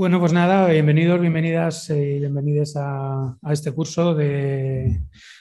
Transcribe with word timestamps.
Bueno, 0.00 0.18
pues 0.18 0.32
nada, 0.32 0.66
bienvenidos, 0.68 1.20
bienvenidas 1.20 1.90
y 1.90 2.20
bienvenidos 2.20 2.72
a, 2.76 3.36
este 3.50 3.70
curso 3.72 4.14
de, 4.14 4.98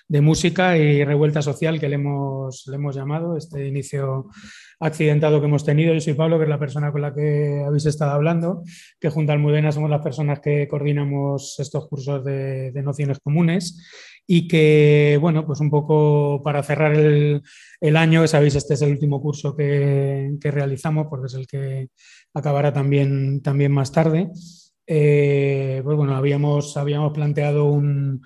música 0.09 0.77
y 0.77 1.05
revuelta 1.05 1.41
social 1.41 1.79
que 1.79 1.87
le 1.87 1.95
hemos, 1.95 2.67
le 2.67 2.75
hemos 2.75 2.93
llamado, 2.93 3.37
este 3.37 3.65
inicio 3.65 4.27
accidentado 4.81 5.39
que 5.39 5.47
hemos 5.47 5.63
tenido. 5.63 5.93
Yo 5.93 6.01
soy 6.01 6.13
Pablo, 6.13 6.37
que 6.37 6.43
es 6.43 6.49
la 6.49 6.59
persona 6.59 6.91
con 6.91 7.01
la 7.01 7.13
que 7.13 7.63
habéis 7.65 7.85
estado 7.85 8.11
hablando, 8.11 8.63
que 8.99 9.09
junto 9.09 9.31
a 9.31 9.35
Almudena 9.35 9.71
somos 9.71 9.89
las 9.89 10.01
personas 10.01 10.41
que 10.41 10.67
coordinamos 10.67 11.57
estos 11.59 11.87
cursos 11.87 12.25
de, 12.25 12.73
nociones 12.83 13.19
comunes 13.19 13.81
y 14.27 14.45
que, 14.47 15.17
bueno, 15.21 15.45
pues 15.45 15.61
un 15.61 15.69
poco 15.69 16.41
para 16.43 16.63
cerrar 16.63 16.93
el, 16.95 17.41
año, 17.95 18.27
sabéis, 18.27 18.55
este 18.55 18.73
es 18.73 18.81
el 18.81 18.91
último 18.91 19.21
curso 19.21 19.55
que, 19.55 20.35
que, 20.41 20.51
realizamos 20.51 21.07
porque 21.09 21.27
es 21.27 21.33
el 21.33 21.47
que 21.47 21.87
acabará 22.33 22.73
también, 22.73 23.41
también 23.41 23.71
más 23.71 23.91
tarde. 23.91 24.29
Eh, 24.91 25.81
pues 25.83 25.95
bueno, 25.95 26.15
habíamos, 26.15 26.75
habíamos 26.75 27.13
planteado 27.13 27.65
un, 27.65 28.23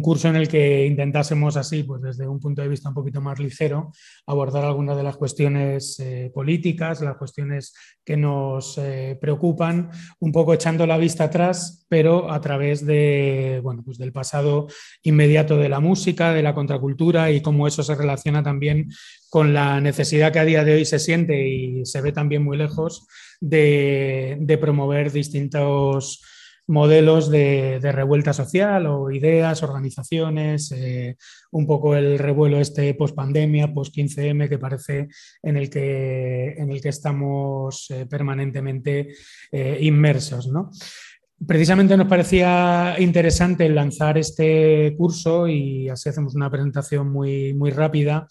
curso 0.00 0.28
en 0.28 0.36
el 0.36 0.46
que 0.46 0.86
intentásemos 0.86 1.56
así, 1.56 1.82
pues 1.82 2.02
desde 2.02 2.28
un 2.28 2.38
punto 2.38 2.62
de 2.62 2.68
vista 2.68 2.88
un 2.88 2.94
poquito 2.94 3.20
más 3.20 3.40
ligero, 3.40 3.90
abordar 4.24 4.64
algunas 4.64 4.96
de 4.96 5.02
las 5.02 5.16
cuestiones 5.16 5.98
eh, 5.98 6.30
políticas, 6.32 7.00
las 7.00 7.16
cuestiones 7.16 7.74
que 8.04 8.16
nos 8.16 8.78
eh, 8.78 9.18
preocupan, 9.20 9.90
un 10.20 10.30
poco 10.30 10.54
echando 10.54 10.86
la 10.86 10.98
vista 10.98 11.24
atrás, 11.24 11.84
pero 11.88 12.30
a 12.30 12.40
través 12.40 12.86
de, 12.86 13.58
bueno, 13.64 13.82
pues 13.84 13.98
del 13.98 14.12
pasado 14.12 14.68
inmediato 15.02 15.56
de 15.56 15.68
la 15.68 15.80
música, 15.80 16.32
de 16.32 16.42
la 16.42 16.54
contracultura 16.54 17.32
y 17.32 17.42
cómo 17.42 17.66
eso 17.66 17.82
se 17.82 17.94
relaciona 17.96 18.40
también 18.40 18.88
con 19.34 19.52
la 19.52 19.80
necesidad 19.80 20.32
que 20.32 20.38
a 20.38 20.44
día 20.44 20.62
de 20.62 20.74
hoy 20.74 20.84
se 20.84 21.00
siente 21.00 21.48
y 21.48 21.84
se 21.86 22.00
ve 22.00 22.12
también 22.12 22.44
muy 22.44 22.56
lejos 22.56 23.04
de, 23.40 24.58
promover 24.60 25.10
distintos 25.10 26.22
modelos 26.68 27.32
de, 27.32 27.80
revuelta 27.82 28.32
social 28.32 28.86
o 28.86 29.10
ideas, 29.10 29.64
organizaciones, 29.64 30.70
eh, 30.70 31.16
un 31.50 31.66
poco 31.66 31.96
el 31.96 32.16
revuelo 32.16 32.60
este 32.60 32.94
post 32.94 33.16
pandemia, 33.16 33.74
post 33.74 33.92
15M 33.96 34.48
que 34.48 34.58
parece 34.60 35.08
en 35.42 35.56
el 35.56 35.68
que, 35.68 36.52
en 36.56 36.70
el 36.70 36.80
que 36.80 36.90
estamos 36.90 37.90
eh, 37.90 38.06
permanentemente 38.06 39.16
eh, 39.50 39.78
inmersos. 39.80 40.48
Precisamente 41.44 41.96
nos 41.96 42.06
parecía 42.06 42.94
interesante 43.00 43.68
lanzar 43.68 44.16
este 44.16 44.94
curso 44.96 45.48
y 45.48 45.88
así 45.88 46.08
hacemos 46.08 46.36
una 46.36 46.48
presentación 46.48 47.10
muy, 47.10 47.52
muy 47.52 47.72
rápida 47.72 48.28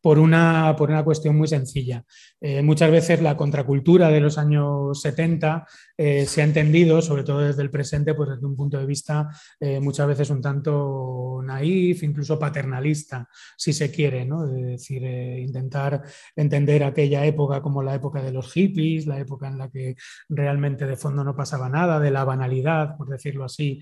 por 0.00 0.18
una, 0.18 0.74
por 0.76 0.90
una 0.90 1.04
cuestión 1.04 1.36
muy 1.36 1.48
sencilla. 1.48 2.04
Eh, 2.40 2.62
muchas 2.62 2.90
veces 2.90 3.22
la 3.22 3.36
contracultura 3.36 4.10
de 4.10 4.20
los 4.20 4.36
años 4.36 5.00
70 5.00 5.66
eh, 5.96 6.26
se 6.26 6.42
ha 6.42 6.44
entendido, 6.44 7.00
sobre 7.00 7.24
todo 7.24 7.40
desde 7.40 7.62
el 7.62 7.70
presente, 7.70 8.14
pues 8.14 8.28
desde 8.28 8.46
un 8.46 8.54
punto 8.54 8.78
de 8.78 8.84
vista 8.84 9.30
eh, 9.58 9.80
muchas 9.80 10.06
veces 10.06 10.28
un 10.28 10.42
tanto 10.42 11.40
naif, 11.42 12.02
incluso 12.02 12.38
paternalista, 12.38 13.28
si 13.56 13.72
se 13.72 13.90
quiere, 13.90 14.26
¿no? 14.26 14.44
Es 14.44 14.66
decir, 14.66 15.02
intentar 15.02 16.02
entender 16.34 16.84
aquella 16.84 17.24
época 17.24 17.62
como 17.62 17.82
la 17.82 17.94
época 17.94 18.22
de 18.22 18.32
los 18.32 18.52
hippies, 18.52 19.06
la 19.06 19.18
época 19.18 19.48
en 19.48 19.58
la 19.58 19.70
que 19.70 19.96
realmente 20.28 20.86
de 20.86 20.96
fondo 20.96 21.24
no 21.24 21.34
pasaba 21.34 21.68
nada, 21.68 22.00
de 22.00 22.10
la 22.10 22.24
banalidad, 22.24 22.96
por 22.96 23.08
decirlo 23.08 23.44
así, 23.44 23.80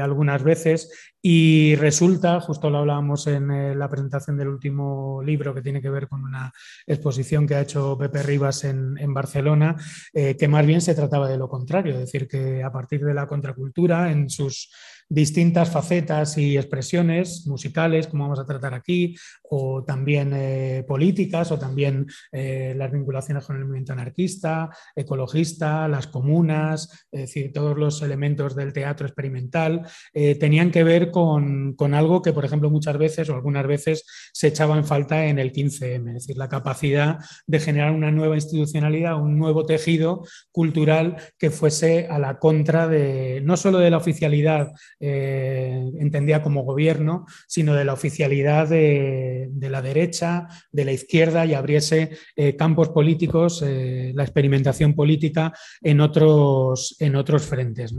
algunas 0.00 0.42
veces. 0.42 1.12
Y 1.22 1.74
resulta, 1.76 2.40
justo 2.40 2.70
lo 2.70 2.78
hablábamos 2.78 3.26
en 3.26 3.78
la 3.78 3.90
presentación 3.90 4.38
del 4.38 4.48
último 4.48 5.22
libro 5.22 5.54
que 5.54 5.62
tiene 5.62 5.82
que 5.82 5.90
ver 5.90 6.08
con 6.08 6.24
una 6.24 6.52
exposición 6.86 7.46
que 7.46 7.56
ha 7.56 7.60
hecho 7.60 7.89
Pepe 7.98 8.22
Rivas 8.22 8.64
en, 8.64 9.14
Barcelona, 9.14 9.76
eh, 10.12 10.36
que 10.36 10.48
más 10.48 10.66
bien 10.66 10.80
se 10.80 10.94
trataba 10.94 11.28
de 11.28 11.38
lo 11.38 11.48
contrario, 11.48 11.94
es 11.94 12.00
decir, 12.00 12.28
que 12.28 12.62
a 12.62 12.72
partir 12.72 13.04
de 13.04 13.14
la 13.14 13.26
contracultura, 13.26 14.10
en 14.10 14.30
sus 14.30 14.70
distintas 15.10 15.70
facetas 15.70 16.38
y 16.38 16.56
expresiones 16.56 17.44
musicales, 17.48 18.06
como 18.06 18.24
vamos 18.24 18.38
a 18.38 18.46
tratar 18.46 18.74
aquí, 18.74 19.16
o 19.42 19.82
también 19.82 20.30
eh, 20.32 20.84
políticas, 20.86 21.50
o 21.50 21.58
también 21.58 22.06
eh, 22.30 22.74
las 22.76 22.92
vinculaciones 22.92 23.44
con 23.44 23.56
el 23.56 23.64
movimiento 23.64 23.92
anarquista, 23.92 24.70
ecologista, 24.94 25.88
las 25.88 26.06
comunas, 26.06 27.06
es 27.10 27.22
decir, 27.22 27.52
todos 27.52 27.76
los 27.76 28.00
elementos 28.02 28.54
del 28.54 28.72
teatro 28.72 29.08
experimental, 29.08 29.82
eh, 30.14 30.36
tenían 30.36 30.70
que 30.70 30.84
ver 30.84 31.10
con, 31.10 31.74
con, 31.74 31.92
algo 31.94 32.22
que, 32.22 32.32
por 32.32 32.44
ejemplo, 32.44 32.70
muchas 32.70 32.96
veces 32.96 33.28
o 33.28 33.34
algunas 33.34 33.66
veces 33.66 34.04
se 34.32 34.46
echaba 34.46 34.78
en 34.78 34.84
falta 34.84 35.26
en 35.26 35.40
el 35.40 35.52
15M, 35.52 36.08
es 36.08 36.14
decir, 36.14 36.36
la 36.36 36.48
capacidad 36.48 37.18
de 37.48 37.58
generar 37.58 37.90
una 37.90 38.12
nueva 38.12 38.36
institucionalidad, 38.36 39.20
un 39.20 39.36
nuevo 39.36 39.66
tejido 39.66 40.24
cultural 40.52 41.16
que 41.36 41.50
fuese 41.50 42.06
a 42.06 42.20
la 42.20 42.38
contra 42.38 42.86
de 42.86 43.40
no 43.42 43.56
solo 43.56 43.78
de 43.78 43.90
la 43.90 43.96
oficialidad 43.96 44.70
eh, 45.02 45.90
entendía 45.98 46.42
como 46.42 46.62
gobierno, 46.62 47.24
sino 47.48 47.74
de 47.74 47.86
la 47.86 47.94
oficialidad 47.94 48.68
de, 48.68 49.48
la 49.58 49.80
derecha, 49.80 50.46
de 50.72 50.84
la 50.84 50.92
izquierda 50.92 51.46
y 51.46 51.54
abriese 51.54 52.10
eh, 52.36 52.54
campos 52.54 52.90
políticos, 52.90 53.64
eh, 53.66 54.12
la 54.14 54.24
experimentación 54.24 54.94
política 54.94 55.54
en 55.80 56.02
otros, 56.02 56.96
en 57.00 57.16
otros 57.16 57.46
frentes. 57.46 57.94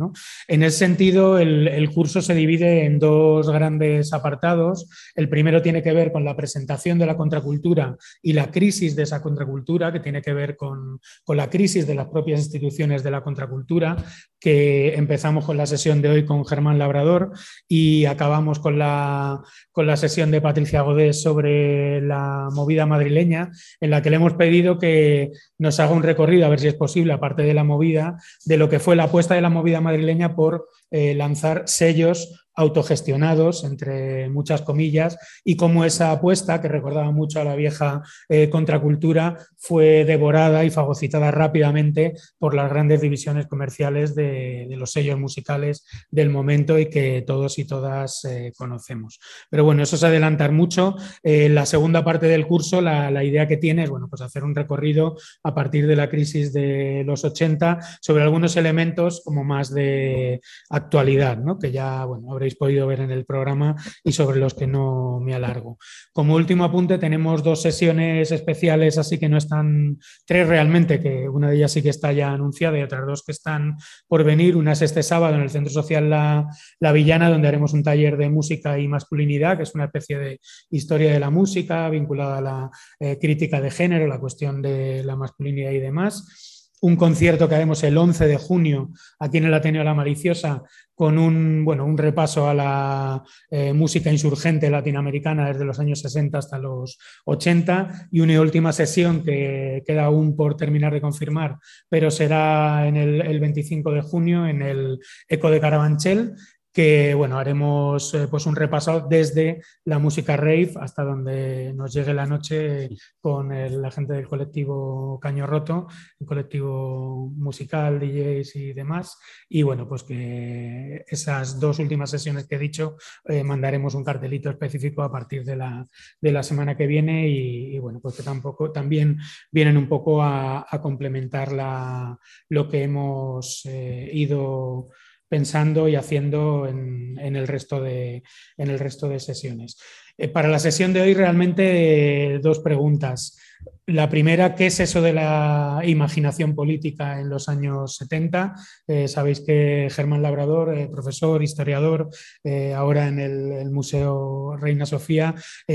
En 0.48 0.64
ese 0.64 0.78
sentido, 0.78 1.40
el, 1.40 1.90
curso 1.92 2.22
se 2.22 2.36
divide 2.36 2.86
en 2.86 3.00
dos 3.00 3.50
grandes 3.50 4.14
apartados. 4.14 4.88
El 5.16 5.28
primero 5.28 5.62
tiene 5.62 5.82
que 5.82 5.94
ver 5.94 6.12
con 6.12 6.24
la 6.24 6.38
presentación 6.38 7.00
de 7.00 7.08
la 7.08 7.18
contracultura 7.18 7.98
y 8.22 8.34
la 8.34 8.52
crisis 8.52 8.96
de 8.96 9.04
esa 9.04 9.22
contracultura, 9.22 9.92
que 9.92 10.00
tiene 10.00 10.22
que 10.22 10.34
ver 10.34 10.56
con, 10.56 11.00
con 11.24 11.38
la 11.38 11.50
crisis 11.50 11.88
de 11.88 11.96
las 11.96 12.08
propias 12.08 12.42
instituciones 12.42 13.04
de 13.04 13.12
la 13.12 13.24
contracultura, 13.24 13.98
que 14.42 14.96
empezamos 14.96 15.46
con 15.46 15.56
la 15.56 15.68
sesión 15.68 16.02
de 16.02 16.10
hoy 16.10 16.26
con 16.26 16.44
Germán 16.46 16.80
Labrador 16.80 17.32
y 17.68 18.06
acabamos 18.06 18.58
con 18.58 18.80
la, 18.80 19.40
con 19.72 19.86
la 19.86 19.96
sesión 19.96 20.32
de 20.32 20.42
Patricia 20.42 20.82
Godés 20.82 21.22
sobre 21.22 22.02
la 22.02 22.50
movida 22.52 22.88
madrileña, 22.88 23.52
en 23.80 23.92
la 23.92 24.02
que 24.02 24.10
le 24.10 24.16
hemos 24.16 24.34
pedido 24.34 24.80
que 24.80 25.32
nos 25.60 25.80
haga 25.80 25.94
un 25.94 26.02
recorrido, 26.02 26.48
a 26.48 26.50
ver 26.50 26.60
si 26.60 26.68
es 26.68 26.74
posible, 26.74 27.14
aparte 27.14 27.44
de 27.44 27.54
la 27.54 27.64
movida, 27.64 28.18
de 28.44 28.58
lo 28.58 28.68
que 28.68 28.80
fue 28.80 28.96
la 28.96 29.04
apuesta 29.04 29.36
de 29.36 29.42
la 29.42 29.50
movida 29.52 29.80
madrileña 29.80 30.36
por 30.36 30.68
eh, 30.90 31.14
lanzar 31.14 31.64
sellos 31.68 32.48
autogestionados, 32.62 33.64
entre 33.64 34.30
muchas 34.30 34.62
comillas, 34.62 35.18
y 35.44 35.56
cómo 35.56 35.86
esa 35.86 36.12
apuesta, 36.12 36.62
que 36.62 36.68
recordaba 36.68 37.12
mucho 37.12 37.42
a 37.42 37.44
la 37.44 37.56
vieja 37.56 38.02
eh, 38.30 38.50
contracultura, 38.50 39.38
fue 39.58 40.06
devorada 40.06 40.64
y 40.64 40.70
fagocitada 40.70 41.32
rápidamente 41.32 42.14
por 42.38 42.54
las 42.54 42.70
grandes 42.70 43.02
divisiones 43.02 43.48
comerciales 43.48 44.16
de, 44.16 44.68
los 44.72 44.92
sellos 44.92 45.20
musicales 45.20 45.86
del 46.10 46.30
momento 46.30 46.80
y 46.80 46.88
que 46.88 47.24
todos 47.26 47.60
y 47.60 47.66
todas 47.66 48.26
eh, 48.26 48.52
conocemos. 48.58 49.20
Pero 49.50 49.64
bueno, 49.64 49.84
eso 49.84 49.96
es 49.96 50.04
adelantar 50.04 50.52
mucho. 50.52 50.96
Eh, 51.24 51.50
la 51.50 51.66
segunda 51.66 52.04
parte 52.04 52.28
del 52.28 52.48
curso, 52.48 52.82
la, 52.82 53.22
idea 53.22 53.48
que 53.48 53.58
tiene 53.58 53.84
es 53.84 53.90
bueno, 53.90 54.08
pues 54.10 54.22
hacer 54.22 54.44
un 54.44 54.56
recorrido 54.56 55.16
a 55.44 55.54
partir 55.54 55.86
de 55.86 55.96
la 55.96 56.10
crisis 56.10 56.54
de 56.54 57.04
los 57.06 57.24
80 57.24 57.80
sobre 58.02 58.24
algunos 58.24 58.56
elementos 58.58 59.22
como 59.24 59.44
más 59.44 59.72
de 59.72 60.42
actualidad, 60.70 61.38
¿no? 61.38 61.60
que 61.60 61.72
ya 61.72 62.06
bueno, 62.06 62.32
habréis 62.32 62.51
podido 62.56 62.88
ver 62.88 63.02
en 63.02 63.12
el 63.12 63.26
programa 63.26 63.76
y 64.04 64.12
sobre 64.12 64.40
los 64.40 64.54
que 64.54 64.68
no 64.68 65.20
me 65.20 65.34
alargo. 65.34 65.78
Como 66.14 66.36
último 66.36 66.64
apunte, 66.64 66.98
tenemos 66.98 67.44
dos 67.44 67.62
sesiones 67.62 68.32
especiales, 68.32 68.98
así 68.98 69.18
que 69.20 69.30
no 69.30 69.38
están, 69.38 70.00
tres 70.26 70.48
realmente, 70.48 71.00
que 71.00 71.30
una 71.30 71.50
de 71.50 71.58
ellas 71.58 71.72
sí 71.72 71.82
que 71.82 71.90
está 71.90 72.12
ya 72.12 72.32
anunciada 72.32 72.78
y 72.80 72.84
otras 72.84 73.06
dos 73.06 73.24
que 73.24 73.32
están 73.32 73.78
por 74.08 74.24
venir. 74.24 74.56
Una 74.56 74.74
es 74.74 74.82
este 74.82 75.04
sábado 75.04 75.36
en 75.36 75.42
el 75.42 75.50
Centro 75.50 75.72
Social 75.72 76.10
La, 76.10 76.48
la 76.80 76.92
Villana, 76.92 77.30
donde 77.30 77.48
haremos 77.48 77.74
un 77.74 77.84
taller 77.84 78.18
de 78.18 78.30
música 78.30 78.80
y 78.80 78.88
masculinidad, 78.88 79.58
que 79.58 79.64
es 79.64 79.76
una 79.76 79.86
especie 79.86 80.18
de 80.18 80.40
historia 80.70 81.12
de 81.14 81.20
la 81.20 81.30
música 81.30 81.90
vinculada 81.90 82.38
a 82.38 82.42
la 82.42 82.72
eh, 83.00 83.18
crítica 83.20 83.62
de 83.62 83.72
género, 83.72 84.08
la 84.08 84.20
cuestión 84.20 84.62
de 84.62 85.04
la 85.04 85.16
masculinidad 85.16 85.72
y 85.72 85.80
demás 85.80 86.51
un 86.82 86.96
concierto 86.96 87.48
que 87.48 87.56
haremos 87.56 87.84
el 87.84 87.98
11 87.98 88.28
de 88.28 88.38
junio 88.38 88.90
aquí 89.20 89.38
en 89.38 89.46
el 89.46 89.54
Ateneo 89.54 89.84
La 89.84 89.94
Maliciosa 89.94 90.64
con 90.94 91.18
un, 91.18 91.64
bueno, 91.66 91.86
un 91.86 91.98
repaso 91.98 92.48
a 92.48 92.54
la 92.54 93.24
eh, 93.50 93.74
música 93.74 94.12
insurgente 94.12 94.70
latinoamericana 94.70 95.48
desde 95.48 95.66
los 95.66 95.80
años 95.80 96.00
60 96.02 96.38
hasta 96.38 96.58
los 96.58 96.98
80 97.26 98.10
y 98.12 98.20
una 98.20 98.40
última 98.40 98.72
sesión 98.74 99.24
que 99.24 99.84
queda 99.86 100.06
aún 100.06 100.36
por 100.36 100.58
terminar 100.58 100.94
de 100.94 101.02
confirmar, 101.02 101.58
pero 101.90 102.12
será 102.12 102.88
en 102.88 102.98
el, 102.98 103.22
el 103.22 103.40
25 103.40 103.92
de 103.92 104.02
junio 104.02 104.46
en 104.46 104.62
el 104.62 105.00
Eco 105.28 105.50
de 105.50 105.60
Carabanchel 105.60 106.36
que 106.74 107.14
bueno, 107.14 107.38
haremos 107.38 108.14
eh, 108.14 108.28
pues 108.30 108.46
un 108.46 108.56
repaso 108.56 109.06
desde 109.10 109.62
la 109.86 110.00
música 110.00 110.38
rave 110.38 110.72
hasta 110.80 111.04
donde 111.04 111.74
nos 111.74 111.94
llegue 111.94 112.14
la 112.14 112.26
noche 112.26 112.90
con 113.20 113.50
la 113.50 113.92
gente 113.92 114.14
del 114.14 114.28
colectivo 114.28 115.20
Caño 115.20 115.46
Roto, 115.46 115.88
el 116.20 116.28
colectivo 116.28 117.32
musical, 117.36 118.00
DJs 118.00 118.56
y 118.56 118.74
demás. 118.74 119.18
Y 119.50 119.64
bueno, 119.64 119.88
pues 119.88 120.04
que 120.04 121.04
esas 121.08 121.60
dos 121.60 121.80
últimas 121.80 122.10
sesiones 122.10 122.48
que 122.48 122.56
he 122.56 122.60
dicho 122.60 122.98
eh, 123.26 123.44
mandaremos 123.44 123.96
un 123.96 124.04
cartelito 124.04 124.50
específico 124.50 125.02
a 125.04 125.12
partir 125.12 125.44
de 125.44 125.56
la, 125.56 125.86
de 126.20 126.32
la 126.32 126.44
semana 126.44 126.78
que 126.78 126.88
viene 126.88 127.28
y, 127.28 127.78
bueno, 127.80 128.00
pues 128.00 128.16
que 128.16 128.24
tampoco, 128.24 128.72
también 128.72 129.18
vienen 129.52 129.78
un 129.78 129.88
poco 129.88 130.22
a, 130.24 130.66
complementar 130.82 131.52
la, 131.52 132.18
lo 132.50 132.68
que 132.68 132.84
hemos 132.84 133.62
eh, 133.66 134.10
ido 134.14 134.90
pensando 135.32 135.88
y 135.88 135.96
haciendo 135.96 136.68
en, 136.68 137.18
el, 137.18 137.48
resto 137.48 137.82
de, 137.82 138.22
en 138.58 138.70
el 138.70 138.80
resto 138.80 139.08
de 139.08 139.18
sesiones. 139.18 139.78
Eh, 140.18 140.28
para 140.28 140.50
la 140.50 140.60
sesión 140.60 140.92
de 140.92 141.00
hoy 141.00 141.14
realmente 141.14 142.38
dos 142.44 142.60
preguntas. 142.60 143.40
La 143.88 144.10
primera, 144.10 144.56
¿qué 144.56 144.68
es 144.68 144.80
eso 144.80 145.02
de 145.02 145.12
la 145.12 145.82
imaginación 145.84 146.56
política 146.56 147.20
en 147.20 147.30
los 147.30 147.50
años 147.50 147.98
70? 147.98 148.54
Eh, 148.88 149.10
sabéis 149.10 149.42
que 149.42 149.90
Germán 149.92 150.22
Labrador, 150.22 150.78
eh, 150.78 150.88
profesor, 150.88 151.44
historiador, 151.44 152.08
eh, 152.44 152.74
ahora 152.74 153.10
en 153.10 153.20
el, 153.20 153.70
Museo 153.72 154.56
Reina 154.58 154.86
Sofía, 154.86 155.34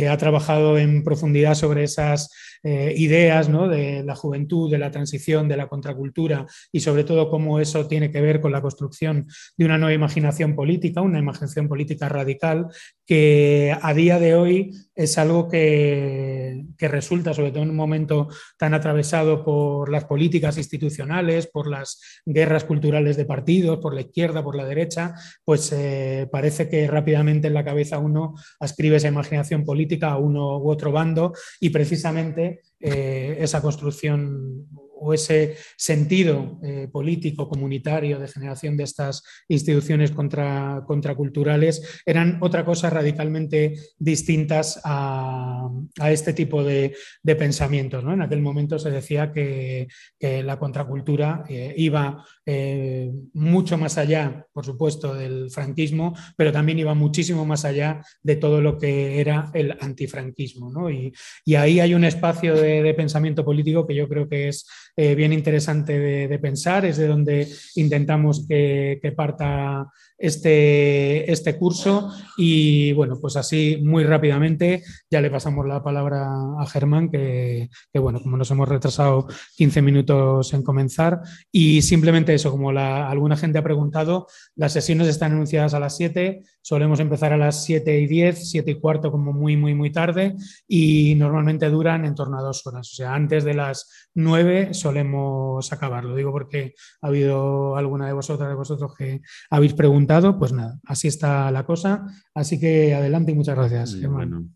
ha 0.09 0.17
trabajado 0.17 0.79
en 0.79 1.03
profundidad 1.03 1.55
sobre 1.55 1.85
esas 1.85 2.31
ideas 2.63 3.47
de 3.47 4.03
la 4.05 4.17
juventud, 4.17 4.71
de 4.71 4.79
la 4.79 4.91
transición, 4.91 5.47
de 5.47 5.57
la 5.57 5.69
contracultura 5.69 6.47
y 6.73 6.81
sobre 6.81 7.05
todo 7.05 7.31
cómo 7.31 7.61
eso 7.61 7.87
tiene 7.87 8.11
que 8.11 8.21
ver 8.21 8.41
con 8.41 8.51
la 8.51 8.61
construcción 8.61 9.29
de 9.57 9.65
una 9.65 9.79
nueva 9.79 9.95
imaginación 9.95 10.57
política, 10.57 11.01
una 11.01 11.21
imaginación 11.21 11.69
política 11.69 12.09
radical 12.09 12.67
que 13.07 13.75
a 13.81 13.95
día 13.95 14.19
de 14.19 14.35
hoy 14.35 14.73
es 14.97 15.17
algo 15.17 15.49
que, 15.49 16.65
que 16.77 16.89
resulta, 16.89 17.35
sobre 17.35 17.53
todo 17.53 17.63
en 17.63 17.76
momento 17.77 18.29
tan 18.59 18.75
atravesado 18.75 19.45
por 19.45 19.91
las 19.91 20.05
políticas 20.05 20.59
institucionales, 20.59 21.47
por 21.47 21.69
las 21.69 22.01
guerras 22.25 22.65
culturales 22.65 23.17
de 23.17 23.25
partidos, 23.25 23.79
por 23.79 23.95
la 23.95 24.03
izquierda, 24.03 24.43
por 24.43 24.57
la 24.57 24.65
derecha, 24.65 25.15
pues 25.45 25.73
eh, 25.73 26.29
parece 26.31 26.69
que 26.69 26.87
rápidamente 26.87 27.49
en 27.49 27.55
la 27.55 27.65
cabeza 27.65 27.99
uno 27.99 28.35
ascribe 28.61 28.97
esa 28.97 29.09
imaginación 29.09 29.65
política 29.65 30.13
a 30.13 30.19
uno 30.19 30.59
u 30.59 30.71
otro 30.71 30.93
bando 30.93 31.33
y 31.61 31.71
precisamente 31.71 32.63
eh, 32.81 33.37
esa 33.41 33.63
construcción 33.63 34.67
o 34.99 35.13
ese 35.15 35.57
sentido 35.77 36.59
eh, 36.63 36.89
político, 36.91 37.49
comunitario 37.49 38.19
de 38.19 38.29
generación 38.29 38.77
de 38.77 38.85
estas 38.85 39.23
instituciones 39.49 40.11
contra, 40.11 40.83
contraculturales 40.87 42.03
eran 42.05 42.39
otra 42.41 42.65
cosa 42.65 42.91
radicalmente 42.91 43.75
distintas 43.99 44.81
a, 44.85 45.69
este 46.11 46.33
tipo 46.33 46.63
de, 46.65 46.95
pensamientos. 47.39 48.05
En 48.05 48.23
aquel 48.23 48.41
momento 48.41 48.79
se 48.79 48.91
decía 48.91 49.33
que, 49.33 49.89
la 50.21 50.59
contracultura 50.59 51.45
eh, 51.49 51.75
iba 51.77 52.25
eh, 52.47 53.13
mucho 53.35 53.77
más 53.77 53.99
allá, 53.99 54.47
por 54.53 54.65
supuesto, 54.65 55.15
del 55.15 55.51
franquismo, 55.51 56.17
pero 56.37 56.53
también 56.53 56.79
iba 56.79 56.95
muchísimo 56.95 57.45
más 57.45 57.65
allá 57.65 58.01
de 58.23 58.37
todo 58.37 58.61
lo 58.61 58.79
que 58.79 59.21
era 59.21 59.51
el 59.53 59.77
antifranquismo. 59.81 60.89
Y, 60.89 61.13
y 61.45 61.57
ahí 61.57 61.81
hay 61.81 61.93
un 61.93 62.05
espacio 62.05 62.55
de, 62.55 62.83
de 62.83 62.95
pensamiento 62.95 63.45
político 63.45 63.87
que 63.87 63.95
yo 63.95 64.09
creo 64.09 64.29
que 64.29 64.49
es 64.49 64.67
eh, 64.99 65.15
bien 65.15 65.35
interesante 65.35 65.99
de, 65.99 66.39
pensar, 66.39 66.87
es 66.87 66.97
de 66.97 67.07
donde 67.07 67.47
intentamos 67.75 68.47
que, 68.49 69.13
parta 69.15 69.87
este, 70.19 71.31
este 71.31 71.59
curso 71.59 72.11
y 72.37 72.93
bueno, 72.93 73.19
pues 73.21 73.37
así 73.37 73.81
muy 73.83 74.05
rápidamente 74.05 74.83
ya 75.11 75.21
le 75.21 75.31
pasamos 75.31 75.67
la 75.67 75.83
palabra 75.83 76.27
a 76.59 76.67
Germán, 76.67 77.11
que, 77.11 77.69
bueno, 77.95 78.21
como 78.21 78.37
nos 78.37 78.51
hemos 78.51 78.69
retrasado 78.69 79.27
15 79.57 79.83
minutos 79.83 80.53
en 80.55 80.63
comenzar 80.63 81.21
y 81.53 81.83
simplemente 81.83 82.35
eso, 82.35 82.51
como 82.51 82.71
alguna 82.71 83.37
gente 83.37 83.59
ha 83.59 83.63
preguntado, 83.63 84.27
las 84.55 84.73
sesiones 84.73 85.09
están 85.09 85.33
anunciadas 85.33 85.75
a 85.75 85.81
las 85.81 85.97
7, 85.97 86.43
solemos 86.63 87.01
empezar 87.01 87.33
a 87.33 87.37
las 87.37 87.65
7 87.65 88.01
y 88.01 88.07
10, 88.07 88.51
7 88.51 88.71
y 88.71 88.81
cuarto 88.81 89.11
como 89.11 89.33
muy, 89.33 89.57
muy, 89.57 89.75
muy 89.75 89.91
tarde 89.91 90.37
y 90.67 91.15
normalmente 91.15 91.69
duran 91.69 92.05
en 92.05 92.15
torno 92.15 92.39
a 92.39 92.43
dos 92.43 92.67
horas, 92.67 92.91
o 92.93 92.95
sea, 92.97 93.15
antes 93.15 93.45
de 93.45 93.55
las 93.55 94.09
9 94.15 94.75
solemos 94.75 95.73
acabarlo. 95.73 96.15
Digo 96.15 96.33
porque 96.33 96.75
ha 97.03 97.09
habido 97.09 97.77
alguna 97.77 98.07
de 98.07 98.13
vosotras, 98.13 98.49
de 98.49 98.55
vosotros 98.55 98.95
que 98.97 99.21
habéis 99.51 99.75
preguntado, 99.75 100.06
pues 100.39 100.53
nada, 100.53 100.79
así 100.85 101.09
está 101.09 101.51
la 101.51 101.65
cosa. 101.65 102.07
Así 102.35 102.61
que 102.61 102.95
adelante 102.95 103.33
y 103.33 103.35
muchas 103.35 103.57
gracias. 103.57 104.01
Bueno. 104.09 104.49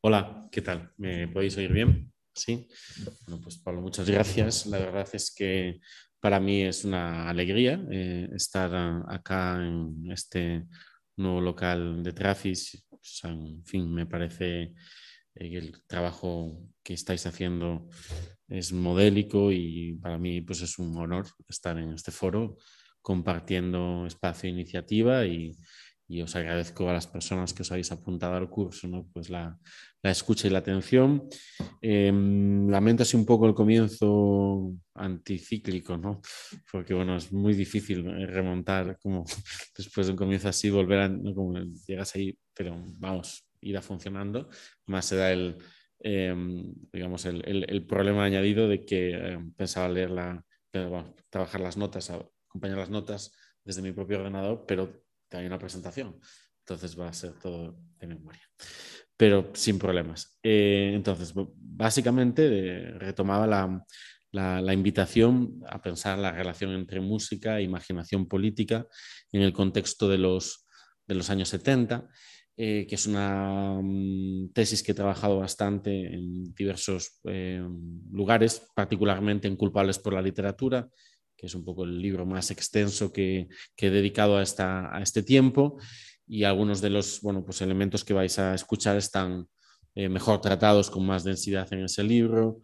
Hola, 0.00 0.48
¿qué 0.50 0.62
tal? 0.62 0.92
¿Me 0.98 1.28
podéis 1.28 1.56
oír 1.56 1.72
bien? 1.72 2.12
Sí. 2.34 2.68
Bueno, 3.26 3.42
pues 3.42 3.58
Pablo, 3.58 3.80
muchas 3.80 4.08
gracias. 4.08 4.66
La 4.66 4.78
verdad 4.78 5.08
es 5.12 5.34
que 5.34 5.80
para 6.20 6.40
mí 6.40 6.62
es 6.62 6.84
una 6.84 7.28
alegría 7.28 7.84
eh, 7.90 8.28
estar 8.34 9.04
acá 9.08 9.56
en 9.56 10.10
este 10.10 10.66
nuevo 11.16 11.40
local 11.40 12.02
de 12.02 12.12
Trafis. 12.12 12.86
en 13.24 13.64
fin, 13.64 13.92
me 13.92 14.06
parece 14.06 14.62
eh, 14.62 14.72
el 15.34 15.82
trabajo 15.86 16.60
que 16.82 16.94
estáis 16.94 17.26
haciendo 17.26 17.88
es 18.48 18.72
modélico 18.72 19.50
y 19.50 19.98
para 20.00 20.18
mí 20.18 20.40
pues 20.40 20.60
es 20.62 20.78
un 20.78 20.96
honor 20.96 21.26
estar 21.48 21.78
en 21.78 21.92
este 21.92 22.10
foro 22.10 22.56
compartiendo 23.04 24.06
espacio 24.06 24.48
e 24.48 24.52
iniciativa 24.52 25.26
y, 25.26 25.52
y 26.08 26.22
os 26.22 26.34
agradezco 26.34 26.88
a 26.88 26.94
las 26.94 27.06
personas 27.06 27.52
que 27.52 27.60
os 27.60 27.70
habéis 27.70 27.92
apuntado 27.92 28.34
al 28.36 28.48
curso, 28.48 28.88
¿no? 28.88 29.06
pues 29.12 29.28
la, 29.28 29.58
la 30.02 30.10
escucha 30.10 30.48
y 30.48 30.50
la 30.50 30.60
atención. 30.60 31.28
Eh, 31.82 32.10
lamento 32.10 33.02
así 33.02 33.16
un 33.16 33.26
poco 33.26 33.46
el 33.46 33.54
comienzo 33.54 34.72
anticíclico, 34.94 35.98
¿no? 35.98 36.22
porque 36.72 36.94
bueno, 36.94 37.16
es 37.16 37.30
muy 37.32 37.52
difícil 37.52 38.04
remontar 38.26 38.98
como 39.02 39.24
después 39.76 40.06
de 40.06 40.12
un 40.12 40.16
comienzo 40.16 40.48
así, 40.48 40.70
volver 40.70 41.00
a, 41.00 41.08
¿no? 41.08 41.34
como 41.34 41.58
llegas 41.86 42.16
ahí, 42.16 42.36
pero 42.54 42.82
vamos, 42.96 43.44
irá 43.60 43.82
funcionando, 43.82 44.48
más 44.86 45.04
se 45.04 45.16
da 45.16 45.30
el, 45.30 45.58
Em, 46.06 46.74
digamos, 46.92 47.24
el, 47.24 47.86
problema 47.86 48.24
añadido 48.24 48.68
de 48.68 48.84
que 48.84 49.12
em, 49.12 49.54
pensaba 49.54 49.88
leer 49.88 50.10
trabajar 51.30 51.62
las 51.62 51.78
notas, 51.78 52.12
acompañar 52.54 52.78
las 52.78 52.90
notas 52.90 53.32
desde 53.64 53.82
mi 53.82 53.90
propio 53.90 54.18
ordenador, 54.18 54.64
pero 54.66 55.04
hay 55.32 55.44
una 55.46 55.58
presentación. 55.58 56.16
Entonces 56.60 56.98
va 56.98 57.08
a 57.08 57.12
ser 57.12 57.32
todo 57.32 57.76
de 57.98 58.06
memoria, 58.06 58.42
pero 59.16 59.50
sin 59.54 59.78
problemas. 59.78 60.38
Eh, 60.42 60.92
entonces, 60.94 61.32
básicamente 61.34 62.92
retomaba 62.98 63.46
la, 64.30 64.72
invitación 64.72 65.60
a 65.68 65.82
pensar 65.82 66.18
la 66.18 66.30
relación 66.30 66.70
entre 66.72 67.00
música 67.00 67.58
e 67.58 67.62
imaginación 67.62 68.28
política 68.28 68.86
en 69.32 69.42
el 69.42 69.52
contexto 69.52 70.08
de 70.08 70.18
los, 70.18 70.66
de 71.06 71.14
los 71.16 71.30
años 71.30 71.48
70 71.48 72.08
eh, 72.56 72.86
que 72.88 72.94
es 72.94 73.06
una 73.06 73.80
mm, 73.82 74.52
tesis 74.52 74.80
que 74.84 74.92
he 74.92 74.94
trabajado 74.94 75.40
bastante 75.40 75.90
en 76.14 76.54
diversos 76.54 77.20
eh, 77.24 77.60
lugares, 78.12 78.68
particularmente 78.76 79.48
en 79.48 79.56
Culpables 79.56 79.98
por 79.98 80.12
la 80.12 80.22
Literatura, 80.22 80.88
que 81.44 81.48
es 81.48 81.54
un 81.54 81.64
poco 81.64 81.84
el 81.84 82.00
libro 82.00 82.24
más 82.24 82.50
extenso 82.50 83.12
que, 83.12 83.48
he 83.76 83.90
dedicado 83.90 84.38
a, 84.38 84.42
esta, 84.42 84.96
a, 84.96 85.02
este 85.02 85.22
tiempo. 85.22 85.76
Y 86.26 86.44
algunos 86.44 86.80
de 86.80 86.88
los 86.88 87.20
bueno, 87.20 87.44
pues 87.44 87.60
elementos 87.60 88.02
que 88.02 88.14
vais 88.14 88.38
a 88.38 88.54
escuchar 88.54 88.96
están 88.96 89.46
eh, 89.94 90.08
mejor 90.08 90.40
tratados, 90.40 90.88
con 90.88 91.04
más 91.04 91.22
densidad 91.22 91.70
en 91.74 91.84
ese 91.84 92.02
libro. 92.02 92.60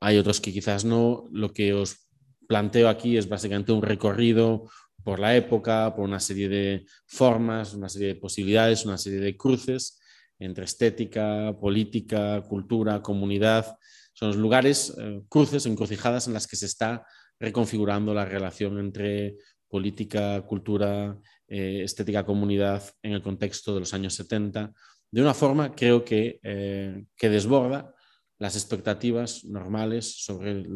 Hay 0.00 0.18
otros 0.18 0.40
que 0.40 0.52
quizás 0.52 0.84
no. 0.84 1.26
Lo 1.30 1.52
que 1.52 1.74
os 1.74 2.08
planteo 2.48 2.88
aquí 2.88 3.16
es 3.16 3.28
básicamente 3.28 3.70
un 3.70 3.82
recorrido, 3.82 4.68
por 5.04 5.20
la 5.20 5.36
época, 5.36 5.94
por 5.94 6.04
una 6.04 6.18
serie 6.18 6.48
de 6.48 6.86
formas, 7.06 7.72
una 7.74 7.88
serie 7.88 8.08
de 8.08 8.14
posibilidades, 8.16 8.84
una 8.84 8.98
serie 8.98 9.20
de 9.20 9.36
cruces 9.36 10.00
entre 10.40 10.64
estética, 10.64 11.56
política, 11.60 12.42
cultura, 12.42 13.00
comunidad. 13.00 13.78
Son 14.12 14.28
los 14.28 14.36
lugares, 14.36 14.92
eh, 14.98 15.22
cruces, 15.28 15.66
encrucijadas 15.66 16.26
en 16.26 16.34
las 16.34 16.48
que 16.48 16.56
se 16.56 16.66
está 16.66 17.06
reconfigurando 17.40 18.14
la 18.14 18.24
relación 18.24 18.78
entre 18.78 19.36
política, 19.68 20.42
cultura, 20.46 21.18
eh, 21.46 21.82
estética, 21.84 22.24
comunidad 22.24 22.82
en 23.02 23.12
el 23.12 23.22
contexto 23.22 23.74
de 23.74 23.80
los 23.80 23.94
años 23.94 24.14
70, 24.14 24.72
de 25.10 25.20
una 25.20 25.34
forma 25.34 25.74
creo 25.74 26.04
que, 26.04 26.40
eh, 26.42 27.04
que 27.16 27.28
desborda 27.28 27.94
las 28.38 28.56
expectativas 28.56 29.44
normales 29.44 30.24
sobre 30.24 30.52
el 30.52 30.68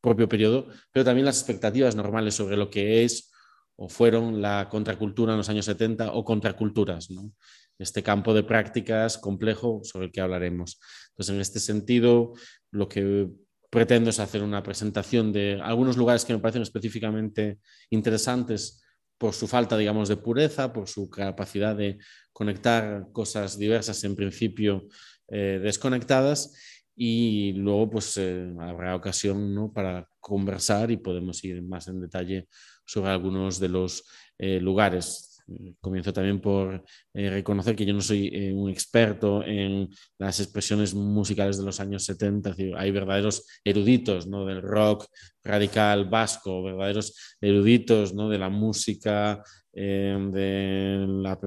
propio 0.00 0.28
periodo, 0.28 0.68
pero 0.90 1.04
también 1.04 1.24
las 1.24 1.38
expectativas 1.38 1.94
normales 1.96 2.34
sobre 2.34 2.56
lo 2.56 2.70
que 2.70 3.04
es 3.04 3.32
o 3.76 3.88
fueron 3.88 4.42
la 4.42 4.68
contracultura 4.68 5.32
en 5.32 5.38
los 5.38 5.48
años 5.48 5.64
70 5.64 6.12
o 6.12 6.24
contraculturas, 6.24 7.10
¿no? 7.10 7.32
este 7.78 8.02
campo 8.02 8.32
de 8.32 8.44
prácticas 8.44 9.18
complejo 9.18 9.80
sobre 9.82 10.06
el 10.06 10.12
que 10.12 10.20
hablaremos. 10.20 10.80
Entonces, 11.10 11.34
en 11.34 11.40
este 11.40 11.60
sentido, 11.60 12.32
lo 12.70 12.88
que 12.88 13.28
pretendo 13.72 14.10
es 14.10 14.20
hacer 14.20 14.42
una 14.42 14.62
presentación 14.62 15.32
de 15.32 15.58
algunos 15.62 15.96
lugares 15.96 16.26
que 16.26 16.34
me 16.34 16.40
parecen 16.40 16.60
específicamente 16.60 17.58
interesantes 17.88 18.84
por 19.16 19.32
su 19.32 19.48
falta, 19.48 19.78
digamos, 19.78 20.10
de 20.10 20.18
pureza, 20.18 20.74
por 20.74 20.88
su 20.88 21.08
capacidad 21.08 21.74
de 21.74 21.96
conectar 22.34 23.06
cosas 23.12 23.58
diversas 23.58 24.04
en 24.04 24.14
principio 24.14 24.88
eh, 25.28 25.58
desconectadas 25.62 26.54
y 26.94 27.52
luego 27.54 27.88
pues 27.88 28.18
eh, 28.18 28.52
habrá 28.60 28.94
ocasión 28.94 29.54
¿no? 29.54 29.72
para 29.72 30.06
conversar 30.20 30.90
y 30.90 30.98
podemos 30.98 31.42
ir 31.42 31.62
más 31.62 31.88
en 31.88 32.02
detalle 32.02 32.48
sobre 32.84 33.10
algunos 33.10 33.58
de 33.58 33.70
los 33.70 34.04
eh, 34.36 34.60
lugares. 34.60 35.31
Comienzo 35.80 36.12
también 36.12 36.40
por 36.40 36.84
reconocer 37.12 37.76
que 37.76 37.84
yo 37.84 37.94
no 37.94 38.00
soy 38.00 38.52
un 38.52 38.70
experto 38.70 39.44
en 39.44 39.88
las 40.18 40.40
expresiones 40.40 40.94
musicales 40.94 41.58
de 41.58 41.64
los 41.64 41.80
años 41.80 42.04
70, 42.04 42.54
hay 42.76 42.90
verdaderos 42.90 43.46
eruditos 43.64 44.26
¿no? 44.26 44.46
del 44.46 44.62
rock 44.62 45.06
radical 45.42 46.08
vasco, 46.08 46.62
verdaderos 46.62 47.36
eruditos 47.40 48.14
¿no? 48.14 48.28
de 48.28 48.38
la 48.38 48.48
música 48.48 49.42
de 49.72 51.06
la 51.08 51.40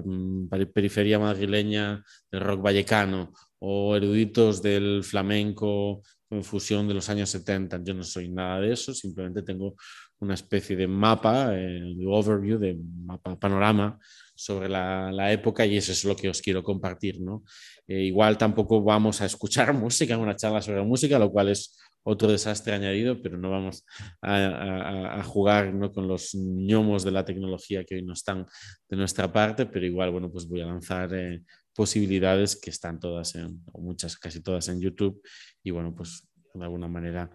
periferia 0.73 1.19
madrileña 1.19 2.03
del 2.31 2.41
rock 2.41 2.61
vallecano 2.61 3.31
o 3.59 3.95
eruditos 3.95 4.61
del 4.61 5.03
flamenco 5.03 6.01
en 6.29 6.43
fusión 6.43 6.87
de 6.87 6.95
los 6.95 7.09
años 7.09 7.29
70. 7.29 7.81
Yo 7.83 7.93
no 7.93 8.03
soy 8.03 8.29
nada 8.29 8.59
de 8.59 8.73
eso, 8.73 8.93
simplemente 8.93 9.43
tengo 9.43 9.75
una 10.19 10.33
especie 10.33 10.75
de 10.75 10.87
mapa, 10.87 11.53
eh, 11.55 11.95
de 11.95 12.05
overview, 12.07 12.57
de 12.57 12.75
mapa, 12.75 13.37
panorama 13.37 13.99
sobre 14.35 14.67
la, 14.67 15.31
época 15.31 15.65
y 15.65 15.77
eso 15.77 15.91
es 15.91 16.03
lo 16.03 16.15
que 16.15 16.29
os 16.29 16.41
quiero 16.41 16.63
compartir. 16.63 17.21
¿no? 17.21 17.43
Eh, 17.87 18.03
igual 18.03 18.37
tampoco 18.37 18.83
vamos 18.83 19.21
a 19.21 19.25
escuchar 19.25 19.73
música, 19.73 20.17
una 20.17 20.35
charla 20.35 20.61
sobre 20.61 20.83
música, 20.83 21.19
lo 21.19 21.31
cual 21.31 21.49
es 21.49 21.77
otro 22.07 22.27
desastre 22.27 22.73
añadido, 22.73 23.19
pero 23.21 23.37
no 23.37 23.49
vamos 23.49 23.83
a, 24.21 25.23
jugar 25.23 25.73
¿no? 25.73 25.91
con 25.91 26.07
los 26.07 26.35
ñomos 26.35 27.03
de 27.03 27.11
la 27.11 27.25
tecnología 27.25 27.83
que 27.83 27.95
hoy 27.95 28.03
no 28.03 28.13
están 28.13 28.45
de 28.87 28.95
nuestra 28.95 29.31
parte, 29.31 29.65
pero 29.65 29.87
igual, 29.87 30.11
bueno, 30.11 30.31
pues 30.31 30.47
voy 30.47 30.61
a 30.61 30.67
lanzar 30.67 31.11
eh, 31.15 31.41
posibilidades 31.73 32.55
que 32.55 32.69
están 32.69 32.99
todas, 32.99 33.33
en, 33.33 33.59
o 33.71 33.81
muchas, 33.81 34.17
casi 34.17 34.41
todas 34.41 34.67
en 34.67 34.79
YouTube, 34.79 35.19
y 35.63 35.71
bueno, 35.71 35.95
pues 35.95 36.27
de 36.53 36.63
alguna 36.63 36.87
manera 36.87 37.31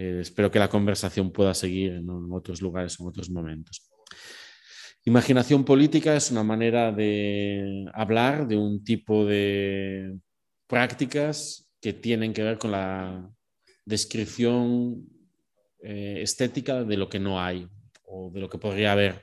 eh, 0.00 0.20
espero 0.22 0.50
que 0.50 0.58
la 0.58 0.70
conversación 0.70 1.30
pueda 1.30 1.52
seguir 1.52 1.92
en 1.92 2.08
otros 2.32 2.62
lugares, 2.62 2.98
en 2.98 3.06
otros 3.06 3.28
momentos. 3.28 3.86
Imaginación 5.04 5.62
política 5.62 6.16
es 6.16 6.30
una 6.30 6.42
manera 6.42 6.90
de 6.90 7.84
hablar 7.92 8.48
de 8.48 8.56
un 8.56 8.82
tipo 8.82 9.26
de 9.26 10.18
prácticas 10.66 11.70
que 11.82 11.92
tienen 11.92 12.32
que 12.32 12.42
ver 12.42 12.56
con 12.56 12.70
la 12.70 13.30
descripción 13.84 15.06
eh, 15.82 16.20
estética 16.22 16.82
de 16.82 16.96
lo 16.96 17.10
que 17.10 17.20
no 17.20 17.38
hay 17.38 17.68
o 18.04 18.30
de 18.30 18.40
lo 18.40 18.48
que 18.48 18.56
podría 18.56 18.92
haber. 18.92 19.22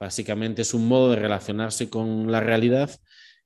Básicamente 0.00 0.62
es 0.62 0.74
un 0.74 0.88
modo 0.88 1.10
de 1.10 1.20
relacionarse 1.20 1.88
con 1.88 2.32
la 2.32 2.40
realidad 2.40 2.90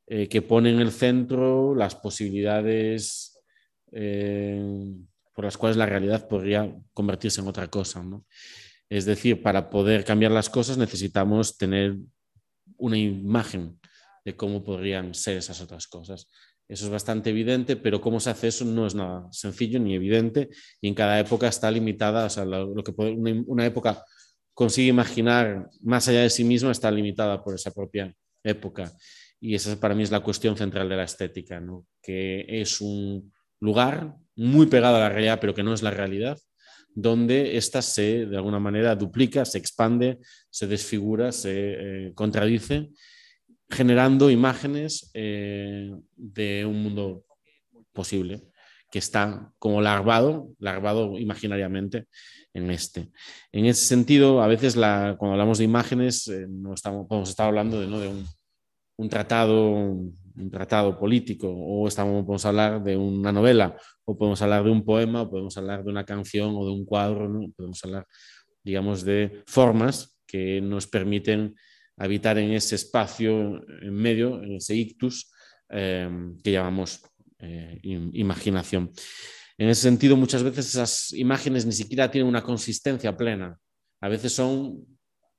eh, 0.06 0.26
que 0.26 0.40
pone 0.40 0.70
en 0.70 0.80
el 0.80 0.90
centro 0.90 1.74
las 1.74 1.94
posibilidades 1.96 3.28
por 5.34 5.44
las 5.44 5.56
cuales 5.56 5.76
la 5.76 5.86
realidad 5.86 6.28
podría 6.28 6.74
convertirse 6.92 7.40
en 7.40 7.48
otra 7.48 7.68
cosa. 7.68 8.04
Es 8.88 9.04
decir, 9.04 9.42
para 9.42 9.70
poder 9.70 10.04
cambiar 10.04 10.32
las 10.32 10.50
cosas 10.50 10.76
necesitamos 10.76 11.56
tener 11.56 11.96
una 12.76 12.98
imagen 12.98 13.78
de 14.24 14.36
cómo 14.36 14.62
podrían 14.62 15.14
ser 15.14 15.38
esas 15.38 15.60
otras 15.60 15.86
cosas. 15.86 16.28
Eso 16.68 16.84
es 16.86 16.90
bastante 16.90 17.30
evidente, 17.30 17.76
pero 17.76 18.00
cómo 18.00 18.20
se 18.20 18.30
hace 18.30 18.48
eso 18.48 18.64
no 18.64 18.86
es 18.86 18.94
nada 18.94 19.28
sencillo 19.30 19.78
ni 19.80 19.94
evidente 19.94 20.48
y 20.80 20.88
en 20.88 20.94
cada 20.94 21.18
época 21.18 21.48
está 21.48 21.70
limitada, 21.70 22.26
o 22.26 22.30
sea, 22.30 22.44
lo, 22.44 22.82
que 22.82 22.92
una, 22.98 23.66
época 23.66 24.04
consigue 24.54 24.88
imaginar 24.88 25.68
más 25.80 26.08
allá 26.08 26.22
de 26.22 26.30
sí 26.30 26.44
misma 26.44 26.70
está 26.70 26.90
limitada 26.90 27.42
por 27.42 27.54
esa 27.54 27.72
propia 27.72 28.14
época. 28.44 28.92
Y 29.40 29.54
esa 29.54 29.78
para 29.78 29.94
mí 29.94 30.02
es 30.02 30.10
la 30.10 30.20
cuestión 30.20 30.56
central 30.56 30.88
de 30.88 30.96
la 30.96 31.04
estética, 31.04 31.60
¿no? 31.60 31.84
que 32.00 32.44
es 32.48 32.80
un 32.80 33.32
lugar 33.60 34.16
muy 34.36 34.66
pegado 34.66 34.96
a 34.96 35.00
la 35.00 35.08
realidad, 35.08 35.38
pero 35.40 35.54
que 35.54 35.62
no 35.62 35.74
es 35.74 35.82
la 35.82 35.90
realidad, 35.90 36.38
donde 36.94 37.56
ésta 37.56 37.82
se, 37.82 38.26
de 38.26 38.36
alguna 38.36 38.58
manera, 38.58 38.94
duplica, 38.96 39.44
se 39.44 39.58
expande, 39.58 40.18
se 40.50 40.66
desfigura, 40.66 41.32
se 41.32 41.52
eh, 41.54 42.12
contradice 42.14 42.90
generando 43.72 44.30
imágenes 44.30 45.10
eh, 45.14 45.90
de 46.14 46.66
un 46.66 46.82
mundo 46.82 47.24
posible 47.92 48.42
que 48.90 48.98
está 48.98 49.50
como 49.58 49.80
larvado, 49.80 50.50
larvado 50.58 51.18
imaginariamente 51.18 52.06
en 52.52 52.70
este. 52.70 53.10
En 53.50 53.64
ese 53.64 53.86
sentido, 53.86 54.42
a 54.42 54.46
veces 54.46 54.74
cuando 54.74 55.32
hablamos 55.32 55.58
de 55.58 55.64
imágenes, 55.64 56.28
eh, 56.28 56.46
no 56.48 56.74
estamos, 56.74 57.06
podemos 57.08 57.30
estar 57.30 57.48
hablando 57.48 57.80
de, 57.80 58.24
un, 58.96 59.08
tratado, 59.08 59.96
un 60.36 60.50
tratado 60.50 60.98
político, 60.98 61.48
o 61.48 61.86
estamos, 61.88 62.24
podemos 62.24 62.44
hablar 62.46 62.82
de 62.82 62.96
una 62.96 63.32
novela, 63.32 63.76
o 64.04 64.16
podemos 64.16 64.40
hablar 64.42 64.64
de 64.64 64.70
un 64.70 64.84
poema, 64.84 65.22
o 65.22 65.30
podemos 65.30 65.56
hablar 65.56 65.84
de 65.84 65.90
una 65.90 66.04
canción 66.04 66.54
o 66.56 66.64
de 66.64 66.72
un 66.72 66.84
cuadro, 66.84 67.30
podemos 67.56 67.84
hablar, 67.84 68.06
digamos, 68.62 69.04
de 69.04 69.42
formas 69.46 70.18
que 70.26 70.60
nos 70.60 70.86
permiten 70.86 71.54
habitar 71.96 72.38
en 72.38 72.52
ese 72.52 72.74
espacio 72.74 73.62
en 73.82 73.94
medio, 73.94 74.42
en 74.42 74.56
ese 74.56 74.74
ictus 74.74 75.30
em, 75.68 76.40
que 76.42 76.52
llamamos 76.52 77.02
eh, 77.38 77.78
imaginación. 77.82 78.92
En 79.58 79.68
ese 79.68 79.82
sentido, 79.82 80.16
muchas 80.16 80.42
veces 80.42 80.68
esas 80.68 81.12
imágenes 81.12 81.66
ni 81.66 81.72
siquiera 81.72 82.10
tienen 82.10 82.28
una 82.28 82.42
consistencia 82.42 83.16
plena. 83.16 83.58
A 84.00 84.08
veces 84.08 84.32
son 84.32 84.86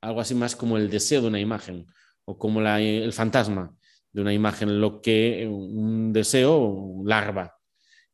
algo 0.01 0.21
así 0.21 0.35
más 0.35 0.55
como 0.55 0.77
el 0.77 0.89
deseo 0.89 1.21
de 1.21 1.27
una 1.27 1.39
imagen 1.39 1.85
o 2.25 2.37
como 2.37 2.61
el 2.61 3.13
fantasma 3.13 3.75
de 4.13 4.21
una 4.21 4.33
imagen, 4.33 4.79
lo 4.79 5.01
que 5.01 5.47
un 5.47 6.13
deseo 6.13 7.01
larva. 7.05 7.57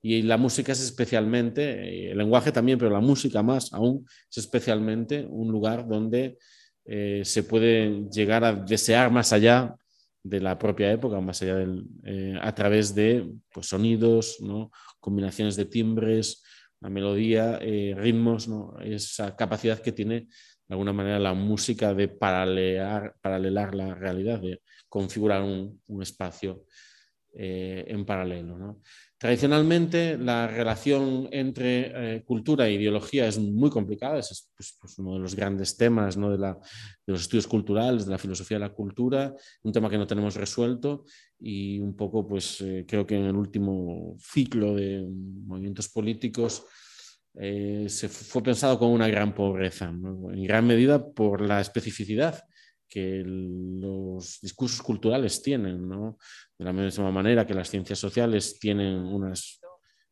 Y 0.01 0.21
la 0.21 0.37
música 0.37 0.71
es 0.71 0.81
especialmente, 0.81 2.11
el 2.11 2.17
lenguaje 2.17 2.51
también, 2.51 2.79
pero 2.79 2.89
la 2.89 3.01
música 3.01 3.43
más 3.43 3.73
aún, 3.73 4.05
es 4.29 4.37
especialmente 4.37 5.27
un 5.29 5.51
lugar 5.51 5.87
donde 5.87 6.37
eh, 6.85 7.21
se 7.25 7.43
puede 7.43 8.05
llegar 8.09 8.43
a 8.45 8.53
desear 8.53 9.11
más 9.11 9.33
allá 9.33 9.75
de 10.23 10.39
la 10.39 10.57
propia 10.57 10.91
época, 10.91 11.19
más 11.19 11.41
allá 11.41 11.55
del, 11.55 11.85
eh, 12.05 12.37
a 12.41 12.55
través 12.55 12.95
de 12.95 13.29
pues, 13.51 13.67
sonidos, 13.67 14.37
¿no? 14.41 14.71
combinaciones 14.99 15.55
de 15.57 15.65
timbres, 15.65 16.43
la 16.79 16.89
melodía, 16.89 17.59
eh, 17.61 17.93
ritmos, 17.97 18.49
esa 18.81 19.35
capacidad 19.35 19.79
que 19.79 19.91
tiene 19.91 20.27
de 20.69 20.75
alguna 20.75 20.93
manera 20.93 21.19
la 21.19 21.33
música 21.33 21.93
de 21.93 22.07
paralelar, 22.07 23.15
paralelar 23.21 23.75
la 23.75 23.95
realidad, 23.95 24.39
de 24.39 24.61
configurar 24.89 25.41
un, 25.43 25.81
un 25.87 26.01
espacio 26.01 26.65
en 27.31 28.05
paralelo. 28.05 28.57
¿no? 28.57 28.81
Tradicionalmente, 29.19 30.17
la 30.17 30.47
relación 30.47 31.27
entre 31.31 32.15
eh, 32.15 32.23
cultura 32.23 32.65
e 32.65 32.75
ideología 32.75 33.27
es 33.27 33.37
muy 33.37 33.69
complicada, 33.69 34.17
es 34.17 34.49
pues, 34.55 34.77
pues, 34.79 34.97
uno 34.97 35.15
de 35.15 35.19
los 35.19 35.35
grandes 35.35 35.75
temas 35.75 36.15
¿no? 36.15 36.31
de, 36.31 36.37
la, 36.37 36.53
de, 36.53 37.11
los 37.11 37.23
estudios 37.23 37.45
culturales, 37.45 38.05
de 38.05 38.11
la 38.11 38.17
filosofía 38.17 38.55
de 38.55 38.63
la 38.63 38.73
cultura, 38.73 39.35
un 39.63 39.73
tema 39.73 39.89
que 39.89 39.97
no 39.97 40.07
tenemos 40.07 40.35
resuelto 40.35 41.03
y 41.37 41.81
un 41.81 41.97
poco, 41.97 42.25
pues 42.25 42.61
eh, 42.61 42.85
creo 42.87 43.05
que 43.05 43.17
en 43.17 43.25
el 43.25 43.35
último 43.35 44.15
ciclo 44.21 44.73
de 44.73 45.05
movimientos 45.45 45.89
políticos 45.89 46.63
eh, 47.33 47.87
se 47.89 48.07
fue 48.07 48.41
pensado 48.41 48.79
como 48.79 48.93
una 48.93 49.09
gran 49.09 49.35
pobreza, 49.35 49.89
en 49.89 50.43
gran 50.45 50.65
medida 50.65 51.05
por 51.05 51.41
la 51.41 51.59
especificidad 51.59 52.41
que 52.89 53.23
los 53.25 54.39
discursos 54.41 54.81
culturales 54.81 55.41
tienen, 55.41 55.87
¿no? 55.87 56.17
de 56.57 56.65
la 56.65 56.73
misma 56.73 57.11
manera 57.11 57.45
que 57.45 57.53
las 57.53 57.69
ciencias 57.69 57.99
sociales 57.99 58.59
tienen 58.59 58.95
unas 58.95 59.61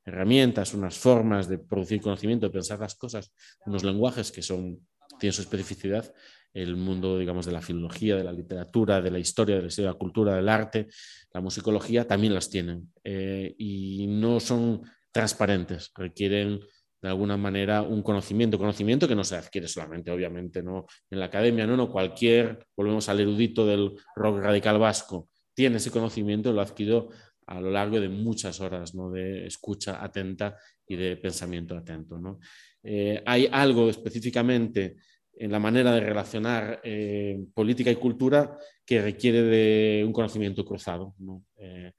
herramientas, 0.05 0.73
unas 0.73 0.97
formas 0.97 1.49
de 1.49 1.57
producir 1.57 1.99
conocimiento, 2.01 2.45
de 2.45 2.53
pensar 2.53 2.79
las 2.79 2.95
cosas, 2.95 3.33
unos 3.65 3.83
lenguajes 3.83 4.31
que 4.31 4.41
son, 4.41 4.87
tienen 5.19 5.33
su 5.33 5.41
especificidad, 5.41 6.13
el 6.53 6.75
mundo, 6.75 7.19
digamos, 7.19 7.45
de 7.45 7.51
la 7.51 7.61
filología, 7.61 8.15
de 8.15 8.23
la 8.23 8.31
literatura, 8.31 9.01
de 9.01 9.11
la 9.11 9.19
historia, 9.19 9.57
de 9.57 9.63
la 9.63 9.67
historia 9.67 9.89
de 9.89 9.93
la 9.93 9.99
cultura, 9.99 10.35
del 10.35 10.49
arte, 10.49 10.87
la 11.33 11.41
musicología, 11.41 12.07
también 12.07 12.33
las 12.33 12.49
tienen. 12.49 12.91
Eh, 13.03 13.53
y 13.57 14.07
no 14.07 14.39
son 14.39 14.81
transparentes, 15.11 15.91
requieren 15.95 16.61
de 17.01 17.09
alguna 17.09 17.37
manera 17.37 17.81
un 17.81 18.01
conocimiento, 18.01 18.57
conocimiento 18.57 19.07
que 19.07 19.15
no 19.15 19.23
se 19.23 19.35
adquiere 19.35 19.67
solamente, 19.67 20.11
obviamente, 20.11 20.63
¿no? 20.63 20.85
en 21.09 21.19
la 21.19 21.25
academia, 21.25 21.67
no, 21.67 21.77
no, 21.77 21.91
cualquier, 21.91 22.65
volvemos 22.75 23.07
al 23.09 23.19
erudito 23.19 23.65
del 23.65 23.93
rock 24.15 24.39
radical 24.39 24.79
vasco, 24.79 25.29
tiene 25.53 25.77
ese 25.77 25.91
conocimiento, 25.91 26.51
lo 26.51 26.61
ha 26.61 26.63
adquirido 26.63 27.09
a 27.47 27.61
lo 27.61 27.71
largo 27.71 27.99
de 27.99 28.09
muchas 28.09 28.59
horas 28.59 28.93
¿no? 28.93 29.09
de 29.09 29.47
escucha 29.47 30.03
atenta 30.03 30.57
y 30.87 30.95
de 30.95 31.17
pensamiento 31.17 31.77
atento. 31.77 32.17
¿no? 32.19 32.39
Eh, 32.83 33.21
hay 33.25 33.47
algo 33.51 33.89
específicamente 33.89 34.97
en 35.39 35.51
la 35.51 35.59
manera 35.59 35.91
de 35.93 35.99
relacionar 35.99 36.81
eh, 36.83 37.39
política 37.53 37.91
y 37.91 37.95
cultura 37.95 38.57
que 38.85 39.01
requiere 39.01 39.43
de 39.43 40.03
un 40.05 40.11
conocimiento 40.11 40.65
cruzado. 40.65 41.13
Eh, 41.57 41.91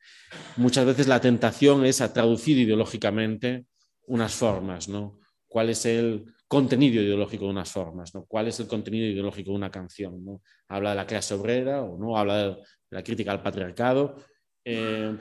muchas 0.57 0.85
veces 0.85 1.07
la 1.07 1.21
tentación 1.21 1.85
es 1.85 2.01
a 2.01 2.13
traducir 2.13 2.59
ideológicamente 2.59 3.67
unas 4.09 4.35
formas, 4.35 4.89
¿no? 4.89 5.21
¿Cuál 5.47 5.71
es 5.71 5.87
el 5.87 6.35
contenido 6.47 7.03
ideológico 7.03 7.45
de 7.45 7.51
unas 7.51 7.71
formas, 7.71 8.15
¿no? 8.15 8.25
¿Cuál 8.25 8.49
es 8.49 8.61
el 8.61 8.67
contenido 8.67 9.07
ideológico 9.07 9.51
de 9.51 9.57
una 9.57 9.71
canción? 9.71 10.41
¿Habla 10.69 10.91
de 10.91 10.97
la 10.97 11.07
clase 11.07 11.35
obrera 11.35 11.83
o 11.83 11.99
no? 11.99 12.17
¿Habla 12.17 12.37
de 12.37 12.57
la 12.91 13.03
crítica 13.03 13.33
al 13.33 13.43
patriarcado? 13.43 14.17
Eh, 14.65 15.17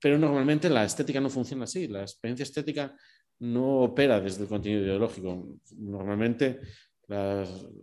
pero 0.00 0.18
normalmente 0.18 0.68
la 0.68 0.84
estética 0.84 1.20
no 1.20 1.28
funciona 1.28 1.64
así. 1.64 1.86
La 1.86 2.02
experiencia 2.02 2.44
estética 2.44 2.96
no 3.40 3.80
opera 3.80 4.20
desde 4.20 4.42
el 4.42 4.48
contenido 4.48 4.82
ideológico. 4.82 5.58
Normalmente 5.76 6.60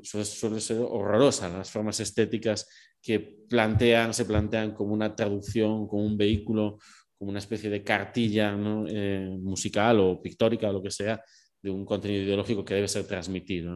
suele, 0.02 0.60
ser 0.62 0.80
horrorosa 0.80 1.50
las 1.50 1.70
formas 1.70 2.00
estéticas 2.00 2.68
que 3.02 3.20
plantean, 3.50 4.14
se 4.14 4.26
plantean 4.26 4.74
como 4.74 4.94
una 4.94 5.16
traducción, 5.16 5.88
como 5.88 6.06
un 6.06 6.18
vehículo, 6.18 6.80
como 7.18 7.32
una 7.32 7.40
especie 7.40 7.70
de 7.70 7.84
cartilla 7.84 8.56
eh, 8.90 9.38
musical 9.40 10.00
o 10.00 10.22
pictórica 10.22 10.70
o 10.70 10.74
lo 10.74 10.84
que 10.84 10.92
sea 10.92 11.22
de 11.62 11.70
un 11.70 11.86
contenido 11.86 12.24
ideológico 12.24 12.64
que 12.64 12.76
debe 12.76 12.88
ser 12.88 13.06
transmitido. 13.06 13.76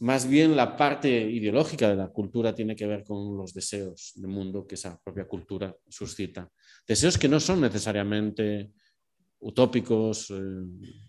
Más 0.00 0.26
bien 0.26 0.56
la 0.56 0.76
parte 0.76 1.08
ideológica 1.08 1.90
de 1.90 1.96
la 1.96 2.08
cultura 2.08 2.54
tiene 2.54 2.74
que 2.74 2.86
ver 2.86 3.04
con 3.04 3.36
los 3.36 3.52
deseos 3.52 4.12
del 4.14 4.28
mundo 4.28 4.66
que 4.66 4.76
esa 4.76 4.98
propia 4.98 5.26
cultura 5.26 5.76
suscita. 5.88 6.48
Deseos 6.86 7.18
que 7.18 7.28
no 7.28 7.38
son 7.38 7.60
necesariamente 7.60 8.70
utópicos, 9.40 10.30
eh, 10.30 10.34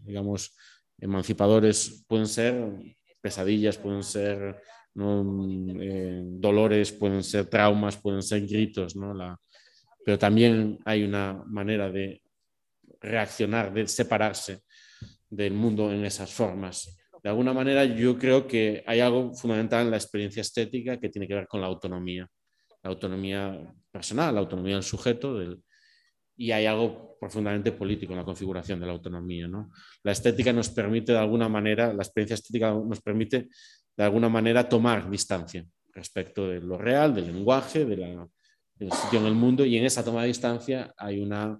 digamos, 0.03 0.55
emancipadores, 0.97 2.03
pueden 2.07 2.27
ser 2.27 2.73
pesadillas, 3.21 3.77
pueden 3.77 4.03
ser 4.03 4.61
eh, 4.93 6.21
dolores, 6.25 6.91
pueden 6.91 7.23
ser 7.23 7.45
traumas, 7.45 7.95
pueden 7.95 8.21
ser 8.21 8.45
gritos, 8.45 8.95
¿no? 8.95 9.13
Pero 10.03 10.17
también 10.17 10.79
hay 10.85 11.03
una 11.03 11.43
manera 11.45 11.89
de 11.91 12.21
reaccionar, 12.99 13.73
de 13.73 13.87
separarse 13.87 14.61
del 15.29 15.53
mundo 15.53 15.91
en 15.91 16.05
esas 16.05 16.31
formas. 16.31 16.97
De 17.23 17.29
alguna 17.29 17.53
manera 17.53 17.85
yo 17.85 18.17
creo 18.17 18.47
que 18.47 18.83
hay 18.85 18.99
algo 18.99 19.33
fundamental 19.33 19.85
en 19.85 19.91
la 19.91 19.97
experiencia 19.97 20.41
estética 20.41 20.99
que 20.99 21.09
tiene 21.09 21.27
que 21.27 21.35
ver 21.35 21.47
con 21.47 21.61
la 21.61 21.67
autonomía, 21.67 22.27
la 22.83 22.89
autonomía 22.89 23.73
personal, 23.91 24.33
la 24.33 24.41
autonomía 24.41 24.75
del 24.75 24.83
sujeto, 24.83 25.37
del, 25.37 25.61
y 26.35 26.51
hay 26.51 26.65
algo 26.65 27.17
profundamente 27.19 27.71
político 27.71 28.13
en 28.13 28.19
la 28.19 28.25
configuración 28.25 28.79
de 28.79 28.87
la 28.87 28.93
autonomía. 28.93 29.47
¿no? 29.47 29.71
La 30.03 30.11
estética 30.11 30.51
nos 30.51 30.69
permite 30.69 31.11
de 31.11 31.19
alguna 31.19 31.47
manera, 31.47 31.93
la 31.93 32.01
experiencia 32.01 32.33
estética 32.33 32.71
nos 32.71 33.01
permite 33.01 33.49
de 33.95 34.03
alguna 34.03 34.29
manera 34.29 34.67
tomar 34.67 35.09
distancia 35.09 35.63
respecto 35.93 36.47
de 36.47 36.59
lo 36.59 36.77
real, 36.77 37.13
del 37.13 37.27
lenguaje, 37.27 37.85
de 37.85 37.97
la, 37.97 38.27
del 38.81 38.91
sitio 38.93 39.19
en 39.19 39.27
el 39.27 39.35
mundo 39.35 39.63
y 39.63 39.77
en 39.77 39.85
esa 39.85 40.03
toma 40.03 40.23
de 40.23 40.29
distancia 40.29 40.91
hay 40.97 41.19
una 41.19 41.59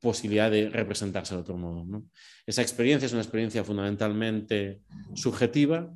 posibilidad 0.00 0.48
de 0.48 0.70
representarse 0.70 1.34
de 1.34 1.40
otro 1.40 1.56
modo. 1.56 2.04
Esa 2.46 2.62
experiencia 2.62 3.06
es 3.06 3.12
una 3.12 3.22
experiencia 3.22 3.64
fundamentalmente 3.64 4.80
subjetiva, 5.14 5.92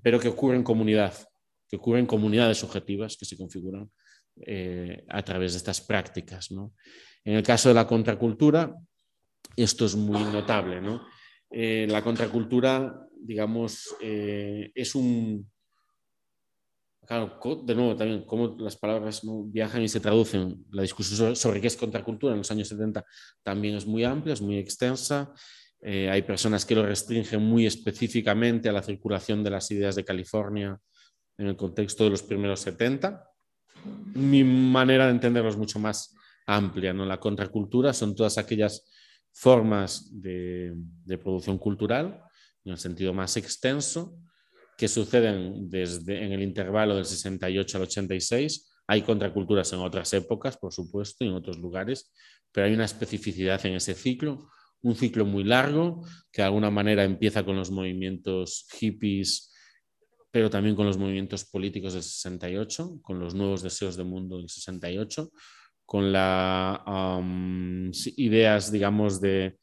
pero 0.00 0.20
que 0.20 0.28
ocurre 0.28 0.54
en 0.54 0.62
comunidad, 0.62 1.12
que 1.68 1.76
ocurre 1.76 1.98
en 1.98 2.06
comunidades 2.06 2.58
subjetivas 2.58 3.16
que 3.16 3.24
se 3.24 3.36
configuran 3.36 3.90
eh, 4.46 5.04
a 5.08 5.24
través 5.24 5.52
de 5.52 5.58
estas 5.58 5.80
prácticas. 5.80 6.50
En 7.24 7.34
el 7.34 7.42
caso 7.42 7.68
de 7.68 7.74
la 7.74 7.88
contracultura, 7.88 8.72
esto 9.56 9.86
es 9.86 9.96
muy 9.96 10.22
notable. 10.22 10.80
¿no? 10.80 11.04
Eh, 11.50 11.88
la 11.90 12.04
contracultura, 12.04 13.08
digamos, 13.20 13.96
eh, 14.00 14.70
es 14.72 14.94
un... 14.94 15.50
Claro, 17.10 17.40
de 17.64 17.74
nuevo, 17.74 17.96
también 17.96 18.24
cómo 18.24 18.54
las 18.60 18.76
palabras 18.76 19.22
viajan 19.46 19.82
y 19.82 19.88
se 19.88 19.98
traducen. 19.98 20.64
La 20.70 20.82
discusión 20.82 21.34
sobre 21.34 21.60
qué 21.60 21.66
es 21.66 21.76
contracultura 21.76 22.34
en 22.34 22.38
los 22.38 22.50
años 22.52 22.68
70 22.68 23.04
también 23.42 23.74
es 23.74 23.84
muy 23.84 24.04
amplia, 24.04 24.32
es 24.32 24.40
muy 24.40 24.58
extensa. 24.58 25.34
Eh, 25.80 26.08
hay 26.08 26.22
personas 26.22 26.64
que 26.64 26.76
lo 26.76 26.86
restringen 26.86 27.42
muy 27.42 27.66
específicamente 27.66 28.68
a 28.68 28.72
la 28.72 28.84
circulación 28.84 29.42
de 29.42 29.50
las 29.50 29.68
ideas 29.72 29.96
de 29.96 30.04
California 30.04 30.78
en 31.36 31.48
el 31.48 31.56
contexto 31.56 32.04
de 32.04 32.10
los 32.10 32.22
primeros 32.22 32.60
70. 32.60 33.28
Mi 34.14 34.44
manera 34.44 35.06
de 35.06 35.10
entenderlo 35.10 35.50
es 35.50 35.56
mucho 35.56 35.80
más 35.80 36.14
amplia. 36.46 36.92
¿no? 36.92 37.04
La 37.04 37.18
contracultura 37.18 37.92
son 37.92 38.14
todas 38.14 38.38
aquellas 38.38 38.88
formas 39.32 40.08
de, 40.12 40.76
producción 41.20 41.58
cultural, 41.58 42.22
en 42.64 42.70
el 42.70 42.78
sentido 42.78 43.12
más 43.12 43.36
extenso, 43.36 44.16
que 44.80 44.88
suceden 44.88 45.68
desde 45.68 46.24
en 46.24 46.32
el 46.32 46.42
intervalo 46.42 46.96
del 46.96 47.04
68 47.04 47.76
al 47.76 47.82
86. 47.82 48.72
Hay 48.86 49.02
contraculturas 49.02 49.70
en 49.74 49.80
otras 49.80 50.10
épocas, 50.14 50.56
por 50.56 50.72
supuesto, 50.72 51.22
y 51.22 51.28
en 51.28 51.34
otros 51.34 51.58
lugares, 51.58 52.10
pero 52.50 52.66
hay 52.66 52.72
una 52.72 52.86
especificidad 52.86 53.64
en 53.66 53.74
ese 53.74 53.92
ciclo, 53.92 54.48
un 54.80 54.96
ciclo 54.96 55.26
muy 55.26 55.44
largo 55.44 56.02
que 56.32 56.40
de 56.40 56.46
alguna 56.46 56.70
manera 56.70 57.04
empieza 57.04 57.44
con 57.44 57.56
los 57.56 57.70
movimientos 57.70 58.66
hippies, 58.78 59.52
pero 60.30 60.48
también 60.48 60.74
con 60.74 60.86
los 60.86 60.96
movimientos 60.96 61.44
políticos 61.44 61.92
del 61.92 62.02
68, 62.02 63.00
con 63.02 63.18
los 63.20 63.34
nuevos 63.34 63.62
deseos 63.62 63.98
del 63.98 64.06
mundo 64.06 64.38
del 64.38 64.48
68, 64.48 65.30
con 65.84 66.10
las 66.10 67.20
ideas, 68.16 68.72
digamos, 68.72 69.20
de, 69.20 69.58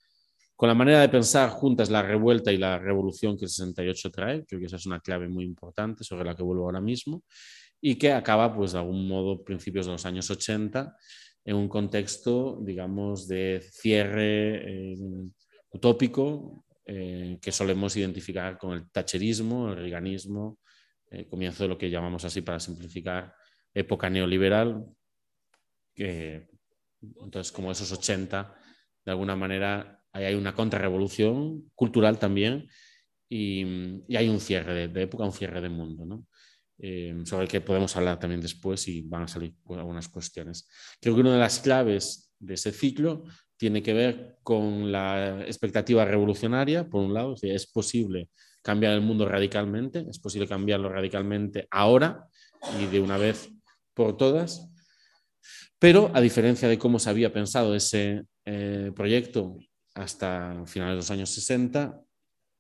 con 0.58 0.68
la 0.68 0.74
manera 0.74 1.02
de 1.02 1.10
pensar 1.10 1.52
juntas 1.52 1.92
la 1.92 2.02
revuelta 2.02 2.52
y 2.52 2.58
la 2.58 2.80
revolución 2.80 3.38
que 3.38 3.46
el 3.46 3.50
68 3.50 4.12
trae, 4.12 4.44
creo 4.44 4.60
que 4.60 4.66
esa 4.66 4.78
es 4.78 4.88
una 4.88 5.00
clave 5.00 5.30
muy 5.30 5.46
importante 5.46 6.04
sobre 6.04 6.26
la 6.26 6.36
que 6.36 6.42
vuelvo 6.42 6.66
ahora 6.66 6.82
mismo, 6.82 7.24
y 7.80 7.94
que 7.96 8.12
acaba, 8.12 8.56
pues, 8.56 8.72
de 8.72 8.80
algún 8.80 9.08
modo, 9.08 9.44
principios 9.44 9.86
de 9.86 9.92
los 9.92 10.06
años 10.08 10.32
80, 10.32 10.98
en 11.46 11.56
un 11.56 11.70
contexto, 11.70 12.58
digamos, 12.60 13.28
de 13.28 13.62
cierre 13.72 14.94
eh, 14.94 14.98
utópico 15.70 16.66
eh, 16.88 17.38
que 17.40 17.52
solemos 17.52 17.96
identificar 17.96 18.58
con 18.58 18.74
el 18.74 18.90
tacherismo, 18.90 19.70
el 19.70 19.76
reganismo, 19.76 20.58
el 21.12 21.28
comienzo 21.28 21.64
de 21.64 21.70
lo 21.70 21.78
que 21.78 21.92
llamamos 21.92 22.26
así 22.26 22.42
para 22.42 22.60
simplificar 22.60 23.32
época 23.76 24.10
neoliberal, 24.10 24.84
entonces, 25.96 27.52
como 27.52 27.72
esos 27.72 27.92
80, 27.92 28.56
de 29.06 29.12
alguna 29.12 29.36
manera, 29.36 29.97
hay 30.14 30.36
una 30.36 30.54
contrarrevolución 30.54 31.70
cultural 31.76 32.20
también 32.20 32.68
y, 33.30 33.64
hay 34.16 34.30
un 34.30 34.40
cierre 34.40 34.88
de, 34.88 35.02
época, 35.02 35.26
un 35.26 35.34
cierre 35.34 35.62
de 35.62 35.70
mundo, 35.70 36.06
¿no? 36.06 36.26
Eh, 36.80 37.22
sobre 37.26 37.44
el 37.44 37.50
que 37.50 37.62
podemos 37.62 37.96
hablar 37.98 38.20
también 38.20 38.40
después 38.40 38.88
y 38.88 39.02
van 39.02 39.24
a 39.24 39.28
salir 39.28 39.56
algunas 39.70 40.08
cuestiones. 40.08 40.70
Creo 41.02 41.16
que 41.16 41.22
una 41.22 41.34
de 41.34 41.40
las 41.40 41.60
claves 41.60 42.32
de 42.38 42.54
ese 42.54 42.72
ciclo 42.72 43.24
tiene 43.58 43.82
que 43.82 43.94
ver 43.94 44.38
con 44.44 44.92
la 44.92 45.42
expectativa 45.42 46.06
revolucionaria, 46.06 46.88
por 46.88 47.04
un 47.04 47.14
lado, 47.14 47.34
es, 47.34 47.44
es 47.44 47.66
posible 47.66 48.30
cambiar 48.62 48.94
el 48.94 49.02
mundo 49.02 49.28
radicalmente, 49.28 50.06
es 50.10 50.20
posible 50.20 50.48
cambiarlo 50.48 50.90
radicalmente 50.90 51.68
ahora 51.72 52.28
y 52.80 52.86
de 52.86 53.00
una 53.00 53.18
vez 53.18 53.50
por 53.94 54.16
todas, 54.16 54.70
pero 55.80 56.12
a 56.14 56.22
diferencia 56.22 56.68
de 56.68 56.78
cómo 56.78 57.00
se 57.00 57.10
había 57.10 57.32
pensado 57.32 57.76
ese 57.76 58.24
eh, 58.46 58.92
proyecto 58.96 59.58
hasta 59.98 60.64
finales 60.66 60.94
de 60.94 60.98
los 60.98 61.12
años 61.12 61.30
60, 61.32 62.02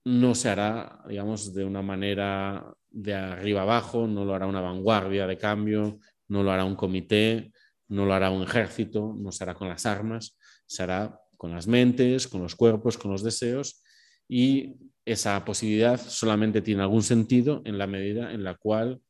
no 0.06 0.36
se 0.36 0.50
hará, 0.50 1.04
digamos, 1.08 1.54
de 1.54 1.66
una 1.66 1.82
manera 1.82 2.74
de 2.90 3.14
arriba 3.14 3.62
abajo, 3.62 4.08
no 4.08 4.26
lo 4.26 4.34
hará 4.34 4.48
una 4.48 4.62
vanguardia 4.62 5.28
de 5.28 5.38
cambio, 5.38 6.00
no 6.28 6.44
lo 6.44 6.52
hará 6.52 6.66
un 6.66 6.76
comité, 6.76 7.52
no 7.90 8.06
lo 8.06 8.14
hará 8.14 8.32
un 8.32 8.44
ejército, 8.44 9.14
no 9.18 9.32
se 9.32 9.44
hará 9.44 9.54
con 9.54 9.70
las 9.70 9.86
armas, 9.86 10.38
se 10.66 10.84
hará 10.84 11.20
con 11.38 11.52
las 11.52 11.68
mentes, 11.68 12.28
con 12.28 12.42
los 12.42 12.56
cuerpos, 12.56 12.98
con 12.98 13.12
los 13.12 13.24
deseos 13.24 13.84
y 14.28 14.76
esa 15.06 15.46
posibilidad 15.46 16.00
solamente 16.00 16.62
tiene 16.62 16.82
algún 16.82 17.04
sentido 17.04 17.62
en 17.66 17.78
la 17.78 17.88
medida 17.88 18.34
en 18.34 18.44
la 18.44 18.56
cual 18.56 19.02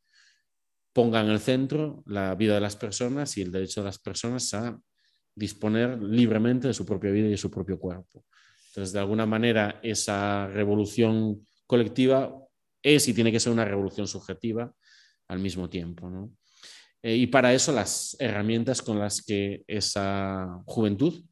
ponga 0.94 1.22
en 1.22 1.30
el 1.30 1.40
centro 1.40 2.04
la 2.06 2.36
vida 2.36 2.56
de 2.56 2.62
las 2.62 2.76
personas 2.76 3.38
y 3.38 3.42
el 3.42 3.52
derecho 3.52 3.82
de 3.82 3.86
las 3.86 4.00
personas 4.00 4.54
a 4.54 4.80
disponer 5.38 6.02
libremente 6.02 6.68
de 6.68 6.74
su 6.74 6.86
propia 6.86 7.12
vida 7.12 7.28
y 7.28 7.32
de 7.32 7.38
su 7.38 7.52
propio 7.52 7.80
cuerpo. 7.80 8.26
Entonces, 8.70 8.92
de 8.92 9.00
alguna 9.00 9.26
manera, 9.26 9.80
esa 9.84 10.48
revolución 10.48 11.46
colectiva 11.68 12.34
es 12.82 13.08
y 13.08 13.14
tiene 13.14 13.32
que 13.32 13.40
ser 13.40 13.54
una 13.54 13.66
revolución 13.66 14.08
subjetiva 14.08 14.74
al 15.28 15.40
mismo 15.40 15.70
tiempo. 15.70 16.32
Eh, 17.04 17.16
y 17.16 17.28
para 17.28 17.54
eso 17.54 17.72
las 17.72 18.16
herramientas 18.20 18.82
con 18.82 18.98
las 18.98 19.22
que 19.22 19.64
esa 19.68 20.62
juventud, 20.66 21.24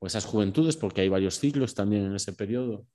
o 0.00 0.06
esas 0.06 0.24
juventudes, 0.24 0.76
porque 0.76 1.02
hay 1.02 1.08
varios 1.08 1.38
ciclos 1.38 1.74
también 1.74 2.04
en 2.04 2.16
ese 2.16 2.32
periodo, 2.32 2.86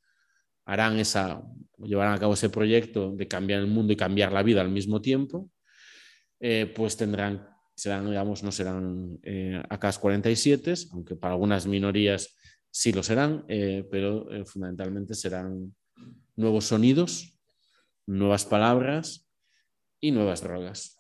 harán 0.66 1.00
esa, 1.00 1.42
llevarán 1.78 2.14
a 2.14 2.20
cabo 2.20 2.34
ese 2.34 2.50
proyecto 2.50 3.14
de 3.16 3.28
cambiar 3.30 3.62
el 3.62 3.68
mundo 3.68 3.94
y 3.94 3.96
cambiar 3.96 4.34
la 4.34 4.44
vida 4.44 4.60
al 4.60 4.70
mismo 4.70 5.00
tiempo, 5.00 5.50
eh, 6.42 6.72
pues 6.76 6.98
tendrán, 6.98 7.48
serán, 7.78 8.10
digamos, 8.10 8.44
no 8.44 8.52
serán 8.52 9.20
eh, 9.24 9.62
AK-47, 9.70 10.90
aunque 10.92 11.16
para 11.16 11.36
algunas 11.36 11.68
minorías 11.68 12.36
sí 12.72 12.92
lo 12.92 13.04
serán, 13.04 13.46
eh, 13.48 13.88
pero 13.90 14.28
fundamentalmente 14.46 15.14
serán 15.14 15.76
nuevos 16.36 16.66
sonidos, 16.66 17.38
nuevas 18.08 18.46
palabras 18.46 19.30
y 20.02 20.12
nuevas 20.12 20.42
drogas 20.42 21.00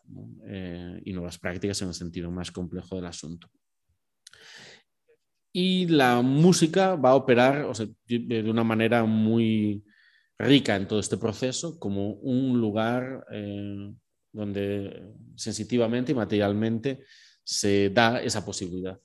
y 1.03 1.13
nuevas 1.13 1.37
prácticas 1.37 1.81
en 1.81 1.89
el 1.89 1.93
sentido 1.93 2.31
más 2.31 2.51
complejo 2.51 2.95
del 2.95 3.05
asunto. 3.05 3.47
Y 5.53 5.87
la 5.87 6.21
música 6.21 6.95
va 6.95 7.11
a 7.11 7.15
operar 7.15 7.67
de 8.07 8.49
una 8.49 8.63
manera 8.63 9.03
muy 9.05 9.83
rica 10.37 10.75
en 10.75 10.87
todo 10.87 10.99
este 10.99 11.17
proceso 11.17 11.79
como 11.79 12.11
un 12.13 12.59
lugar 12.59 13.25
eh, 13.31 13.93
donde 14.37 15.13
sensitivamente 15.35 16.11
y 16.11 16.15
materialmente 16.15 17.03
se 17.43 17.89
da 17.89 18.21
esa 18.21 18.45
posibilidad. 18.45 18.99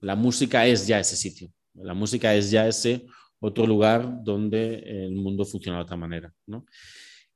La 0.00 0.14
música 0.14 0.66
es 0.66 0.86
ya 0.86 1.00
ese 1.00 1.16
sitio, 1.16 1.50
la 1.74 1.94
música 1.94 2.34
es 2.34 2.50
ya 2.50 2.68
ese 2.68 3.06
otro 3.40 3.66
lugar 3.66 4.22
donde 4.22 4.74
el 5.06 5.14
mundo 5.14 5.44
funciona 5.46 5.78
de 5.78 5.84
otra 5.84 5.96
manera. 5.96 6.32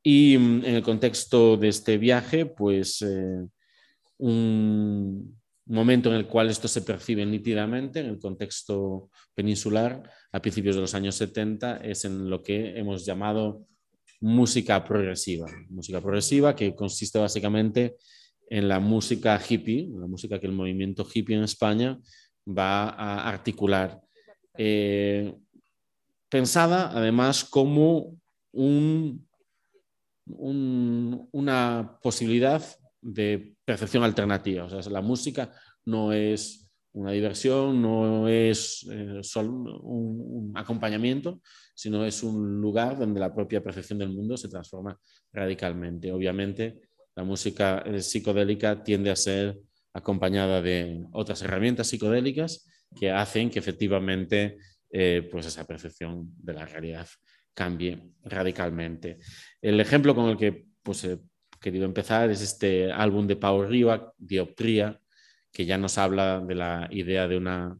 Y 0.03 0.37
mm, 0.37 0.65
en 0.65 0.75
el 0.75 0.83
contexto 0.83 1.57
de 1.57 1.69
este 1.69 1.97
viaje, 1.97 2.45
pues 2.45 3.01
eh, 3.03 3.47
un 4.19 5.41
momento 5.65 6.11
en 6.11 6.17
el 6.17 6.27
cual 6.27 6.51
esto 6.51 6.69
se 6.69 6.83
percibe 6.83 7.25
nítidamente 7.25 8.01
en 8.01 8.07
el 8.07 8.19
contexto 8.19 9.11
peninsular 9.35 10.11
a 10.33 10.41
principios 10.41 10.77
de 10.77 10.83
los 10.83 10.95
años 10.95 11.15
70 11.17 11.79
es 11.79 12.05
en 12.05 12.29
lo 12.29 12.43
que 12.43 12.79
hemos 12.79 13.05
llamado 13.05 13.67
música 14.21 14.85
progresiva. 14.85 15.47
Música 15.69 16.01
progresiva 16.01 16.55
que 16.55 16.75
consiste 16.75 17.19
básicamente 17.19 17.97
en 18.51 18.69
la 18.69 18.81
música 18.81 19.41
hippie, 19.47 19.89
la 19.93 20.07
música 20.07 20.41
que 20.41 20.47
el 20.47 20.53
movimiento 20.53 21.07
hippie 21.13 21.37
en 21.37 21.45
España 21.45 21.99
va 22.47 22.89
a 22.89 23.29
articular. 23.29 24.01
Eh, 24.57 25.35
pensada 26.29 26.91
además 26.91 27.45
como 27.45 28.17
un, 28.53 29.27
una 30.27 31.99
posibilidad 32.03 32.63
de 33.01 33.55
percepción 33.65 34.03
alternativa. 34.03 34.65
O 34.65 34.69
sea, 34.71 34.91
la 34.91 35.01
música 35.01 35.53
no 35.85 36.13
es 36.13 36.69
una 36.93 37.13
diversión, 37.13 37.81
no 37.81 38.29
es 38.29 38.87
eh, 38.91 39.21
solo 39.23 39.81
un, 39.81 40.53
acompañamiento, 40.55 41.41
sino 41.79 42.05
es 42.05 42.25
un 42.25 42.61
lugar 42.61 42.99
donde 42.99 43.21
la 43.21 43.33
propia 43.33 43.63
percepción 43.63 44.01
del 44.01 44.09
mundo 44.09 44.37
se 44.37 44.49
transforma 44.49 44.99
radicalmente. 45.33 46.11
Obviamente, 46.11 46.81
la 47.15 47.23
música 47.23 47.85
eh, 47.87 48.01
psicodélica 48.01 48.83
tiende 48.83 49.13
a 49.13 49.17
ser 49.17 49.57
acompañada 49.93 50.61
de 50.61 51.05
otras 51.13 51.41
herramientas 51.43 51.87
psicodélicas 51.87 52.69
que 52.99 53.13
hacen 53.13 53.49
que 53.49 53.61
efectivamente 53.61 54.57
eh, 54.91 55.29
pues 55.31 55.47
esa 55.47 55.69
percepción 55.69 56.29
de 56.43 56.55
la 56.55 56.67
realidad 56.67 57.07
cambie 57.55 58.11
radicalmente. 58.25 59.19
El 59.63 59.79
ejemplo 59.79 60.17
con 60.17 60.31
el 60.31 60.37
que 60.37 60.67
pues, 60.83 61.05
he 61.05 61.21
querido 61.61 61.85
empezar 61.85 62.29
es 62.29 62.43
este 62.43 62.91
álbum 62.91 63.29
de 63.29 63.37
Pau 63.37 63.63
Riva, 63.63 64.13
Dioptría, 64.17 65.01
que 65.53 65.65
ya 65.65 65.79
nos 65.79 65.97
habla 65.97 66.41
de 66.41 66.57
la 66.57 66.89
idea 66.91 67.29
de 67.29 67.37
una 67.37 67.79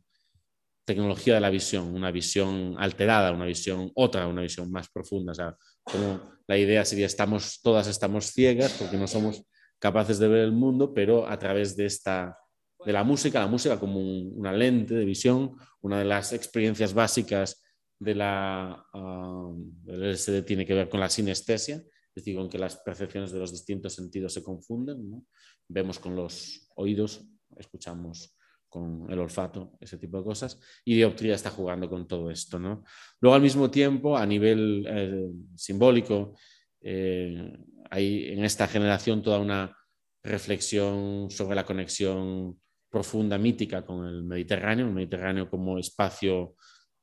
tecnología 0.89 1.35
de 1.35 1.41
la 1.41 1.51
visión, 1.51 1.95
una 1.95 2.11
visión 2.11 2.75
alterada, 2.79 3.31
una 3.31 3.45
visión 3.45 3.93
otra, 3.95 4.27
una 4.27 4.41
visión 4.41 4.73
más 4.73 4.89
profunda. 4.89 5.33
O 5.33 5.35
sea, 5.35 5.55
como 5.85 6.23
la 6.47 6.57
idea 6.57 6.83
sería 6.83 7.05
estamos 7.05 7.61
todas 7.63 7.89
estamos 7.89 8.33
ciegas 8.33 8.73
porque 8.79 8.97
no 8.97 9.07
somos 9.07 9.45
capaces 9.79 10.19
de 10.19 10.29
ver 10.29 10.45
el 10.45 10.53
mundo, 10.53 10.95
pero 10.95 11.29
a 11.29 11.39
través 11.39 11.77
de 11.77 11.85
esta 11.85 12.39
de 12.87 12.93
la 12.93 13.05
música, 13.05 13.39
la 13.39 13.49
música 13.49 13.79
como 13.79 14.01
una 14.01 14.51
lente 14.51 14.95
de 14.95 15.05
visión, 15.05 15.57
una 15.83 15.99
de 15.99 16.07
las 16.07 16.33
experiencias 16.33 16.95
básicas 16.95 17.63
de 17.99 18.15
la, 18.15 18.83
uh, 18.95 19.55
del 19.85 20.13
LSD 20.13 20.43
tiene 20.47 20.65
que 20.65 20.73
ver 20.73 20.89
con 20.89 21.01
la 21.01 21.11
sinestesia, 21.11 21.77
es 21.77 22.15
decir, 22.15 22.35
con 22.35 22.49
que 22.49 22.57
las 22.57 22.77
percepciones 22.77 23.31
de 23.31 23.41
los 23.41 23.53
distintos 23.53 23.93
sentidos 23.93 24.33
se 24.33 24.43
confunden. 24.43 25.27
Vemos 25.69 25.99
con 25.99 26.17
los 26.17 26.71
oídos, 26.77 27.27
escuchamos 27.59 28.38
con 28.69 29.11
el 29.11 29.19
olfato, 29.19 29.73
ese 29.81 29.99
tipo 29.99 30.19
de 30.19 30.25
cosas, 30.25 30.61
y 30.85 30.95
Dioptría 30.97 31.35
está 31.35 31.51
jugando 31.51 31.89
con 31.89 32.07
todo 32.07 32.31
esto. 32.31 32.59
¿no? 32.59 32.85
Luego, 33.21 33.35
al 33.35 33.43
mismo 33.43 33.71
tiempo, 33.71 34.17
a 34.17 34.27
nivel 34.27 34.87
eh, 34.89 35.31
simbólico, 35.57 36.35
eh, 36.81 37.53
hay 37.91 38.29
en 38.29 38.45
esta 38.45 38.67
generación 38.69 39.23
toda 39.23 39.39
una 39.39 39.75
reflexión 40.23 41.31
sobre 41.31 41.57
la 41.57 41.65
conexión 41.65 42.59
profunda, 42.91 43.39
mítica 43.39 43.85
con 43.85 44.07
el 44.07 44.23
Mediterráneo, 44.25 44.87
el 44.87 44.93
Mediterráneo 44.93 45.49
como 45.49 45.79
espacio, 45.79 46.55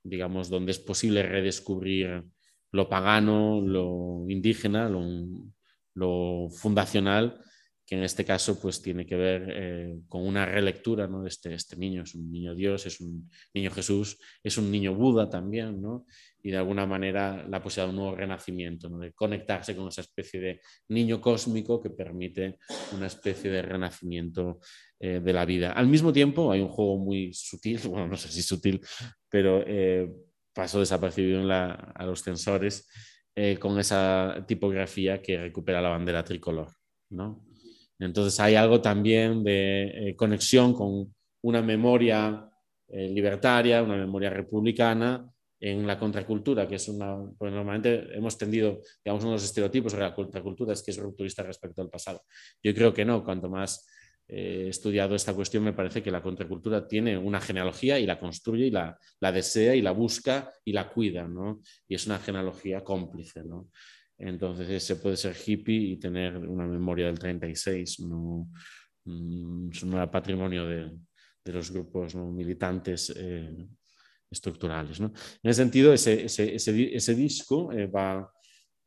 digamos, 0.04 0.50
donde 0.50 0.72
es 0.72 0.80
posible 0.80 1.24
redescubrir 1.24 2.24
lo 2.72 2.90
pagano, 2.90 3.62
lo 3.62 4.26
indígena, 4.28 4.90
lo, 4.90 6.50
fundacional, 6.50 7.40
que 7.86 7.96
en 7.96 8.04
este 8.04 8.26
caso 8.26 8.60
pues 8.60 8.82
tiene 8.82 9.06
que 9.06 9.16
ver 9.16 9.48
eh, 9.50 10.00
con 10.08 10.26
una 10.26 10.46
relectura 10.46 11.08
¿no? 11.08 11.26
este, 11.26 11.54
este 11.54 11.76
niño, 11.76 12.04
es 12.04 12.16
un 12.16 12.32
niño 12.32 12.56
Dios, 12.56 12.86
es 12.86 13.00
un 13.00 13.30
niño 13.54 13.72
Jesús, 13.72 14.18
es 14.44 14.58
un 14.58 14.72
niño 14.72 14.96
Buda 14.96 15.30
también, 15.30 15.82
¿no? 15.82 16.06
y 16.42 16.52
de 16.52 16.58
alguna 16.58 16.86
manera 16.86 17.46
la 17.48 17.62
posibilidad 17.62 17.88
de 17.88 17.98
un 17.98 18.04
nuevo 18.04 18.16
renacimiento, 18.16 18.90
de 18.90 19.14
conectarse 19.14 19.76
con 19.76 19.88
esa 19.88 20.02
especie 20.02 20.40
de 20.40 20.62
niño 20.90 21.20
cósmico 21.20 21.82
que 21.82 21.90
permite 21.90 22.60
una 22.94 23.08
especie 23.08 23.50
de 23.50 23.62
renacimiento 23.62 24.60
eh, 25.00 25.20
de 25.20 25.34
la 25.34 25.46
vida. 25.46 25.72
Al 25.72 25.88
mismo 25.88 26.14
tiempo 26.14 26.52
hay 26.52 26.62
un 26.62 26.70
juego 26.70 26.98
muy 26.98 27.34
sutil, 27.34 27.80
bueno, 27.90 28.08
no 28.08 28.16
sé 28.16 28.30
si 28.30 28.42
sutil, 28.42 28.80
pero 29.30 29.64
eh, 29.66 30.08
pasó 30.54 30.80
desapercibido 30.80 31.52
a 31.52 32.06
los 32.06 32.22
sensores 32.22 32.88
eh, 33.36 33.58
con 33.60 33.80
esa 33.80 34.46
tipografía 34.48 35.22
que 35.22 35.38
recupera 35.38 35.82
la 35.82 35.90
bandera 35.90 36.24
tricolor. 36.24 36.70
¿no? 37.10 37.44
Entonces 38.00 38.40
hay 38.40 38.56
algo 38.56 38.82
también 38.82 39.44
de 39.44 40.14
conexión 40.18 40.74
con 40.74 41.14
una 41.42 41.62
memoria 41.62 42.50
libertaria, 42.90 43.82
una 43.82 43.98
memoria 43.98 44.30
republicana, 44.30 45.26
en 45.60 45.88
la 45.88 45.98
contracultura, 45.98 46.68
que 46.68 46.76
es 46.76 46.88
una, 46.90 47.18
pues 47.38 47.52
normalmente 47.52 48.16
hemos 48.16 48.38
tendido, 48.38 48.82
digamos, 49.04 49.24
unos 49.24 49.44
estereotipos 49.44 49.92
sobre 49.92 50.06
la 50.06 50.14
contracultura, 50.14 50.74
es 50.74 50.84
que 50.84 50.92
es 50.92 50.98
rupturista 50.98 51.44
respecto 51.44 51.82
al 51.82 51.90
pasado. 51.90 52.22
Yo 52.62 52.74
creo 52.74 52.94
que 52.94 53.06
no, 53.06 53.24
cuanto 53.24 53.50
más 53.50 53.88
eh, 54.28 54.66
he 54.66 54.70
estudiado 54.70 55.16
esta 55.16 55.34
cuestión, 55.34 55.64
me 55.64 55.74
parece 55.74 56.04
que 56.04 56.12
la 56.12 56.22
contracultura 56.22 56.88
tiene 56.88 57.18
una 57.18 57.40
genealogía 57.40 58.00
y 58.00 58.06
la 58.06 58.20
construye 58.20 58.68
y 58.68 58.72
la, 58.72 58.98
la 59.20 59.32
desea 59.32 59.76
y 59.76 59.82
la 59.82 59.92
busca 59.92 60.52
y 60.64 60.74
la 60.74 60.90
cuida, 60.90 61.28
¿no? 61.28 61.62
Y 61.88 61.96
es 61.96 62.06
una 62.06 62.20
genealogía 62.20 62.84
cómplice, 62.84 63.44
¿no? 63.44 63.70
Entonces, 64.18 64.84
se 64.84 64.96
puede 64.96 65.18
ser 65.18 65.36
hippie 65.36 65.92
y 65.92 65.98
tener 65.98 66.38
una 66.38 66.66
memoria 66.66 67.08
del 67.08 67.20
36, 67.20 68.00
no, 68.02 68.50
mm, 69.06 69.70
no 69.86 69.98
era 69.98 70.10
patrimonio 70.10 70.66
de, 70.66 70.92
los 71.52 71.72
grupos 71.72 72.16
¿no? 72.16 72.32
militantes 72.32 73.14
eh, 73.16 73.68
estructurales. 74.32 75.00
¿no? 75.00 75.08
En 75.44 75.52
ese 75.52 75.62
sentido, 75.62 75.94
ese, 75.94 76.26
ese, 76.26 76.56
ese, 76.56 77.16
disco 77.16 77.72
eh, 77.72 77.86
va, 77.86 78.32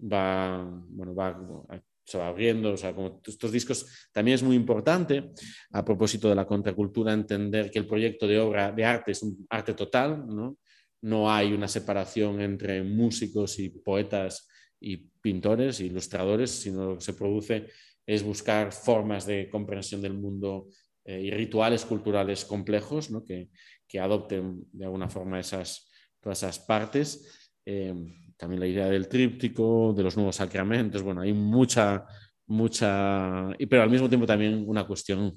va, 0.00 0.64
bueno, 0.88 1.14
va, 1.14 1.80
se 2.02 2.18
va 2.18 2.28
abriendo, 2.28 2.72
o 2.72 2.76
sea, 2.76 2.94
estos 3.24 3.52
discos, 3.52 4.08
también 4.12 4.34
es 4.36 4.42
muy 4.42 4.56
importante, 4.56 5.30
a 5.72 5.84
propósito 5.84 6.28
de 6.28 6.34
la 6.34 6.46
contracultura, 6.46 7.12
entender 7.12 7.70
que 7.70 7.78
el 7.78 7.86
proyecto 7.86 8.26
de 8.26 8.40
obra 8.40 8.72
de 8.72 8.84
arte 8.84 9.12
es 9.12 9.22
un 9.22 9.46
arte 9.50 9.74
total, 9.74 10.26
¿no? 10.26 10.58
no 11.02 11.30
hay 11.30 11.52
una 11.52 11.68
separación 11.68 12.40
entre 12.40 12.82
músicos 12.82 13.58
y 13.58 13.68
poetas 13.68 14.48
y 14.80 14.96
pintores, 14.96 15.80
ilustradores, 15.80 16.50
sino 16.50 16.90
lo 16.90 16.94
que 16.96 17.04
se 17.04 17.14
produce 17.14 17.66
es 18.06 18.22
buscar 18.22 18.72
formas 18.72 19.26
de 19.26 19.48
comprensión 19.50 20.00
del 20.00 20.14
mundo 20.14 20.68
eh, 21.04 21.20
y 21.20 21.30
rituales 21.30 21.84
culturales 21.84 22.44
complejos 22.44 23.10
¿no? 23.10 23.24
que, 23.24 23.50
que 23.86 24.00
adopten 24.00 24.64
de 24.72 24.84
alguna 24.84 25.08
forma 25.08 25.40
esas, 25.40 25.90
todas 26.20 26.42
esas 26.42 26.58
partes. 26.58 27.52
Eh, 27.64 27.94
también 28.36 28.60
la 28.60 28.66
idea 28.66 28.86
del 28.88 29.08
tríptico, 29.08 29.92
de 29.94 30.02
los 30.02 30.16
nuevos 30.16 30.36
sacramentos, 30.36 31.02
bueno, 31.02 31.22
hay 31.22 31.32
mucha, 31.32 32.06
mucha, 32.46 33.50
pero 33.68 33.82
al 33.82 33.90
mismo 33.90 34.08
tiempo 34.08 34.26
también 34.26 34.64
una 34.66 34.86
cuestión 34.86 35.34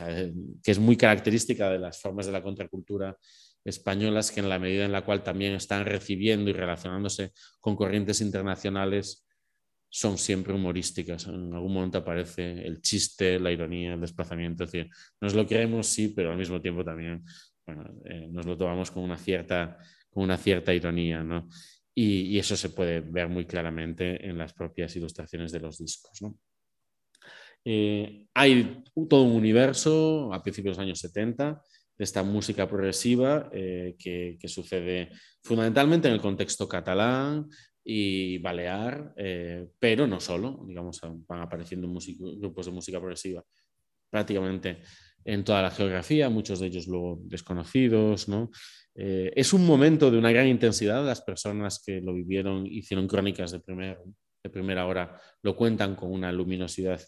eh, 0.00 0.32
que 0.62 0.70
es 0.70 0.78
muy 0.78 0.96
característica 0.96 1.70
de 1.70 1.78
las 1.78 2.00
formas 2.00 2.26
de 2.26 2.32
la 2.32 2.42
contracultura 2.42 3.16
españolas, 3.64 4.30
que 4.30 4.40
en 4.40 4.48
la 4.48 4.58
medida 4.58 4.84
en 4.84 4.92
la 4.92 5.04
cual 5.04 5.22
también 5.22 5.54
están 5.54 5.84
recibiendo 5.84 6.50
y 6.50 6.52
relacionándose 6.52 7.32
con 7.60 7.76
corrientes 7.76 8.20
internacionales, 8.20 9.26
son 9.90 10.16
siempre 10.16 10.54
humorísticas. 10.54 11.26
En 11.26 11.52
algún 11.52 11.74
momento 11.74 11.98
aparece 11.98 12.64
el 12.64 12.80
chiste, 12.80 13.40
la 13.40 13.50
ironía, 13.50 13.94
el 13.94 14.00
desplazamiento. 14.00 14.64
Es 14.64 14.72
decir, 14.72 14.90
nos 15.20 15.34
lo 15.34 15.46
queremos, 15.46 15.88
sí, 15.88 16.12
pero 16.14 16.30
al 16.30 16.38
mismo 16.38 16.60
tiempo 16.60 16.84
también 16.84 17.24
eh, 18.04 18.28
nos 18.30 18.46
lo 18.46 18.56
tomamos 18.56 18.90
con 18.90 19.02
una 19.02 19.18
cierta, 19.18 19.76
con 20.08 20.22
una 20.22 20.38
cierta 20.38 20.72
ironía. 20.72 21.24
¿no? 21.24 21.48
Y, 21.94 22.38
eso 22.38 22.56
se 22.56 22.70
puede 22.70 23.00
ver 23.00 23.28
muy 23.28 23.46
claramente 23.46 24.26
en 24.26 24.38
las 24.38 24.52
propias 24.54 24.94
ilustraciones 24.94 25.50
de 25.50 25.60
los 25.60 25.78
discos. 25.78 26.22
¿no? 26.22 26.38
Eh, 27.64 28.28
hay 28.32 28.84
todo 29.08 29.22
un 29.22 29.32
universo 29.32 30.32
a 30.32 30.40
principios 30.40 30.76
de 30.76 30.82
los 30.82 30.86
años 30.86 31.00
70 31.00 31.60
de 32.00 32.04
esta 32.04 32.22
música 32.22 32.66
progresiva 32.66 33.50
eh, 33.52 33.94
que, 33.98 34.38
sucede 34.48 35.10
fundamentalmente 35.42 36.08
en 36.08 36.14
el 36.14 36.20
contexto 36.22 36.66
catalán, 36.66 37.46
y 37.84 38.38
balear, 38.38 39.12
eh, 39.18 39.68
pero 39.78 40.06
no 40.06 40.18
solo, 40.18 40.64
digamos, 40.66 40.98
van 41.28 41.42
apareciendo 41.42 41.86
grupos 42.38 42.66
de 42.66 42.72
música 42.72 42.98
progresiva 42.98 43.44
prácticamente 44.08 44.80
en 45.26 45.44
toda 45.44 45.60
la 45.60 45.70
geografía, 45.70 46.30
muchos 46.30 46.60
de 46.60 46.68
ellos 46.68 46.86
luego 46.86 47.20
desconocidos. 47.24 48.28
¿no? 48.28 48.50
Eh, 48.94 49.30
es 49.36 49.52
un 49.52 49.66
momento 49.66 50.10
de 50.10 50.16
una 50.16 50.32
gran 50.32 50.46
intensidad, 50.46 51.04
las 51.04 51.20
personas 51.20 51.82
que 51.84 52.00
lo 52.00 52.14
vivieron, 52.14 52.66
hicieron 52.66 53.06
crónicas 53.08 53.52
de, 53.52 53.60
de 54.42 54.50
primera 54.50 54.86
hora, 54.86 55.20
lo 55.42 55.54
cuentan 55.54 55.96
con 55.96 56.10
una 56.12 56.32
luminosidad 56.32 57.02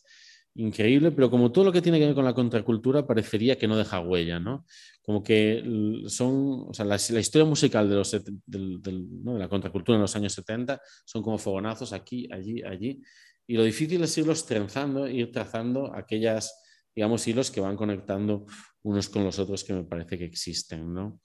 increíble, 0.55 1.11
pero 1.13 1.31
como 1.31 1.51
todo 1.51 1.65
lo 1.65 1.73
que 1.73 1.81
tiene 1.81 1.99
que 1.99 2.07
ver 2.07 2.15
con 2.15 2.25
la 2.25 2.35
contracultura 2.35 3.07
parecería 3.07 3.57
que 3.57 3.69
no 3.69 3.77
deja 3.77 4.01
huella, 4.01 4.39
¿no? 4.39 4.67
Como 5.03 5.23
que 5.23 5.63
son, 6.09 6.67
o 6.69 6.75
sea, 6.75 6.85
la, 6.85 6.97
historia 6.97 7.45
musical 7.45 7.89
de, 7.89 7.95
los, 7.97 8.11
de 8.11 9.05
la 9.25 9.49
contracultura 9.49 9.97
en 9.97 10.03
los 10.03 10.15
años 10.15 10.35
70 10.35 10.81
son 11.05 11.23
como 11.23 11.39
fogonazos 11.39 11.93
aquí, 11.93 12.29
allí, 12.31 12.63
allí, 12.63 13.01
y 13.47 13.57
lo 13.57 13.65
difícil 13.65 14.03
es 14.03 14.17
irlos 14.19 14.47
trenzando, 14.47 15.09
ir 15.09 15.33
trazando 15.33 15.95
aquellas, 15.95 16.63
digamos, 16.95 17.27
hilos 17.27 17.51
que 17.51 17.61
van 17.61 17.77
conectando 17.77 18.47
unos 18.83 19.09
con 19.09 19.25
los 19.25 19.39
otros 19.39 19.65
que 19.65 19.73
me 19.73 19.85
parece 19.85 20.19
que 20.19 20.25
existen, 20.25 20.93
¿no? 20.93 21.21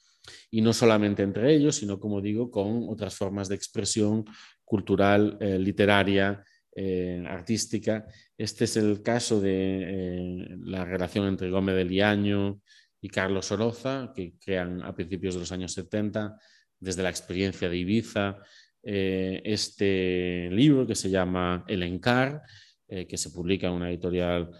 Y 0.51 0.61
no 0.61 0.73
solamente 0.73 1.23
entre 1.23 1.53
ellos, 1.53 1.75
sino, 1.75 1.99
como 1.99 2.21
digo, 2.21 2.51
con 2.51 2.89
otras 2.89 3.15
formas 3.15 3.47
de 3.47 3.55
expresión 3.55 4.25
cultural, 4.63 5.37
eh, 5.39 5.57
literaria, 5.57 6.43
eh, 6.79 7.23
artística. 7.27 8.05
Este 8.37 8.65
es 8.65 8.77
el 8.77 9.01
caso 9.01 9.41
de 9.41 9.81
eh, 9.81 10.57
la 10.59 10.85
relación 10.85 11.25
entre 11.25 11.49
Gómez 11.49 11.75
de 11.75 11.85
Liaño 11.85 12.61
y 13.01 13.09
Carlos 13.09 13.51
Oroza, 13.51 14.13
que 14.15 14.35
crean 14.37 14.83
a 14.83 14.93
principios 14.93 15.33
de 15.33 15.39
los 15.39 15.51
años 15.51 15.73
70, 15.73 16.37
desde 16.79 17.01
la 17.01 17.09
experiencia 17.09 17.67
de 17.67 17.77
Ibiza, 17.77 18.37
eh, 18.83 19.41
este 19.43 20.49
libro 20.51 20.85
que 20.85 20.93
se 20.93 21.09
llama 21.09 21.65
El 21.67 21.81
Encar, 21.81 22.43
que 22.87 23.17
se 23.17 23.31
publica 23.31 23.67
en 23.67 23.73
una 23.73 23.89
editorial 23.89 24.51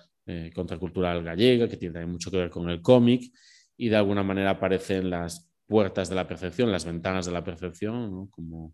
contracultural 0.55 1.23
gallega, 1.23 1.69
que 1.69 1.77
tiene 1.77 2.05
mucho 2.07 2.31
que 2.31 2.37
ver 2.37 2.49
con 2.49 2.67
el 2.69 2.81
cómic, 2.81 3.31
y 3.77 3.89
de 3.89 3.95
alguna 3.95 4.23
manera 4.23 4.49
aparecen 4.49 5.11
las 5.11 5.49
puertas 5.67 6.09
de 6.09 6.15
la 6.15 6.27
percepción, 6.27 6.71
las 6.71 6.83
ventanas 6.83 7.27
de 7.27 7.31
la 7.31 7.43
percepción, 7.43 8.27
como 8.27 8.73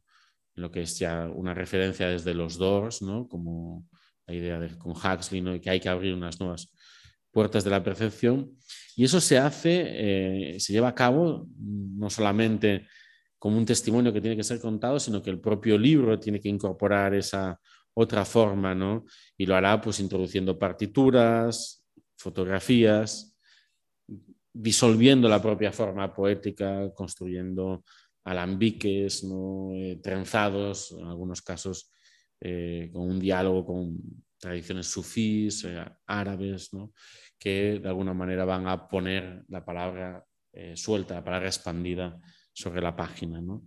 lo 0.55 0.71
que 0.71 0.81
es 0.81 0.99
ya 0.99 1.29
una 1.33 1.53
referencia 1.53 2.07
desde 2.07 2.33
los 2.33 2.57
Doors, 2.57 3.01
¿no? 3.01 3.27
como 3.27 3.87
la 4.25 4.33
idea 4.33 4.59
de 4.59 4.77
con 4.77 4.91
Huxley, 4.91 5.41
¿no? 5.41 5.59
que 5.59 5.69
hay 5.69 5.79
que 5.79 5.89
abrir 5.89 6.13
unas 6.13 6.39
nuevas 6.39 6.73
puertas 7.31 7.63
de 7.63 7.71
la 7.71 7.83
percepción. 7.83 8.51
Y 8.95 9.03
eso 9.03 9.19
se 9.19 9.37
hace, 9.37 10.53
eh, 10.55 10.59
se 10.59 10.73
lleva 10.73 10.89
a 10.89 10.95
cabo 10.95 11.47
no 11.57 12.09
solamente 12.09 12.87
como 13.39 13.57
un 13.57 13.65
testimonio 13.65 14.13
que 14.13 14.21
tiene 14.21 14.37
que 14.37 14.43
ser 14.43 14.59
contado, 14.59 14.99
sino 14.99 15.21
que 15.21 15.29
el 15.29 15.39
propio 15.39 15.77
libro 15.77 16.19
tiene 16.19 16.39
que 16.39 16.49
incorporar 16.49 17.13
esa 17.13 17.59
otra 17.93 18.23
forma, 18.25 18.73
¿no? 18.73 19.05
Y 19.37 19.45
lo 19.45 19.55
hará 19.55 19.81
pues 19.81 19.99
introduciendo 19.99 20.57
partituras, 20.57 21.83
fotografías, 22.15 23.37
disolviendo 24.53 25.27
la 25.27 25.41
propia 25.41 25.71
forma 25.71 26.13
poética, 26.13 26.91
construyendo 26.93 27.83
alambiques, 28.23 29.23
¿no? 29.23 29.71
Eh, 29.73 29.99
trenzados, 30.01 30.91
en 30.91 31.05
algunos 31.05 31.41
casos 31.41 31.91
eh, 32.39 32.89
con 32.91 33.03
un 33.03 33.19
diálogo 33.19 33.65
con 33.65 33.97
tradiciones 34.37 34.87
sufís, 34.87 35.63
eh, 35.65 35.83
árabes, 36.07 36.73
¿no? 36.73 36.93
que 37.39 37.79
de 37.79 37.87
alguna 37.87 38.13
manera 38.13 38.45
van 38.45 38.67
a 38.67 38.87
poner 38.87 39.43
la 39.49 39.63
palabra 39.65 40.23
suelta, 40.75 41.15
la 41.15 41.23
palabra 41.23 41.47
expandida 41.47 42.17
sobre 42.53 42.81
la 42.81 42.95
página. 42.95 43.41
¿no? 43.41 43.65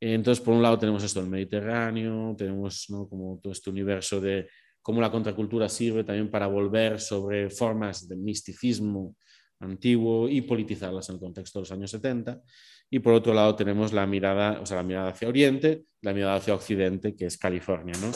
Entonces, 0.00 0.42
por 0.42 0.54
un 0.54 0.62
lado 0.62 0.78
tenemos 0.78 1.04
esto 1.04 1.20
del 1.20 1.30
Mediterráneo, 1.30 2.34
tenemos 2.36 2.86
¿no? 2.88 3.08
como 3.08 3.38
todo 3.42 3.52
este 3.52 3.70
universo 3.70 4.20
de 4.20 4.48
cómo 4.82 5.00
la 5.00 5.10
contracultura 5.10 5.68
sirve 5.68 6.02
también 6.02 6.30
para 6.30 6.46
volver 6.46 7.00
sobre 7.00 7.50
formas 7.50 8.08
de 8.08 8.16
misticismo 8.16 9.16
antiguo 9.60 10.28
y 10.28 10.42
politizarlas 10.42 11.08
en 11.08 11.16
el 11.16 11.20
contexto 11.20 11.58
de 11.58 11.62
los 11.62 11.72
años 11.72 11.90
70. 11.90 12.42
Y 12.90 13.00
por 13.00 13.14
otro 13.14 13.34
lado 13.34 13.56
tenemos 13.56 13.92
la 13.92 14.06
mirada, 14.06 14.60
o 14.60 14.66
sea, 14.66 14.78
la 14.78 14.82
mirada 14.82 15.08
hacia 15.08 15.28
Oriente, 15.28 15.84
la 16.02 16.12
mirada 16.12 16.36
hacia 16.36 16.54
Occidente, 16.54 17.16
que 17.16 17.26
es 17.26 17.36
California, 17.38 17.94
¿no? 18.00 18.12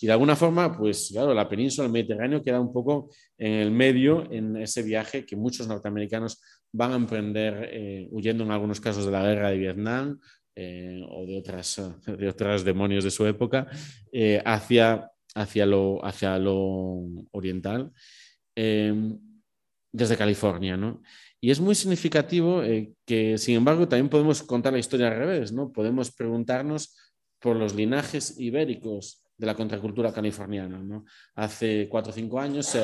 Y 0.00 0.06
de 0.06 0.12
alguna 0.12 0.36
forma, 0.36 0.76
pues 0.76 1.10
claro, 1.12 1.32
la 1.32 1.48
península 1.48 1.84
del 1.84 1.92
Mediterráneo 1.92 2.42
queda 2.42 2.60
un 2.60 2.72
poco 2.72 3.10
en 3.38 3.52
el 3.52 3.70
medio 3.70 4.30
en 4.30 4.56
ese 4.56 4.82
viaje 4.82 5.24
que 5.24 5.36
muchos 5.36 5.66
norteamericanos 5.66 6.42
van 6.72 6.92
a 6.92 6.96
emprender 6.96 7.70
eh, 7.72 8.08
huyendo 8.10 8.44
en 8.44 8.50
algunos 8.50 8.80
casos 8.80 9.06
de 9.06 9.12
la 9.12 9.22
guerra 9.22 9.50
de 9.50 9.58
Vietnam 9.58 10.20
eh, 10.54 11.00
o 11.08 11.26
de 11.26 11.38
otras, 11.38 11.80
de 12.06 12.28
otras 12.28 12.64
demonios 12.64 13.04
de 13.04 13.10
su 13.10 13.26
época 13.26 13.66
eh, 14.12 14.42
hacia, 14.44 15.10
hacia, 15.34 15.66
lo, 15.66 16.04
hacia 16.04 16.38
lo 16.38 17.00
oriental 17.32 17.92
desde 19.92 20.16
California, 20.16 20.78
¿no? 20.78 21.02
Y 21.40 21.50
es 21.50 21.60
muy 21.60 21.74
significativo 21.74 22.62
eh, 22.62 22.92
que, 23.04 23.38
sin 23.38 23.56
embargo, 23.56 23.86
también 23.88 24.08
podemos 24.08 24.42
contar 24.42 24.72
la 24.72 24.78
historia 24.78 25.08
al 25.08 25.18
revés, 25.18 25.52
¿no? 25.52 25.70
Podemos 25.70 26.10
preguntarnos 26.12 26.96
por 27.38 27.56
los 27.56 27.74
linajes 27.74 28.38
ibéricos 28.40 29.22
de 29.38 29.46
la 29.46 29.54
contracultura 29.54 30.12
californiana. 30.12 30.82
¿no? 30.82 31.04
Hace 31.34 31.88
cuatro 31.88 32.10
o 32.10 32.14
cinco 32.14 32.40
años 32.40 32.76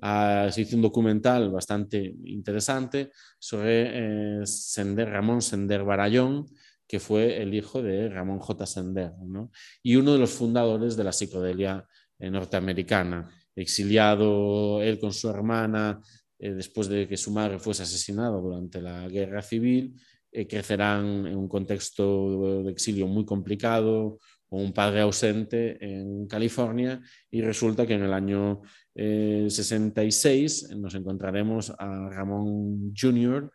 ah, 0.00 0.48
se 0.50 0.60
hizo 0.60 0.76
un 0.76 0.82
documental 0.82 1.50
bastante 1.50 2.14
interesante 2.24 3.10
sobre 3.38 4.40
eh, 4.42 4.46
Sender, 4.46 5.10
Ramón 5.10 5.42
Sender 5.42 5.84
Barayón, 5.84 6.46
que 6.86 7.00
fue 7.00 7.42
el 7.42 7.52
hijo 7.52 7.82
de 7.82 8.08
Ramón 8.08 8.38
J. 8.38 8.66
Sender 8.66 9.12
¿no? 9.26 9.50
y 9.82 9.96
uno 9.96 10.12
de 10.12 10.18
los 10.18 10.30
fundadores 10.30 10.96
de 10.96 11.04
la 11.04 11.12
psicodelia 11.12 11.84
eh, 12.18 12.30
norteamericana. 12.30 13.28
Exiliado 13.54 14.80
él 14.82 15.00
con 15.00 15.12
su 15.12 15.28
hermana 15.28 16.00
eh, 16.38 16.52
después 16.52 16.88
de 16.88 17.08
que 17.08 17.16
su 17.16 17.30
madre 17.32 17.58
fuese 17.58 17.82
asesinada 17.82 18.38
durante 18.38 18.80
la 18.80 19.08
guerra 19.08 19.42
civil, 19.42 19.94
eh, 20.30 20.46
crecerán 20.46 21.26
en 21.26 21.36
un 21.36 21.48
contexto 21.48 22.62
de 22.62 22.70
exilio 22.70 23.06
muy 23.06 23.24
complicado, 23.24 24.18
con 24.46 24.60
un 24.60 24.72
padre 24.72 25.00
ausente 25.00 25.76
en 25.84 26.26
California, 26.26 27.00
y 27.30 27.42
resulta 27.42 27.86
que 27.86 27.94
en 27.94 28.04
el 28.04 28.12
año 28.12 28.62
66 28.94 30.70
eh, 30.70 30.76
nos 30.76 30.94
encontraremos 30.94 31.70
a 31.78 32.08
Ramón 32.10 32.94
Jr. 32.96 33.52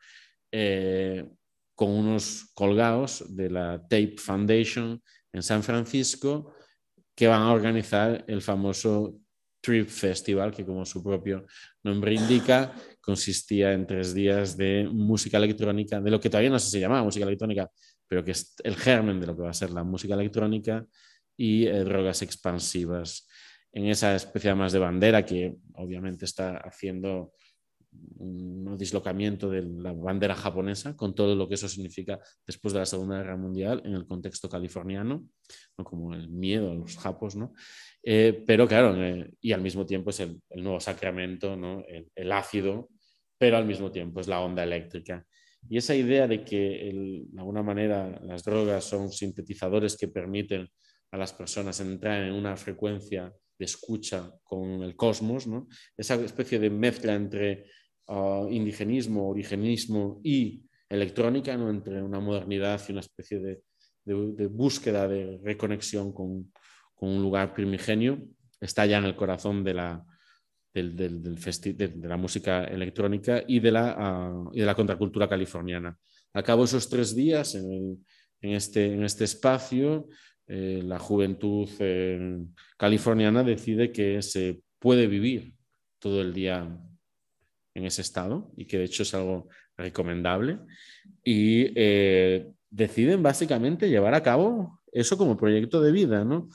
con 1.76 1.90
unos 1.90 2.52
colgados 2.54 3.36
de 3.36 3.50
la 3.50 3.82
Tape 3.82 4.16
Foundation 4.18 5.02
en 5.32 5.42
San 5.42 5.64
Francisco 5.64 6.54
que 7.16 7.28
van 7.28 7.42
a 7.42 7.52
organizar 7.52 8.24
el 8.28 8.42
famoso 8.42 9.20
Trip 9.64 9.88
Festival, 9.88 10.52
que 10.52 10.66
como 10.66 10.86
su 10.86 11.02
propio 11.02 11.46
nombre 11.84 12.14
indica, 12.14 12.76
consistía 13.00 13.72
en 13.72 13.88
tres 13.88 14.14
días 14.14 14.58
de 14.58 14.90
música 14.92 15.38
electrónica, 15.38 16.02
de 16.02 16.12
lo 16.12 16.20
que 16.20 16.30
todavía 16.30 16.50
no 16.50 16.60
sé 16.60 16.66
si 16.66 16.72
se 16.74 16.80
llamaba 16.82 17.04
música 17.04 17.26
electrónica, 17.26 17.72
pero 18.06 18.26
que 18.26 18.32
es 18.32 18.56
el 18.62 18.76
germen 18.76 19.22
de 19.22 19.28
lo 19.28 19.36
que 19.38 19.44
va 19.44 19.52
a 19.52 19.54
ser 19.54 19.72
la 19.72 19.86
música 19.86 20.16
electrónica 20.16 20.86
y 21.38 21.66
eh, 21.66 21.80
drogas 21.86 22.22
expansivas. 22.22 23.26
En 23.72 23.88
esa 23.88 24.14
especie 24.16 24.54
más 24.54 24.74
de 24.74 24.80
bandera 24.80 25.26
que 25.26 25.56
obviamente 25.76 26.26
está 26.26 26.58
haciendo 26.58 27.32
un 28.18 28.78
dislocamiento 28.78 29.50
de 29.50 29.62
la 29.64 29.94
bandera 29.94 30.36
japonesa, 30.36 30.96
con 30.96 31.14
todo 31.14 31.36
lo 31.36 31.48
que 31.48 31.56
eso 31.56 31.68
significa 31.68 32.20
después 32.46 32.74
de 32.74 32.80
la 32.80 32.86
Segunda 32.86 33.18
Guerra 33.18 33.38
Mundial 33.38 33.82
en 33.86 33.94
el 33.94 34.06
contexto 34.06 34.50
californiano, 34.50 35.28
¿no? 35.78 35.84
como 35.84 36.14
el 36.14 36.30
miedo 36.30 36.72
a 36.72 36.76
los 36.76 36.98
japos, 36.98 37.36
¿no? 37.36 37.54
Eh, 38.02 38.44
pero 38.46 38.68
claro, 38.68 38.96
eh, 39.02 39.32
y 39.42 39.52
al 39.52 39.62
mismo 39.62 39.86
tiempo 39.86 40.10
es 40.10 40.20
el, 40.22 40.42
nuevo 40.56 40.80
sacramento, 40.80 41.56
¿no? 41.56 41.84
el, 42.16 42.32
ácido, 42.32 42.90
pero 43.38 43.58
al 43.58 43.66
mismo 43.66 43.92
tiempo 43.92 44.20
es 44.20 44.28
la 44.28 44.42
onda 44.42 44.64
eléctrica. 44.64 45.26
Y 45.70 45.78
esa 45.78 45.96
idea 45.96 46.28
de 46.28 46.44
que 46.44 47.26
de 47.32 47.40
alguna 47.40 47.64
manera 47.64 48.20
las 48.24 48.44
drogas 48.44 48.84
son 48.84 49.12
sintetizadores 49.12 49.96
que 49.98 50.10
permiten 50.10 50.68
a 51.12 51.18
las 51.18 51.32
personas 51.32 51.80
entrar 51.80 52.24
en 52.24 52.34
una 52.34 52.58
frecuencia 52.58 53.32
de 53.58 53.66
escucha 53.66 54.32
con 54.44 54.84
el 54.84 54.96
cosmos, 54.96 55.48
¿no? 55.48 55.68
esa 55.96 56.16
especie 56.16 56.60
de 56.60 56.70
mezcla 56.70 57.14
entre 57.14 57.66
uh, 58.08 58.48
indigenismo, 58.50 59.30
origenismo 59.30 60.20
y 60.24 60.64
electrónica, 60.90 61.56
¿no? 61.58 61.70
entre 61.70 62.02
una 62.02 62.20
modernidad 62.20 62.82
y 62.88 62.92
una 62.92 63.02
especie 63.02 63.40
de, 63.40 63.62
búsqueda 64.48 65.08
de 65.08 65.40
reconexión 65.44 66.14
con, 66.14 66.52
un 67.00 67.22
lugar 67.22 67.54
primigenio, 67.54 68.18
está 68.62 68.86
ya 68.86 68.98
en 68.98 69.04
el 69.04 69.16
corazón 69.16 69.62
de 69.62 69.74
la, 69.74 70.06
música 72.18 72.64
electrónica 72.64 73.44
y 73.46 73.60
de 73.60 73.72
la, 73.72 74.32
uh, 74.32 74.52
y 74.54 74.62
de 74.62 74.66
la 74.66 74.76
contracultura 74.76 75.28
californiana. 75.28 75.98
A 76.34 76.42
cabo 76.42 76.64
esos 76.64 76.90
tres 76.90 77.14
días 77.14 77.58
este, 78.42 78.94
en 78.94 79.04
este 79.04 79.26
espacio, 79.26 80.08
eh, 80.48 80.82
la 80.84 81.00
juventud 81.00 81.70
eh, 81.80 82.44
californiana 82.78 83.44
decide 83.44 83.92
que 83.92 84.22
se 84.22 84.62
puede 84.78 85.08
vivir 85.08 85.54
todo 86.00 86.22
el 86.22 86.34
día 86.34 86.78
en 87.74 87.86
ese 87.86 88.02
estado 88.02 88.52
y 88.56 88.66
que 88.66 88.78
de 88.78 88.86
hecho 88.86 89.04
es 89.04 89.14
algo 89.14 89.50
recomendable. 89.78 90.60
Y 91.24 91.72
eh, 91.76 92.52
deciden 92.70 93.24
básicamente 93.24 93.90
llevar 93.90 94.14
a 94.14 94.24
cabo 94.24 94.82
eso 94.92 95.18
como 95.18 95.38
proyecto 95.38 95.82
de 95.82 95.92
vida, 95.92 96.24
¿no? 96.24 96.50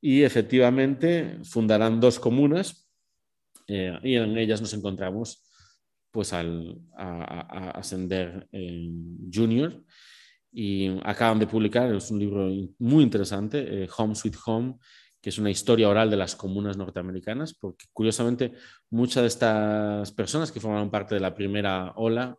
Y 0.00 0.22
efectivamente 0.22 1.38
fundarán 1.44 2.00
dos 2.00 2.18
comunas 2.18 2.88
eh, 3.66 3.98
y 4.02 4.16
en 4.16 4.36
ellas 4.36 4.60
nos 4.60 4.74
encontramos 4.74 5.42
pues 6.10 6.32
al, 6.32 6.80
ascender 6.94 8.48
junior 9.32 9.82
y 10.52 10.96
acaban 11.02 11.40
de 11.40 11.48
publicar, 11.48 11.92
es 11.92 12.08
un 12.12 12.20
libro 12.20 12.48
muy 12.78 13.02
interesante, 13.02 13.82
eh, 13.82 13.88
Home 13.98 14.14
Sweet 14.14 14.36
Home, 14.46 14.76
que 15.24 15.30
es 15.30 15.38
una 15.38 15.50
historia 15.50 15.88
oral 15.88 16.10
de 16.10 16.18
las 16.18 16.36
comunas 16.36 16.76
norteamericanas, 16.76 17.54
porque 17.54 17.86
curiosamente 17.94 18.52
muchas 18.90 19.22
de 19.22 19.28
estas 19.28 20.12
personas 20.12 20.52
que 20.52 20.60
formaron 20.60 20.90
parte 20.90 21.14
de 21.14 21.22
la 21.22 21.34
primera 21.34 21.94
ola 21.96 22.38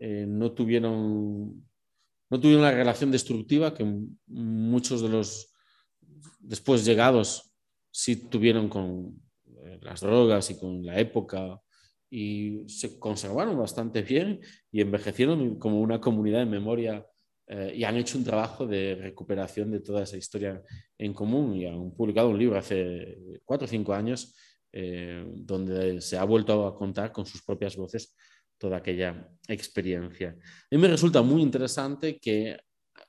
eh, 0.00 0.26
no, 0.26 0.50
tuvieron, 0.50 1.64
no 2.28 2.40
tuvieron 2.40 2.64
la 2.64 2.72
relación 2.72 3.12
destructiva 3.12 3.72
que 3.72 3.86
muchos 4.26 5.00
de 5.00 5.10
los 5.10 5.54
después 6.40 6.84
llegados 6.84 7.54
sí 7.92 8.16
tuvieron 8.16 8.68
con 8.68 9.16
eh, 9.62 9.78
las 9.80 10.00
drogas 10.00 10.50
y 10.50 10.58
con 10.58 10.84
la 10.84 10.98
época 10.98 11.60
y 12.10 12.64
se 12.66 12.98
conservaron 12.98 13.56
bastante 13.56 14.02
bien 14.02 14.40
y 14.72 14.80
envejecieron 14.80 15.56
como 15.60 15.80
una 15.80 16.00
comunidad 16.00 16.40
de 16.40 16.46
memoria 16.46 17.06
eh, 17.46 17.72
y 17.76 17.84
han 17.84 17.96
hecho 17.96 18.16
un 18.16 18.24
trabajo 18.24 18.66
de 18.66 18.94
recuperación 18.94 19.70
de 19.70 19.80
toda 19.80 20.04
esa 20.04 20.16
historia 20.16 20.62
en 20.96 21.12
común 21.12 21.56
y 21.56 21.66
han 21.66 21.90
publicado 21.92 22.30
un 22.30 22.38
libro 22.38 22.58
hace 22.58 23.18
cuatro 23.44 23.66
o 23.66 23.68
cinco 23.68 23.92
años 23.92 24.34
eh, 24.72 25.24
donde 25.36 26.00
se 26.00 26.16
ha 26.16 26.24
vuelto 26.24 26.66
a 26.66 26.74
contar 26.74 27.12
con 27.12 27.26
sus 27.26 27.42
propias 27.42 27.76
voces 27.76 28.16
toda 28.56 28.78
aquella 28.78 29.28
experiencia. 29.46 30.30
A 30.30 30.66
mí 30.70 30.78
me 30.78 30.88
resulta 30.88 31.22
muy 31.22 31.42
interesante 31.42 32.18
que 32.18 32.56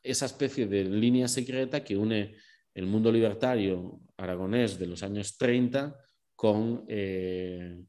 esa 0.04 0.26
especie 0.26 0.68
de 0.68 0.84
línea 0.84 1.28
secreta 1.28 1.84
que 1.84 1.96
une 1.96 2.36
el 2.74 2.86
mundo 2.86 3.12
libertario 3.12 4.02
aragonés 4.18 4.78
de 4.78 4.88
los 4.88 5.02
años 5.02 5.38
30 5.38 5.96
con 6.36 6.84
eh, 6.90 7.82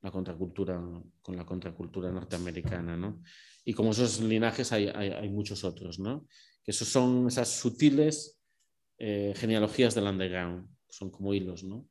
la 0.00 0.10
contracultura, 0.10 0.80
con 1.20 1.36
la 1.36 1.44
contracultura 1.44 2.12
norteamericana, 2.12 2.96
¿no? 2.96 3.22
Y 3.68 3.74
como 3.74 3.90
esos 3.90 4.20
linajes 4.20 4.72
hay, 4.72 4.86
hay, 4.88 5.28
muchos 5.28 5.62
otros, 5.62 5.98
¿no? 5.98 6.26
Que 6.64 6.70
esos 6.70 6.88
son 6.88 7.28
esas 7.28 7.50
sutiles 7.50 8.40
eh, 8.96 9.34
genealogías 9.36 9.94
del 9.94 10.06
underground, 10.06 10.66
son 10.88 11.10
como 11.10 11.34
hilos, 11.34 11.64
¿no? 11.64 11.86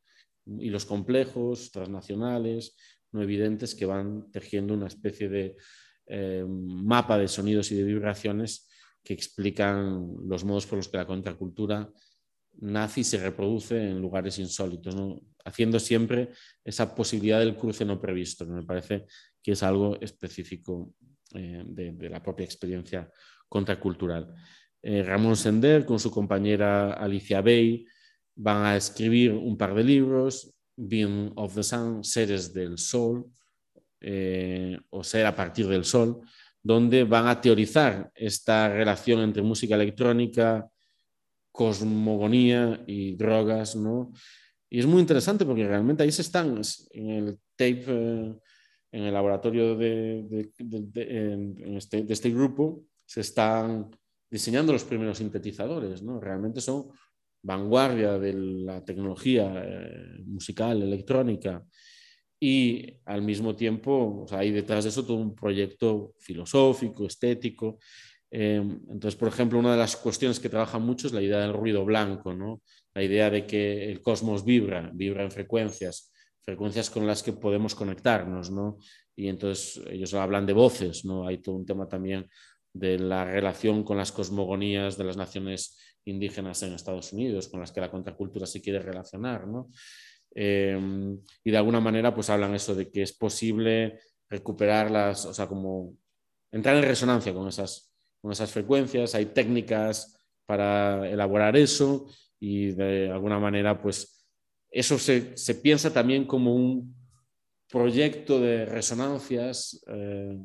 Hilos 0.47 0.87
complejos, 0.87 1.69
transnacionales, 1.69 2.75
no 3.11 3.21
evidentes, 3.21 3.75
que 3.75 3.85
van 3.85 4.31
tejiendo 4.31 4.73
una 4.73 4.87
especie 4.87 5.29
de 5.29 5.55
eh, 6.07 6.43
mapa 6.47 7.19
de 7.19 7.27
sonidos 7.27 7.71
y 7.71 7.75
de 7.75 7.83
vibraciones 7.83 8.67
que 9.03 9.13
explican 9.13 10.15
los 10.27 10.43
modos 10.43 10.65
por 10.65 10.77
los 10.77 10.87
que 10.87 10.97
la 10.97 11.05
contracultura 11.05 11.93
y 12.95 13.03
se 13.03 13.19
reproduce 13.19 13.77
en 13.77 14.01
lugares 14.01 14.39
insólitos, 14.39 14.95
haciendo 15.45 15.79
siempre 15.79 16.31
esa 16.65 16.95
posibilidad 16.95 17.37
del 17.37 17.55
cruce 17.55 17.85
no 17.85 18.01
previsto, 18.01 18.47
me 18.47 18.63
parece 18.63 19.05
que 19.43 19.51
es 19.51 19.61
algo 19.61 19.95
específico 20.01 20.95
eh, 21.33 21.63
de, 21.65 22.09
la 22.09 22.21
propia 22.21 22.45
experiencia 22.45 23.09
contracultural. 23.47 24.33
Eh, 24.81 25.03
Ramón 25.03 25.35
Sender 25.35 25.85
con 25.85 25.99
su 25.99 26.11
compañera 26.11 26.93
Alicia 26.93 27.41
Bay 27.41 27.85
van 28.35 28.65
a 28.65 28.77
escribir 28.77 29.33
un 29.33 29.57
par 29.57 29.73
de 29.73 29.83
libros, 29.83 30.53
Being 30.75 31.31
of 31.35 31.55
the 31.55 31.63
Sun, 31.63 32.03
Seres 32.03 32.53
del 32.53 32.77
Sol, 32.77 33.25
eh, 33.99 34.77
o 34.89 35.03
Ser 35.03 35.25
a 35.25 35.35
partir 35.35 35.67
del 35.67 35.83
Sol, 35.83 36.21
donde 36.61 37.03
van 37.03 37.27
a 37.27 37.41
teorizar 37.41 38.11
esta 38.13 38.69
relación 38.69 39.21
entre 39.21 39.41
música 39.41 39.75
electrónica, 39.75 40.69
cosmogonía 41.51 42.83
y 42.85 43.15
drogas, 43.15 43.75
¿no? 43.75 44.11
Y 44.69 44.79
es 44.79 44.85
muy 44.85 45.01
interesante 45.01 45.45
porque 45.45 45.67
realmente 45.67 46.03
ahí 46.03 46.11
se 46.11 46.21
están, 46.21 46.61
en 46.91 47.09
el 47.09 47.39
tape, 47.55 47.85
eh, 47.87 48.35
en 48.97 49.03
el 49.05 49.13
laboratorio 49.13 49.75
de, 49.75 50.25
este, 50.39 52.01
de, 52.01 52.13
este, 52.13 52.29
grupo, 52.31 52.83
se 53.05 53.21
están 53.21 53.89
diseñando 54.29 54.73
los 54.73 54.83
primeros 54.83 55.17
sintetizadores, 55.19 56.01
¿no? 56.03 56.19
Realmente 56.19 56.61
son 56.61 56.87
vanguardia 57.41 58.17
de 58.17 58.33
la 58.33 58.83
tecnología 58.83 59.53
eh, 59.55 60.23
musical, 60.25 60.81
electrónica, 60.81 61.63
y 62.39 62.99
al 63.05 63.21
mismo 63.21 63.55
tiempo, 63.55 64.25
hay 64.31 64.51
detrás 64.51 64.83
de 64.83 64.91
eso 64.91 65.05
todo 65.05 65.17
un 65.17 65.33
proyecto 65.33 66.13
filosófico, 66.19 67.05
estético, 67.05 67.79
Em, 68.29 68.81
entonces, 68.89 69.15
por 69.15 69.29
ejemplo, 69.29 69.57
una 69.57 69.71
de 69.71 69.77
las 69.77 69.95
cuestiones 69.95 70.39
que 70.39 70.49
trabaja 70.49 70.79
mucho 70.79 71.07
es 71.07 71.13
la 71.13 71.21
idea 71.21 71.39
del 71.39 71.53
ruido 71.53 71.85
blanco, 71.85 72.33
¿no? 72.33 72.61
la 72.93 73.03
idea 73.03 73.29
de 73.29 73.45
que 73.45 73.89
el 73.89 74.01
cosmos 74.01 74.43
vibra, 74.43 74.91
vibra 74.93 75.23
en 75.23 75.31
frecuencias, 75.31 76.11
frecuencias 76.47 76.89
con 76.89 77.05
las 77.05 77.23
que 77.23 77.33
podemos 77.33 77.75
conectarnos. 77.75 78.49
¿no? 78.49 78.77
Y 79.17 79.27
entonces 79.27 79.83
ellos 79.89 80.13
hablan 80.13 80.45
de 80.45 80.53
voces, 80.53 81.03
¿no? 81.03 81.27
hay 81.27 81.39
todo 81.39 81.55
un 81.55 81.65
tema 81.65 81.89
también 81.89 82.29
de 82.73 82.97
la 82.97 83.25
relación 83.25 83.83
con 83.83 83.97
las 83.97 84.13
cosmogonías 84.13 84.97
de 84.97 85.03
las 85.03 85.17
naciones 85.17 85.77
indígenas 86.05 86.63
en 86.63 86.73
Estados 86.73 87.11
Unidos, 87.11 87.49
con 87.49 87.59
las 87.59 87.73
que 87.73 87.81
la 87.81 87.91
contracultura 87.91 88.45
se 88.45 88.61
quiere 88.61 88.79
relacionar. 88.79 89.45
¿no? 89.45 89.69
Em, 90.33 91.19
y 91.43 91.51
de 91.51 91.57
alguna 91.57 91.81
manera 91.81 92.15
pues 92.15 92.29
hablan 92.29 92.55
eso 92.55 92.73
de 92.75 92.89
que 92.89 93.01
es 93.01 93.11
posible 93.11 93.99
recuperarlas, 94.29 95.25
o 95.25 95.33
sea, 95.33 95.47
como 95.47 95.97
entrar 96.51 96.77
en 96.77 96.83
resonancia 96.83 97.33
con 97.33 97.47
esas 97.49 97.91
con 98.21 98.31
esas 98.31 98.51
frecuencias, 98.51 99.13
hay 99.15 99.27
técnicas 99.27 100.17
para 100.45 101.07
elaborar 101.07 101.55
eso 101.55 102.07
y 102.39 102.71
de 102.71 103.11
alguna 103.11 103.39
manera 103.39 103.79
pues 103.79 104.16
eso 104.71 104.97
se, 104.99 105.55
piensa 105.55 105.91
también 105.91 106.25
como 106.25 106.55
un 106.55 106.95
proyecto 107.69 108.39
de 108.39 108.65
resonancias, 108.65 109.83
eh, 109.87 110.37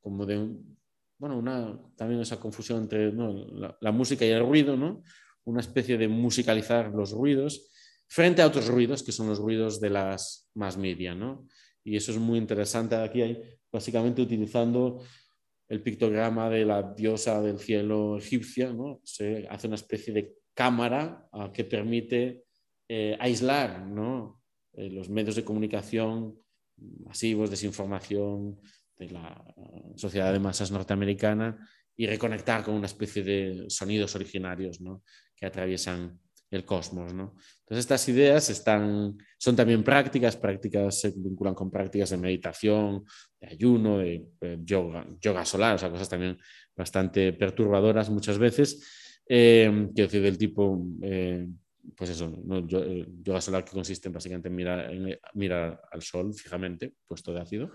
como 0.00 0.26
de, 0.26 0.50
bueno, 1.18 1.38
una, 1.38 1.80
también 1.96 2.20
esa 2.20 2.40
confusión 2.40 2.82
entre 2.82 3.12
la, 3.12 3.92
música 3.92 4.24
y 4.24 4.30
el 4.30 4.44
ruido, 4.44 4.76
¿no? 4.76 5.02
una 5.44 5.60
especie 5.60 5.96
de 5.98 6.08
musicalizar 6.08 6.92
los 6.92 7.12
ruidos 7.12 7.70
frente 8.06 8.42
a 8.42 8.46
otros 8.46 8.68
ruidos 8.68 9.02
que 9.02 9.12
son 9.12 9.28
los 9.28 9.38
ruidos 9.38 9.80
de 9.80 9.90
las 9.90 10.50
más 10.54 10.76
media. 10.76 11.14
¿no? 11.14 11.46
Y 11.82 11.96
eso 11.96 12.12
es 12.12 12.18
muy 12.18 12.38
interesante. 12.38 12.96
Aquí 12.96 13.22
hay 13.22 13.42
básicamente 13.70 14.22
utilizando 14.22 15.02
el 15.68 15.82
pictograma 15.82 16.50
de 16.50 16.64
la 16.64 16.82
diosa 16.82 17.40
del 17.40 17.58
cielo 17.58 18.18
egipcia, 18.18 18.72
¿no? 18.72 19.00
se 19.02 19.46
hace 19.48 19.66
una 19.66 19.76
especie 19.76 20.12
de 20.12 20.34
cámara 20.54 21.28
ah, 21.32 21.50
que 21.52 21.64
permite 21.64 22.43
eh, 22.88 23.16
aislar. 23.20 23.84
Eh, 24.76 24.90
los 24.90 25.08
medios 25.08 25.36
de 25.36 25.44
comunicación 25.44 26.36
masivos, 27.04 27.50
desinformación 27.50 28.60
de 28.96 29.10
la 29.10 29.28
ah, 29.28 29.92
sociedad 29.96 30.32
de 30.32 30.40
masas 30.40 30.70
norteamericana 30.70 31.56
y 31.96 32.06
reconectar 32.06 32.64
con 32.64 32.74
una 32.74 32.86
especie 32.86 33.22
de 33.22 33.64
sonidos 33.68 34.14
originarios 34.16 34.80
que 35.36 35.46
atraviesan 35.46 36.18
el 36.50 36.64
cosmos. 36.64 37.12
Entonces 37.12 37.78
estas 37.78 38.08
ideas 38.08 38.48
están, 38.50 39.16
son 39.38 39.56
también 39.56 39.82
prácticas, 39.82 40.36
prácticas 40.36 41.00
se 41.00 41.12
vinculan 41.16 41.54
con 41.54 41.70
prácticas 41.70 42.10
de 42.10 42.16
meditación, 42.16 43.04
de 43.40 43.48
ayuno, 43.48 43.98
de, 43.98 44.24
yoga, 44.64 45.44
solar, 45.44 45.78
cosas 45.90 46.08
también 46.08 46.38
bastante 46.76 47.32
perturbadoras 47.32 48.10
muchas 48.10 48.38
veces, 48.38 49.22
eh, 49.28 49.88
quiero 49.94 50.08
decir, 50.08 50.22
del 50.22 50.38
tipo... 50.38 50.84
Eh, 51.02 51.46
pues 51.96 52.10
eso, 52.10 52.28
¿no? 52.44 52.58
Eh, 52.58 53.06
yoga 53.22 53.40
solar 53.40 53.64
que 53.64 53.72
consiste 53.72 54.08
en 54.08 54.14
básicamente 54.14 54.50
mirar, 54.50 54.92
en 54.92 55.18
mirar 55.34 55.80
al 55.90 56.02
sol 56.02 56.34
fijamente, 56.34 56.94
puesto 57.06 57.32
de 57.32 57.40
ácido. 57.40 57.70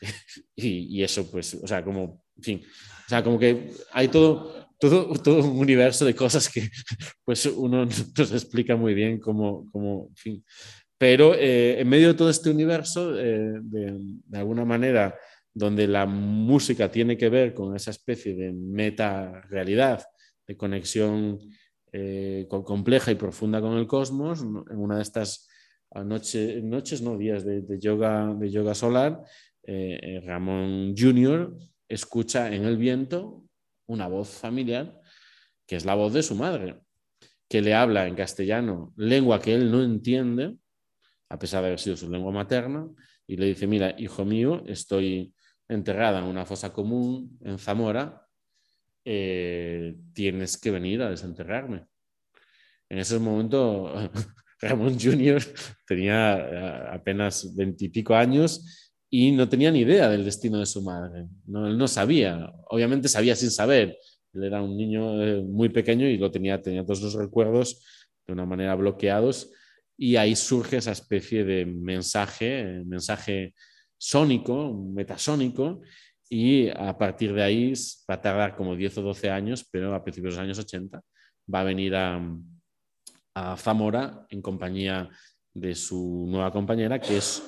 y, 0.56 0.98
y, 0.98 1.02
eso, 1.02 1.30
pues, 1.30 1.54
o 1.54 1.66
sea, 1.66 1.84
como, 1.84 2.24
en 2.36 2.42
fin, 2.42 2.62
o 3.06 3.08
sea, 3.08 3.22
como 3.22 3.38
que 3.38 3.70
hay 3.92 4.08
todo, 4.08 4.68
todo, 4.78 5.12
todo 5.14 5.44
un 5.44 5.58
universo 5.58 6.04
de 6.04 6.14
cosas 6.14 6.48
que 6.48 6.68
pues 7.24 7.46
uno 7.46 7.84
nos 7.84 8.00
explica 8.32 8.76
muy 8.76 8.94
bien 8.94 9.20
cómo, 9.20 9.70
cómo 9.70 10.06
en 10.08 10.16
fin. 10.16 10.44
Pero 10.98 11.34
eh, 11.34 11.80
en 11.80 11.88
medio 11.88 12.08
de 12.08 12.14
todo 12.14 12.30
este 12.30 12.50
universo, 12.50 13.18
eh, 13.18 13.58
de, 13.60 13.98
de, 13.98 14.38
alguna 14.38 14.64
manera, 14.64 15.16
donde 15.52 15.86
la 15.88 16.06
música 16.06 16.90
tiene 16.90 17.16
que 17.16 17.28
ver 17.28 17.54
con 17.54 17.74
esa 17.74 17.90
especie 17.90 18.34
de 18.34 18.52
meta 18.52 19.42
realidad, 19.48 20.04
de 20.46 20.56
conexión 20.56 21.38
eh, 21.92 22.46
compleja 22.48 23.10
y 23.10 23.16
profunda 23.16 23.60
con 23.60 23.76
el 23.76 23.86
cosmos, 23.86 24.40
en 24.40 24.78
una 24.78 24.96
de 24.96 25.02
estas 25.02 25.48
noches, 26.04 27.02
no 27.02 27.18
días 27.18 27.44
de, 27.44 27.60
de, 27.60 27.78
yoga, 27.78 28.34
de 28.34 28.50
yoga 28.50 28.74
solar, 28.74 29.22
Ramón 30.24 30.94
Jr. 30.96 31.54
escucha 31.88 32.52
en 32.52 32.64
el 32.64 32.76
viento 32.76 33.44
una 33.86 34.08
voz 34.08 34.30
familiar, 34.30 35.00
que 35.66 35.76
es 35.76 35.84
la 35.84 35.94
voz 35.94 36.12
de 36.12 36.22
su 36.22 36.34
madre, 36.34 36.80
que 37.48 37.60
le 37.60 37.74
habla 37.74 38.06
en 38.06 38.14
castellano, 38.14 38.92
lengua 38.96 39.40
que 39.40 39.54
él 39.54 39.70
no 39.70 39.82
entiende, 39.82 40.56
a 41.28 41.38
pesar 41.38 41.60
de 41.62 41.68
haber 41.68 41.78
sido 41.78 41.96
su 41.96 42.10
lengua 42.10 42.32
materna, 42.32 42.88
y 43.26 43.36
le 43.36 43.46
dice, 43.46 43.66
mira, 43.66 43.94
hijo 43.98 44.24
mío, 44.24 44.62
estoy 44.66 45.34
enterrada 45.68 46.18
en 46.18 46.24
una 46.24 46.44
fosa 46.44 46.72
común 46.72 47.38
en 47.42 47.58
Zamora, 47.58 48.26
eh, 49.04 49.96
tienes 50.12 50.58
que 50.58 50.70
venir 50.70 51.02
a 51.02 51.10
desenterrarme. 51.10 51.86
En 52.88 52.98
ese 52.98 53.18
momento, 53.18 53.92
Ramón 54.60 54.98
Jr. 54.98 55.42
tenía 55.86 56.36
eh, 56.36 56.88
apenas 56.92 57.54
veintipico 57.56 58.14
años 58.14 58.92
y 59.10 59.32
no 59.32 59.48
tenía 59.48 59.70
ni 59.70 59.80
idea 59.80 60.08
del 60.08 60.24
destino 60.24 60.58
de 60.58 60.66
su 60.66 60.82
madre. 60.82 61.26
No, 61.46 61.66
él 61.66 61.76
no 61.76 61.88
sabía, 61.88 62.52
obviamente 62.68 63.08
sabía 63.08 63.34
sin 63.34 63.50
saber. 63.50 63.98
Él 64.32 64.44
era 64.44 64.62
un 64.62 64.76
niño 64.76 65.22
eh, 65.22 65.42
muy 65.42 65.68
pequeño 65.68 66.06
y 66.06 66.16
lo 66.16 66.30
tenía, 66.30 66.62
tenía 66.62 66.84
todos 66.84 67.02
los 67.02 67.14
recuerdos 67.14 67.84
de 68.26 68.32
una 68.32 68.46
manera 68.46 68.74
bloqueados 68.74 69.50
y 69.96 70.16
ahí 70.16 70.34
surge 70.34 70.78
esa 70.78 70.92
especie 70.92 71.44
de 71.44 71.66
mensaje, 71.66 72.82
mensaje 72.86 73.54
sónico, 73.98 74.72
metasónico, 74.72 75.80
y 76.34 76.70
a 76.70 76.96
partir 76.96 77.34
de 77.34 77.42
ahí 77.42 77.74
va 78.10 78.14
a 78.14 78.20
tardar 78.22 78.56
como 78.56 78.74
10 78.74 78.96
o 78.96 79.02
12 79.02 79.28
años, 79.28 79.68
pero 79.70 79.94
a 79.94 80.02
principios 80.02 80.32
de 80.32 80.40
los 80.40 80.44
años 80.44 80.58
80 80.58 81.02
va 81.54 81.60
a 81.60 81.64
venir 81.64 81.94
a, 81.94 82.18
Zamora 83.58 84.26
en 84.30 84.40
compañía 84.40 85.10
de 85.52 85.74
su 85.74 86.26
nueva 86.28 86.50
compañera, 86.50 86.98
que 86.98 87.18
es 87.18 87.42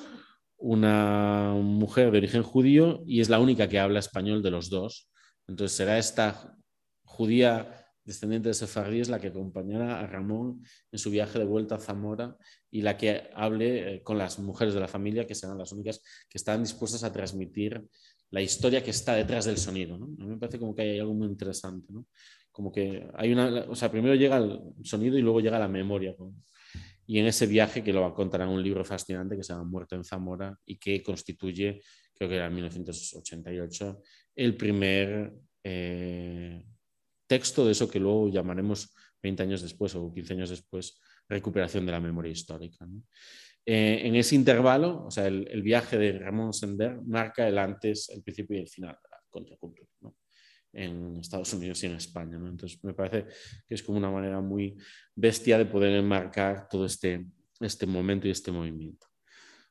una 0.57 1.53
mujer 1.55 2.11
de 2.11 2.19
origen 2.19 2.43
judío 2.43 3.01
y 3.07 3.21
es 3.21 3.29
la 3.29 3.39
única 3.39 3.67
que 3.67 3.79
habla 3.79 3.97
español 3.97 4.43
de 4.43 4.51
los 4.51 4.69
dos. 4.69 5.09
Entonces 5.47 5.75
será 5.75 5.97
esta 5.97 6.55
judía 7.03 7.85
descendiente 8.03 8.49
de 8.49 8.53
sefardíes 8.53 9.09
la 9.09 9.19
que 9.19 9.27
acompañará 9.27 9.99
a 9.99 10.05
Ramón 10.05 10.63
en 10.91 10.99
su 10.99 11.09
viaje 11.09 11.39
de 11.39 11.45
vuelta 11.45 11.75
a 11.75 11.79
Zamora 11.79 12.37
y 12.69 12.81
la 12.83 12.97
que 12.97 13.29
hable 13.33 13.95
eh, 13.95 14.03
con 14.03 14.19
las 14.19 14.37
mujeres 14.37 14.75
de 14.75 14.79
la 14.79 14.87
familia, 14.87 15.25
que 15.25 15.33
serán 15.33 15.57
las 15.57 15.71
únicas 15.71 16.01
que 16.29 16.37
están 16.37 16.61
dispuestas 16.61 17.03
a 17.03 17.11
transmitir 17.11 17.83
la 18.31 18.41
historia 18.41 18.83
que 18.83 18.91
está 18.91 19.15
detrás 19.15 19.45
del 19.45 19.57
sonido. 19.57 19.95
A 19.95 19.97
mí 19.97 20.27
me 20.27 20.37
parece 20.37 20.59
como 20.59 20.75
que 20.75 20.81
hay 20.81 20.99
algo 20.99 21.13
muy 21.13 21.27
interesante. 21.27 21.93
Como 22.51 22.71
que 22.71 23.07
hay 23.15 23.31
una, 23.31 23.65
o 23.67 23.75
sea, 23.75 23.91
primero 23.91 24.15
llega 24.15 24.37
el 24.37 24.59
sonido 24.83 25.17
y 25.17 25.21
luego 25.21 25.41
llega 25.41 25.59
la 25.59 25.67
memoria. 25.67 26.15
Y 27.07 27.19
en 27.19 27.27
ese 27.27 27.45
viaje 27.45 27.83
que 27.83 27.93
lo 27.93 28.01
va 28.01 28.07
a 28.07 28.13
contar 28.13 28.41
en 28.41 28.49
un 28.49 28.63
libro 28.63 28.83
fascinante 28.83 29.35
que 29.37 29.43
se 29.43 29.53
llama 29.53 29.65
Muerto 29.65 29.95
en 29.95 30.03
Zamora 30.03 30.57
y 30.65 30.77
que 30.77 31.03
constituye, 31.03 31.81
creo 32.13 32.29
que 32.29 32.35
era 32.35 32.47
en 32.47 32.55
1988, 32.55 34.01
el 34.35 34.55
primer 34.57 35.33
eh, 35.63 36.63
texto 37.27 37.65
de 37.65 37.71
eso 37.73 37.89
que 37.89 37.99
luego 37.99 38.29
llamaremos 38.29 38.93
20 39.21 39.43
años 39.43 39.61
después 39.61 39.95
o 39.95 40.13
15 40.13 40.33
años 40.33 40.49
después, 40.49 40.99
recuperación 41.27 41.85
de 41.85 41.91
la 41.91 41.99
memoria 41.99 42.31
histórica. 42.31 42.87
Eh, 43.65 44.01
en 44.03 44.15
ese 44.15 44.35
intervalo, 44.35 45.05
o 45.05 45.11
sea, 45.11 45.27
el, 45.27 45.61
viaje 45.63 45.97
de 45.97 46.19
Ramón 46.19 46.53
Sender 46.53 47.01
marca 47.03 47.47
el 47.47 47.57
antes, 47.57 48.09
el 48.09 48.21
principio 48.21 48.57
y 48.57 48.61
el 48.61 48.67
final 48.67 48.95
de 49.01 49.09
la 49.09 49.17
contracultura 49.29 49.89
en 50.71 51.15
Estados 51.17 51.53
Unidos 51.53 51.81
y 51.83 51.87
en 51.87 51.93
España. 51.93 52.37
Entonces, 52.37 52.83
me 52.83 52.93
parece 52.93 53.25
que 53.67 53.75
es 53.75 53.81
como 53.81 53.97
una 53.97 54.11
manera 54.11 54.41
muy 54.41 54.75
bestia 55.15 55.57
de 55.57 55.65
poder 55.65 55.93
enmarcar 55.93 56.67
todo 56.67 56.85
este, 56.85 57.25
este 57.59 57.85
momento 57.85 58.27
y 58.27 58.31
este 58.31 58.51
movimiento. 58.51 59.07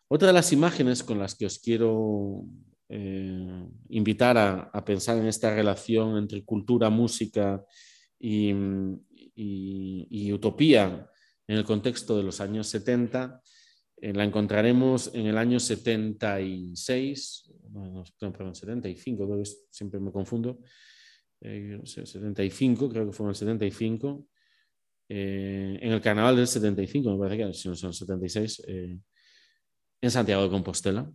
Otra 0.09 0.29
de 0.29 0.35
las 0.35 0.53
imágenes 0.53 1.03
con 1.03 1.19
las 1.19 1.35
que 1.35 1.47
os 1.47 1.59
quiero 1.59 2.45
eh, 2.89 3.67
invitar 3.89 4.37
a, 4.37 4.85
pensar 4.85 5.19
en 5.19 5.27
esta 5.27 5.55
relación 5.55 6.19
entre 6.19 6.45
cultura, 6.45 6.91
música 6.91 7.65
y, 8.19 8.53
utopía 10.33 11.11
en 11.47 11.57
el 11.57 11.65
contexto 11.65 12.17
de 12.17 12.23
los 12.23 12.41
años 12.41 12.69
70. 12.69 13.43
Eh, 14.05 14.13
la 14.13 14.25
encontraremos 14.25 15.15
en 15.15 15.27
el 15.27 15.39
año 15.39 15.59
76, 15.59 17.51
no, 17.71 18.05
perdón, 18.21 18.55
75, 18.55 19.27
creo 19.27 19.43
que 19.43 19.51
siempre 19.71 19.99
me 19.99 20.13
confundo, 20.13 20.61
75, 21.41 22.85
eh, 22.85 22.89
creo 22.91 23.07
que 23.07 23.13
fue 23.13 23.25
en 23.25 23.31
el 23.31 23.35
75, 23.35 24.29
en 25.09 25.93
el 25.93 26.01
carnaval 26.03 26.37
del 26.37 26.47
75, 26.47 27.13
me 27.13 27.19
parece 27.19 27.47
que 27.47 27.55
si 27.55 27.69
no 27.69 27.77
son 27.77 27.95
76, 27.95 28.63
en 28.67 30.11
Santiago 30.11 30.43
de 30.43 30.51
Compostela 30.51 31.11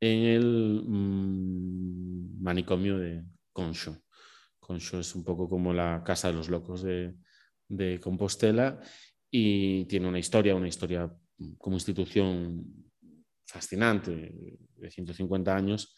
en 0.00 0.22
el 0.24 0.82
mm, 0.86 2.42
manicomio 2.42 2.98
de 2.98 3.22
Concho. 3.52 4.02
Concho 4.58 5.00
es 5.00 5.14
un 5.14 5.24
poco 5.24 5.46
como 5.46 5.74
la 5.74 6.02
casa 6.02 6.28
de 6.28 6.34
los 6.34 6.48
locos 6.48 6.82
de, 6.82 7.14
Compostela 8.00 8.80
y 9.30 9.84
tiene 9.84 10.08
una 10.08 10.18
historia, 10.18 10.54
una 10.54 10.68
historia 10.68 11.14
como 11.58 11.76
institución 11.76 12.64
fascinante 13.46 14.32
de 14.76 14.90
150 14.90 15.56
años, 15.56 15.96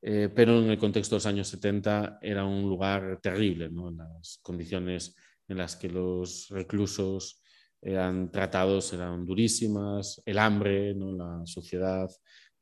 eh, 0.00 0.30
pero 0.34 0.60
en 0.60 0.70
el 0.70 0.78
contexto 0.78 1.14
de 1.14 1.18
los 1.18 1.26
años 1.26 1.48
70 1.48 2.18
era 2.22 2.44
un 2.44 2.62
lugar 2.62 3.18
terrible, 3.20 3.68
¿no? 3.68 3.90
las 3.90 4.38
condiciones 4.42 5.16
en 5.48 5.58
las 5.58 5.76
que 5.76 5.88
los 5.88 6.48
reclusos 6.50 7.42
eran 7.80 8.30
tratados 8.30 8.92
eran 8.92 9.24
durísimas, 9.24 10.20
el 10.24 10.38
hambre, 10.38 10.94
¿no? 10.94 11.12
la 11.12 11.46
sociedad, 11.46 12.08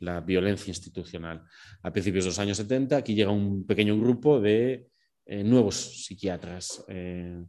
la 0.00 0.20
violencia 0.20 0.70
institucional. 0.70 1.42
A 1.82 1.92
principios 1.92 2.24
de 2.24 2.30
los 2.30 2.38
años 2.38 2.56
70, 2.58 2.96
aquí 2.96 3.14
llega 3.14 3.30
un 3.30 3.66
pequeño 3.66 3.98
grupo 3.98 4.40
de 4.40 4.88
eh, 5.24 5.42
nuevos 5.42 6.04
psiquiatras. 6.04 6.84
Eh, 6.88 7.42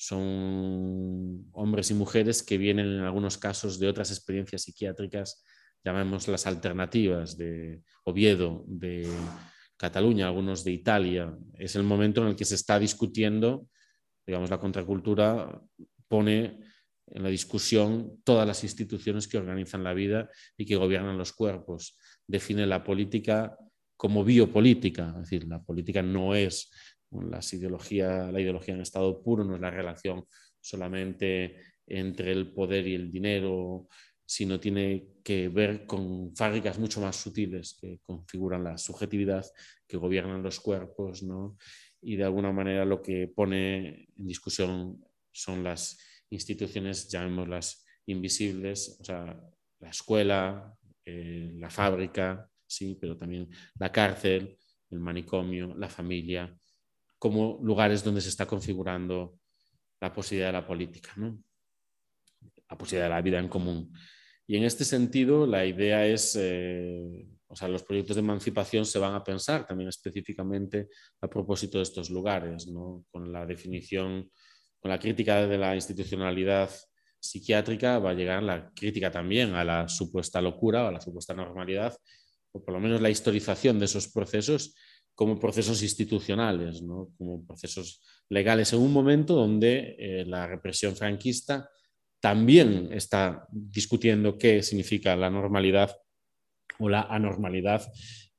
son 0.00 1.48
hombres 1.50 1.90
y 1.90 1.94
mujeres 1.94 2.44
que 2.44 2.56
vienen 2.56 2.86
en 2.86 3.00
algunos 3.00 3.36
casos 3.36 3.80
de 3.80 3.88
otras 3.88 4.12
experiencias 4.12 4.62
psiquiátricas, 4.62 5.44
llamemos 5.84 6.28
las 6.28 6.46
alternativas 6.46 7.36
de 7.36 7.82
Oviedo, 8.04 8.64
de 8.68 9.10
Cataluña, 9.76 10.28
algunos 10.28 10.62
de 10.62 10.70
Italia. 10.70 11.36
Es 11.54 11.74
el 11.74 11.82
momento 11.82 12.22
en 12.22 12.28
el 12.28 12.36
que 12.36 12.44
se 12.44 12.54
está 12.54 12.78
discutiendo, 12.78 13.66
digamos, 14.24 14.50
la 14.50 14.60
contracultura 14.60 15.60
pone 16.06 16.60
en 17.08 17.22
la 17.24 17.28
discusión 17.28 18.20
todas 18.22 18.46
las 18.46 18.62
instituciones 18.62 19.26
que 19.26 19.38
organizan 19.38 19.82
la 19.82 19.94
vida 19.94 20.30
y 20.56 20.64
que 20.64 20.76
gobiernan 20.76 21.18
los 21.18 21.32
cuerpos. 21.32 21.98
Define 22.24 22.66
la 22.66 22.84
política 22.84 23.58
como 23.96 24.22
biopolítica, 24.22 25.08
es 25.16 25.22
decir, 25.22 25.48
la 25.48 25.60
política 25.60 26.02
no 26.02 26.36
es 26.36 26.70
ideología, 27.52 28.30
la 28.30 28.40
ideología 28.40 28.74
en 28.74 28.80
estado 28.80 29.22
puro, 29.22 29.44
no 29.44 29.54
es 29.54 29.60
la 29.60 29.70
relación 29.70 30.24
solamente 30.60 31.56
entre 31.86 32.32
el 32.32 32.52
poder 32.52 32.86
y 32.86 32.94
el 32.94 33.10
dinero, 33.10 33.88
sino 34.26 34.60
tiene 34.60 35.08
que 35.24 35.48
ver 35.48 35.86
con 35.86 36.34
fábricas 36.36 36.78
mucho 36.78 37.00
más 37.00 37.16
sutiles 37.16 37.78
que 37.80 38.00
configuran 38.04 38.64
la 38.64 38.76
subjetividad, 38.76 39.46
que 39.86 39.96
gobiernan 39.96 40.42
los 40.42 40.60
cuerpos, 40.60 41.22
¿no? 41.22 41.56
y 42.00 42.16
de 42.16 42.24
alguna 42.24 42.52
manera 42.52 42.84
lo 42.84 43.02
que 43.02 43.28
pone 43.28 44.08
en 44.16 44.26
discusión 44.26 45.04
son 45.32 45.64
las 45.64 45.98
instituciones, 46.30 47.08
llamémoslas 47.08 47.84
invisibles, 48.06 48.98
o 49.00 49.04
sea, 49.04 49.40
la 49.80 49.88
escuela, 49.88 50.74
eh, 51.04 51.52
la 51.54 51.70
fábrica, 51.70 52.48
sí, 52.66 52.96
pero 53.00 53.16
también 53.16 53.48
la 53.78 53.90
cárcel, 53.90 54.56
el 54.90 55.00
manicomio, 55.00 55.74
la 55.76 55.88
familia, 55.88 56.56
como 57.18 57.58
lugares 57.62 58.04
donde 58.04 58.20
se 58.20 58.28
está 58.28 58.46
configurando 58.46 59.38
la 60.00 60.12
posibilidad 60.12 60.48
de 60.48 60.52
la 60.52 60.66
política, 60.66 61.12
¿no? 61.16 61.42
la 62.70 62.78
posibilidad 62.78 63.06
de 63.06 63.14
la 63.14 63.22
vida 63.22 63.38
en 63.38 63.48
común. 63.48 63.92
Y 64.46 64.56
en 64.56 64.64
este 64.64 64.84
sentido, 64.84 65.46
la 65.46 65.66
idea 65.66 66.06
es, 66.06 66.36
eh, 66.40 67.26
o 67.48 67.56
sea, 67.56 67.68
los 67.68 67.82
proyectos 67.82 68.16
de 68.16 68.20
emancipación 68.20 68.84
se 68.84 68.98
van 68.98 69.14
a 69.14 69.24
pensar 69.24 69.66
también 69.66 69.88
específicamente 69.88 70.88
a 71.20 71.28
propósito 71.28 71.78
de 71.78 71.82
estos 71.82 72.10
lugares, 72.10 72.66
¿no? 72.68 73.04
con 73.10 73.32
la 73.32 73.44
definición 73.44 74.30
con 74.80 74.90
la 74.90 74.98
crítica 74.98 75.46
de 75.46 75.58
la 75.58 75.74
institucionalidad 75.74 76.70
psiquiátrica 77.20 77.98
va 77.98 78.10
a 78.10 78.14
llegar 78.14 78.42
la 78.42 78.70
crítica 78.74 79.10
también 79.10 79.54
a 79.54 79.64
la 79.64 79.88
supuesta 79.88 80.40
locura 80.40 80.84
o 80.84 80.88
a 80.88 80.92
la 80.92 81.00
supuesta 81.00 81.34
normalidad, 81.34 81.96
o 82.52 82.64
por 82.64 82.74
lo 82.74 82.80
menos 82.80 83.00
la 83.00 83.10
historización 83.10 83.78
de 83.78 83.86
esos 83.86 84.08
procesos 84.08 84.76
como 85.18 85.36
procesos 85.36 85.82
institucionales, 85.82 86.80
¿no? 86.80 87.10
como 87.18 87.44
procesos 87.44 88.00
legales 88.28 88.72
en 88.72 88.78
un 88.78 88.92
momento 88.92 89.34
donde 89.34 89.96
eh, 89.98 90.24
la 90.24 90.46
represión 90.46 90.94
franquista 90.94 91.68
también 92.20 92.90
está 92.92 93.44
discutiendo 93.50 94.38
qué 94.38 94.62
significa 94.62 95.16
la 95.16 95.28
normalidad 95.28 95.90
o 96.78 96.88
la 96.88 97.00
anormalidad 97.00 97.82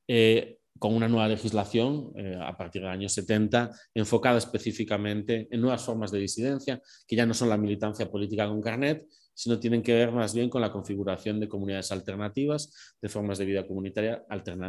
eh, 0.08 0.60
con 0.80 0.96
una 0.96 1.10
nueva 1.10 1.28
legislación 1.28 2.14
eh, 2.16 2.40
a 2.42 2.56
partir 2.56 2.82
del 2.84 2.92
año 2.92 3.10
70 3.10 3.72
enfocada 3.94 4.38
específicamente 4.38 5.50
en 5.52 5.60
nuevas 5.60 5.84
formas 5.84 6.12
de 6.12 6.20
disidencia, 6.20 6.82
que 7.06 7.16
ya 7.18 7.26
no 7.26 7.34
son 7.34 7.50
la 7.50 7.58
militancia 7.58 8.10
política 8.10 8.48
con 8.48 8.62
carnet, 8.62 9.06
sino 9.40 9.58
tienen 9.58 9.82
que 9.82 9.94
ver 9.94 10.12
más 10.12 10.34
bien 10.34 10.50
con 10.50 10.60
la 10.60 10.70
configuración 10.70 11.40
de 11.40 11.48
comunidades 11.48 11.94
alternativas, 11.94 12.94
de 13.02 13.08
formas 13.08 13.38
de 13.38 13.46
vida 13.46 13.66
comunitaria 13.66 14.26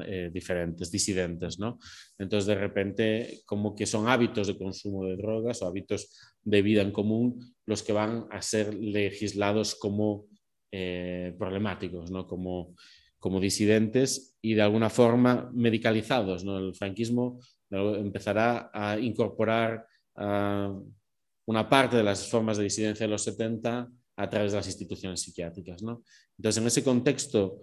eh, 0.07 0.31
diferentes, 0.33 0.93
disidentes. 0.93 1.59
¿no? 1.59 1.81
Entonces, 2.17 2.47
de 2.47 2.55
repente, 2.55 3.41
como 3.47 3.75
que 3.75 3.85
son 3.85 4.07
hábitos 4.07 4.47
de 4.47 4.57
consumo 4.57 5.07
de 5.07 5.17
drogas 5.17 5.61
o 5.61 5.67
hábitos 5.67 6.17
de 6.45 6.63
vida 6.63 6.83
en 6.83 6.93
común 6.93 7.53
los 7.67 7.83
que 7.83 7.93
van 7.93 8.29
a 8.31 8.41
ser 8.43 8.73
legislados 8.73 9.75
como 9.75 10.27
eh, 10.71 11.35
problemáticos, 11.37 12.13
¿no? 12.13 12.29
como 12.29 12.77
como 13.19 13.39
disidentes 13.39 14.39
y 14.41 14.55
de 14.55 14.63
alguna 14.63 14.89
forma 14.89 15.51
medicalizados. 15.53 16.43
¿no? 16.43 16.57
El 16.59 16.75
franquismo 16.75 17.39
empezará 17.71 18.71
a 18.73 18.99
incorporar 18.99 19.85
una 20.15 21.69
parte 21.69 21.99
de 21.99 22.03
las 22.03 22.31
formas 22.31 22.57
de 22.57 22.65
disidencia 22.65 23.05
de 23.05 23.11
los 23.11 23.23
70 23.25 23.91
a 24.21 24.29
través 24.29 24.53
de 24.53 24.59
las 24.59 24.67
instituciones 24.67 25.23
psiquiátricas. 25.23 25.83
¿no? 25.83 26.03
Entonces, 26.37 26.61
en 26.61 26.67
ese 26.67 26.85
contexto 26.85 27.63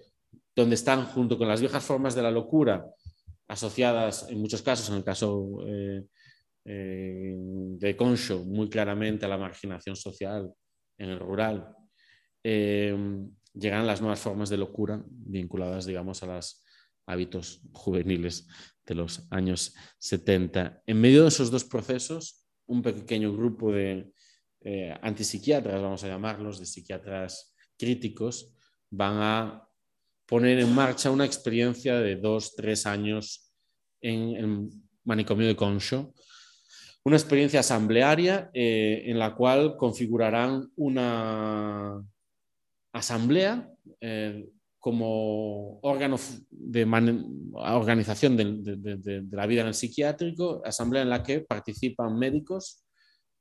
donde 0.56 0.76
están 0.76 1.06
junto 1.06 1.38
con 1.38 1.48
las 1.48 1.62
viejas 1.62 1.84
formas 1.84 2.16
de 2.16 2.24
la 2.24 2.32
locura, 2.32 2.84
asociadas 3.48 4.28
en 4.30 4.42
muchos 4.42 4.62
casos, 4.64 4.90
en 4.90 4.96
el 4.96 5.04
caso 5.04 5.60
eh, 5.68 6.04
eh, 6.66 7.36
de 7.38 7.96
Concho, 7.96 8.44
muy 8.44 8.70
claramente 8.70 9.26
a 9.26 9.30
la 9.30 9.38
marginación 9.38 9.96
social 9.96 10.52
en 10.98 11.10
el 11.12 11.20
rural, 11.20 11.74
eh, 12.44 12.98
llegan 13.54 13.86
las 13.86 14.02
nuevas 14.02 14.20
formas 14.20 14.50
de 14.50 14.58
locura 14.58 15.04
vinculadas, 15.08 15.86
digamos, 15.86 16.24
a 16.24 16.26
los 16.26 16.64
hábitos 17.06 17.62
juveniles 17.72 18.48
de 18.84 18.96
los 18.96 19.28
años 19.30 19.76
70. 20.00 20.82
En 20.88 21.00
medio 21.00 21.22
de 21.22 21.28
esos 21.28 21.52
dos 21.52 21.64
procesos, 21.64 22.48
un 22.66 22.82
pequeño 22.82 23.32
grupo 23.32 23.72
de 23.72 24.12
antipsiquiatras, 25.02 25.82
vamos 25.82 26.04
a 26.04 26.08
llamarlos, 26.08 26.60
de 26.60 26.66
psiquiatras 26.66 27.56
críticos, 27.78 28.54
van 28.90 29.18
a 29.22 29.68
poner 30.26 30.60
en 30.60 30.74
marcha 30.74 31.10
una 31.10 31.26
experiencia 31.26 31.96
de 32.00 32.18
dos, 32.18 32.56
tres 32.56 32.86
años 32.86 33.54
en 34.02 34.36
el 34.36 34.70
manicomio 35.06 35.48
de 35.48 35.56
Concho, 35.56 36.14
una 37.06 37.16
experiencia 37.16 37.62
asamblearia 37.62 38.52
eh, 38.54 39.04
en 39.06 39.18
la 39.18 39.34
cual 39.34 39.78
configurarán 39.78 40.70
una 40.76 42.04
asamblea 42.92 43.72
eh, 44.02 44.50
como 44.78 45.80
órgano 45.80 46.18
de 46.50 46.84
organización 47.54 48.36
de, 48.36 49.26
la 49.32 49.46
vida 49.46 49.62
en 49.62 49.68
el 49.68 49.74
psiquiátrico, 49.74 50.62
asamblea 50.66 51.04
en 51.04 51.10
la 51.10 51.24
que 51.24 51.40
participan 51.40 52.18
médicos, 52.18 52.84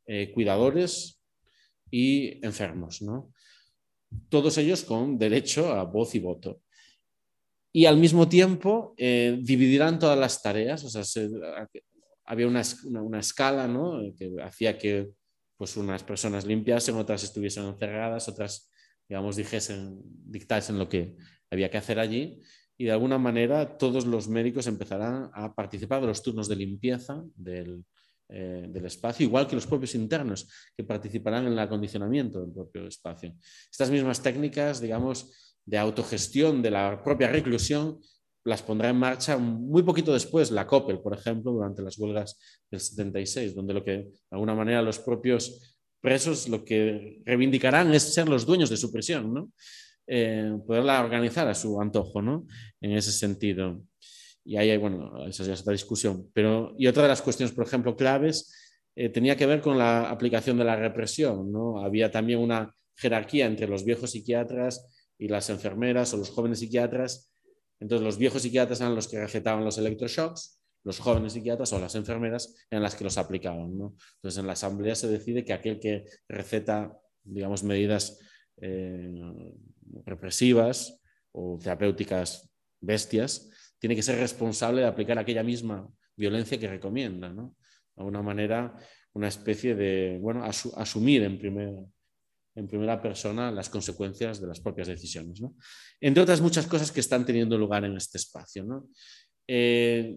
eh, 0.06 0.32
cuidadores 0.32 1.20
y 1.90 2.44
enfermos, 2.44 3.04
todos 4.28 4.58
ellos 4.58 4.84
con 4.84 5.18
derecho 5.18 5.72
a 5.72 5.84
voz 5.84 6.14
y 6.14 6.20
voto 6.20 6.62
y 7.76 7.84
al 7.84 7.98
mismo 7.98 8.26
tiempo 8.26 8.94
eh, 8.96 9.38
dividirán 9.42 9.98
todas 9.98 10.18
las 10.18 10.40
tareas. 10.40 10.82
O 10.82 10.88
sea, 10.88 11.02
había 12.24 12.48
una, 12.48 12.62
una, 12.86 13.20
escala 13.20 13.68
¿no? 13.68 14.00
que 14.16 14.32
hacía 14.42 14.78
que 14.78 15.10
pues, 15.58 15.76
unas 15.76 16.02
personas 16.02 16.46
limpiasen, 16.46 16.96
otras 16.96 17.22
estuviesen 17.22 17.66
encerradas, 17.66 18.30
otras, 18.30 18.72
digamos, 19.06 19.36
dijesen, 19.36 20.00
dictasen 20.02 20.78
lo 20.78 20.88
que 20.88 21.16
había 21.50 21.70
que 21.70 21.76
hacer 21.76 21.98
allí. 21.98 22.40
Y 22.78 22.86
de 22.86 22.92
alguna 22.92 23.18
manera 23.18 23.76
todos 23.76 24.06
los 24.06 24.26
médicos 24.26 24.66
empezarán 24.66 25.28
a 25.34 25.54
participar 25.54 26.00
de 26.00 26.06
los 26.06 26.22
turnos 26.22 26.48
de 26.48 26.56
limpieza 26.56 27.22
del, 27.34 27.84
eh, 28.28 28.66
del 28.68 28.86
espacio, 28.86 29.24
igual 29.24 29.46
que 29.46 29.54
los 29.54 29.66
propios 29.66 29.94
internos 29.94 30.48
que 30.76 30.84
participarán 30.84 31.46
en 31.46 31.52
el 31.52 31.58
acondicionamiento 31.58 32.40
del 32.40 32.52
propio 32.52 32.86
espacio. 32.86 33.34
Estas 33.70 33.90
mismas 33.90 34.22
técnicas, 34.22 34.80
digamos, 34.80 35.58
de 35.64 35.78
autogestión 35.78 36.62
de 36.62 36.70
la 36.70 37.02
propia 37.02 37.28
reclusión 37.28 38.00
las 38.44 38.62
pondrá 38.62 38.90
en 38.90 38.96
marcha 38.96 39.36
muy 39.38 39.82
poquito 39.82 40.12
después 40.12 40.52
la 40.52 40.66
COPEL, 40.66 41.00
por 41.00 41.14
ejemplo, 41.14 41.50
durante 41.52 41.82
las 41.82 41.98
huelgas 41.98 42.38
del 42.70 42.80
76, 42.80 43.54
donde 43.54 43.74
lo 43.74 43.84
que 43.84 43.92
de 43.92 44.12
alguna 44.30 44.54
manera 44.54 44.82
los 44.82 45.00
propios 45.00 45.76
presos 46.00 46.48
lo 46.48 46.64
que 46.64 47.20
reivindicarán 47.24 47.92
es 47.92 48.14
ser 48.14 48.28
los 48.28 48.46
dueños 48.46 48.70
de 48.70 48.76
su 48.76 48.92
prisión, 48.92 49.34
¿no? 49.34 49.50
Eh, 50.06 50.56
poderla 50.64 51.02
organizar 51.02 51.48
a 51.48 51.54
su 51.54 51.80
antojo, 51.80 52.22
¿no? 52.22 52.46
En 52.80 52.92
ese 52.92 53.10
sentido. 53.10 53.82
Y 54.46 54.56
ahí 54.56 54.70
hay, 54.70 54.76
bueno, 54.76 55.26
esa 55.26 55.42
ya 55.42 55.54
es 55.54 55.60
otra 55.62 55.72
discusión. 55.72 56.30
Pero, 56.32 56.72
y 56.78 56.86
otra 56.86 57.02
de 57.02 57.08
las 57.08 57.20
cuestiones, 57.20 57.52
por 57.52 57.66
ejemplo, 57.66 57.96
claves, 57.96 58.54
eh, 58.94 59.08
tenía 59.08 59.36
que 59.36 59.44
ver 59.44 59.60
con 59.60 59.76
la 59.76 60.08
aplicación 60.08 60.56
de 60.56 60.64
la 60.64 60.76
represión, 60.76 61.50
¿no? 61.50 61.80
Había 61.84 62.12
también 62.12 62.38
una 62.38 62.72
jerarquía 62.94 63.46
entre 63.46 63.66
los 63.66 63.84
viejos 63.84 64.12
psiquiatras 64.12 64.86
y 65.18 65.26
las 65.26 65.50
enfermeras 65.50 66.14
o 66.14 66.16
los 66.16 66.30
jóvenes 66.30 66.60
psiquiatras. 66.60 67.32
Entonces, 67.80 68.04
los 68.04 68.18
viejos 68.18 68.42
psiquiatras 68.42 68.80
eran 68.80 68.94
los 68.94 69.08
que 69.08 69.18
recetaban 69.18 69.64
los 69.64 69.78
electroshocks, 69.78 70.62
los 70.84 71.00
jóvenes 71.00 71.32
psiquiatras 71.32 71.72
o 71.72 71.80
las 71.80 71.96
enfermeras 71.96 72.54
eran 72.70 72.84
las 72.84 72.94
que 72.94 73.02
los 73.02 73.18
aplicaban. 73.18 73.72
Entonces, 73.72 74.38
en 74.38 74.46
la 74.46 74.52
asamblea 74.52 74.94
se 74.94 75.08
decide 75.08 75.44
que 75.44 75.54
aquel 75.54 75.80
que 75.80 76.04
receta, 76.28 76.96
digamos, 77.24 77.64
medidas 77.64 78.20
eh, 78.58 79.12
represivas 80.04 81.02
o 81.32 81.58
terapéuticas 81.60 82.48
bestias, 82.80 83.50
tiene 83.78 83.94
que 83.94 84.02
ser 84.02 84.18
responsable 84.18 84.82
de 84.82 84.86
aplicar 84.86 85.18
aquella 85.18 85.42
misma 85.42 85.88
violencia 86.16 86.58
que 86.58 86.68
recomienda. 86.68 87.30
De 87.30 87.42
alguna 87.96 88.22
manera, 88.22 88.74
una 89.12 89.28
especie 89.28 89.74
de, 89.74 90.18
bueno, 90.20 90.44
asumir 90.44 91.22
en 91.22 91.38
primer, 91.38 91.74
en 92.54 92.68
primera 92.68 93.00
persona 93.00 93.50
las 93.50 93.68
consecuencias 93.68 94.40
de 94.40 94.46
las 94.46 94.60
propias 94.60 94.88
decisiones. 94.88 95.40
Entre 96.00 96.22
otras 96.22 96.40
muchas 96.40 96.66
cosas 96.66 96.90
que 96.90 97.00
están 97.00 97.24
teniendo 97.24 97.56
lugar 97.58 97.84
en 97.84 97.96
este 97.96 98.18
espacio. 98.18 98.88
Eh, 99.46 100.16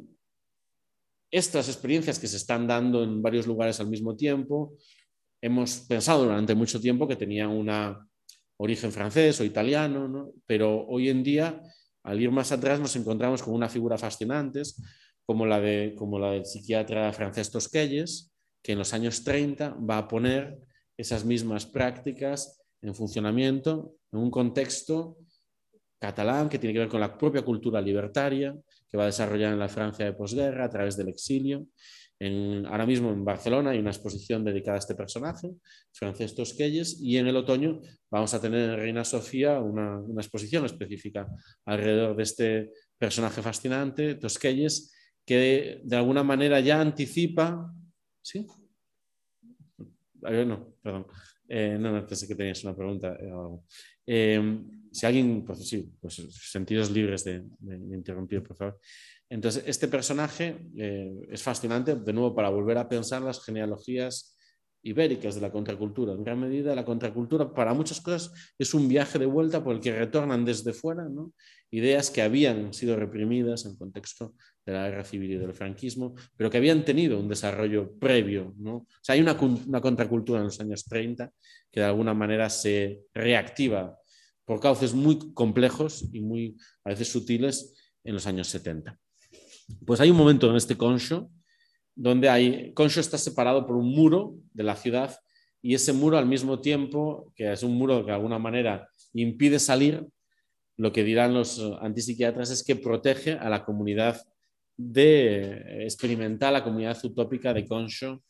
estas 1.31 1.67
experiencias 1.67 2.17
que 2.17 2.27
se 2.27 2.37
están 2.37 2.65
dando 2.65 3.03
en 3.03 3.21
varios 3.21 3.45
lugares 3.45 3.79
al 3.79 3.87
mismo 3.87 4.15
tiempo, 4.15 4.75
hemos 5.41 5.81
pensado 5.81 6.23
durante 6.23 6.55
mucho 6.55 6.81
tiempo 6.81 7.07
que 7.07 7.15
tenían 7.15 7.49
un 7.49 7.69
origen 8.57 8.91
francés 8.91 9.39
o 9.39 9.45
italiano, 9.45 10.33
pero 10.45 10.85
hoy 10.87 11.09
en 11.09 11.23
día, 11.23 11.61
al 12.09 12.19
ir 12.19 12.31
más 12.31 12.51
atrás, 12.51 12.79
nos 12.79 12.95
encontramos 12.95 13.43
con 13.43 13.53
una 13.53 13.69
figura 13.69 13.95
fascinante, 13.95 14.63
como 15.25 15.45
la, 15.45 15.59
de, 15.59 15.93
como 15.95 16.17
la 16.17 16.31
del 16.31 16.43
psiquiatra 16.43 17.13
francés 17.13 17.51
Tosquelles, 17.51 18.33
que 18.63 18.71
en 18.71 18.79
los 18.79 18.95
años 18.95 19.23
30 19.23 19.77
va 19.87 19.99
a 19.99 20.07
poner 20.07 20.57
esas 20.97 21.23
mismas 21.23 21.67
prácticas 21.67 22.59
en 22.81 22.95
funcionamiento 22.95 23.93
en 24.11 24.19
un 24.19 24.31
contexto 24.31 25.17
catalán 25.99 26.49
que 26.49 26.57
tiene 26.57 26.73
que 26.73 26.79
ver 26.79 26.89
con 26.89 26.99
la 26.99 27.15
propia 27.15 27.43
cultura 27.43 27.79
libertaria 27.79 28.55
que 28.89 28.97
va 28.97 29.03
a 29.03 29.07
desarrollar 29.13 29.53
en 29.53 29.59
la 29.59 29.69
Francia 29.69 30.05
de 30.05 30.13
posguerra 30.13 30.65
a 30.65 30.69
través 30.69 30.97
del 30.97 31.09
exilio. 31.09 31.67
Ahora 32.21 32.85
mismo 32.85 33.11
en 33.11 33.23
Barcelona 33.23 33.69
hay 33.69 33.79
una 33.79 33.91
exposición 33.91 34.43
dedicada 34.43 34.75
a 34.75 34.79
este 34.79 34.93
personaje, 34.93 35.51
Francés 35.91 36.35
Tosquelles, 36.35 36.99
y 37.01 37.17
en 37.17 37.27
el 37.27 37.37
otoño 37.37 37.79
vamos 38.11 38.33
a 38.33 38.41
tener 38.41 38.69
en 38.69 38.75
Reina 38.75 39.05
Sofía 39.05 39.59
una, 39.59 40.01
exposición 40.17 40.65
específica 40.65 41.27
alrededor 41.65 42.17
de 42.17 42.23
este 42.23 42.71
personaje 42.97 43.41
fascinante, 43.41 44.15
Tosquelles, 44.15 44.93
que 45.25 45.81
de, 45.83 45.95
alguna 45.95 46.23
manera 46.23 46.59
ya 46.59 46.81
anticipa... 46.81 47.73
¿Sí? 48.21 48.45
no, 50.21 50.75
perdón. 50.81 51.07
Eh, 51.47 51.77
no, 51.79 51.91
no, 51.91 52.05
pensé 52.05 52.27
que 52.27 52.35
tenías 52.35 52.63
una 52.63 52.75
pregunta. 52.75 53.17
Eh, 54.05 54.35
em, 54.35 54.79
si 54.91 55.05
alguien, 55.05 55.43
pues 55.43 55.67
sí, 55.67 55.91
pues 55.99 56.15
sentidos 56.31 56.91
libres 56.91 57.23
de, 57.23 57.43
interrumpir, 57.91 58.43
por 58.43 58.55
favor. 58.55 58.79
Entonces, 59.29 59.63
este 59.67 59.87
personaje 59.87 60.57
eh, 60.75 61.27
es 61.29 61.43
fascinante, 61.43 61.95
de 61.95 62.13
nuevo, 62.13 62.35
para 62.35 62.49
volver 62.49 62.77
a 62.77 62.89
pensar 62.89 63.21
las 63.21 63.43
genealogías 63.43 64.35
ibéricas 64.81 65.35
de 65.35 65.41
la 65.41 65.51
contracultura. 65.51 66.13
En 66.13 66.23
gran 66.23 66.39
medida, 66.39 66.73
la 66.73 66.85
contracultura 66.85 67.53
para 67.53 67.73
muchas 67.73 67.99
cosas 68.01 68.31
es 68.57 68.73
un 68.73 68.87
viaje 68.87 69.19
de 69.19 69.25
vuelta 69.25 69.63
por 69.63 69.75
el 69.75 69.81
que 69.81 69.97
retornan 69.97 70.45
desde 70.45 70.73
fuera 70.73 71.07
¿no? 71.09 71.33
ideas 71.69 72.09
que 72.09 72.21
habían 72.21 72.73
sido 72.73 72.95
reprimidas 72.95 73.65
en 73.65 73.75
contexto 73.75 74.35
de 74.65 74.73
la 74.73 74.89
guerra 74.89 75.03
civil 75.03 75.31
y 75.33 75.37
del 75.37 75.53
franquismo, 75.53 76.15
pero 76.35 76.49
que 76.49 76.57
habían 76.57 76.85
tenido 76.85 77.19
un 77.19 77.27
desarrollo 77.27 77.97
previo. 77.99 78.55
O 78.65 78.85
sea, 79.01 79.15
hay 79.15 79.21
una, 79.21 79.33
una 79.33 79.81
contracultura 79.81 80.39
en 80.39 80.45
los 80.45 80.59
años 80.59 80.85
30 80.85 81.31
que 81.69 81.81
de 81.81 81.85
alguna 81.85 82.13
manera 82.13 82.49
se 82.49 83.01
reactiva 83.13 83.97
por 84.45 84.59
cauces 84.59 84.93
muy 84.93 85.33
complejos 85.33 86.09
y 86.11 86.21
muy 86.21 86.57
a 86.83 86.89
veces 86.89 87.11
sutiles 87.11 87.75
en 88.03 88.13
los 88.13 88.25
años 88.25 88.47
70. 88.47 88.97
Pues 89.85 89.99
hay 89.99 90.09
un 90.11 90.17
momento 90.17 90.49
en 90.49 90.55
este 90.55 90.77
concho 90.77 91.29
donde 91.99 92.29
hay, 92.29 92.73
Concho 92.73 93.01
está 93.01 93.17
separado 93.17 93.67
por 93.67 93.75
un 93.75 93.91
muro 93.91 94.35
de 94.53 94.63
la 94.63 94.77
ciudad 94.77 95.17
y 95.61 95.73
ese 95.73 95.91
muro 95.91 96.17
al 96.17 96.25
mismo 96.25 96.61
tiempo, 96.61 97.33
que 97.35 97.51
es 97.51 97.61
un 97.61 97.75
muro 97.75 97.99
que 97.99 98.11
de 98.11 98.13
alguna 98.13 98.39
manera 98.39 98.87
impide 99.13 99.59
salir, 99.59 100.07
lo 100.77 100.93
que 100.93 101.03
dirán 101.03 101.33
los 101.33 101.59
antipsiquiatras 101.81 102.51
es 102.51 102.63
que 102.63 102.77
protege 102.77 103.33
a 103.33 103.49
la 103.49 103.65
comunidad 103.65 104.21
de 104.77 105.83
experimentar 105.83 106.53
la 106.53 106.63
comunidad 106.63 106.97
utópica 107.03 107.53
de 107.53 107.67
Concho 107.67 108.23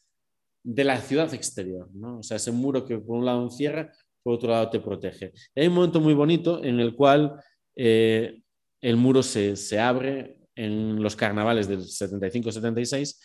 de 0.64 0.84
la 0.84 1.00
ciudad 1.00 1.32
exterior. 1.36 1.88
¿no? 1.94 2.20
O 2.20 2.24
sea, 2.24 2.38
ese 2.38 2.52
muro 2.52 2.84
que 2.88 2.98
por 2.98 3.18
un 3.18 3.26
lado 3.26 3.44
encierra, 3.44 3.92
por 4.24 4.34
otro 4.34 4.50
lado 4.50 4.72
te 4.72 4.80
protege. 4.80 5.32
hay 5.56 5.68
un 5.68 5.76
momento 5.76 6.02
muy 6.02 6.16
bonito 6.16 6.64
en 6.64 6.80
el 6.80 6.96
cual 6.96 7.40
eh, 7.76 8.42
el 8.82 8.96
muro 8.96 9.22
se, 9.22 9.56
se 9.56 9.80
abre 9.80 10.39
en 10.60 11.02
los 11.02 11.16
carnavales 11.16 11.68
del 11.68 11.80
75-76 11.80 13.16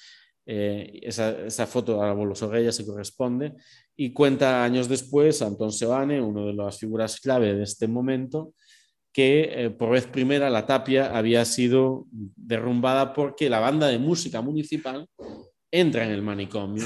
eh, 0.46 1.00
esa, 1.02 1.66
foto 1.66 2.02
a 2.02 2.12
los 2.12 2.40
ya 2.40 2.70
se 2.70 2.84
corresponde 2.84 3.54
y 3.96 4.12
cuenta 4.12 4.62
años 4.62 4.88
después 4.88 5.40
Antón 5.40 5.72
Sebane, 5.72 6.20
uno 6.20 6.46
de 6.46 6.52
las 6.52 6.78
figuras 6.78 7.18
clave 7.18 7.54
de 7.54 7.62
este 7.62 7.88
momento, 7.88 8.52
que 9.10 9.48
eh, 9.50 9.70
por 9.70 9.90
vez 9.90 10.06
primera 10.06 10.50
la 10.50 10.66
tapia 10.66 11.16
había 11.16 11.46
sido 11.46 12.06
derrumbada 12.10 13.14
porque 13.14 13.48
la 13.48 13.60
banda 13.60 13.86
de 13.86 13.98
música 13.98 14.42
municipal 14.42 15.08
entra 15.70 16.04
en 16.04 16.10
el 16.10 16.20
manicomio 16.20 16.84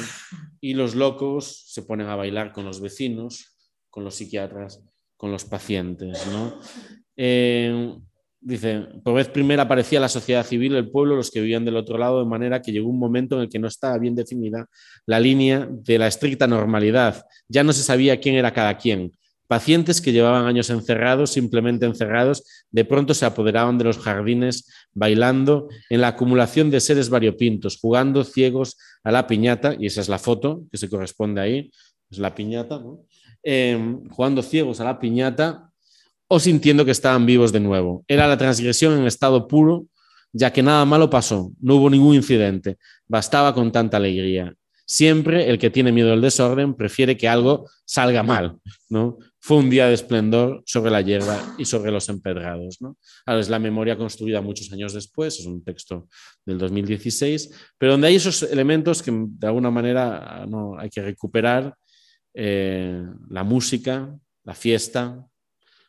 y 0.60 0.74
los 0.74 0.94
locos 0.94 1.64
se 1.66 1.82
ponen 1.82 2.06
a 2.06 2.16
bailar 2.16 2.52
con 2.52 2.64
los 2.64 2.80
vecinos, 2.80 3.56
con 3.90 4.04
los 4.04 4.14
psiquiatras, 4.14 4.84
con 5.16 5.32
los 5.32 5.44
pacientes. 5.44 6.26
¿no? 6.28 6.60
Eh, 7.16 7.98
dice, 8.40 8.86
por 9.02 9.14
vez 9.14 9.28
primera 9.28 9.64
aparecía 9.64 10.00
la 10.00 10.08
sociedad 10.08 10.46
civil, 10.46 10.74
el 10.74 10.90
pueblo, 10.90 11.16
los 11.16 11.30
que 11.30 11.40
vivían 11.40 11.64
del 11.64 11.76
otro 11.76 11.98
lado, 11.98 12.20
de 12.20 12.28
manera 12.28 12.62
que 12.62 12.72
llegó 12.72 12.88
un 12.88 12.98
momento 12.98 13.36
en 13.36 13.42
el 13.42 13.48
que 13.48 13.58
no 13.58 13.68
estaba 13.68 13.98
bien 13.98 14.14
definida 14.14 14.66
la 15.06 15.20
línea 15.20 15.68
de 15.70 15.98
la 15.98 16.06
estricta 16.06 16.46
normalidad. 16.46 17.24
Ya 17.48 17.64
no 17.64 17.72
se 17.72 17.82
sabía 17.82 18.20
quién 18.20 18.36
era 18.36 18.52
cada 18.52 18.76
quien. 18.76 19.12
Pacientes 19.48 20.02
que 20.02 20.12
llevaban 20.12 20.44
años 20.44 20.68
encerrados, 20.68 21.30
simplemente 21.30 21.86
encerrados, 21.86 22.44
de 22.70 22.84
pronto 22.84 23.14
se 23.14 23.24
apoderaban 23.24 23.78
de 23.78 23.84
los 23.84 23.98
jardines, 23.98 24.70
bailando 24.92 25.68
en 25.88 26.02
la 26.02 26.08
acumulación 26.08 26.70
de 26.70 26.80
seres 26.80 27.08
variopintos, 27.08 27.78
jugando 27.80 28.24
ciegos 28.24 28.76
a 29.02 29.10
la 29.10 29.26
piñata, 29.26 29.74
y 29.78 29.86
esa 29.86 30.02
es 30.02 30.08
la 30.10 30.18
foto 30.18 30.64
que 30.70 30.76
se 30.76 30.90
corresponde 30.90 31.40
ahí, 31.40 31.70
es 32.10 32.18
la 32.18 32.34
piñata, 32.34 32.82
em, 33.42 34.06
jugando 34.10 34.42
ciegos 34.42 34.80
a 34.80 34.84
la 34.84 35.00
piñata 35.00 35.67
o 36.28 36.38
sintiendo 36.38 36.84
que 36.84 36.90
estaban 36.90 37.26
vivos 37.26 37.52
de 37.52 37.60
nuevo. 37.60 38.04
Era 38.06 38.28
la 38.28 38.36
transgresión 38.36 38.98
en 38.98 39.06
estado 39.06 39.48
puro, 39.48 39.86
ya 40.32 40.52
que 40.52 40.62
nada 40.62 40.84
malo 40.84 41.08
pasó, 41.08 41.50
no 41.60 41.76
hubo 41.76 41.90
ningún 41.90 42.14
incidente, 42.14 42.76
bastaba 43.06 43.54
con 43.54 43.72
tanta 43.72 43.96
alegría. 43.96 44.54
Siempre 44.86 45.50
el 45.50 45.58
que 45.58 45.70
tiene 45.70 45.92
miedo 45.92 46.12
al 46.12 46.20
desorden 46.20 46.74
prefiere 46.74 47.16
que 47.16 47.28
algo 47.28 47.68
salga 47.84 48.22
mal, 48.22 48.58
¿no? 48.88 49.18
Fue 49.38 49.58
un 49.58 49.68
día 49.68 49.86
de 49.86 49.94
esplendor 49.94 50.62
sobre 50.66 50.90
la 50.90 51.02
hierba 51.02 51.54
y 51.58 51.64
sobre 51.66 51.90
los 51.90 52.08
empedrados, 52.08 52.80
¿no? 52.80 52.96
Ahora 53.26 53.40
es 53.40 53.50
la 53.50 53.58
memoria 53.58 53.96
construida 53.96 54.40
muchos 54.40 54.72
años 54.72 54.94
después, 54.94 55.40
es 55.40 55.46
un 55.46 55.62
texto 55.62 56.08
del 56.44 56.58
2016, 56.58 57.50
pero 57.76 57.92
donde 57.92 58.08
hay 58.08 58.16
esos 58.16 58.42
elementos 58.42 59.02
que 59.02 59.10
de 59.14 59.46
alguna 59.46 59.70
manera 59.70 60.46
no, 60.48 60.78
hay 60.78 60.88
que 60.88 61.02
recuperar, 61.02 61.74
eh, 62.34 63.02
la 63.30 63.44
música, 63.44 64.14
la 64.44 64.54
fiesta, 64.54 65.26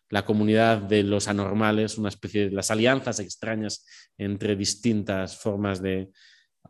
la 0.10 0.26
comunidad 0.26 0.80
de 0.80 1.04
los 1.04 1.28
anormales, 1.28 1.98
una 1.98 2.10
especie 2.10 2.50
de 2.50 2.56
las 2.56 2.72
alianzas 2.72 3.20
extrañas 3.20 3.86
entre 4.18 4.56
distintas 4.56 5.38
formas 5.38 5.82
de, 5.82 6.10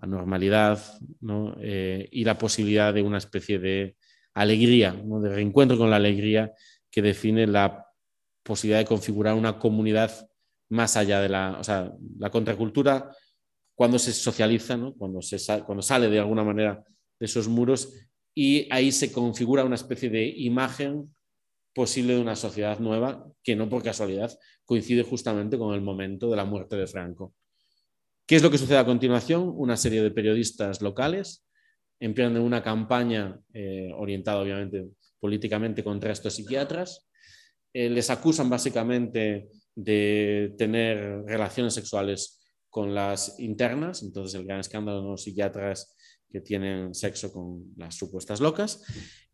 anormalidad 0.02 0.80
¿no? 1.22 1.56
Eh, 1.62 2.08
y 2.12 2.24
la 2.24 2.38
posibilidad 2.38 2.94
de 2.94 3.02
una 3.02 3.18
especie 3.18 3.60
de 3.60 3.96
alegría, 4.34 4.94
¿no? 4.94 5.20
de 5.20 5.30
reencuentro 5.30 5.78
con 5.78 5.90
la 5.90 5.98
alegría 5.98 6.54
que 6.90 7.02
define 7.02 7.48
la 7.48 7.86
posibilidad 8.44 8.80
de 8.80 8.86
configurar 8.86 9.36
una 9.36 9.60
comunidad 9.60 10.28
más 10.70 10.96
allá 10.98 11.22
de 11.22 11.30
la, 11.30 11.58
o 11.60 11.64
sea, 11.64 11.92
la 12.18 12.30
contracultura 12.30 13.12
cuando 13.76 14.00
se 14.00 14.14
socializa, 14.14 14.78
¿no? 14.78 14.94
cuando, 14.94 15.22
se 15.22 15.38
cuando 15.64 15.82
sale 15.82 16.10
de 16.10 16.20
alguna 16.20 16.44
manera 16.44 16.84
de 17.20 17.26
esos 17.26 17.48
muros 17.48 17.94
y 18.34 18.68
ahí 18.72 18.92
se 18.92 19.12
configura 19.12 19.66
una 19.66 19.76
especie 19.76 20.10
de 20.10 20.26
imagen 20.28 21.14
posible 21.80 22.16
de 22.16 22.20
una 22.20 22.36
sociedad 22.36 22.78
nueva 22.80 23.26
que 23.42 23.56
no 23.56 23.70
por 23.70 23.82
casualidad 23.82 24.38
coincide 24.66 25.02
justamente 25.02 25.58
con 25.58 25.74
el 25.74 25.80
momento 25.80 26.30
de 26.30 26.36
la 26.36 26.44
muerte 26.44 26.76
de 26.76 26.88
Franco. 26.88 27.34
¿Qué 28.28 28.36
es 28.36 28.44
lo 28.44 28.52
que 28.52 28.58
sucede 28.58 28.80
a 28.80 28.86
continuación? 28.86 29.50
Una 29.56 29.78
serie 29.78 30.04
de 30.04 30.12
periodistas 30.12 30.82
locales 30.82 31.48
emprenden 31.98 32.44
una 32.44 32.62
campaña 32.62 33.40
eh, 33.54 33.94
orientada 33.96 34.42
obviamente 34.42 34.90
políticamente 35.22 35.82
contra 35.82 36.12
estos 36.12 36.34
psiquiatras. 36.34 37.10
Eh, 37.72 37.90
les 37.90 38.10
acusan 38.10 38.50
básicamente 38.50 39.48
de 39.74 40.54
tener 40.58 41.24
relaciones 41.28 41.76
sexuales 41.76 42.42
con 42.70 42.94
las 42.94 43.40
internas, 43.40 44.04
entonces 44.04 44.38
el 44.38 44.46
gran 44.46 44.60
escándalo 44.60 45.02
de 45.02 45.08
los 45.12 45.24
psiquiatras 45.24 45.96
que 46.30 46.42
tienen 46.42 46.94
sexo 46.94 47.32
con 47.32 47.74
las 47.78 47.96
supuestas 47.96 48.42
locas. 48.42 48.84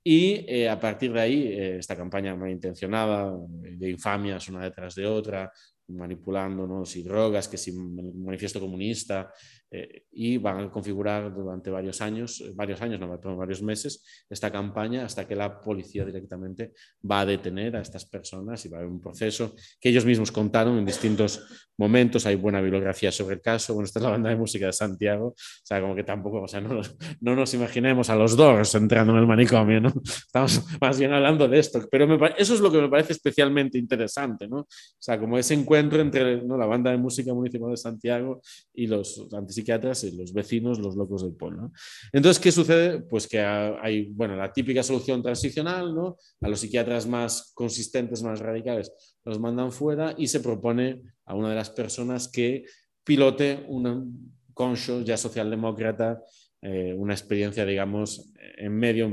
Y 0.08 0.46
eh, 0.48 0.70
a 0.70 0.80
partir 0.80 1.12
de 1.12 1.20
ahí, 1.20 1.52
esta 1.80 1.96
campaña 1.96 2.36
malintencionada, 2.36 3.36
de 3.50 3.90
infamias 3.90 4.48
una 4.50 4.64
detrás 4.64 4.94
de 4.94 5.08
otra, 5.08 5.52
manipulando 5.88 6.68
¿no? 6.68 6.86
si 6.86 7.02
drogas, 7.02 7.48
que 7.48 7.58
si 7.58 7.72
manifiesto 7.72 8.60
comunista, 8.60 9.34
eh, 9.72 10.04
y 10.12 10.38
van 10.38 10.60
a 10.60 10.72
configurar 10.72 11.34
durante 11.34 11.70
varios 11.70 12.00
años, 12.02 12.44
varios 12.56 12.82
años, 12.82 13.00
no, 13.00 13.36
varios 13.36 13.62
meses, 13.62 14.04
esta 14.30 14.52
campaña 14.52 15.06
hasta 15.06 15.28
que 15.28 15.36
la 15.36 15.60
policía 15.60 16.06
directamente 16.06 16.74
va 17.10 17.22
a 17.22 17.26
detener 17.26 17.76
a 17.76 17.82
estas 17.82 18.06
personas 18.06 18.64
y 18.66 18.70
va 18.70 18.78
a 18.78 18.80
haber 18.82 18.92
un 18.92 19.02
proceso 19.02 19.56
que 19.80 19.90
ellos 19.90 20.06
mismos 20.06 20.32
contaron 20.32 20.78
en 20.78 20.86
distintos 20.86 21.66
momentos. 21.78 22.26
Hay 22.26 22.36
buena 22.36 22.62
bibliografía 22.62 23.12
sobre 23.12 23.36
el 23.36 23.42
caso. 23.42 23.74
Bueno, 23.74 23.86
esta 23.86 24.00
es 24.00 24.04
la 24.04 24.12
banda 24.12 24.30
de 24.30 24.36
música 24.36 24.68
de 24.68 24.74
Santiago, 24.74 25.28
o 25.28 25.36
sea, 25.36 25.82
como 25.82 25.96
que 25.96 26.04
tampoco, 26.04 26.42
o 26.44 26.48
sea, 26.48 26.62
no, 26.62 26.82
no 27.22 27.36
nos 27.36 27.54
imaginemos 27.54 28.10
a 28.10 28.16
los 28.16 28.38
dos 28.38 28.76
entrando 28.76 29.14
en 29.14 29.20
el 29.20 29.28
manicomio, 29.28 29.82
¿no? 29.82 29.94
Estamos 30.06 30.64
más 30.80 31.00
bien 31.00 31.12
hablando 31.14 31.48
de 31.48 31.60
esto, 31.60 31.88
pero 31.92 32.06
eso 32.38 32.54
es 32.54 32.60
lo 32.60 32.72
que 32.72 32.82
me 32.82 32.90
parece 32.90 33.14
especialmente 33.14 33.78
interesante, 33.78 34.48
¿no? 34.48 34.60
O 34.60 34.68
sea, 35.00 35.20
como 35.20 35.38
ese 35.38 35.54
encuentro 35.54 36.02
entre 36.02 36.42
¿no? 36.44 36.58
la 36.58 36.66
banda 36.66 36.92
de 36.92 36.98
música 36.98 37.34
municipal 37.34 37.72
de 37.72 37.78
Santiago 37.78 38.42
y 38.74 38.88
los 38.88 39.28
antipsiquiatras 39.56 40.04
y 40.04 40.18
los 40.18 40.34
vecinos, 40.34 40.80
los 40.80 40.96
locos 40.96 41.24
del 41.24 41.34
pueblo. 41.34 41.72
Entonces, 42.12 42.42
¿qué 42.42 42.52
sucede? 42.52 43.00
Pues 43.02 43.28
que 43.28 43.40
hay, 43.40 44.08
bueno, 44.12 44.36
la 44.36 44.52
típica 44.52 44.84
solución 44.84 45.22
transicional, 45.22 45.96
¿no? 45.96 46.18
A 46.42 46.50
los 46.50 46.60
psiquiatras 46.60 47.08
más 47.08 47.52
consistentes, 47.54 48.22
más 48.24 48.40
radicales, 48.40 48.92
los 49.24 49.40
mandan 49.40 49.72
fuera 49.72 50.14
y 50.18 50.28
se 50.28 50.42
propone 50.42 51.02
a 51.26 51.36
una 51.36 51.50
de 51.50 51.56
las 51.56 51.70
personas 51.70 52.28
que 52.28 52.66
pilote 53.04 53.66
un 53.70 54.34
concho 54.54 55.02
ya 55.02 55.18
socialdemócrata, 55.18 56.22
eh, 56.62 56.94
una 56.94 57.14
experiencia, 57.14 57.66
digamos, 57.66 58.32
en 58.58 58.74
medio, 58.74 59.12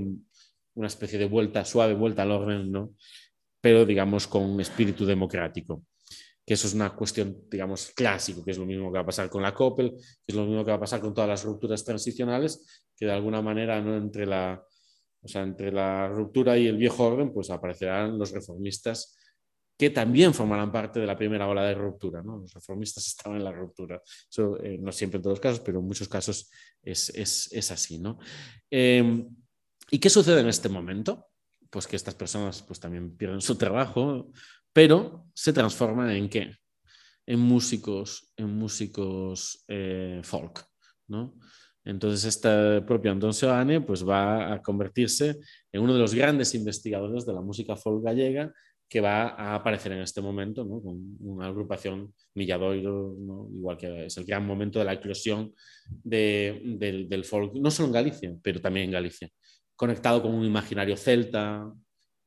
una 0.75 0.87
especie 0.87 1.19
de 1.19 1.27
vuelta, 1.27 1.65
suave 1.65 1.95
vuelta 1.95 2.23
al 2.23 2.31
orden, 2.33 2.73
¿no? 2.73 2.95
pero 3.61 3.87
digamos 3.87 4.27
con 4.27 4.43
un 4.43 4.61
espíritu 4.61 5.07
democrático 5.07 5.85
que 6.45 6.55
eso 6.55 6.67
es 6.67 6.75
una 6.75 6.95
cuestión, 6.95 7.45
digamos, 7.51 7.93
clásico, 7.95 8.45
que 8.45 8.51
es 8.51 8.59
lo 8.59 8.67
mismo 8.67 8.91
que 8.91 8.99
va 8.99 9.03
a 9.03 9.07
pasar 9.07 9.31
con 9.31 9.43
la 9.43 9.55
COPEL, 9.55 9.91
que 9.91 10.27
es 10.27 10.35
lo 10.35 10.45
mismo 10.45 10.65
que 10.65 10.71
va 10.71 10.77
a 10.77 10.81
pasar 10.81 11.01
con 11.01 11.15
todas 11.15 11.29
las 11.29 11.45
rupturas 11.45 11.85
transicionales, 11.85 12.85
que 12.97 13.07
de 13.07 13.13
alguna 13.13 13.41
manera 13.43 13.81
¿no? 13.81 13.97
entre, 13.97 14.27
la, 14.27 14.63
o 15.23 15.29
sea, 15.29 15.43
entre 15.43 15.71
la 15.71 16.09
ruptura 16.09 16.59
y 16.59 16.67
el 16.67 16.77
viejo 16.77 17.05
orden, 17.05 17.33
pues 17.33 17.51
aparecerán 17.51 18.19
los 18.19 18.33
reformistas 18.33 19.17
que 19.79 19.91
también 19.91 20.35
formarán 20.35 20.71
parte 20.71 21.01
de 21.01 21.07
la 21.07 21.17
primera 21.17 21.49
ola 21.49 21.65
de 21.65 21.75
ruptura. 21.75 22.23
¿no? 22.23 22.39
Los 22.39 22.53
reformistas 22.53 23.07
estaban 23.07 23.39
en 23.39 23.45
la 23.45 23.53
ruptura. 23.53 24.01
Eso, 24.31 24.61
eh, 24.63 24.79
no 24.79 24.93
siempre 24.93 25.17
en 25.17 25.23
todos 25.23 25.39
los 25.39 25.41
casos, 25.41 25.61
pero 25.61 25.81
en 25.81 25.87
muchos 25.87 26.09
casos 26.09 26.51
es, 26.83 27.09
es, 27.11 27.53
es 27.53 27.71
así. 27.71 27.99
¿no? 27.99 28.19
Eh, 28.71 29.25
¿Y 29.91 29.99
qué 29.99 30.09
sucede 30.09 30.41
en 30.41 30.49
este 30.49 30.69
momento? 30.69 31.27
Pues 31.69 31.87
que 31.87 31.97
estas 31.97 32.15
personas 32.15 32.63
pues, 32.63 32.79
también 32.79 33.17
pierden 33.17 33.41
su 33.41 33.57
trabajo, 33.57 34.31
pero 34.73 35.27
se 35.35 35.53
transforma 35.53 36.15
en 36.17 36.29
qué? 36.29 36.55
En 37.27 37.41
músicos, 37.41 38.33
en 38.37 38.49
músicos 38.57 39.65
eh, 39.69 40.21
folk, 40.25 40.65
¿no? 41.09 41.35
Entonces, 41.85 42.25
este 42.25 42.81
propio 42.83 43.11
Anton 43.11 43.35
Seoane 43.35 43.81
pues, 43.81 44.07
va 44.07 44.53
a 44.53 44.63
convertirse 44.63 45.39
en 45.73 45.83
uno 45.83 45.95
de 45.95 45.99
los 45.99 46.15
grandes 46.15 46.55
investigadores 46.55 47.27
de 47.27 47.33
la 47.33 47.41
música 47.41 47.77
folk 47.77 48.05
gallega 48.05 48.53
que 48.89 49.01
va 49.01 49.29
a 49.29 49.55
aparecer 49.55 49.93
en 49.93 50.03
este 50.03 50.21
momento 50.21 50.65
¿no? 50.65 50.83
con 50.83 51.17
una 51.21 51.47
agrupación 51.47 52.13
Milladoiro, 52.35 53.17
igual 53.55 53.79
que 53.79 54.07
es 54.07 54.17
el 54.19 54.27
gran 54.27 54.47
momento 54.47 54.79
de 54.79 54.85
la 54.85 54.93
eclosión 54.93 55.55
de, 55.87 56.61
del, 56.79 57.09
del 57.09 57.25
folk, 57.25 57.55
no 57.55 57.71
solo 57.71 57.87
en 57.87 57.95
Galicia, 57.95 58.37
pero 58.43 58.61
también 58.61 58.87
en 58.87 58.93
Galicia, 58.93 59.31
conectado 59.75 60.21
con 60.21 60.35
un 60.35 60.45
imaginario 60.45 60.95
celta, 60.97 61.73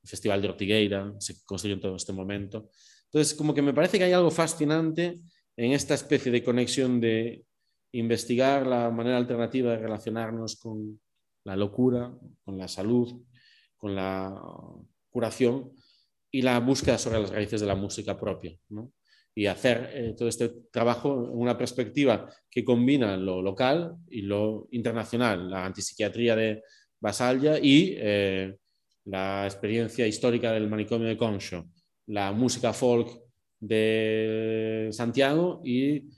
Festival 0.06 0.42
de 0.42 0.50
Ortigueira, 0.50 1.14
se 1.20 1.44
construyó 1.46 1.76
en 1.76 1.82
todo 1.82 1.96
este 1.96 2.14
momento. 2.14 2.70
Entonces, 3.06 3.34
como 3.34 3.54
que 3.54 3.62
me 3.62 3.74
parece 3.74 3.98
que 3.98 4.06
hay 4.06 4.14
algo 4.14 4.32
fascinante 4.32 5.20
en 5.56 5.72
esta 5.72 5.94
especie 5.94 6.32
de 6.32 6.44
conexión 6.44 7.00
de 7.00 7.46
investigar 7.94 8.68
la 8.68 8.90
manera 8.90 9.18
alternativa 9.18 9.72
de 9.72 9.78
relacionarnos 9.78 10.58
con 10.58 11.00
la 11.46 11.56
locura, 11.56 12.14
con 12.44 12.58
la 12.58 12.68
salud, 12.68 13.22
con 13.78 13.96
la 13.96 14.34
curación 15.10 15.72
y 16.32 16.42
la 16.42 16.60
búsqueda 16.60 16.98
sobre 16.98 17.22
las 17.22 17.30
raíces 17.30 17.62
de 17.62 17.68
la 17.68 17.76
música 17.76 18.20
propia. 18.20 18.58
Y 19.34 19.46
hacer 19.46 19.92
eh, 19.94 20.14
todo 20.18 20.28
este 20.28 20.50
trabajo 20.72 21.26
en 21.26 21.38
una 21.38 21.58
perspectiva 21.58 22.30
que 22.50 22.66
combina 22.66 23.16
lo 23.16 23.42
local 23.42 23.96
y 24.10 24.22
lo 24.22 24.68
internacional, 24.72 25.50
la 25.50 25.66
antipsiquiatría 25.66 26.36
de 26.36 26.64
Basalla 27.00 27.60
y 27.60 27.96
eh, 27.98 28.58
la 29.06 29.46
experiencia 29.46 30.08
histórica 30.08 30.52
del 30.52 30.70
manicomio 30.70 31.08
de 31.08 31.18
Concho, 31.18 31.70
la 32.08 32.32
música 32.32 32.74
folk 32.74 33.22
de 33.60 34.90
Santiago 34.92 35.62
y 35.64 36.10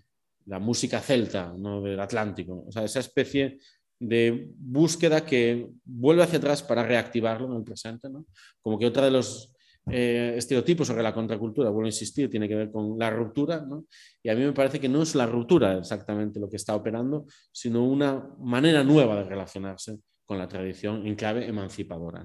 la 0.45 0.59
música 0.59 0.99
celta 0.99 1.53
del 1.53 1.99
Atlántico. 1.99 2.65
O 2.67 2.71
sea, 2.71 2.83
esa 2.83 2.99
especie 2.99 3.59
de 3.99 4.51
búsqueda 4.57 5.25
que 5.25 5.69
vuelve 5.83 6.23
hacia 6.23 6.37
atrás 6.37 6.63
para 6.63 6.85
reactivarlo 6.85 7.47
en 7.47 7.57
el 7.57 7.63
presente. 7.63 8.09
¿no? 8.09 8.25
Como 8.61 8.77
que 8.77 8.85
otra 8.85 9.05
de 9.05 9.11
los 9.11 9.53
eh, 9.89 10.33
estereotipos 10.37 10.87
sobre 10.87 11.03
la 11.03 11.13
contracultura, 11.13 11.69
vuelvo 11.69 11.87
a 11.87 11.89
insistir, 11.89 12.29
tiene 12.29 12.47
que 12.47 12.55
ver 12.55 12.71
con 12.71 12.97
la 12.97 13.09
ruptura. 13.09 13.65
¿no? 13.67 13.85
Y 14.23 14.29
a 14.29 14.35
mí 14.35 14.41
me 14.43 14.53
parece 14.53 14.79
que 14.79 14.89
no 14.89 15.01
es 15.01 15.15
la 15.15 15.25
ruptura 15.25 15.77
exactamente 15.77 16.39
lo 16.39 16.49
que 16.49 16.57
está 16.57 16.75
operando, 16.75 17.25
sino 17.51 17.83
una 17.85 18.29
manera 18.39 18.83
nueva 18.83 19.17
de 19.17 19.23
relacionarse 19.23 19.99
con 20.27 20.37
la 20.37 20.47
tradición 20.47 21.07
en 21.07 21.15
clave 21.15 21.47
emancipadora. 21.47 22.23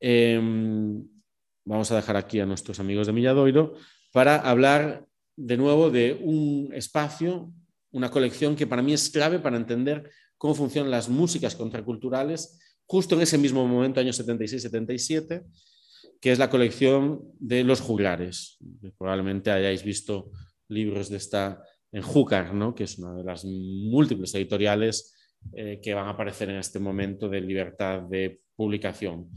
Em, 0.00 1.02
vamos 1.64 1.90
a 1.90 1.96
dejar 1.96 2.16
aquí 2.16 2.40
a 2.40 2.46
nuestros 2.46 2.80
amigos 2.80 3.06
de 3.06 3.12
Milladoiro 3.14 3.74
para 4.12 4.36
hablar 4.36 5.06
de 5.36 5.56
nuevo 5.56 5.90
de 5.90 6.18
un 6.20 6.70
espacio, 6.74 7.50
una 7.92 8.10
colección 8.10 8.56
que 8.56 8.66
para 8.66 8.82
mí 8.82 8.92
es 8.92 9.08
clave 9.08 9.38
para 9.38 9.56
entender 9.56 10.10
cómo 10.36 10.54
funcionan 10.54 10.90
las 10.90 11.08
músicas 11.08 11.54
contraculturales 11.54 12.58
justo 12.86 13.14
en 13.14 13.22
ese 13.22 13.38
mismo 13.38 13.66
momento, 13.66 14.00
año 14.00 14.12
76-77, 14.12 15.44
que 16.20 16.32
es 16.32 16.38
la 16.38 16.50
colección 16.50 17.22
de 17.38 17.62
los 17.62 17.80
juglares. 17.80 18.58
Probablemente 18.98 19.52
hayáis 19.52 19.84
visto 19.84 20.30
libros 20.68 21.08
de 21.08 21.18
esta 21.18 21.62
en 21.92 22.02
Júcar, 22.02 22.52
¿no? 22.52 22.74
que 22.74 22.84
es 22.84 22.98
una 22.98 23.14
de 23.14 23.22
las 23.22 23.44
múltiples 23.44 24.34
editoriales 24.34 25.14
eh, 25.54 25.80
que 25.82 25.94
van 25.94 26.06
a 26.06 26.10
aparecer 26.10 26.48
en 26.48 26.56
este 26.56 26.78
momento 26.78 27.28
de 27.28 27.40
libertad 27.40 28.02
de 28.02 28.40
publicación. 28.56 29.28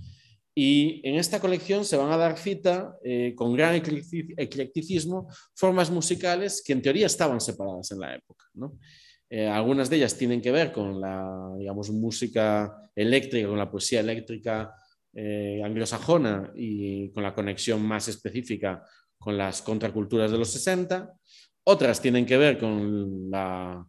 Y 0.53 1.01
en 1.08 1.16
esta 1.16 1.39
colección 1.41 1.84
se 1.84 1.97
van 1.97 2.12
a 2.12 2.18
dar 2.18 2.38
cita 2.38 2.95
eh, 3.03 3.34
con 3.36 3.53
gran 3.53 3.76
eclecticismo 3.76 5.28
formas 5.53 5.91
musicales 5.91 6.64
que 6.66 6.72
en 6.72 6.82
teoría 6.82 7.08
estaban 7.08 7.41
separadas 7.41 7.91
en 7.91 7.99
la 7.99 8.16
época. 8.16 8.45
Eh, 9.30 9.47
algunas 9.47 9.89
de 9.89 9.97
ellas 9.97 10.18
tienen 10.18 10.41
que 10.41 10.51
ver 10.51 10.72
con 10.72 11.01
la 11.01 11.53
digamos, 11.58 11.91
música 11.91 12.89
eléctrica, 12.95 13.49
con 13.49 13.58
la 13.58 13.70
poesía 13.70 13.99
eléctrica 13.99 14.74
anglosajona 15.64 16.51
y 16.56 17.10
con 17.12 17.24
la 17.24 17.34
conexión 17.34 17.82
más 17.82 18.10
específica 18.10 18.84
con 19.18 19.38
las 19.38 19.62
contraculturas 19.62 20.30
de 20.30 20.38
los 20.38 20.51
60. 20.51 21.12
Otras 21.64 22.01
tienen 22.01 22.26
que 22.26 22.38
ver 22.38 22.58
con 22.60 23.30
la 23.32 23.86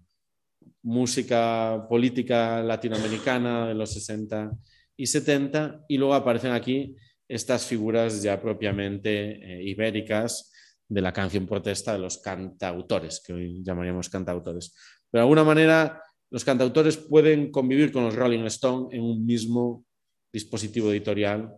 música 0.87 1.84
política 1.89 2.62
latinoamericana 2.62 3.66
de 3.66 3.74
los 3.74 3.93
60 3.93 4.53
y 4.97 5.07
70, 5.07 5.84
y 5.89 5.99
luego 5.99 6.14
aparecen 6.14 6.53
aquí 6.53 6.95
estas 7.28 7.66
figuras 7.66 8.22
ya 8.22 8.41
propiamente 8.41 9.32
eh, 9.32 9.64
ibéricas 9.64 10.53
de 10.89 11.01
la 11.01 11.12
canción 11.12 11.45
protesta 11.45 11.93
de 11.93 11.99
los 11.99 12.18
cantautores, 12.18 13.20
que 13.20 13.32
hoy 13.32 13.64
llamaríamos 13.64 14.09
cantautores. 14.09 14.76
Pero 15.11 15.22
de 15.22 15.24
alguna 15.24 15.43
manera 15.43 16.01
los 16.30 16.45
cantautores 16.45 16.97
pueden 16.97 17.51
convivir 17.51 17.91
con 17.91 18.05
los 18.05 18.14
Rolling 18.14 18.45
Stone 18.45 18.97
en 18.97 19.03
un 19.03 19.26
mismo 19.26 19.84
dispositivo 20.32 20.93
editorial 20.93 21.53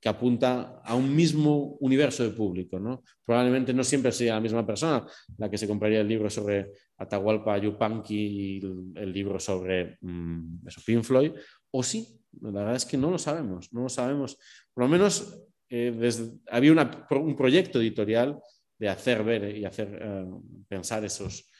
que 0.00 0.08
apunta 0.08 0.80
a 0.84 0.94
un 0.94 1.14
mismo 1.14 1.76
universo 1.80 2.22
de 2.22 2.30
público. 2.30 2.78
¿no? 2.78 3.02
Probablemente 3.24 3.74
no 3.74 3.82
siempre 3.82 4.12
sea 4.12 4.34
la 4.34 4.40
misma 4.40 4.64
persona 4.64 5.04
la 5.38 5.50
que 5.50 5.58
se 5.58 5.66
compraría 5.66 6.00
el 6.00 6.08
libro 6.08 6.30
sobre 6.30 6.70
Atahualpa 7.00 7.56
Yupanqui 7.56 8.14
y 8.14 8.58
el, 8.94 9.10
libro 9.10 9.40
sobre 9.40 9.96
mm, 10.02 10.66
Pink 10.84 11.02
Floyd, 11.02 11.32
o 11.70 11.82
sí, 11.82 12.06
la 12.42 12.50
verdad 12.50 12.76
es 12.76 12.84
que 12.84 12.98
no 12.98 13.10
lo 13.10 13.18
sabemos, 13.18 13.72
no 13.72 13.82
lo 13.84 13.88
sabemos. 13.88 14.36
Por 14.74 14.84
lo 14.84 14.88
menos 14.88 15.42
eh, 15.70 16.12
había 16.50 16.72
un 16.72 17.36
proyecto 17.36 17.80
editorial 17.80 18.38
de 18.78 18.88
hacer 18.90 19.24
ver 19.24 19.56
y 19.56 19.64
hacer 19.64 19.98
eh, 19.98 20.26
pensar 20.68 21.02
esos, 21.04 21.50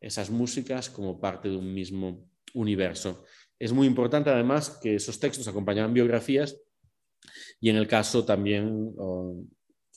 esas 0.00 0.28
músicas 0.28 0.90
como 0.90 1.18
parte 1.18 1.48
de 1.48 1.56
un 1.56 1.72
mismo 1.72 2.28
universo. 2.52 3.24
Es 3.58 3.72
muy 3.72 3.86
importante 3.86 4.28
además 4.28 4.78
que 4.82 4.96
esos 4.96 5.18
textos 5.18 5.48
acompañaban 5.48 5.94
biografías 5.94 6.60
y 7.58 7.70
en 7.70 7.76
el 7.76 7.88
caso 7.88 8.24
también 8.26 8.94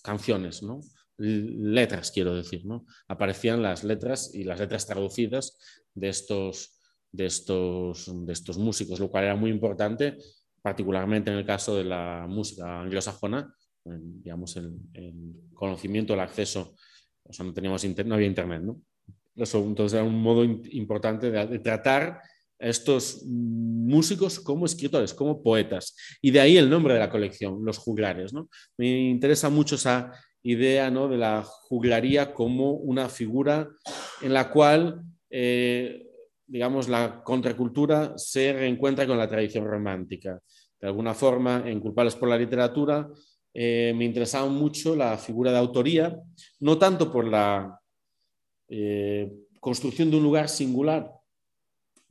canciones, 0.01 0.63
¿no? 0.63 0.79
Letras, 1.17 2.11
quiero 2.11 2.35
decir, 2.35 2.65
¿no? 2.65 2.85
Aparecían 3.07 3.61
las 3.61 3.83
letras 3.83 4.31
y 4.33 4.43
las 4.43 4.59
letras 4.59 4.85
traducidas 4.87 5.57
de 5.93 6.09
estos 6.09 6.79
de 7.13 7.27
estos, 7.27 8.11
de 8.25 8.33
estos 8.33 8.57
músicos, 8.57 8.99
lo 8.99 9.09
cual 9.09 9.25
era 9.25 9.35
muy 9.35 9.51
importante, 9.51 10.17
particularmente 10.61 11.31
en 11.31 11.37
el 11.37 11.45
caso 11.45 11.77
de 11.77 11.85
la 11.85 12.25
música 12.27 12.81
anglosajona, 12.81 13.55
digamos, 13.85 14.57
el, 14.57 14.73
conocimiento, 15.53 16.13
el 16.13 16.19
acceso, 16.19 16.75
o 17.23 17.31
sea, 17.31 17.45
no, 17.45 17.53
teníamos 17.53 17.85
no 18.05 18.15
había 18.15 18.27
internet, 18.27 18.63
¿no? 18.63 18.81
Entonces 19.35 19.93
era 19.93 20.03
un 20.03 20.21
modo 20.21 20.43
importante 20.43 21.31
de, 21.31 21.59
tratar 21.59 22.21
a 22.59 22.67
estos 22.67 23.23
músicos 23.25 24.39
como 24.39 24.65
escritores, 24.65 25.13
como 25.13 25.41
poetas. 25.41 25.95
Y 26.21 26.31
de 26.31 26.39
ahí 26.39 26.57
el 26.57 26.69
nombre 26.69 26.93
de 26.93 26.99
la 26.99 27.09
colección, 27.09 27.65
los 27.65 27.79
juglares. 27.79 28.31
¿no? 28.31 28.47
Me 28.77 29.09
interesa 29.09 29.49
mucho 29.49 29.75
esa 29.75 30.11
idea 30.43 30.91
¿no? 30.91 31.07
de 31.07 31.17
la 31.17 31.43
juglaría 31.43 32.33
como 32.33 32.71
una 32.73 33.09
figura 33.09 33.69
en 34.21 34.33
la 34.33 34.51
cual 34.51 35.01
eh, 35.29 36.13
digamos, 36.45 36.87
la 36.87 37.23
contracultura 37.23 38.13
se 38.17 38.53
reencuentra 38.53 39.07
con 39.07 39.17
la 39.17 39.27
tradición 39.27 39.65
romántica. 39.65 40.39
De 40.79 40.87
alguna 40.87 41.15
forma, 41.15 41.63
en 41.65 41.79
Culpables 41.79 42.15
por 42.15 42.29
la 42.29 42.37
Literatura, 42.37 43.09
eh, 43.53 43.91
me 43.95 44.05
interesaba 44.05 44.47
mucho 44.47 44.95
la 44.95 45.17
figura 45.17 45.51
de 45.51 45.57
autoría, 45.57 46.15
no 46.59 46.77
tanto 46.77 47.11
por 47.11 47.27
la 47.27 47.79
eh, 48.67 49.31
construcción 49.59 50.11
de 50.11 50.17
un 50.17 50.23
lugar 50.23 50.49
singular 50.49 51.11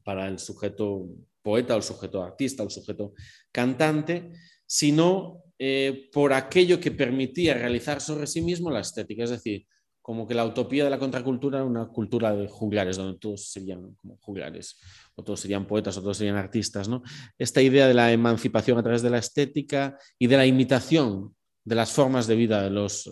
para 0.03 0.27
el 0.27 0.41
sujeto 0.41 1.07
poeta 1.43 1.75
el 1.75 1.83
sujeto 1.83 2.23
artista 2.23 2.63
el 2.63 2.71
sujeto 2.71 3.15
cantante, 3.53 4.33
sino 4.67 5.43
eh, 5.65 6.11
por 6.13 6.33
aquello 6.33 6.81
que 6.81 6.91
permitía 6.91 7.55
realizar 7.55 8.01
sobre 8.01 8.27
sí 8.27 8.41
mismo 8.41 8.69
la 8.69 8.81
estética, 8.81 9.23
es 9.23 9.31
decir, 9.31 9.65
como 10.01 10.27
que 10.27 10.35
la 10.35 10.45
utopía 10.45 10.83
de 10.83 10.91
la 10.91 10.99
contracultura 10.99 11.59
era 11.59 11.65
una 11.65 11.87
cultura 11.87 12.35
de 12.35 12.49
juglares, 12.49 12.97
donde 12.97 13.17
todos 13.21 13.47
serían 13.47 13.95
como 13.95 14.17
juglares, 14.17 14.81
o 15.15 15.23
todos 15.23 15.39
serían 15.39 15.65
poetas, 15.65 15.97
o 15.97 16.03
todos 16.03 16.17
serían 16.17 16.35
artistas. 16.35 16.89
¿no? 16.89 17.05
Esta 17.39 17.63
idea 17.63 17.87
de 17.87 17.95
la 17.95 18.11
emancipación 18.11 18.77
a 18.77 18.83
través 18.83 19.03
de 19.03 19.11
la 19.11 19.19
estética 19.19 19.97
y 20.19 20.27
de 20.27 20.37
la 20.37 20.47
imitación 20.47 21.33
de 21.65 21.77
las 21.77 21.93
formas 21.93 22.27
de 22.27 22.35
vida 22.35 22.61
de 22.61 22.71
los 22.71 23.09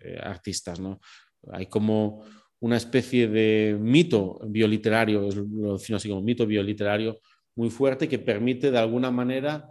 eh, 0.00 0.18
artistas. 0.22 0.78
¿no? 0.78 1.00
Hay 1.52 1.68
como 1.68 2.22
una 2.60 2.76
especie 2.76 3.28
de 3.28 3.78
mito 3.80 4.40
bioliterario, 4.46 5.30
lo 5.30 5.78
defino 5.78 5.96
así 5.96 6.10
como 6.10 6.20
mito 6.20 6.46
bioliterario 6.46 7.18
muy 7.56 7.70
fuerte, 7.70 8.08
que 8.08 8.18
permite 8.18 8.70
de 8.70 8.78
alguna 8.78 9.10
manera 9.10 9.70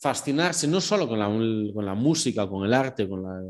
fascinarse 0.00 0.66
no 0.66 0.80
solo 0.80 1.06
con 1.06 1.18
la, 1.18 1.26
con 1.26 1.84
la 1.84 1.94
música, 1.94 2.48
con 2.48 2.64
el 2.64 2.72
arte, 2.72 3.08
con 3.08 3.22
la, 3.22 3.40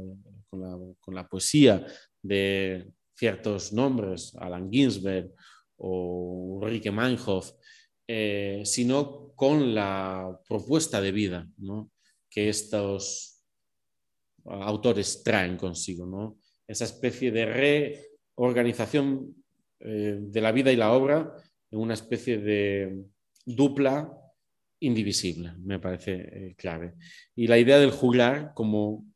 con 0.49 0.61
la, 0.61 0.95
con 1.01 1.15
la 1.15 1.29
poesía, 1.29 1.87
de 2.23 2.91
ciertos 3.17 3.73
nombres, 3.73 4.35
Alan 4.39 4.71
Ginsberg 4.71 5.31
o 5.77 6.59
Ulrike 6.61 6.91
Meinhof, 6.91 7.53
eh, 8.07 8.63
sino 8.65 9.33
con 9.35 9.75
la 9.75 10.39
propuesta 10.49 11.01
de 11.01 11.13
vida 11.13 11.49
que 12.29 12.49
estos 12.49 13.43
autores 14.45 15.23
traen 15.23 15.57
consigo. 15.57 16.07
¿no? 16.07 16.39
Esa 16.67 16.85
especie 16.85 17.31
de 17.31 17.95
reorganización 18.37 19.35
eh, 19.81 20.19
de 20.21 20.41
la 20.41 20.53
vida 20.53 20.73
y 20.73 20.77
la 20.77 20.93
obra 20.93 21.33
en 21.71 21.79
una 21.79 21.95
especie 21.95 22.39
de 22.39 23.05
dupla 23.47 24.20
indivisible, 24.81 25.53
me 25.59 25.79
parece 25.79 26.13
eh, 26.15 26.55
clave. 26.57 26.95
Y 27.35 27.47
la 27.47 27.59
idea 27.59 27.79
del 27.79 27.91
juglar 27.91 28.53
como 28.55 29.07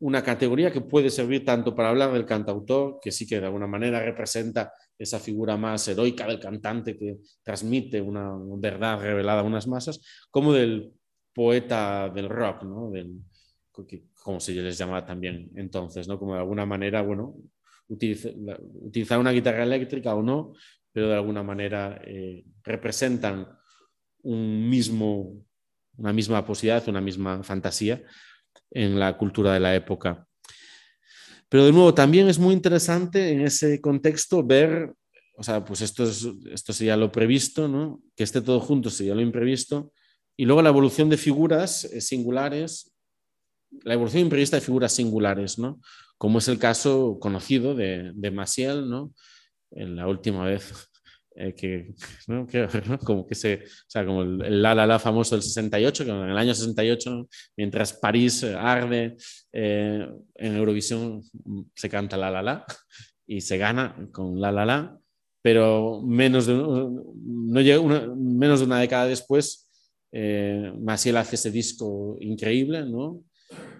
una 0.00 0.22
categoría 0.22 0.70
que 0.70 0.80
puede 0.80 1.10
servir 1.10 1.44
tanto 1.44 1.74
para 1.74 1.88
hablar 1.88 2.12
del 2.12 2.26
cantautor, 2.26 2.98
que 3.00 3.10
sí 3.10 3.26
que 3.26 3.40
de 3.40 3.46
alguna 3.46 3.66
manera 3.66 4.00
representa 4.00 4.72
esa 4.96 5.18
figura 5.18 5.56
más 5.56 5.86
heroica 5.88 6.26
del 6.26 6.38
cantante 6.38 6.96
que 6.96 7.18
transmite 7.42 8.00
una 8.00 8.32
verdad 8.58 9.00
revelada 9.00 9.40
a 9.40 9.44
unas 9.44 9.66
masas, 9.66 10.00
como 10.30 10.52
del 10.52 10.92
poeta 11.32 12.08
del 12.08 12.28
rock, 12.28 12.62
¿no? 12.64 12.90
del, 12.90 13.20
como 14.22 14.40
se 14.40 14.52
les 14.54 14.78
llamaba 14.78 15.04
también 15.04 15.50
entonces, 15.56 16.06
¿no? 16.06 16.18
como 16.18 16.34
de 16.34 16.40
alguna 16.40 16.66
manera, 16.66 17.02
bueno, 17.02 17.34
utilizar 17.88 19.18
una 19.18 19.32
guitarra 19.32 19.62
eléctrica 19.62 20.14
o 20.14 20.22
no, 20.22 20.52
pero 20.92 21.08
de 21.08 21.14
alguna 21.14 21.42
manera 21.42 22.00
eh, 22.04 22.44
representan 22.62 23.48
una 24.22 26.12
misma 26.12 26.44
posibilidad, 26.44 26.88
una 26.88 27.00
misma 27.00 27.42
fantasía 27.42 28.02
en 28.70 28.98
la 28.98 29.16
cultura 29.16 29.54
de 29.54 29.60
la 29.60 29.74
época. 29.74 30.26
Pero 31.48 31.64
de 31.64 31.72
nuevo, 31.72 31.94
también 31.94 32.28
es 32.28 32.38
muy 32.38 32.54
interesante 32.54 33.30
en 33.30 33.40
ese 33.40 33.80
contexto 33.80 34.42
ver, 34.44 34.92
o 35.36 35.42
sea, 35.42 35.64
pues 35.64 35.80
esto, 35.80 36.04
esto 36.04 36.72
sería 36.72 36.96
lo 36.96 37.10
previsto, 37.10 37.68
¿no? 37.68 38.02
que 38.14 38.24
esté 38.24 38.42
todo 38.42 38.60
junto 38.60 38.90
sería 38.90 39.14
lo 39.14 39.22
imprevisto, 39.22 39.92
y 40.36 40.44
luego 40.44 40.62
la 40.62 40.68
evolución 40.68 41.08
de 41.08 41.16
figuras 41.16 41.84
eh, 41.84 42.00
singulares, 42.00 42.94
la 43.82 43.94
evolución 43.94 44.22
imprevista 44.22 44.56
de 44.56 44.60
figuras 44.60 44.92
singulares, 44.92 45.58
¿no? 45.58 45.80
como 46.18 46.38
es 46.38 46.48
el 46.48 46.58
caso 46.58 47.18
conocido 47.18 47.74
de, 47.74 48.12
de 48.14 48.30
Maciel, 48.30 48.90
¿no? 48.90 49.14
en 49.70 49.96
la 49.96 50.06
última 50.06 50.44
vez 50.44 50.88
eh, 51.38 51.54
que, 51.54 51.94
como 53.04 53.26
que 53.26 53.34
se, 53.34 53.54
o 53.64 53.88
sea, 53.88 54.04
como 54.04 54.22
el, 54.22 54.62
la 54.62 54.74
la 54.74 54.86
la 54.86 54.98
famoso 54.98 55.34
del 55.34 55.42
68, 55.42 56.04
que 56.04 56.10
en 56.10 56.30
el 56.30 56.36
año 56.36 56.54
68, 56.54 57.28
mientras 57.56 57.92
París 57.92 58.42
eh, 58.42 58.54
arde, 58.54 59.16
eh, 59.52 60.06
en 60.34 60.56
Eurovisión 60.56 61.22
se 61.74 61.88
canta 61.88 62.16
la 62.16 62.30
la 62.30 62.42
la 62.42 62.64
y 63.26 63.40
se 63.40 63.58
gana 63.58 63.94
con 64.12 64.40
la 64.40 64.50
la 64.52 64.66
la, 64.66 64.98
pero 65.42 66.02
menos 66.02 66.46
de, 66.46 66.54
no 66.54 67.60
llega 67.60 67.80
una, 67.80 68.12
menos 68.16 68.60
de 68.60 68.66
una 68.66 68.80
década 68.80 69.06
después, 69.06 69.64
Maciel 70.80 71.18
hace 71.18 71.36
ese 71.36 71.50
disco 71.50 72.16
increíble, 72.20 72.84
¿no? 72.84 73.22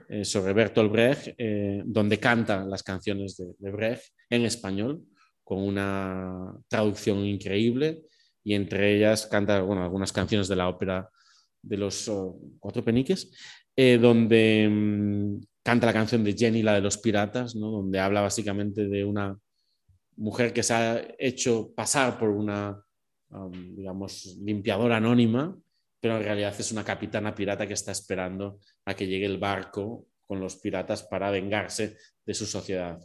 eh, 0.09 0.25
sobre 0.25 0.55
Bertolt 0.55 0.91
Brecht, 0.91 1.35
eh, 1.37 1.83
donde 1.85 2.19
canta 2.19 2.65
las 2.65 2.83
canciones 2.83 3.37
de, 3.37 3.71
Brecht 3.71 4.05
en 4.31 4.47
español, 4.47 5.03
con 5.49 5.63
una 5.63 6.53
traducción 6.69 7.25
increíble, 7.25 8.03
y 8.45 8.53
entre 8.53 8.95
ellas 8.95 9.27
canta 9.27 9.63
bueno, 9.63 9.83
algunas 9.83 10.13
canciones 10.13 10.47
de 10.47 10.57
la 10.57 10.69
ópera 10.69 11.09
de 11.63 11.79
los 11.79 12.07
oh, 12.09 12.39
Cuatro 12.61 12.85
Peniques, 12.85 13.33
donde 13.75 14.69
mm, 14.71 15.41
canta 15.63 15.87
la 15.87 15.95
canción 15.95 16.23
de 16.23 16.35
Jenny, 16.35 16.63
la 16.63 16.75
de 16.75 16.83
los 16.83 16.99
piratas, 16.99 17.57
¿no? 17.57 17.71
donde 17.71 17.99
habla 17.99 18.21
básicamente 18.21 18.89
de 18.89 19.05
una 19.07 19.39
mujer 20.17 20.53
que 20.53 20.63
se 20.63 20.75
ha 20.75 21.03
hecho 21.19 21.73
pasar 21.75 22.19
por 22.19 22.29
una, 22.29 22.79
um, 23.31 23.75
digamos, 23.75 24.37
limpiadora 24.43 24.99
anónima, 24.99 25.57
pero 25.99 26.19
en 26.19 26.25
realidad 26.25 26.55
es 26.59 26.73
una 26.73 26.85
capitana 26.85 27.35
pirata 27.35 27.67
que 27.67 27.73
está 27.73 27.93
esperando 27.93 28.59
a 28.85 28.93
que 28.95 29.07
llegue 29.07 29.25
el 29.25 29.39
barco 29.39 30.07
con 30.27 30.41
los 30.41 30.57
piratas 30.57 31.05
para 31.05 31.31
vengarse 31.31 31.97
de 32.27 32.35
su 32.35 32.45
sociedad. 32.45 33.01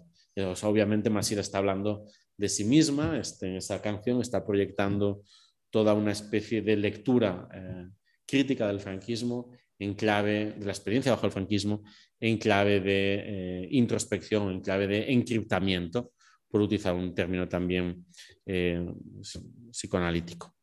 obviamente 0.63 1.09
Masira 1.09 1.39
está 1.39 1.59
hablando 1.59 2.05
de 2.37 2.49
sí 2.49 2.63
misma, 2.63 3.17
este, 3.19 3.47
en 3.47 3.55
esta 3.57 3.81
canción 3.81 4.21
está 4.21 4.45
proyectando 4.45 5.23
toda 5.69 5.93
una 5.93 6.11
especie 6.11 6.61
de 6.61 6.75
lectura 6.75 7.47
eh, 7.53 7.89
crítica 8.25 8.67
del 8.67 8.79
franquismo 8.79 9.51
en 9.79 9.95
clave 9.95 10.53
de 10.57 10.65
la 10.65 10.71
experiencia 10.71 11.11
bajo 11.11 11.25
el 11.25 11.31
franquismo, 11.31 11.83
en 12.19 12.37
clave 12.37 12.79
de 12.79 13.15
eh, 13.15 13.67
introspección, 13.71 14.49
en 14.51 14.61
clave 14.61 14.87
de 14.87 15.11
encriptamiento, 15.11 16.13
por 16.47 16.61
utilizar 16.61 16.93
un 16.93 17.13
término 17.15 17.49
también 17.49 18.05
eh, 18.45 18.85
psicoanalítico. 19.71 20.55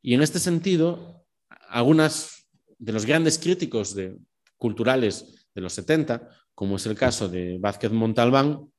Y 0.00 0.14
en 0.14 0.22
este 0.22 0.38
sentido, 0.38 1.26
algunos 1.68 2.46
de 2.78 2.92
los 2.92 3.04
grandes 3.04 3.38
críticos 3.38 3.94
de, 3.94 4.16
culturales 4.56 5.48
de 5.54 5.60
los 5.60 5.72
70, 5.72 6.28
como 6.54 6.76
es 6.76 6.86
el 6.86 6.96
caso 6.96 7.28
de 7.28 7.58
Vázquez 7.58 7.90
Montalbán, 7.90 8.70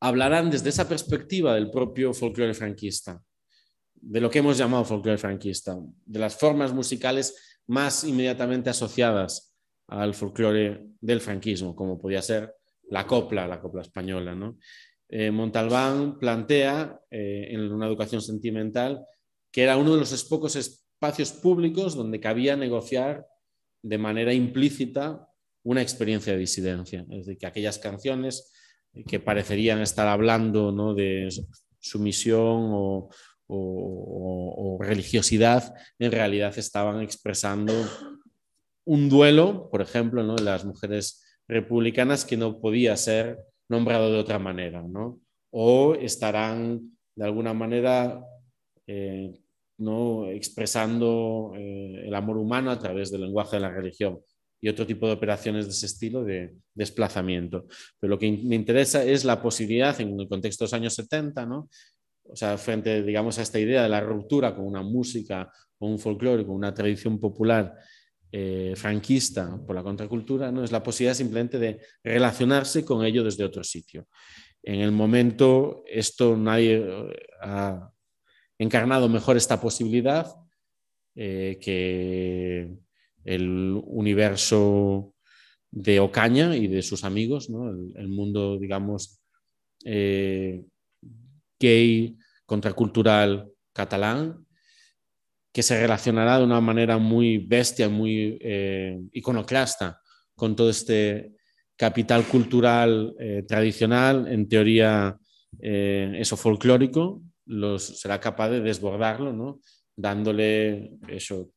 hablarán 0.00 0.50
desde 0.50 0.68
esa 0.68 0.88
perspectiva 0.88 1.54
del 1.54 1.70
propio 1.70 2.12
folclore 2.14 2.54
franquista, 2.54 3.20
de 3.94 4.20
lo 4.20 4.30
que 4.30 4.38
hemos 4.38 4.56
llamado 4.56 4.84
folclore 4.84 5.18
franquista, 5.18 5.76
de 6.04 6.18
las 6.18 6.36
formas 6.36 6.72
musicales 6.72 7.60
más 7.66 8.04
inmediatamente 8.04 8.70
asociadas 8.70 9.54
al 9.88 10.14
folclore 10.14 10.86
del 11.00 11.20
franquismo, 11.20 11.74
como 11.74 11.98
podía 11.98 12.22
ser 12.22 12.54
la 12.90 13.06
copla, 13.06 13.46
la 13.46 13.60
copla 13.60 13.82
española. 13.82 14.36
Eh, 15.08 15.30
Montalbán 15.30 16.18
plantea 16.18 17.00
eh, 17.10 17.48
en 17.50 17.72
una 17.72 17.86
educación 17.86 18.20
sentimental 18.20 19.04
que 19.50 19.62
era 19.62 19.76
uno 19.76 19.94
de 19.94 20.00
los 20.00 20.24
pocos 20.24 20.56
espacios 20.56 21.32
públicos 21.32 21.94
donde 21.94 22.20
cabía 22.20 22.56
negociar 22.56 23.26
de 23.82 23.98
manera 23.98 24.32
implícita 24.34 25.26
una 25.62 25.82
experiencia 25.82 26.32
de 26.32 26.40
disidencia. 26.40 27.06
Es 27.10 27.26
decir, 27.26 27.38
que 27.38 27.46
aquellas 27.46 27.78
canciones 27.78 28.52
que 29.06 29.20
parecerían 29.20 29.80
estar 29.80 30.08
hablando 30.08 30.72
¿no? 30.72 30.94
de 30.94 31.28
sumisión 31.78 32.70
o, 32.72 33.10
o, 33.48 34.78
religiosidad, 34.80 35.74
en 35.98 36.12
realidad 36.12 36.56
estaban 36.56 37.02
expresando 37.02 37.72
un 38.84 39.08
duelo, 39.08 39.68
por 39.70 39.82
ejemplo, 39.82 40.22
¿no? 40.22 40.36
de 40.36 40.44
las 40.44 40.64
mujeres 40.64 41.24
republicanas 41.46 42.24
que 42.24 42.36
no 42.36 42.60
podía 42.60 42.96
ser 42.96 43.38
nombrado 43.68 44.12
de 44.12 44.18
otra 44.18 44.38
manera, 44.38 44.82
¿no? 44.82 45.20
O 45.50 45.94
estarán 45.94 46.96
de 47.14 47.24
alguna 47.24 47.54
manera 47.54 48.22
eh, 48.86 49.32
¿no? 49.78 50.26
expresando 50.28 51.52
eh, 51.56 52.04
el 52.06 52.14
amor 52.14 52.36
humano 52.36 52.70
a 52.70 52.78
través 52.78 53.10
del 53.10 53.22
lenguaje 53.22 53.56
de 53.56 53.60
la 53.60 53.70
religión 53.70 54.20
y 54.60 54.68
otro 54.68 54.86
tipo 54.86 55.06
de 55.06 55.12
operaciones 55.12 55.66
de 55.66 55.72
ese 55.72 55.86
estilo 55.86 56.24
de 56.24 56.56
desplazamiento. 56.74 57.66
Pero 57.98 58.10
lo 58.10 58.18
que 58.18 58.30
me 58.30 58.56
interesa 58.56 59.04
es 59.04 59.24
la 59.24 59.40
posibilidad 59.40 60.00
en 60.00 60.18
el 60.18 60.28
contexto 60.28 60.64
de 60.64 60.66
los 60.66 60.74
años 60.74 60.94
70, 60.94 61.46
¿no? 61.46 61.68
o 62.30 62.36
sea, 62.36 62.58
frente 62.58 63.02
digamos, 63.02 63.38
a 63.38 63.42
esta 63.42 63.58
idea 63.58 63.82
de 63.82 63.88
la 63.88 64.00
ruptura 64.00 64.54
con 64.54 64.66
una 64.66 64.82
música, 64.82 65.50
con 65.78 65.92
un 65.92 65.98
folclore, 65.98 66.44
con 66.44 66.54
una 66.54 66.74
tradición 66.74 67.18
popular 67.18 67.74
eh, 68.30 68.74
franquista 68.76 69.58
por 69.66 69.74
la 69.74 69.82
contracultura, 69.82 70.52
¿no? 70.52 70.62
es 70.62 70.72
la 70.72 70.82
posibilidad 70.82 71.14
simplemente 71.14 71.58
de 71.58 71.80
relacionarse 72.02 72.84
con 72.84 73.04
ello 73.04 73.24
desde 73.24 73.44
otro 73.44 73.64
sitio. 73.64 74.06
En 74.62 74.80
el 74.80 74.92
momento, 74.92 75.82
esto 75.86 76.36
nadie 76.36 76.76
eh, 76.76 77.16
ha 77.40 77.90
encarnado 78.58 79.08
mejor 79.08 79.36
esta 79.36 79.60
posibilidad 79.60 80.26
eh, 81.14 81.58
que 81.60 82.76
el 83.34 83.80
universo 83.84 85.14
de 85.70 86.00
Ocaña 86.00 86.56
y 86.56 86.66
de 86.66 86.82
sus 86.82 87.04
amigos, 87.04 87.50
¿no? 87.50 87.68
el, 87.70 88.08
mundo, 88.08 88.58
digamos, 88.58 89.20
gay, 91.60 92.16
contracultural 92.46 93.50
catalán, 93.72 94.46
que 95.52 95.62
se 95.62 95.80
relacionará 95.80 96.38
de 96.38 96.44
una 96.44 96.60
manera 96.60 96.98
muy 96.98 97.38
bestia, 97.38 97.88
muy 97.88 98.38
eh, 98.40 98.98
iconoclasta 99.12 100.00
con 100.34 100.54
todo 100.54 100.70
este 100.70 101.32
capital 101.76 102.24
cultural 102.24 103.14
eh, 103.18 103.44
tradicional, 103.46 104.26
en 104.28 104.48
teoría 104.48 105.16
eh, 105.60 106.12
eso 106.16 106.36
folclórico, 106.36 107.22
los, 107.46 108.00
será 108.00 108.20
capaz 108.20 108.50
de 108.50 108.60
desbordarlo, 108.60 109.32
¿no? 109.32 109.60
dándole 109.96 110.92
eso, 111.08 111.50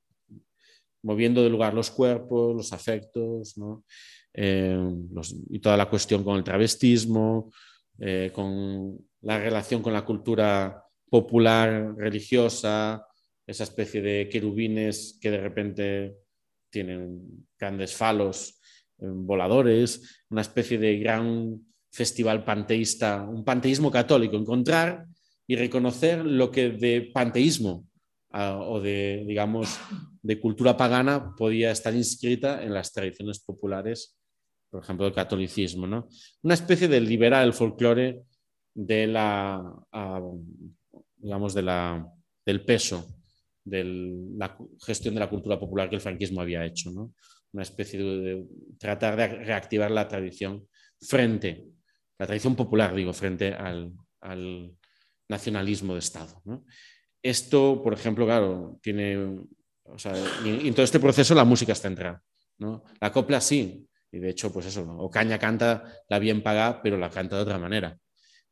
moviendo 1.04 1.44
de 1.44 1.50
lugar 1.50 1.74
los 1.74 1.92
cuerpos, 1.92 2.56
los 2.56 2.74
afectos, 2.74 3.58
¿no? 3.58 3.84
y 4.34 5.60
toda 5.60 5.76
la 5.76 5.90
cuestión 5.90 6.24
con 6.24 6.38
el 6.38 6.44
travestismo, 6.44 7.52
con 8.32 8.98
la 9.24 9.38
relación 9.38 9.82
con 9.82 9.92
la 9.92 10.06
cultura 10.06 10.86
popular, 11.10 11.94
religiosa, 11.98 13.06
esa 13.46 13.64
especie 13.66 14.02
de 14.02 14.30
querubines 14.30 15.20
que 15.22 15.32
de 15.32 15.42
repente 15.42 16.16
tienen 16.70 17.46
grandes 17.60 17.94
falos 17.94 18.62
eh, 19.00 19.06
voladores, 19.08 20.24
una 20.30 20.42
especie 20.42 20.78
de 20.78 20.98
gran 21.00 21.60
festival 21.92 22.46
panteísta, 22.46 23.24
un 23.24 23.44
panteísmo 23.44 23.92
católico, 23.92 24.38
encontrar 24.38 25.06
y 25.46 25.58
reconocer 25.58 26.26
lo 26.26 26.50
que 26.50 26.70
de 26.70 27.12
panteísmo 27.14 27.86
ah, 28.32 28.58
o 28.58 28.80
de, 28.80 29.26
digamos, 29.28 29.78
de 30.22 30.40
cultura 30.40 30.78
pagana 30.78 31.34
podía 31.36 31.72
estar 31.72 31.96
inscrita 31.96 32.64
en 32.64 32.74
las 32.74 32.94
tradiciones 32.94 33.40
populares, 33.40 34.18
por 34.70 34.84
ejemplo, 34.84 35.06
del 35.06 35.16
catolicismo. 35.16 35.88
¿no? 35.88 36.08
Una 36.44 36.54
especie 36.54 36.88
de 36.88 37.02
liberar 37.02 37.44
el 37.46 37.54
folclore 37.54 38.24
de 38.74 39.08
la, 39.08 39.62
ah, 39.92 40.22
digamos, 41.18 41.54
de 41.54 41.62
la, 41.62 42.08
del 42.46 42.64
peso 42.64 43.06
de 43.64 43.84
la 44.38 44.58
gestión 44.86 45.14
de 45.14 45.20
la 45.20 45.30
cultura 45.30 45.60
popular 45.60 45.90
que 45.90 45.96
el 45.96 46.02
franquismo 46.02 46.42
había 46.42 46.66
hecho. 46.66 46.92
¿no? 46.92 47.14
Una 47.54 47.64
especie 47.64 48.02
de, 48.02 48.46
tratar 48.80 49.16
de 49.16 49.28
reactivar 49.28 49.92
la 49.92 50.08
tradición 50.08 50.68
frente, 51.00 51.66
la 52.18 52.28
tradición 52.28 52.56
popular, 52.56 52.96
digo, 52.96 53.14
frente 53.14 53.54
al, 53.54 53.92
al 54.22 54.76
nacionalismo 55.30 55.94
de 55.94 56.00
Estado. 56.00 56.42
Esto, 57.24 57.82
por 57.84 57.94
ejemplo, 57.94 58.26
claro, 58.26 58.80
tiene... 58.82 59.40
O 59.94 60.00
sea, 60.00 60.14
y, 60.46 60.68
en 60.68 60.74
todo 60.74 60.84
este 60.84 61.00
proceso 61.00 61.36
la 61.36 61.46
música 61.46 61.74
está 61.74 61.88
entrando. 61.88 62.22
¿no? 62.58 62.84
La 63.00 63.12
copla 63.12 63.42
sí, 63.42 63.88
y 64.12 64.20
de 64.20 64.30
hecho, 64.30 64.52
pues 64.52 64.66
eso, 64.66 64.84
Ocaña 65.00 65.40
canta 65.40 65.84
la 66.10 66.20
bien 66.20 66.44
pagada, 66.44 66.82
pero 66.82 66.98
la 66.98 67.10
canta 67.10 67.36
de 67.38 67.42
otra 67.44 67.58
manera 67.58 67.98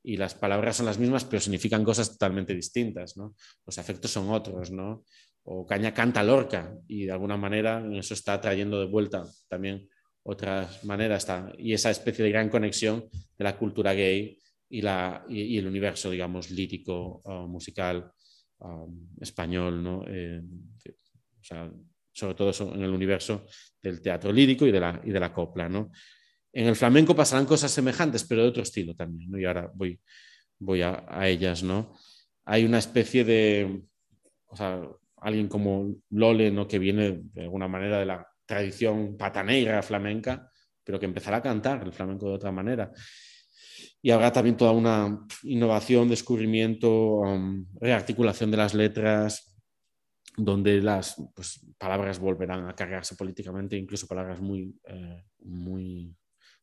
y 0.03 0.17
las 0.17 0.33
palabras 0.33 0.77
son 0.77 0.85
las 0.85 0.97
mismas, 0.97 1.25
pero 1.25 1.39
significan 1.39 1.83
cosas 1.83 2.11
totalmente 2.11 2.55
distintas, 2.55 3.17
¿no? 3.17 3.35
Los 3.65 3.77
afectos 3.77 4.11
son 4.11 4.29
otros, 4.29 4.71
¿no? 4.71 5.03
O 5.43 5.65
Caña 5.65 5.93
canta 5.93 6.23
Lorca 6.23 6.73
y 6.87 7.05
de 7.05 7.11
alguna 7.11 7.37
manera 7.37 7.83
eso 7.93 8.13
está 8.13 8.39
trayendo 8.39 8.79
de 8.79 8.85
vuelta 8.85 9.25
también 9.47 9.89
otras 10.23 10.83
maneras, 10.83 11.23
está, 11.23 11.51
y 11.57 11.73
esa 11.73 11.89
especie 11.89 12.23
de 12.23 12.31
gran 12.31 12.49
conexión 12.49 13.09
de 13.37 13.43
la 13.43 13.57
cultura 13.57 13.93
gay 13.93 14.37
y, 14.69 14.81
la, 14.81 15.25
y, 15.27 15.57
el 15.57 15.65
universo, 15.65 16.11
digamos, 16.11 16.51
lírico, 16.51 17.21
uh, 17.25 17.47
musical, 17.47 18.11
um, 18.59 19.07
español, 19.19 19.81
¿no? 19.81 20.05
Eh, 20.07 20.41
sobre 21.41 22.35
todo 22.35 22.73
en 22.73 22.83
el 22.83 22.91
universo 22.91 23.45
del 23.81 24.01
teatro 24.01 24.31
lírico 24.31 24.65
y 24.65 24.71
de 24.71 24.79
la, 24.79 25.01
y 25.03 25.11
de 25.11 25.19
la 25.19 25.33
copla, 25.33 25.69
¿no? 25.69 25.91
En 26.51 26.67
el 26.67 26.75
flamenco 26.75 27.15
pasarán 27.15 27.45
cosas 27.45 27.71
semejantes, 27.71 28.23
pero 28.23 28.41
de 28.41 28.49
otro 28.49 28.63
estilo 28.63 28.95
también, 28.95 29.29
y 29.39 29.45
ahora 29.45 29.71
voy, 29.73 29.99
voy 30.57 30.81
a, 30.81 31.05
ellas. 31.27 31.63
¿no? 31.63 31.93
Hay 32.45 32.65
una 32.65 32.79
especie 32.79 33.23
de, 33.23 33.83
o 34.47 34.55
sea, 34.55 34.81
alguien 35.17 35.47
como 35.47 35.95
Lole, 36.09 36.51
¿no? 36.51 36.67
que 36.67 36.79
viene 36.79 37.21
de 37.33 37.41
alguna 37.43 37.67
manera 37.67 37.99
de 37.99 38.05
la 38.05 38.27
tradición 38.45 39.15
pataneira 39.15 39.81
flamenca, 39.83 40.49
pero 40.83 40.99
que 40.99 41.05
empezará 41.05 41.37
a 41.37 41.41
cantar 41.41 41.83
el 41.83 41.93
flamenco 41.93 42.27
de 42.27 42.33
otra 42.33 42.51
manera. 42.51 42.91
Y 44.01 44.11
habrá 44.11 44.31
también 44.31 44.57
toda 44.57 44.71
una 44.71 45.19
innovación, 45.43 46.09
descubrimiento, 46.09 47.17
um, 47.17 47.65
rearticulación 47.79 48.49
de 48.49 48.57
las 48.57 48.73
letras, 48.73 49.48
donde 50.37 50.81
las 50.81 51.15
pues, 51.35 51.59
palabras 51.77 52.19
volverán 52.19 52.67
a 52.67 52.75
cargarse 52.75 53.15
políticamente, 53.15 53.75
incluso 53.77 54.07
palabras 54.07 54.39
muy, 54.39 54.75
eh, 54.85 55.23
muy 55.39 56.15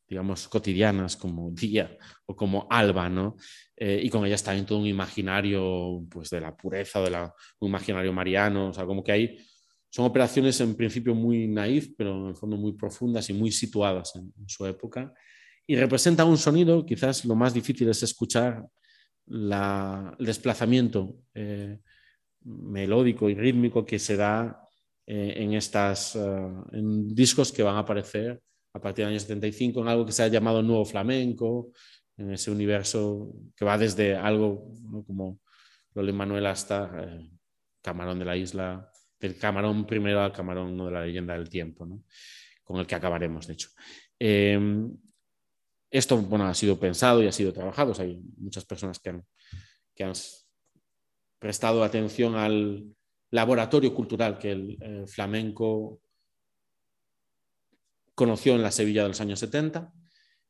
digamos, 0.07 0.47
cotidianas 0.47 1.17
como 1.17 1.51
día 1.51 1.97
o 2.25 2.35
como 2.35 2.67
alba, 2.69 3.09
¿no? 3.09 3.35
Eh, 3.75 3.99
y 4.03 4.09
con 4.09 4.25
ellas 4.25 4.41
también 4.41 4.65
todo 4.65 4.79
un 4.79 4.87
imaginario 4.87 6.05
pues, 6.09 6.29
de 6.29 6.39
la 6.39 6.55
pureza, 6.55 7.01
de 7.01 7.29
un 7.59 7.69
imaginario 7.69 8.13
mariano, 8.13 8.69
o 8.69 8.73
sea, 8.73 8.85
como 8.85 9.03
que 9.03 9.11
hay, 9.11 9.37
son 9.89 10.05
operaciones 10.05 10.59
en 10.61 10.75
principio 10.75 11.13
muy 11.13 11.47
naif, 11.47 11.93
pero 11.97 12.21
en 12.21 12.27
el 12.27 12.35
fondo 12.35 12.55
muy 12.55 12.73
profundas 12.73 13.29
y 13.29 13.33
muy 13.33 13.51
situadas 13.51 14.15
en, 14.15 14.31
su 14.47 14.65
época, 14.65 15.13
y 15.65 15.75
representa 15.75 16.23
un 16.23 16.37
sonido, 16.37 16.85
quizás 16.85 17.25
lo 17.25 17.35
más 17.35 17.53
difícil 17.53 17.89
es 17.89 18.01
escuchar 18.01 18.65
la, 19.25 20.15
el 20.17 20.25
desplazamiento 20.25 21.17
eh, 21.33 21.79
melódico 22.47 23.29
y 23.29 23.35
rítmico 23.35 23.85
que 23.85 23.99
se 23.99 24.15
da 24.15 24.61
eh, 25.05 25.33
en, 25.37 25.53
estas, 25.53 26.15
en 26.71 27.13
discos 27.13 27.51
que 27.51 27.63
van 27.63 27.75
a 27.75 27.79
aparecer 27.79 28.41
a 28.73 28.79
partir 28.79 29.05
del 29.05 29.13
año 29.13 29.19
75 29.19 29.81
en 29.81 29.87
algo 29.87 30.05
que 30.05 30.11
se 30.11 30.23
ha 30.23 30.27
llamado 30.27 30.61
nuevo 30.61 30.85
flamenco, 30.85 31.71
en 32.17 32.31
ese 32.33 32.51
universo 32.51 33.33
que 33.55 33.65
va 33.65 33.77
desde 33.77 34.15
algo 34.15 34.71
como 35.05 35.39
Lole 35.93 36.13
Manuel 36.13 36.45
hasta 36.45 36.91
eh, 37.03 37.29
Camarón 37.81 38.19
de 38.19 38.25
la 38.25 38.35
Isla, 38.35 38.91
del 39.19 39.37
Camarón 39.37 39.85
primero 39.85 40.21
al 40.21 40.31
Camarón 40.31 40.77
de 40.77 40.91
la 40.91 41.05
leyenda 41.05 41.33
del 41.33 41.49
tiempo, 41.49 41.85
¿no? 41.85 42.03
con 42.63 42.77
el 42.77 42.85
que 42.87 42.95
acabaremos, 42.95 43.47
de 43.47 43.53
hecho. 43.53 43.69
Em, 44.19 44.95
esto 45.89 46.17
bueno, 46.17 46.45
ha 46.45 46.53
sido 46.53 46.77
pensado 46.79 47.23
y 47.23 47.27
ha 47.27 47.31
sido 47.31 47.53
trabajado. 47.53 47.93
hay 47.99 48.19
muchas 48.37 48.65
personas 48.65 48.99
que 48.99 49.09
han, 49.09 49.25
que 49.95 50.03
han 50.03 50.13
prestado 51.39 51.83
atención 51.83 52.35
al 52.35 52.95
laboratorio 53.31 53.93
cultural 53.93 54.37
que 54.37 54.51
el 54.51 55.07
flamenco 55.07 56.01
conoció 58.17 58.55
en 58.55 58.63
la 58.63 58.71
Sevilla 58.71 59.03
de 59.03 59.09
los 59.09 59.21
años 59.21 59.39
70, 59.39 59.93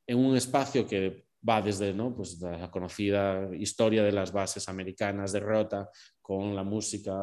en 0.07 0.17
un 0.17 0.37
espacio 0.37 0.87
que 0.87 1.27
va 1.47 1.61
desde 1.61 1.93
¿no? 1.93 2.15
pues 2.15 2.39
la 2.39 2.71
conocida 2.71 3.49
historia 3.55 4.03
de 4.03 4.13
las 4.13 4.31
bases 4.31 4.67
americanas 4.69 5.33
de 5.33 5.41
Rota 5.41 5.89
con 6.21 6.55
la 6.55 6.63
música 6.63 7.13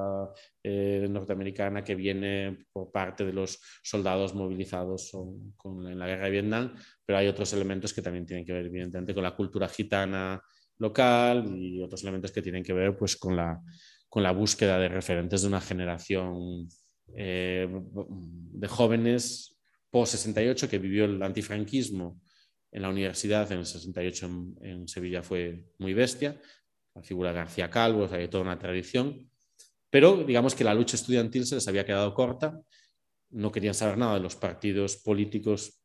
eh, 0.62 1.06
norteamericana 1.08 1.82
que 1.82 1.94
viene 1.94 2.66
por 2.72 2.92
parte 2.92 3.24
de 3.24 3.32
los 3.32 3.58
soldados 3.82 4.34
movilizados 4.34 5.12
en 5.14 5.98
la 5.98 6.06
guerra 6.06 6.26
de 6.26 6.30
Vietnam, 6.30 6.74
pero 7.04 7.18
hay 7.18 7.26
otros 7.26 7.52
elementos 7.54 7.92
que 7.94 8.02
también 8.02 8.26
tienen 8.26 8.44
que 8.44 8.52
ver 8.52 8.66
evidentemente 8.66 9.14
con 9.14 9.24
la 9.24 9.34
cultura 9.34 9.68
gitana 9.68 10.42
local 10.78 11.56
y 11.56 11.82
otros 11.82 12.02
elementos 12.02 12.32
que 12.32 12.42
tienen 12.42 12.62
que 12.62 12.72
ver 12.72 12.96
pues, 12.96 13.16
con, 13.16 13.36
la, 13.36 13.60
con 14.08 14.22
la 14.22 14.32
búsqueda 14.32 14.78
de 14.78 14.88
referentes 14.88 15.42
de 15.42 15.48
una 15.48 15.60
generación 15.60 16.68
eh, 17.14 17.68
de 17.68 18.68
jóvenes 18.68 19.56
post-68, 19.90 20.68
que 20.68 20.78
vivió 20.78 21.04
el 21.04 21.22
antifranquismo 21.22 22.20
en 22.72 22.82
la 22.82 22.88
universidad, 22.88 23.50
en 23.52 23.60
el 23.60 23.66
68 23.66 24.30
en, 24.62 24.88
Sevilla 24.88 25.22
fue 25.22 25.66
muy 25.78 25.94
bestia, 25.94 26.40
la 26.94 27.02
figura 27.02 27.30
de 27.30 27.36
García 27.36 27.70
Calvo, 27.70 28.08
hay 28.10 28.26
toda 28.26 28.42
una 28.42 28.58
tradición, 28.58 29.30
pero 29.90 30.24
digamos 30.24 30.56
que 30.56 30.64
la 30.64 30.74
lucha 30.74 30.96
estudiantil 30.96 31.46
se 31.46 31.54
les 31.54 31.68
había 31.68 31.84
quedado 31.84 32.12
corta, 32.14 32.60
no 33.30 33.52
querían 33.52 33.74
saber 33.74 33.96
nada 33.96 34.14
de 34.14 34.20
los 34.20 34.34
partidos 34.34 34.96
políticos 34.96 35.80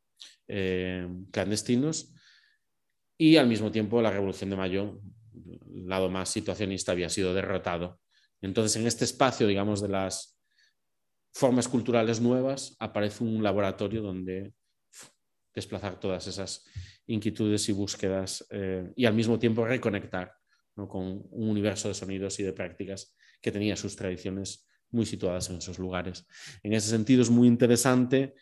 eh, 0.48 1.08
clandestinos 1.32 2.16
y 3.22 3.36
al 3.36 3.48
mismo 3.48 3.70
tiempo 3.70 4.02
la 4.02 4.12
Revolución 4.12 4.50
de 4.50 4.56
Mayo, 4.56 5.02
el 5.46 5.88
lado 5.88 6.10
más 6.10 6.30
situacionista, 6.30 6.94
había 6.94 7.10
sido 7.10 7.34
derrotado. 7.34 8.00
Entonces, 8.42 8.78
en 8.78 8.88
este 8.88 9.04
espacio, 9.04 9.46
digamos, 9.46 9.82
de 9.82 9.90
las 9.90 10.40
formas 11.34 11.68
culturales 11.68 12.22
nuevas, 12.22 12.78
aparece 12.80 13.26
un 13.26 13.44
laboratorio 13.44 14.02
donde 14.02 14.54
desplazar 15.54 16.00
todas 16.00 16.28
esas 16.28 16.66
inquietudes 17.08 17.68
y 17.68 17.74
búsquedas 17.74 18.48
eh, 18.52 18.90
y 18.96 19.06
al 19.06 19.14
mismo 19.14 19.38
tiempo 19.38 19.66
reconectar 19.66 20.32
con 20.74 21.28
un 21.30 21.50
universo 21.50 21.90
de 21.90 21.96
sonidos 21.96 22.40
y 22.40 22.44
de 22.44 22.54
prácticas 22.54 23.14
que 23.42 23.52
tenía 23.52 23.76
sus 23.76 23.98
tradiciones 23.98 24.66
muy 24.92 25.06
situadas 25.06 25.50
en 25.50 25.58
esos 25.58 25.78
lugares. 25.78 26.26
En 26.64 26.72
ese 26.72 26.90
sentido 26.90 27.22
es 27.22 27.30
muy 27.30 27.50
interesante 27.50 28.34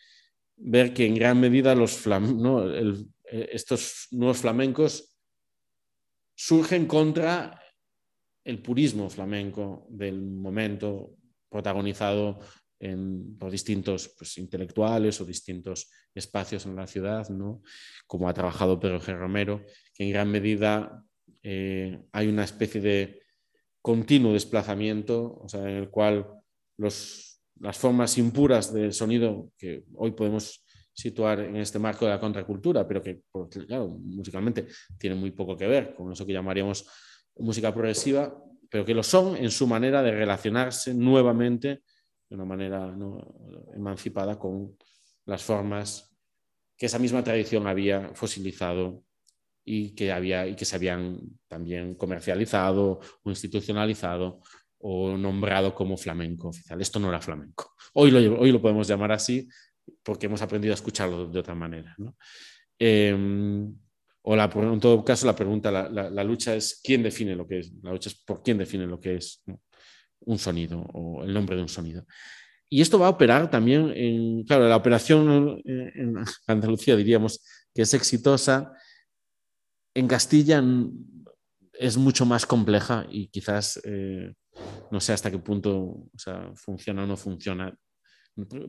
ver 0.56 0.94
que 0.94 1.04
en 1.04 1.16
gran 1.16 1.40
medida 1.40 1.74
los 1.74 2.06
eh, 2.06 2.94
estos 3.30 4.08
nuevos 4.10 4.38
flamencos 4.38 5.16
surgen 6.34 6.86
contra 6.86 7.60
el 8.44 8.62
purismo 8.62 9.10
flamenco 9.10 9.86
del 9.90 10.22
momento 10.22 11.16
protagonizado 11.48 12.38
por 13.38 13.50
distintos 13.50 14.14
pues, 14.16 14.38
intelectuales 14.38 15.20
o 15.20 15.24
distintos 15.24 15.90
espacios 16.14 16.64
en 16.64 16.76
la 16.76 16.86
ciudad, 16.86 17.28
¿no? 17.28 17.62
como 18.06 18.28
ha 18.28 18.34
trabajado 18.34 18.78
Pedro 18.78 19.00
G. 19.00 19.18
Romero, 19.18 19.64
que 19.92 20.04
en 20.04 20.10
gran 20.10 20.30
medida 20.30 21.04
eh, 21.42 22.00
hay 22.12 22.28
una 22.28 22.44
especie 22.44 22.80
de 22.80 23.20
continuo 23.82 24.32
desplazamiento, 24.32 25.44
en 25.52 25.66
el 25.66 25.90
cual 25.90 26.26
las 26.76 27.40
formas 27.72 28.16
impuras 28.18 28.72
del 28.72 28.92
sonido 28.92 29.50
que 29.58 29.84
hoy 29.94 30.12
podemos 30.12 30.64
situar 30.98 31.38
en 31.38 31.54
este 31.54 31.78
marco 31.78 32.06
de 32.06 32.10
la 32.10 32.18
contracultura, 32.18 32.84
pero 32.86 33.00
que, 33.00 33.22
claro, 33.68 33.88
musicalmente 33.88 34.66
tiene 34.98 35.14
muy 35.14 35.30
poco 35.30 35.56
que 35.56 35.68
ver 35.68 35.94
con 35.94 36.10
eso 36.10 36.26
que 36.26 36.32
llamaríamos 36.32 36.88
música 37.36 37.72
progresiva, 37.72 38.36
pero 38.68 38.84
que 38.84 38.94
lo 38.94 39.04
son 39.04 39.36
en 39.36 39.52
su 39.52 39.68
manera 39.68 40.02
de 40.02 40.10
relacionarse 40.10 40.92
nuevamente 40.94 41.82
de 42.28 42.34
una 42.34 42.44
manera 42.44 42.92
emancipada 43.76 44.40
con 44.40 44.76
las 45.26 45.44
formas 45.44 46.12
que 46.76 46.86
esa 46.86 46.98
misma 46.98 47.22
tradición 47.22 47.68
había 47.68 48.10
fosilizado 48.14 49.04
y 49.64 49.94
que, 49.94 50.10
había, 50.10 50.48
y 50.48 50.56
que 50.56 50.64
se 50.64 50.74
habían 50.74 51.20
también 51.46 51.94
comercializado 51.94 52.98
o 53.22 53.30
institucionalizado 53.30 54.40
o 54.80 55.16
nombrado 55.16 55.76
como 55.76 55.96
flamenco 55.96 56.48
oficial. 56.48 56.80
Esto 56.80 56.98
no 56.98 57.08
era 57.08 57.20
flamenco. 57.20 57.74
Hoy 57.94 58.10
lo, 58.10 58.40
hoy 58.40 58.50
lo 58.50 58.60
podemos 58.60 58.88
llamar 58.88 59.12
así 59.12 59.48
porque 60.02 60.26
hemos 60.26 60.42
aprendido 60.42 60.72
a 60.72 60.76
escucharlo 60.76 61.26
de 61.26 61.38
otra 61.38 61.54
manera. 61.54 61.96
Em, 62.78 63.74
o 64.22 64.36
la, 64.36 64.44
en 64.54 64.80
todo 64.80 65.04
caso, 65.04 65.26
la 65.26 65.36
pregunta, 65.36 65.70
la, 65.70 65.88
la, 65.88 66.24
lucha 66.24 66.54
es 66.54 66.80
quién 66.82 67.02
define 67.02 67.34
lo 67.34 67.46
que 67.46 67.60
es, 67.60 67.72
la 67.82 67.92
lucha 67.92 68.10
es 68.10 68.22
por 68.24 68.42
quién 68.42 68.58
define 68.58 68.86
lo 68.86 69.00
que 69.00 69.16
es 69.16 69.42
un 70.20 70.38
sonido 70.38 70.80
o 70.92 71.24
el 71.24 71.32
nombre 71.32 71.56
de 71.56 71.62
un 71.62 71.68
sonido. 71.68 72.04
Y 72.68 72.82
esto 72.82 72.98
va 72.98 73.06
a 73.06 73.10
operar 73.10 73.50
también 73.50 73.90
en, 73.94 74.44
claro, 74.44 74.68
la 74.68 74.76
operación 74.76 75.62
en 75.64 76.16
Andalucía 76.46 76.96
diríamos 76.96 77.42
que 77.74 77.82
es 77.82 77.94
exitosa, 77.94 78.72
en 79.94 80.06
Castilla 80.06 80.62
es 81.72 81.96
mucho 81.96 82.26
más 82.26 82.44
compleja 82.44 83.06
y 83.08 83.28
quizás 83.28 83.80
eh, 83.84 84.34
no 84.90 85.00
sé 85.00 85.12
hasta 85.12 85.30
qué 85.30 85.38
punto 85.38 86.08
funciona 86.54 87.04
o 87.04 87.06
no 87.06 87.16
funciona, 87.16 87.74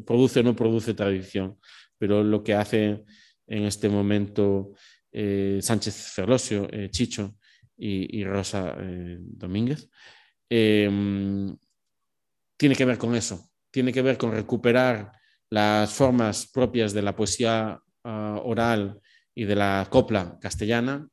produce 0.06 0.40
o 0.40 0.44
no 0.44 0.56
produce 0.56 0.94
tradición, 0.94 1.58
pero 1.98 2.24
lo 2.24 2.44
que 2.44 2.54
hace 2.54 3.04
en 3.48 3.64
este 3.66 3.90
momento 3.90 4.74
eh, 5.12 5.60
Sánchez 5.62 6.12
Ferlosio, 6.14 6.68
eh, 6.72 6.90
Chicho 6.90 7.36
y, 7.78 8.24
Rosa 8.26 8.76
Domínguez 9.20 9.90
Em, 10.50 11.56
tiene 12.58 12.76
que 12.76 12.86
ver 12.86 12.98
con 12.98 13.16
eso, 13.16 13.52
tiene 13.72 13.94
que 13.94 14.02
ver 14.02 14.18
con 14.18 14.32
recuperar 14.32 15.12
las 15.50 15.94
formas 15.94 16.48
propias 16.48 16.92
de 16.94 17.04
la 17.04 17.16
poesía 17.16 17.80
ah, 18.04 18.42
oral 18.44 19.00
y 19.36 19.46
de 19.46 19.56
la 19.56 19.88
copla 19.90 20.38
castellana 20.42 21.08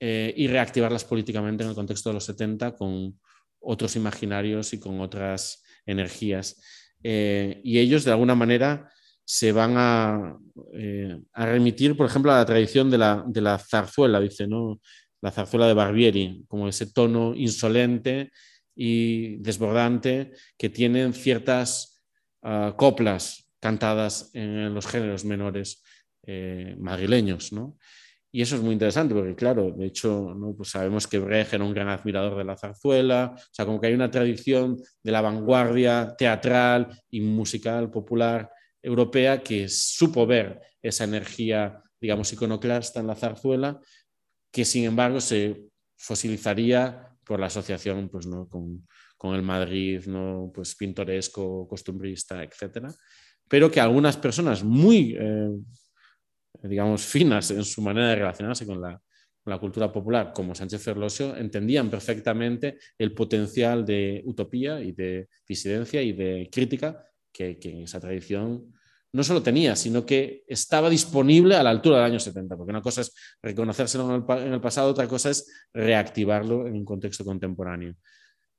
eh, 0.00 0.32
y 0.36 0.46
reactivarlas 0.48 1.04
políticamente 1.04 1.64
en 1.64 1.70
el 1.70 1.74
contexto 1.74 2.10
de 2.10 2.14
los 2.14 2.24
70 2.24 2.76
con 2.76 3.18
otros 3.60 3.96
imaginarios 3.96 4.72
y 4.74 4.78
con 4.78 5.00
otras 5.00 5.64
energías. 5.86 6.62
Eh, 7.02 7.60
y 7.64 7.78
ellos, 7.78 8.04
de 8.04 8.12
alguna 8.12 8.34
manera, 8.34 8.90
se 9.24 9.52
van 9.52 9.74
a, 9.76 10.38
eh, 10.74 11.20
a, 11.32 11.46
remitir, 11.46 11.96
por 11.96 12.06
ejemplo, 12.06 12.32
a 12.32 12.38
la 12.38 12.46
tradición 12.46 12.90
de 12.90 12.98
la, 12.98 13.24
de 13.26 13.40
la 13.40 13.58
zarzuela, 13.58 14.20
dice, 14.20 14.46
¿no? 14.46 14.80
la 15.20 15.30
zarzuela 15.30 15.66
de 15.66 15.74
Barbieri, 15.74 16.44
como 16.48 16.68
ese 16.68 16.92
tono 16.92 17.34
insolente 17.34 18.30
y 18.74 19.36
desbordante 19.38 20.32
que 20.56 20.70
tienen 20.70 21.12
ciertas 21.12 22.00
ah, 22.42 22.74
coplas 22.76 23.50
cantadas 23.60 24.30
en 24.34 24.72
los 24.72 24.86
géneros 24.86 25.24
menores 25.24 25.82
eh, 26.24 26.76
madrileños. 26.78 27.52
¿no? 27.52 27.76
Y 28.30 28.42
eso 28.42 28.56
es 28.56 28.62
muy 28.62 28.74
interesante 28.74 29.14
porque, 29.14 29.34
claro, 29.34 29.70
de 29.70 29.86
hecho, 29.86 30.34
¿no? 30.34 30.54
pues 30.54 30.70
sabemos 30.70 31.06
que 31.06 31.18
Brecht 31.18 31.54
era 31.54 31.64
un 31.64 31.72
gran 31.72 31.88
admirador 31.88 32.36
de 32.36 32.44
la 32.44 32.58
zarzuela, 32.58 33.32
o 33.34 33.40
sea, 33.50 33.64
como 33.64 33.80
que 33.80 33.86
hay 33.86 33.94
una 33.94 34.10
tradición 34.10 34.76
de 35.02 35.12
la 35.12 35.22
vanguardia 35.22 36.14
teatral 36.16 36.88
y 37.10 37.22
musical 37.22 37.90
popular 37.90 38.50
europea 38.82 39.42
que 39.42 39.68
supo 39.68 40.26
ver 40.26 40.60
esa 40.82 41.04
energía, 41.04 41.82
digamos, 42.00 42.32
iconoclasta 42.32 43.00
en 43.00 43.06
la 43.06 43.14
zarzuela, 43.14 43.80
que 44.52 44.64
sin 44.64 44.84
embargo 44.84 45.20
se 45.20 45.68
fosilizaría 45.96 47.08
por 47.24 47.40
la 47.40 47.46
asociación 47.46 48.08
pues, 48.08 48.26
¿no? 48.26 48.48
con, 48.48 48.86
con 49.16 49.34
el 49.34 49.42
Madrid 49.42 50.04
¿no? 50.06 50.50
pues, 50.54 50.74
pintoresco, 50.74 51.66
costumbrista, 51.66 52.42
etc. 52.42 52.88
Pero 53.48 53.70
que 53.70 53.80
algunas 53.80 54.16
personas 54.16 54.62
muy, 54.62 55.16
eh, 55.18 55.50
digamos, 56.62 57.04
finas 57.04 57.50
en 57.50 57.64
su 57.64 57.82
manera 57.82 58.08
de 58.08 58.16
relacionarse 58.16 58.66
con 58.66 58.80
la, 58.80 59.00
cultura 59.58 59.90
popular, 59.90 60.32
como 60.34 60.54
Sánchez 60.54 60.82
Ferlosio, 60.82 61.34
entendían 61.34 61.88
perfectamente 61.88 62.76
el 62.98 63.14
potencial 63.14 63.82
de 63.86 64.20
utopía 64.26 64.78
y 64.82 64.92
de 64.92 65.26
disidencia 65.48 66.02
y 66.02 66.12
de 66.12 66.50
crítica 66.52 67.02
que, 67.32 67.58
que 67.58 67.84
esa 67.84 67.98
tradición 67.98 68.74
no 69.12 69.24
solo 69.24 69.42
tenía, 69.42 69.74
sino 69.74 70.04
que 70.04 70.44
estaba 70.46 70.90
disponible 70.90 71.56
a 71.56 71.62
la 71.62 71.70
altura 71.70 71.96
del 71.96 72.06
año 72.06 72.20
70, 72.20 72.56
porque 72.56 72.70
una 72.70 72.82
cosa 72.82 73.00
es 73.00 73.14
reconocérselo 73.42 74.14
en 74.14 74.52
el, 74.52 74.60
pasado, 74.60 74.90
otra 74.90 75.08
cosa 75.08 75.30
es 75.30 75.50
reactivarlo 75.72 76.66
en 76.66 76.74
un 76.74 76.84
contexto 76.84 77.24
contemporáneo. 77.24 77.94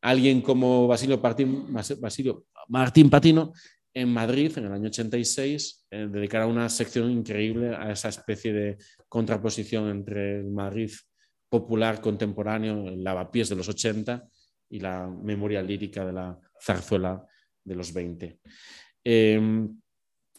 Alguien 0.01 0.41
como 0.41 0.87
Basilio, 0.87 1.19
Basilio 1.19 2.45
Martín 2.69 3.09
Patino 3.09 3.53
en 3.93 4.09
Madrid 4.09 4.57
en 4.57 4.65
el 4.65 4.73
año 4.73 4.87
86 4.87 5.87
eh, 5.91 6.45
una 6.47 6.69
sección 6.69 7.11
increíble 7.11 7.75
a 7.75 7.91
esa 7.91 8.09
especie 8.09 8.53
de 8.53 8.77
contraposición 9.07 9.89
entre 9.89 10.39
el 10.39 10.51
Madrid 10.51 10.91
popular 11.49 11.99
contemporáneo, 11.99 12.87
el 12.87 13.03
lavapiés 13.03 13.49
de 13.49 13.55
los 13.55 13.67
80 13.67 14.27
y 14.69 14.79
la 14.79 15.07
memoria 15.07 15.63
lírica 15.63 16.05
de 16.05 16.13
la 16.13 16.39
zarzuela 16.61 17.25
de 17.63 17.75
los 17.75 17.91
20. 17.91 18.39
Em, 19.03 19.79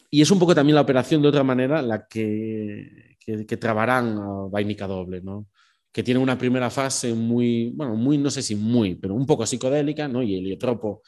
y 0.09 0.21
es 0.21 0.31
un 0.31 0.39
poco 0.39 0.55
también 0.55 0.75
la 0.75 0.81
operación 0.81 1.21
de 1.21 1.27
otra 1.27 1.43
manera 1.43 1.81
la 1.81 2.07
que, 2.07 3.17
que, 3.19 3.57
trabarán 3.57 4.17
a 4.17 4.47
Vainica 4.49 4.87
Doble, 4.87 5.21
¿no? 5.21 5.47
que 5.91 6.03
tiene 6.03 6.19
una 6.19 6.37
primera 6.37 6.69
fase 6.69 7.13
muy, 7.13 7.71
bueno, 7.75 7.95
muy, 7.95 8.17
no 8.17 8.29
sé 8.29 8.41
si 8.41 8.55
muy, 8.55 8.95
pero 8.95 9.13
un 9.13 9.25
poco 9.25 9.45
psicodélica, 9.45 10.07
¿no? 10.07 10.23
y 10.23 10.37
heliotropo 10.37 11.01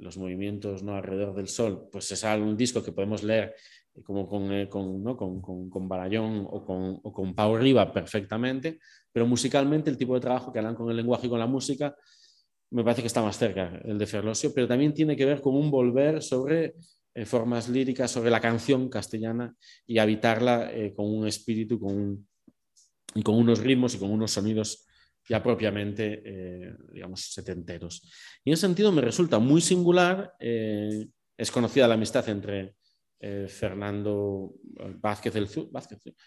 los 0.00 0.18
movimientos 0.18 0.82
¿no? 0.82 0.96
alrededor 0.96 1.34
del 1.34 1.48
sol, 1.48 1.88
pues 1.90 2.10
es 2.12 2.24
un 2.24 2.56
disco 2.56 2.82
que 2.82 2.92
podemos 2.92 3.22
leer 3.22 3.54
como 4.04 4.26
con, 4.28 4.52
eh, 4.52 4.68
con, 4.68 5.02
¿no? 5.02 5.16
con, 5.16 5.40
con, 5.42 5.68
con 5.68 5.88
Barallón 5.88 6.46
o 6.48 6.64
con, 6.64 7.00
o 7.02 7.12
con 7.12 7.34
Pau 7.34 7.56
Riva 7.56 7.92
perfectamente, 7.92 8.78
pero 9.12 9.26
musicalmente 9.26 9.90
el 9.90 9.96
tipo 9.96 10.14
de 10.14 10.20
trabajo 10.20 10.52
que 10.52 10.58
harán 10.58 10.74
con 10.74 10.90
el 10.90 10.96
lenguaje 10.96 11.26
y 11.26 11.30
con 11.30 11.38
la 11.38 11.46
música 11.46 11.94
me 12.70 12.84
parece 12.84 13.02
que 13.02 13.08
está 13.08 13.22
más 13.22 13.36
cerca 13.36 13.80
el 13.84 13.98
de 13.98 14.06
Ferlosio, 14.06 14.52
pero 14.54 14.68
también 14.68 14.94
tiene 14.94 15.16
que 15.16 15.26
ver 15.26 15.40
con 15.40 15.56
un 15.56 15.70
volver 15.70 16.22
sobre 16.22 16.74
eh, 17.14 17.26
formas 17.26 17.68
líricas, 17.68 18.10
sobre 18.10 18.30
la 18.30 18.40
canción 18.40 18.88
castellana 18.88 19.54
y 19.86 19.98
habitarla 19.98 20.72
eh, 20.72 20.94
con 20.94 21.06
un 21.06 21.26
espíritu 21.26 21.80
con 21.80 22.26
y 23.14 23.22
con 23.24 23.34
unos 23.34 23.58
ritmos 23.58 23.94
y 23.96 23.98
con 23.98 24.10
unos 24.10 24.30
sonidos 24.30 24.86
ya 25.28 25.42
propiamente, 25.42 26.22
eh, 26.24 26.74
digamos, 26.92 27.32
setenteros. 27.32 28.02
Y 28.44 28.50
en 28.50 28.54
ese 28.54 28.62
sentido 28.62 28.92
me 28.92 29.02
resulta 29.02 29.38
muy 29.38 29.60
singular, 29.60 30.32
eh, 30.40 31.06
es 31.36 31.50
conocida 31.50 31.88
la 31.88 31.94
amistad 31.94 32.28
entre 32.28 32.74
eh, 33.20 33.46
Fernando 33.48 34.54
Vázquez 35.00 35.34
el, 35.36 35.48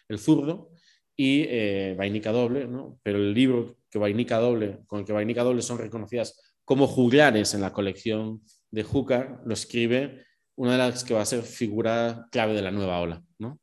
el, 0.07 0.19
zurdo 0.19 0.71
y 1.15 1.93
Vainica 1.95 2.31
Doble, 2.31 2.67
¿no? 2.67 2.99
pero 3.03 3.19
el 3.19 3.33
libro 3.33 3.77
que 3.89 3.99
Vainica 3.99 4.37
Doble, 4.39 4.79
con 4.87 4.99
el 4.99 5.05
que 5.05 5.13
Vainica 5.13 5.43
Doble 5.43 5.61
son 5.61 5.77
reconocidas 5.77 6.55
como 6.65 6.87
juglares 6.87 7.53
en 7.53 7.61
la 7.61 7.73
colección 7.73 8.41
de 8.71 8.83
Júcar, 8.83 9.41
lo 9.45 9.53
escribe 9.53 10.25
una 10.55 10.73
de 10.73 10.77
las 10.77 11.03
que 11.03 11.13
va 11.13 11.21
a 11.21 11.25
ser 11.25 11.43
figura 11.43 12.27
clave 12.31 12.53
de 12.53 12.61
la 12.61 12.71
nueva 12.71 12.99
ola. 12.99 13.23
¿no? 13.37 13.59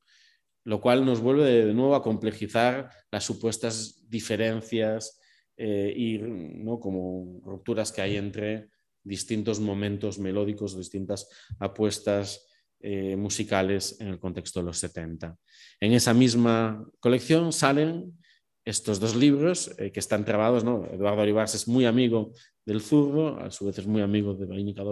Lo 0.64 0.80
cual 0.80 1.04
nos 1.04 1.20
vuelve 1.20 1.44
de 1.44 1.74
nuevo 1.74 1.94
a 1.94 2.02
complejizar 2.02 2.90
las 3.10 3.24
supuestas 3.24 4.04
diferencias 4.08 5.19
eh, 5.62 6.18
¿no? 6.56 6.80
como 6.80 7.38
rupturas 7.44 7.92
que 7.92 8.00
hay 8.00 8.16
entre 8.16 8.70
distintos 9.04 9.60
momentos 9.60 10.18
melódicos, 10.18 10.74
distintas 10.74 11.28
apuestas 11.58 12.46
eh, 12.80 13.14
musicales 13.14 14.00
en 14.00 14.08
el 14.08 14.18
contexto 14.18 14.60
de 14.60 14.66
los 14.66 14.78
70. 14.78 15.36
En 15.80 15.92
esa 15.92 16.14
misma 16.14 16.82
colección 16.98 17.52
salen 17.52 18.18
estos 18.64 19.00
dos 19.00 19.14
libros 19.14 19.74
eh, 19.78 19.92
que 19.92 20.00
están 20.00 20.24
trabados. 20.24 20.64
¿no? 20.64 20.86
Eduardo 20.86 21.20
Olivas 21.20 21.54
es 21.54 21.68
muy 21.68 21.84
amigo 21.84 22.32
del 22.64 22.80
zurdo, 22.80 23.38
a 23.38 23.50
su 23.50 23.66
vez 23.66 23.78
es 23.78 23.86
muy 23.86 24.00
amigo 24.00 24.34
de 24.34 24.46
Vainica 24.46 24.82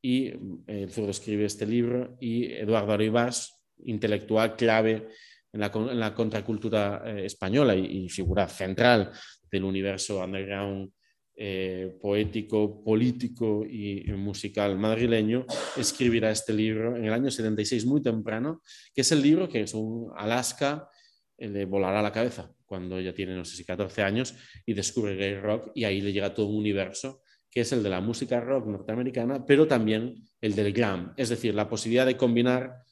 y 0.00 0.32
el 0.66 0.90
zurdo 0.90 1.10
escribe 1.10 1.44
este 1.44 1.66
libro 1.66 2.16
y 2.20 2.52
Eduardo 2.52 2.94
Olivas, 2.94 3.62
intelectual 3.84 4.56
clave 4.56 5.08
en 5.52 5.60
la, 5.60 6.14
contracultura 6.14 7.02
española 7.22 7.74
y, 7.74 8.08
figura 8.08 8.48
central 8.48 9.12
del 9.54 9.64
universo 9.64 10.22
underground 10.22 10.90
eh, 11.36 11.96
poético, 12.00 12.82
político 12.82 13.64
y 13.64 14.04
musical 14.12 14.76
madrileño, 14.76 15.46
escribirá 15.76 16.30
este 16.30 16.52
libro 16.52 16.96
en 16.96 17.04
el 17.04 17.12
año 17.12 17.30
76, 17.30 17.86
muy 17.86 18.02
temprano, 18.02 18.62
que 18.94 19.00
es 19.00 19.12
el 19.12 19.22
libro 19.22 19.48
que, 19.48 19.64
un 19.74 20.12
Alaska, 20.16 20.88
eh, 21.36 21.48
le 21.48 21.64
volará 21.64 22.02
la 22.02 22.12
cabeza 22.12 22.52
cuando 22.64 22.98
ella 22.98 23.14
tiene, 23.14 23.34
no 23.34 23.44
sé 23.44 23.56
si 23.56 23.64
14 23.64 24.02
años, 24.02 24.34
y 24.66 24.74
descubre 24.74 25.16
gay 25.16 25.34
rock, 25.36 25.70
y 25.74 25.84
ahí 25.84 26.00
le 26.00 26.12
llega 26.12 26.34
todo 26.34 26.46
un 26.46 26.56
universo 26.56 27.22
que 27.50 27.60
es 27.60 27.72
el 27.72 27.84
de 27.84 27.90
la 27.90 28.00
música 28.00 28.40
rock 28.40 28.66
norteamericana, 28.66 29.46
pero 29.46 29.68
también 29.68 30.16
el 30.40 30.56
del 30.56 30.72
glam, 30.72 31.14
es 31.16 31.28
decir, 31.28 31.54
la 31.54 31.68
posibilidad 31.68 32.04
de 32.04 32.16
combinar 32.16 32.84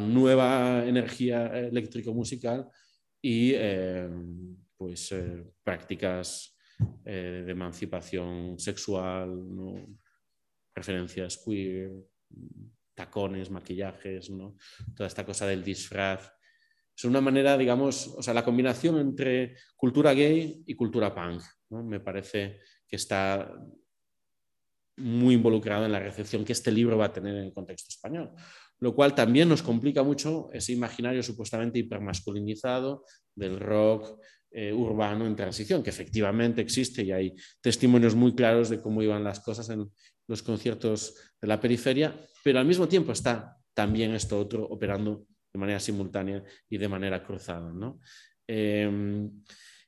nueva 0.00 0.84
energía 0.86 1.46
eléctrico-musical 1.46 2.66
y 3.22 3.52
eh, 3.54 4.08
pues, 4.78 5.14
prácticas 5.62 6.56
eh, 7.04 7.42
de 7.44 7.52
emancipación 7.52 8.58
sexual, 8.58 9.28
¿no? 9.54 9.98
referencias 10.74 11.42
queer, 11.44 11.90
tacones, 12.94 13.50
maquillajes, 13.50 14.30
¿no? 14.30 14.56
toda 14.94 15.08
esta 15.08 15.26
cosa 15.26 15.46
del 15.46 15.64
disfraz. 15.64 16.32
Es 16.96 17.04
una 17.04 17.20
manera, 17.20 17.58
digamos, 17.58 18.08
o 18.16 18.22
sea, 18.22 18.32
la 18.32 18.44
combinación 18.44 18.98
entre 19.00 19.56
cultura 19.76 20.14
gay 20.14 20.62
y 20.66 20.74
cultura 20.74 21.14
punk. 21.14 21.42
¿no? 21.70 21.82
Me 21.82 21.98
parece 21.98 22.60
que 22.86 22.96
está 22.96 23.52
muy 24.96 25.34
involucrado 25.34 25.84
en 25.86 25.92
la 25.92 26.00
recepción 26.00 26.44
que 26.44 26.52
este 26.52 26.70
libro 26.70 26.96
va 26.96 27.06
a 27.06 27.12
tener 27.12 27.36
en 27.36 27.44
el 27.44 27.52
contexto 27.52 27.88
español 27.88 28.32
lo 28.80 28.94
cual 28.94 29.14
también 29.14 29.48
nos 29.48 29.62
complica 29.62 30.02
mucho 30.02 30.50
ese 30.52 30.72
imaginario 30.72 31.22
supuestamente 31.22 31.78
hipermasculinizado 31.80 33.04
del 33.34 33.58
rock 33.58 34.20
eh, 34.50 34.72
urbano 34.72 35.26
en 35.26 35.36
transición, 35.36 35.82
que 35.82 35.90
efectivamente 35.90 36.60
existe 36.60 37.02
y 37.02 37.12
hay 37.12 37.34
testimonios 37.60 38.14
muy 38.14 38.34
claros 38.34 38.70
de 38.70 38.80
cómo 38.80 39.02
iban 39.02 39.22
las 39.22 39.40
cosas 39.40 39.68
en 39.70 39.90
los 40.26 40.42
conciertos 40.42 41.14
de 41.40 41.48
la 41.48 41.60
periferia, 41.60 42.14
pero 42.42 42.58
al 42.58 42.66
mismo 42.66 42.88
tiempo 42.88 43.12
está 43.12 43.56
también 43.74 44.14
esto 44.14 44.38
otro 44.38 44.64
operando 44.64 45.26
de 45.52 45.58
manera 45.58 45.80
simultánea 45.80 46.42
y 46.68 46.78
de 46.78 46.88
manera 46.88 47.22
cruzada. 47.22 47.72
Em, 48.46 49.30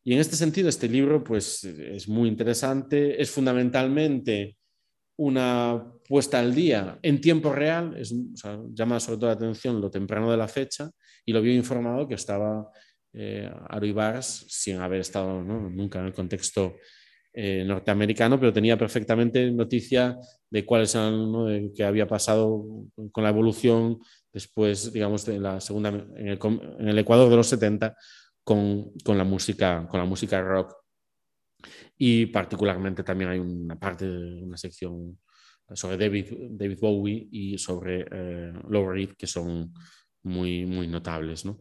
y 0.05 0.13
en 0.13 0.19
este 0.19 0.37
sentido, 0.37 0.69
este 0.69 0.89
libro 0.89 1.23
pues, 1.23 1.65
es 1.65 2.09
muy 2.09 2.29
interesante, 2.29 3.21
es 3.21 3.31
fundamentalmente 3.31 4.57
una 5.17 5.85
puesta 6.09 6.39
al 6.39 6.55
día 6.55 6.99
en 7.03 7.21
tiempo 7.21 7.53
real, 7.53 7.95
es, 7.97 8.15
llama 8.73 8.99
sobre 9.01 9.19
todo 9.19 9.27
la 9.27 9.37
atención 9.37 9.81
lo 9.81 9.91
temprano 9.91 10.31
de 10.31 10.37
la 10.37 10.49
fecha 10.49 10.91
y 11.27 11.33
lo 11.33 11.43
vio 11.43 11.53
informado 11.53 12.09
que 12.09 12.15
estaba 12.15 12.71
eh, 13.13 13.51
sin 14.23 14.77
haber 14.77 15.01
estado 15.01 15.43
nunca 15.43 16.01
en 16.01 16.07
el 16.07 16.13
contexto 16.13 16.77
eh, 17.33 17.65
norteamericano, 17.65 18.39
pero 18.39 18.53
tenía 18.53 18.77
perfectamente 18.77 19.51
noticia 19.51 20.17
de 20.51 20.67
cuáles 20.67 20.95
eran, 20.95 21.31
¿no? 21.31 21.47
de 21.47 21.71
qué 21.75 21.85
había 21.85 22.07
pasado 22.07 22.65
con 23.13 23.25
la 23.25 23.31
evolución 23.31 23.99
después, 24.33 24.93
digamos, 24.93 25.25
de 25.25 25.39
la 25.39 25.61
segunda, 25.61 25.91
en 25.91 26.29
el, 26.29 26.39
en 26.79 26.89
el 26.89 26.99
Ecuador 26.99 27.31
de 27.31 27.37
los 27.37 27.47
70 27.47 27.97
con, 28.43 28.93
con, 29.05 29.17
la 29.17 29.25
música, 29.25 29.87
con 29.89 30.01
la 30.01 30.07
música 30.07 30.41
rock 30.41 30.75
y 31.97 32.27
particularmente 32.27 33.03
también 33.03 33.31
hay 33.31 33.39
una 33.39 33.79
parte, 33.79 34.07
una 34.07 34.57
sección 34.57 35.19
sobre 35.73 35.97
David, 35.97 36.27
David 36.51 36.79
Bowie 36.81 37.29
y 37.31 37.59
sobre 37.59 38.07
eh, 38.11 38.53
Lou 38.69 38.93
que 39.17 39.27
son 39.27 39.73
muy, 40.23 40.67
notables. 40.89 41.45
¿no? 41.45 41.59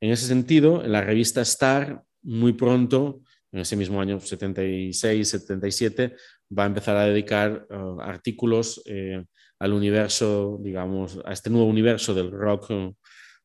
En 0.00 0.10
ese 0.10 0.26
sentido, 0.26 0.82
la 0.82 1.00
revista 1.00 1.40
Star 1.42 2.02
muy 2.22 2.52
pronto, 2.52 3.20
en 3.50 3.60
ese 3.60 3.76
mismo 3.76 4.00
año 4.00 4.20
76, 4.20 5.28
77, 5.28 6.16
va 6.56 6.64
a 6.64 6.66
empezar 6.66 6.96
a 6.96 7.06
dedicar 7.06 7.66
uh, 7.70 8.00
artículos 8.00 8.82
eh, 8.86 9.24
al 9.58 9.72
universo, 9.72 10.58
digamos, 10.62 11.18
a 11.24 11.32
este 11.32 11.50
nuevo 11.50 11.66
universo 11.66 12.14
del 12.14 12.30
rock, 12.30 12.72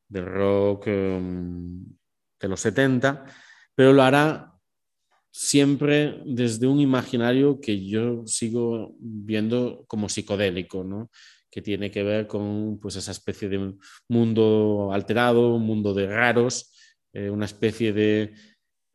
del 0.08 0.26
rock 0.26 0.88
um, 0.88 1.86
de 2.40 2.48
los 2.48 2.60
70, 2.62 3.26
pero 3.76 3.94
lo 3.94 4.02
hará 4.02 4.54
siempre 5.32 6.20
desde 6.26 6.66
un 6.66 6.80
imaginario 6.80 7.60
que 7.62 7.86
yo 7.86 8.26
sigo 8.26 8.96
viendo 9.00 9.86
como 9.88 10.10
psicodélico, 10.10 10.84
¿no? 10.84 11.12
Que 11.50 11.62
tiene 11.62 11.90
que 11.90 12.04
ver 12.04 12.28
con 12.28 12.80
pues, 12.80 12.96
esa 12.96 13.12
especie 13.12 13.50
de 13.50 13.74
mundo 14.10 14.90
alterado, 14.92 15.56
un 15.56 15.66
mundo 15.66 15.94
de 15.94 16.08
raros, 16.08 16.74
eh, 17.14 17.30
una 17.30 17.46
especie 17.46 17.94
de 17.94 18.34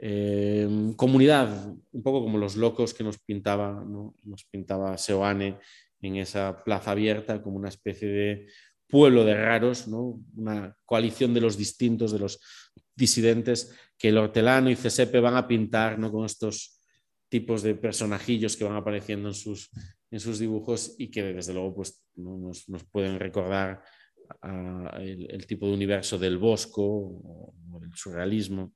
Em, 0.04 0.94
comunidad, 0.94 1.72
un 1.92 2.02
poco 2.02 2.24
como 2.24 2.36
los 2.36 2.56
locos 2.56 2.92
que 2.92 3.04
nos 3.04 3.18
pintaba, 3.18 3.84
nos 3.84 4.44
pintaba 4.50 4.98
Seoane 4.98 5.60
en 6.00 6.16
esa 6.16 6.64
plaza 6.64 6.90
abierta, 6.90 7.40
como 7.40 7.56
una 7.56 7.68
especie 7.68 8.08
de 8.08 8.48
pueblo 8.88 9.24
de 9.24 9.34
raros, 9.34 9.86
¿no? 9.86 10.20
una 10.34 10.76
coalición 10.84 11.32
de 11.32 11.40
los 11.40 11.56
distintos, 11.56 12.10
de 12.10 12.18
los 12.18 12.40
disidentes, 12.96 13.78
que 13.96 14.08
el 14.08 14.18
hortelano 14.18 14.70
y 14.70 14.74
Cesepe 14.74 15.20
van 15.20 15.36
a 15.36 15.46
pintar 15.46 16.00
¿no? 16.00 16.10
con 16.10 16.26
estos 16.26 16.80
tipos 17.28 17.62
de 17.62 17.76
personajillos 17.76 18.56
que 18.56 18.64
van 18.64 18.74
apareciendo 18.74 19.28
en 19.28 19.34
sus, 19.34 19.70
en 20.12 20.20
sus 20.20 20.39
dibujos 20.39 20.94
y 20.98 21.10
que 21.10 21.22
desde 21.22 21.55
luego 21.55 21.74
pues, 21.74 22.05
nos, 22.16 22.66
pueden 22.90 23.18
recordar 23.18 23.82
el, 25.01 25.47
tipo 25.47 25.66
de 25.66 25.72
universo 25.72 26.18
del 26.18 26.36
Bosco 26.36 26.82
o, 26.84 27.55
del 27.80 27.94
surrealismo. 27.94 28.74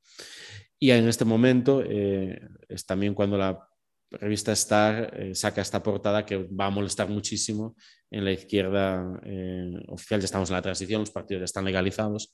Y 0.79 0.91
en 0.91 1.07
este 1.07 1.27
momento 1.27 1.83
eh, 1.85 2.41
es 2.69 2.87
también 2.87 3.15
cuando 3.15 3.37
la 3.37 3.69
revista 4.11 4.53
Star 4.53 5.13
eh, 5.15 5.35
saca 5.35 5.61
esta 5.61 5.83
portada 5.83 6.25
que 6.25 6.37
va 6.39 6.67
a 6.67 6.71
molestar 6.71 7.09
muchísimo 7.11 7.77
en 8.11 8.25
la 8.25 8.33
izquierda 8.33 9.21
eh, 9.25 9.75
oficial. 9.89 10.21
Ya 10.21 10.25
estamos 10.25 10.49
en 10.49 10.57
la 10.57 10.63
transición, 10.63 11.01
los 11.01 11.11
partidos 11.11 11.43
ya 11.43 11.45
están 11.45 11.67
legalizados, 11.67 12.33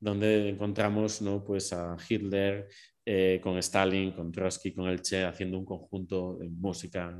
donde 0.00 0.48
encontramos 0.48 1.20
¿no? 1.20 1.44
pues 1.44 1.72
a 1.74 1.96
Hitler 2.08 2.66
con 3.42 3.56
Stalin, 3.56 4.12
con 4.12 4.30
Trotsky, 4.30 4.74
con 4.74 4.86
el 4.86 5.00
Che, 5.00 5.24
haciendo 5.24 5.58
un 5.58 5.64
conjunto 5.64 6.36
de 6.36 6.50
música. 6.50 7.10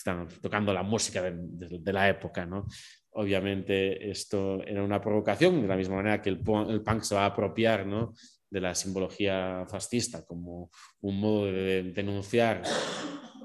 Están 0.00 0.26
tocando 0.40 0.72
la 0.72 0.82
música 0.82 1.22
de, 1.22 1.92
la 1.92 2.08
época. 2.08 2.46
¿no? 2.46 2.66
Obviamente 3.10 4.10
esto 4.10 4.62
era 4.62 4.82
una 4.82 4.98
provocación, 4.98 5.60
de 5.60 5.68
la 5.68 5.76
misma 5.76 5.96
manera 5.96 6.22
que 6.22 6.30
el, 6.30 6.42
el 6.70 6.82
punk 6.82 7.02
se 7.02 7.14
va 7.14 7.24
a 7.24 7.26
apropiar 7.26 7.86
¿no? 7.86 8.14
de 8.48 8.60
la 8.62 8.74
simbología 8.74 9.66
fascista 9.68 10.24
como 10.24 10.70
un 11.02 11.20
modo 11.20 11.52
de 11.52 11.82
denunciar 11.92 12.62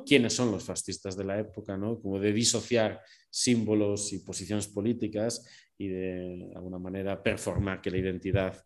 quiénes 0.05 0.33
son 0.33 0.49
los 0.49 0.63
fascistas 0.63 1.17
de 1.17 1.25
la 1.25 1.37
época, 1.39 1.75
¿no? 1.75 1.99
como 1.99 2.19
de 2.19 2.31
disociar 2.31 3.01
símbolos 3.29 4.13
y 4.13 4.19
posiciones 4.19 4.67
políticas 4.67 5.45
y 5.77 5.89
de, 5.89 6.51
alguna 6.55 6.79
manera 6.79 7.21
performar 7.21 7.81
que 7.81 7.91
la 7.91 7.97
identidad 7.97 8.63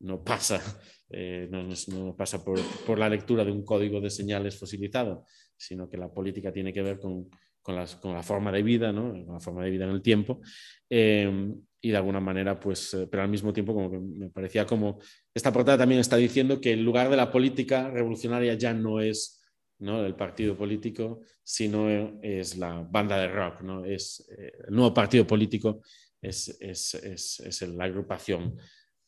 no 0.00 0.22
pasa, 0.22 0.60
eh, 1.08 1.48
no, 1.50 2.14
pasa 2.14 2.44
por, 2.44 2.60
por, 2.84 2.98
la 2.98 3.08
lectura 3.08 3.46
de 3.46 3.52
un 3.52 3.64
código 3.64 3.98
de 3.98 4.10
señales 4.10 4.58
fosilizado, 4.58 5.24
sino 5.60 5.88
que 5.88 5.98
la 5.98 6.08
política 6.08 6.50
tiene 6.50 6.72
que 6.72 6.82
ver 6.82 6.98
con, 6.98 7.28
con, 7.60 7.76
las, 7.76 7.96
con 7.96 8.14
la 8.14 8.22
forma 8.22 8.50
de 8.50 8.62
vida, 8.62 8.92
¿no? 8.92 9.12
con 9.24 9.34
la 9.34 9.40
forma 9.40 9.62
de 9.62 9.70
vida 9.70 9.84
en 9.84 9.90
el 9.90 10.02
tiempo. 10.02 10.40
Eh, 10.88 11.52
y 11.82 11.90
de 11.90 11.96
alguna 11.96 12.20
manera, 12.20 12.58
pues, 12.58 12.94
eh, 12.94 13.06
pero 13.10 13.22
al 13.22 13.28
mismo 13.28 13.52
tiempo 13.52 13.74
como 13.74 13.90
me 13.90 14.30
parecía 14.30 14.66
como, 14.66 14.98
esta 15.34 15.52
portada 15.52 15.78
también 15.78 16.00
está 16.00 16.16
diciendo 16.16 16.60
que 16.60 16.72
el 16.72 16.82
lugar 16.82 17.10
de 17.10 17.16
la 17.16 17.30
política 17.30 17.90
revolucionaria 17.90 18.54
ya 18.54 18.72
no 18.72 19.00
es 19.00 19.42
¿no? 19.78 20.04
el 20.04 20.14
partido 20.14 20.56
político, 20.56 21.20
sino 21.42 21.88
es 22.22 22.56
la 22.56 22.86
banda 22.90 23.18
de 23.18 23.28
rock, 23.28 23.62
¿no? 23.62 23.84
es 23.84 24.26
eh, 24.38 24.52
el 24.68 24.74
nuevo 24.74 24.94
partido 24.94 25.26
político, 25.26 25.82
es, 26.22 26.56
es, 26.60 26.94
es, 26.94 27.40
es 27.40 27.62
la 27.62 27.84
agrupación 27.84 28.56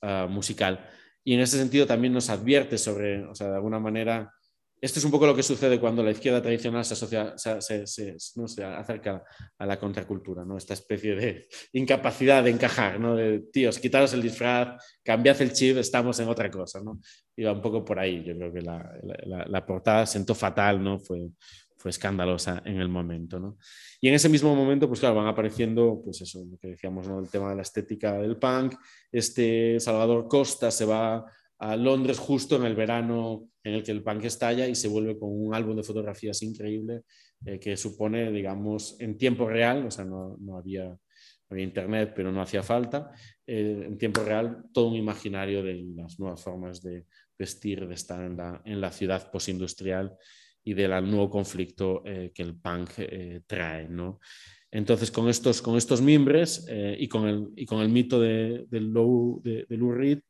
uh, 0.02 0.28
musical. 0.28 0.88
Y 1.24 1.34
en 1.34 1.40
ese 1.40 1.58
sentido 1.58 1.86
también 1.86 2.12
nos 2.12 2.30
advierte 2.30 2.78
sobre, 2.78 3.24
o 3.24 3.34
sea, 3.34 3.48
de 3.48 3.56
alguna 3.56 3.78
manera, 3.78 4.32
esto 4.82 4.98
es 4.98 5.04
un 5.04 5.12
poco 5.12 5.26
lo 5.26 5.36
que 5.36 5.44
sucede 5.44 5.78
cuando 5.78 6.02
la 6.02 6.10
izquierda 6.10 6.42
tradicional 6.42 6.84
se, 6.84 6.94
asocia, 6.94 7.34
se, 7.36 8.16
acerca 8.64 9.22
a 9.56 9.64
la 9.64 9.78
contracultura, 9.78 10.44
esta 10.58 10.74
especie 10.74 11.14
de 11.14 11.46
incapacidad 11.72 12.42
de 12.42 12.50
encajar, 12.50 12.98
¿no? 12.98 13.14
de 13.14 13.44
tíos, 13.52 13.78
quitaros 13.78 14.12
el 14.12 14.22
disfraz, 14.22 14.84
cambiad 15.04 15.40
el 15.40 15.52
chip, 15.52 15.76
estamos 15.76 16.18
en 16.18 16.28
otra 16.28 16.50
cosa. 16.50 16.80
¿no? 16.82 16.98
Iba 17.36 17.52
un 17.52 17.62
poco 17.62 17.84
por 17.84 18.00
ahí, 18.00 18.24
yo 18.24 18.36
creo 18.36 18.52
que 18.52 18.60
la, 18.60 18.92
la, 19.24 19.46
la 19.46 19.64
portada 19.64 20.04
sentó 20.04 20.34
fatal, 20.34 20.98
fue, 21.00 21.30
escandalosa 21.84 22.60
en 22.64 22.80
el 22.80 22.88
momento. 22.88 23.56
Y 24.00 24.08
en 24.08 24.14
ese 24.14 24.28
mismo 24.28 24.52
momento, 24.54 24.88
pues 24.88 24.98
claro, 24.98 25.14
van 25.14 25.28
apareciendo, 25.28 26.00
pues 26.04 26.22
eso, 26.22 26.44
lo 26.44 26.58
que 26.58 26.68
decíamos, 26.68 27.06
el 27.06 27.30
tema 27.30 27.50
de 27.50 27.56
la 27.56 27.62
estética 27.62 28.14
del 28.18 28.36
punk, 28.36 28.74
este 29.12 29.78
Salvador 29.78 30.26
Costa 30.26 30.72
se 30.72 30.84
va 30.84 31.24
a 31.62 31.76
Londres 31.76 32.18
justo 32.18 32.56
en 32.56 32.64
el 32.64 32.74
verano 32.74 33.48
en 33.62 33.74
el 33.74 33.84
que 33.84 33.92
el 33.92 34.02
punk 34.02 34.24
estalla 34.24 34.66
y 34.66 34.74
se 34.74 34.88
vuelve 34.88 35.16
con 35.16 35.30
un 35.30 35.54
álbum 35.54 35.76
de 35.76 35.84
fotografías 35.84 36.42
increíble 36.42 37.02
eh, 37.46 37.60
que 37.60 37.76
supone, 37.76 38.32
digamos, 38.32 38.96
en 38.98 39.16
tiempo 39.16 39.48
real, 39.48 39.86
o 39.86 39.90
sea, 39.90 40.04
no, 40.04 40.36
no 40.40 40.58
había, 40.58 40.96
internet, 41.54 42.14
pero 42.16 42.32
no 42.32 42.40
hacía 42.40 42.62
falta, 42.62 43.12
eh, 43.46 43.84
en 43.86 43.98
tiempo 43.98 44.24
real 44.24 44.64
todo 44.72 44.88
un 44.88 44.96
imaginario 44.96 45.62
de 45.62 45.84
las 45.94 46.18
nuevas 46.18 46.42
formas 46.42 46.82
de 46.82 47.04
vestir, 47.38 47.86
de 47.86 47.94
estar 47.94 48.24
en 48.24 48.38
la, 48.38 48.62
en 48.64 48.80
la 48.80 48.90
ciudad 48.90 49.30
postindustrial 49.30 50.16
y 50.64 50.72
del 50.72 50.90
nuevo 51.10 51.28
conflicto 51.28 52.02
eh, 52.06 52.32
que 52.34 52.42
el 52.42 52.56
punk 52.56 52.92
trae, 53.46 53.86
¿no? 53.86 54.18
Entonces, 54.70 55.10
con 55.10 55.28
estos, 55.28 55.60
con 55.60 55.76
estos 55.76 56.00
mimbres 56.00 56.66
y, 56.70 57.06
con 57.06 57.28
el, 57.28 57.48
y 57.54 57.66
con 57.66 57.82
el 57.82 57.90
mito 57.90 58.18
de, 58.18 58.64
del 58.70 58.90
Lou, 58.90 59.42
de, 59.44 59.66
de 59.68 59.76
Lou 59.76 59.92
Reed, 59.92 60.20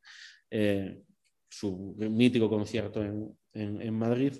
su 1.53 1.95
mítico 1.97 2.49
concierto 2.49 3.03
en, 3.03 3.37
en, 3.53 3.93
Madrid, 3.93 4.33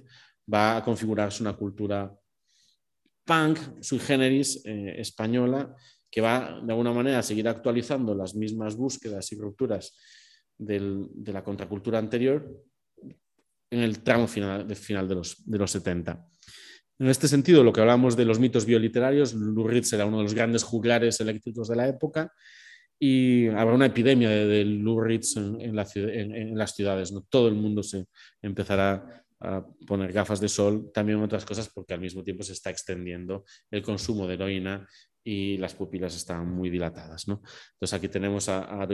va 0.52 0.78
a 0.78 0.84
configurarse 0.84 1.44
una 1.44 1.54
cultura 1.54 2.12
punk, 3.24 3.60
sui 3.82 4.00
generis, 4.00 4.62
eh, 4.66 4.96
española, 4.98 5.76
que 6.10 6.22
va 6.22 6.60
de 6.62 6.72
alguna 6.72 6.92
manera 6.92 7.20
a 7.20 7.24
seguir 7.24 7.48
actualizando 7.48 8.16
las 8.16 8.36
mismas 8.36 8.76
búsquedas 8.76 9.32
y 9.32 9.36
rupturas 9.38 9.98
del, 10.58 11.08
de 11.14 11.34
la 11.34 11.44
contracultura 11.44 12.00
anterior 12.00 12.50
en 13.70 13.80
el 13.80 14.00
tramo 14.04 14.28
final, 14.28 14.68
de, 14.68 14.76
final 14.76 15.08
de, 15.08 15.16
los, 15.16 15.44
de 15.46 15.58
los 15.58 15.72
70. 15.72 16.28
En 17.00 17.08
este 17.08 17.28
sentido, 17.28 17.64
lo 17.64 17.74
que 17.74 17.82
hablamos 17.82 18.16
de 18.16 18.26
los 18.26 18.40
mitos 18.40 18.66
bioliterarios, 18.66 19.34
Lurid 19.34 19.84
será 19.84 20.06
uno 20.06 20.18
de 20.18 20.24
los 20.24 20.34
grandes 20.34 20.64
juglares 20.64 21.20
eléctricos 21.20 21.68
de 21.68 21.76
la 21.76 21.88
época, 21.88 22.32
y 23.06 23.50
habrá 23.50 23.76
una 23.76 23.88
epidemia 23.88 24.30
de, 24.30 24.46
de 24.46 24.62
en, 24.62 25.76
las 25.76 26.74
ciudades. 26.74 27.12
¿no? 27.12 27.26
Todo 27.30 27.50
el 27.50 27.56
mundo 27.56 27.84
se 27.84 28.06
empezará 28.42 29.26
a 29.42 29.68
poner 29.86 30.14
gafas 30.14 30.40
de 30.40 30.48
sol, 30.48 30.90
también 30.94 31.22
otras 31.22 31.44
cosas, 31.44 31.68
porque 31.68 31.94
al 31.94 32.00
mismo 32.00 32.24
tiempo 32.24 32.44
se 32.44 32.54
está 32.54 32.70
extendiendo 32.70 33.44
el 33.70 33.82
consumo 33.82 34.26
de 34.26 34.36
heroína 34.36 34.88
y 35.22 35.58
las 35.58 35.74
pupilas 35.74 36.16
están 36.16 36.48
muy 36.48 36.70
dilatadas. 36.70 37.28
¿no? 37.28 37.42
Entonces 37.74 37.94
aquí 37.94 38.08
tenemos 38.08 38.48
a, 38.48 38.82
a 38.82 38.88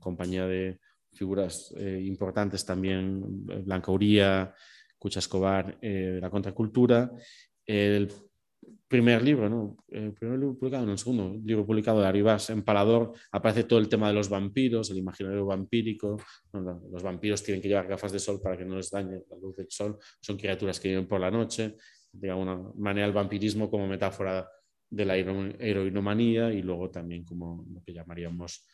compañía 0.00 0.46
de 0.46 0.78
figuras 1.12 1.74
eh, 1.76 2.00
importantes 2.02 2.64
también, 2.64 3.44
Blanca 3.66 3.92
Uría, 3.92 4.54
Cucha 4.96 5.18
Escobar, 5.18 5.76
eh, 5.82 6.12
de 6.14 6.20
la 6.22 6.30
contracultura, 6.30 7.12
el 7.66 8.10
primer 8.92 9.22
libro, 9.22 9.48
¿no? 9.48 9.78
El 9.88 10.12
primer 10.12 10.38
libro 10.38 10.54
publicado, 10.58 10.84
no, 10.84 10.92
el 10.92 10.98
segundo 10.98 11.40
libro 11.42 11.64
publicado 11.64 12.00
de 12.00 12.06
Arribas, 12.06 12.50
Empalador, 12.50 13.14
aparece 13.32 13.64
todo 13.64 13.78
el 13.78 13.88
tema 13.88 14.08
de 14.08 14.14
los 14.14 14.28
vampiros, 14.28 14.90
el 14.90 14.98
imaginario 14.98 15.46
vampírico. 15.46 16.18
Los 16.52 17.02
vampiros 17.02 17.42
tienen 17.42 17.62
que 17.62 17.68
llevar 17.68 17.88
gafas 17.88 18.12
de 18.12 18.18
sol 18.18 18.38
para 18.42 18.56
que 18.56 18.66
no 18.66 18.76
les 18.76 18.90
dañe 18.90 19.22
la 19.30 19.36
luz 19.38 19.56
del 19.56 19.68
sol. 19.70 19.98
Son 20.20 20.36
criaturas 20.36 20.78
que 20.78 20.88
viven 20.88 21.08
por 21.08 21.20
la 21.20 21.30
noche. 21.30 21.76
De 22.12 22.28
alguna 22.28 22.60
manera, 22.76 23.06
el 23.06 23.14
vampirismo 23.14 23.70
como 23.70 23.86
metáfora 23.86 24.46
de 24.90 25.04
la 25.06 25.16
heroinomanía 25.16 26.52
y 26.52 26.60
luego 26.60 26.90
también 26.90 27.24
como 27.24 27.64
lo 27.72 27.82
que 27.82 27.94
llamaríamos 27.94 28.66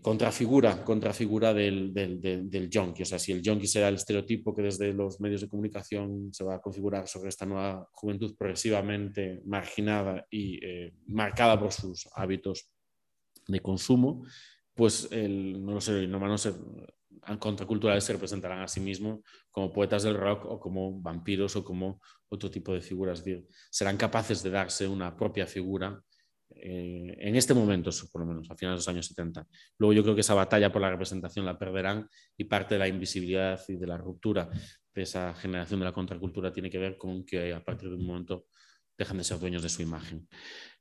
Contrafigura, 0.00 0.84
contrafigura 0.84 1.52
del, 1.52 1.92
del, 1.92 2.20
del, 2.20 2.70
junkie. 2.72 3.02
O 3.02 3.06
sea, 3.06 3.18
si 3.18 3.32
el 3.32 3.42
junkie 3.44 3.66
será 3.66 3.88
el 3.88 3.96
estereotipo 3.96 4.54
que 4.54 4.62
desde 4.62 4.92
los 4.92 5.20
medios 5.20 5.40
de 5.40 5.48
comunicación 5.48 6.32
se 6.32 6.44
va 6.44 6.56
a 6.56 6.60
configurar 6.60 7.08
sobre 7.08 7.30
esta 7.30 7.46
nueva 7.46 7.88
juventud 7.92 8.36
progresivamente 8.36 9.42
marginada 9.44 10.26
y 10.30 10.64
eh, 10.64 10.94
marcada 11.06 11.58
por 11.58 11.72
sus 11.72 12.08
hábitos 12.14 12.70
de 13.48 13.60
consumo, 13.60 14.24
pues 14.74 15.08
el, 15.10 15.64
no 15.64 15.72
lo 15.72 15.80
sé, 15.80 16.06
no 16.06 16.38
ser 16.38 16.54
contraculturales 17.38 18.04
se 18.04 18.12
representarán 18.12 18.60
a 18.60 18.68
sí 18.68 18.80
mismos 18.80 19.20
como 19.50 19.72
poetas 19.72 20.02
del 20.02 20.16
rock 20.16 20.44
o 20.46 20.58
como 20.58 21.00
vampiros 21.00 21.56
o 21.56 21.64
como 21.64 22.00
otro 22.28 22.50
tipo 22.50 22.72
de 22.72 22.80
figuras. 22.80 23.22
serán 23.70 23.96
capaces 23.96 24.42
de 24.42 24.50
darse 24.50 24.88
una 24.88 25.16
propia 25.16 25.46
figura 25.46 26.02
eh, 26.56 27.16
en 27.18 27.36
este 27.36 27.54
momento, 27.54 27.90
por 28.10 28.22
lo 28.22 28.26
menos, 28.26 28.50
a 28.50 28.56
finales 28.56 28.76
de 28.76 28.80
los 28.80 28.88
años 28.88 29.06
70. 29.06 29.46
Luego 29.78 29.92
yo 29.92 30.02
creo 30.02 30.14
que 30.14 30.20
esa 30.20 30.34
batalla 30.34 30.72
por 30.72 30.82
la 30.82 30.90
representación 30.90 31.44
la 31.44 31.58
perderán 31.58 32.08
y 32.36 32.44
parte 32.44 32.74
de 32.74 32.78
la 32.80 32.88
invisibilidad 32.88 33.60
y 33.68 33.76
de 33.76 33.86
la 33.86 33.96
ruptura 33.96 34.48
de 34.94 35.02
esa 35.02 35.34
generación 35.34 35.80
de 35.80 35.86
la 35.86 35.92
contracultura 35.92 36.52
tiene 36.52 36.70
que 36.70 36.78
ver 36.78 36.96
con 36.96 37.24
que 37.24 37.52
a 37.52 37.64
partir 37.64 37.88
de 37.88 37.96
un 37.96 38.06
momento 38.06 38.46
dejan 38.96 39.18
de 39.18 39.24
ser 39.24 39.38
dueños 39.38 39.62
de 39.62 39.68
su 39.68 39.82
imagen. 39.82 40.28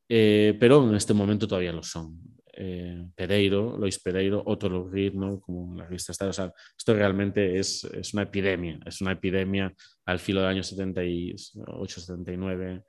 Eh, 0.07 0.57
pero 0.60 0.88
en 0.88 0.95
este 0.95 1.14
momento 1.14 1.48
todavía 1.48 1.72
lo 1.72 1.84
son. 1.84 2.19
Eh, 2.53 3.07
Pereiro, 3.15 3.77
Lois 3.77 3.98
Pereiro, 3.99 4.43
otro 4.45 4.89
ritmo, 4.89 5.39
como 5.39 5.73
la 5.76 5.85
revista 5.85 6.11
está. 6.11 6.27
O 6.27 6.34
sea, 6.34 6.52
esto 6.77 6.93
realmente 6.93 7.57
es, 7.57 7.85
es, 7.85 8.14
una 8.14 8.23
epidemia, 8.23 8.77
es 8.85 8.99
una 8.99 9.14
epidemia 9.14 9.73
al 10.06 10.19
filo 10.19 10.41
del 10.41 10.49
año 10.49 10.64
78, 10.64 12.02
79. 12.02 12.84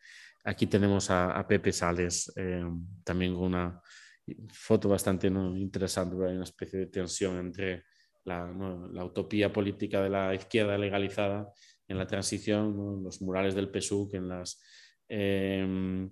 Aquí 0.44 0.66
tenemos 0.66 1.08
a, 1.10 1.46
Pepe 1.46 1.72
Sales, 1.72 2.32
eh, 2.36 2.64
también 3.04 3.34
con 3.34 3.44
una 3.44 3.80
foto 4.52 4.88
bastante 4.88 5.28
interesante, 5.28 6.16
hay 6.24 6.34
una 6.34 6.44
especie 6.44 6.80
de 6.80 6.86
tensión 6.86 7.38
entre 7.38 7.84
la, 8.24 9.04
utopía 9.04 9.52
política 9.52 10.02
de 10.02 10.10
la 10.10 10.34
izquierda 10.34 10.76
legalizada 10.78 11.52
en 11.86 11.98
la 11.98 12.06
transición, 12.06 13.02
los 13.02 13.20
murales 13.22 13.54
del 13.54 13.70
PSUC, 13.70 14.14
en 14.14 14.28
las... 14.28 14.60
Em, 15.08 16.10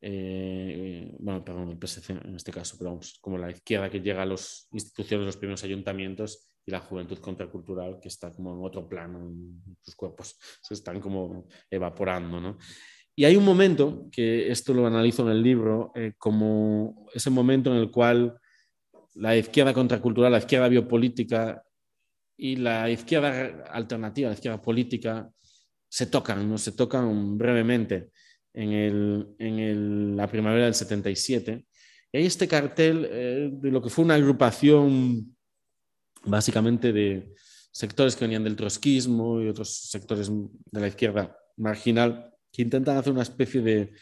eh, 0.00 1.16
bueno, 1.18 1.42
perdón, 1.42 1.70
el 1.70 1.78
PSC 1.78 2.10
en 2.10 2.34
este 2.34 2.52
caso, 2.52 2.76
pero 2.78 2.90
vamos, 2.90 3.18
como 3.22 3.38
la 3.38 3.50
izquierda 3.50 3.88
que 3.88 4.00
llega 4.00 4.22
a 4.22 4.26
las 4.26 4.68
instituciones, 4.72 5.24
los 5.24 5.36
primeros 5.38 5.64
ayuntamientos 5.64 6.50
y 6.66 6.70
la 6.70 6.80
juventud 6.80 7.18
contracultural 7.18 7.98
que 8.00 8.08
está 8.08 8.30
como 8.30 8.52
en 8.52 8.62
otro 8.62 8.86
plano, 8.86 9.32
sus 9.80 9.94
cuerpos 9.94 10.38
se 10.60 10.74
están 10.74 11.00
como 11.00 11.46
evaporando, 11.70 12.40
¿no? 12.40 12.58
Y 13.16 13.24
hay 13.24 13.36
un 13.36 13.44
momento, 13.44 14.08
que 14.10 14.50
esto 14.50 14.74
lo 14.74 14.86
analizo 14.86 15.22
en 15.22 15.28
el 15.36 15.42
libro, 15.42 15.92
eh, 15.94 16.14
como 16.18 17.06
ese 17.14 17.30
momento 17.30 17.70
en 17.70 17.78
el 17.78 17.90
cual 17.90 18.38
la 19.14 19.36
izquierda 19.36 19.72
contracultural, 19.72 20.32
la 20.32 20.38
izquierda 20.38 20.68
biopolítica 20.68 21.62
y 22.36 22.56
la 22.56 22.90
izquierda 22.90 23.64
alternativa, 23.70 24.30
la 24.30 24.34
izquierda 24.34 24.60
política, 24.60 25.30
se 25.88 26.06
tocan, 26.06 26.48
¿no? 26.48 26.58
se 26.58 26.72
tocan 26.72 27.38
brevemente 27.38 28.10
en, 28.52 28.72
el, 28.72 29.28
en 29.38 30.16
la 30.16 30.26
primavera 30.26 30.64
del 30.64 30.74
77. 30.74 31.64
Y 32.12 32.18
hay 32.18 32.26
este 32.26 32.48
cartel 32.48 33.08
eh, 33.08 33.50
de 33.52 33.70
lo 33.70 33.80
que 33.80 33.90
fue 33.90 34.04
una 34.04 34.14
agrupación 34.14 35.36
básicamente 36.24 36.92
de 36.92 37.32
sectores 37.70 38.16
que 38.16 38.24
venían 38.24 38.42
del 38.42 38.56
trotskismo 38.56 39.40
y 39.40 39.48
otros 39.48 39.88
sectores 39.88 40.28
de 40.30 40.80
la 40.80 40.88
izquierda 40.88 41.36
marginal 41.56 42.33
que 42.54 42.62
intentan 42.62 42.96
hacer 42.96 43.12
una 43.12 43.22
especie 43.22 43.60
de 43.60 43.92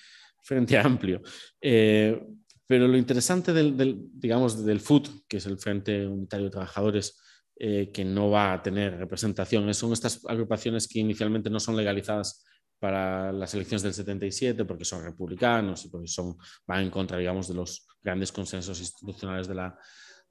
frente 0.42 0.76
amplio. 0.78 1.22
Eh, 1.60 2.20
pero 2.66 2.86
lo 2.86 2.96
interesante 2.96 3.52
del, 3.52 4.08
digamos, 4.12 4.64
del 4.64 4.80
FUT, 4.80 5.26
que 5.28 5.38
es 5.38 5.46
el 5.46 5.58
Frente 5.58 6.06
Unitario 6.06 6.46
de 6.46 6.52
Trabajadores, 6.52 7.20
eh, 7.56 7.90
que 7.92 8.04
no 8.04 8.30
va 8.30 8.54
a 8.54 8.62
tener 8.62 8.98
representación, 8.98 9.72
son 9.74 9.92
estas 9.92 10.24
agrupaciones 10.26 10.88
que 10.88 11.00
inicialmente 11.00 11.50
no 11.50 11.60
son 11.60 11.76
legalizadas 11.76 12.44
para 12.78 13.30
las 13.30 13.54
elecciones 13.54 13.82
del 13.82 13.94
77 13.94 14.64
porque 14.64 14.84
son 14.84 15.04
republicanos 15.04 15.84
y 15.84 15.88
porque 15.88 16.08
son, 16.08 16.36
van 16.66 16.82
en 16.82 16.90
contra, 16.90 17.18
digamos, 17.18 17.46
de 17.46 17.54
los 17.54 17.86
grandes 18.02 18.32
consensos 18.32 18.80
institucionales 18.80 19.46
de 19.46 19.54
la, 19.54 19.78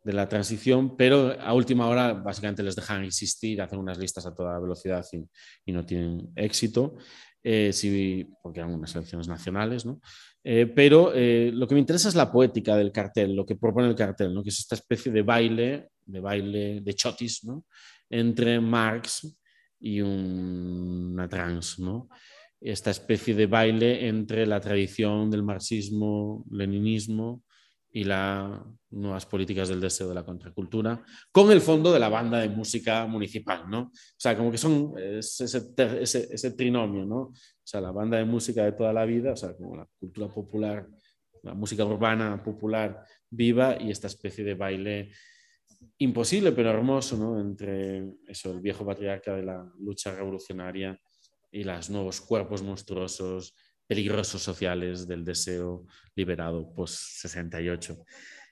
de 0.04 0.12
la 0.14 0.28
transición, 0.28 0.98
pero 0.98 1.40
a 1.40 1.54
última 1.54 1.88
hora 1.88 2.14
básicamente 2.14 2.64
les 2.64 2.76
dejan 2.76 3.04
existir, 3.04 3.62
hacen 3.62 3.80
unas 3.80 3.98
listas 3.98 4.26
a 4.26 4.34
toda 4.34 4.60
velocidad 4.60 5.06
y, 5.14 5.24
y 5.64 5.72
no 5.72 5.86
tienen 5.86 6.32
éxito. 6.36 6.98
Eh, 7.44 8.28
porque 8.44 8.60
eran 8.60 8.74
unas 8.74 8.96
elecciones 8.96 9.28
nacionales, 9.28 9.86
¿no? 9.86 10.00
Eh, 10.44 10.66
pero 10.66 11.14
eh, 11.14 11.52
lo 11.54 11.68
que 11.68 11.76
me 11.76 11.80
interesa 11.80 12.10
es 12.10 12.16
la 12.16 12.32
poética 12.32 12.76
del 12.76 12.92
cartel, 12.92 13.36
lo 13.36 13.46
que 13.46 13.56
propone 13.56 13.88
el 13.88 13.96
cartel, 13.96 14.34
¿no? 14.34 14.42
que 14.42 14.50
es 14.50 14.60
esta 14.60 14.76
especie 14.76 15.12
de 15.12 15.22
baile, 15.22 15.90
de 16.06 16.20
baile 16.20 16.82
de 16.82 16.94
chotis, 16.96 17.44
¿no? 17.44 17.66
entre 18.10 18.60
Marx 18.60 19.38
y 19.80 20.02
una 20.02 21.30
trans, 21.30 21.78
¿no? 21.78 22.10
esta 22.60 22.90
especie 22.90 23.36
de 23.36 23.46
baile 23.46 24.08
entre 24.08 24.48
la 24.48 24.60
tradición 24.60 25.30
del 25.30 25.44
marxismo, 25.44 26.44
leninismo 26.50 27.44
y 27.94 28.06
las 28.06 28.60
nuevas 28.90 29.26
políticas 29.26 29.70
del 29.70 29.82
deseo 29.82 30.08
de 30.10 30.16
la 30.16 30.26
contracultura, 30.26 31.04
con 31.32 31.52
el 31.52 31.62
fondo 31.62 31.92
de 31.92 32.00
la 32.00 32.10
banda 32.10 32.40
de 32.40 32.50
música 32.50 33.06
municipal, 33.06 33.70
¿no? 33.70 33.82
O 33.82 33.92
sea, 34.18 34.36
como 34.38 34.52
que 34.52 34.58
son 34.58 34.94
ese, 34.98 35.46
ese, 35.46 36.52
trinomio, 36.52 37.06
¿no? 37.06 37.18
O 37.18 37.34
sea, 37.64 37.82
la 37.82 37.92
banda 37.92 38.18
de 38.18 38.26
música 38.26 38.64
de 38.64 38.72
toda 38.74 38.94
la 38.94 39.06
vida, 39.06 39.34
o 39.34 39.36
sea, 39.36 39.56
como 39.56 39.76
la 39.76 39.88
cultura 40.00 40.28
popular, 40.28 40.88
la 41.44 41.54
música 41.54 41.86
urbana 41.86 42.42
popular 42.44 43.04
viva 43.30 43.78
y 43.80 43.92
esta 43.92 44.08
especie 44.08 44.44
de 44.44 44.56
baile 44.56 45.12
imposible 45.98 46.52
pero 46.52 46.70
hermoso, 46.70 47.18
¿no? 47.18 47.40
Entre 47.40 48.06
eso, 48.28 48.52
el 48.52 48.62
viejo 48.62 48.86
patriarca 48.86 49.36
de 49.36 49.44
la 49.44 49.70
lucha 49.80 50.14
revolucionaria 50.14 51.00
y 51.52 51.64
los 51.64 51.90
nuevos 51.90 52.22
cuerpos 52.22 52.62
monstruosos 52.62 53.56
peligrosos 53.92 54.42
sociales 54.42 55.06
del 55.06 55.26
deseo 55.26 55.86
liberado 56.16 56.74
post-68. 56.74 58.02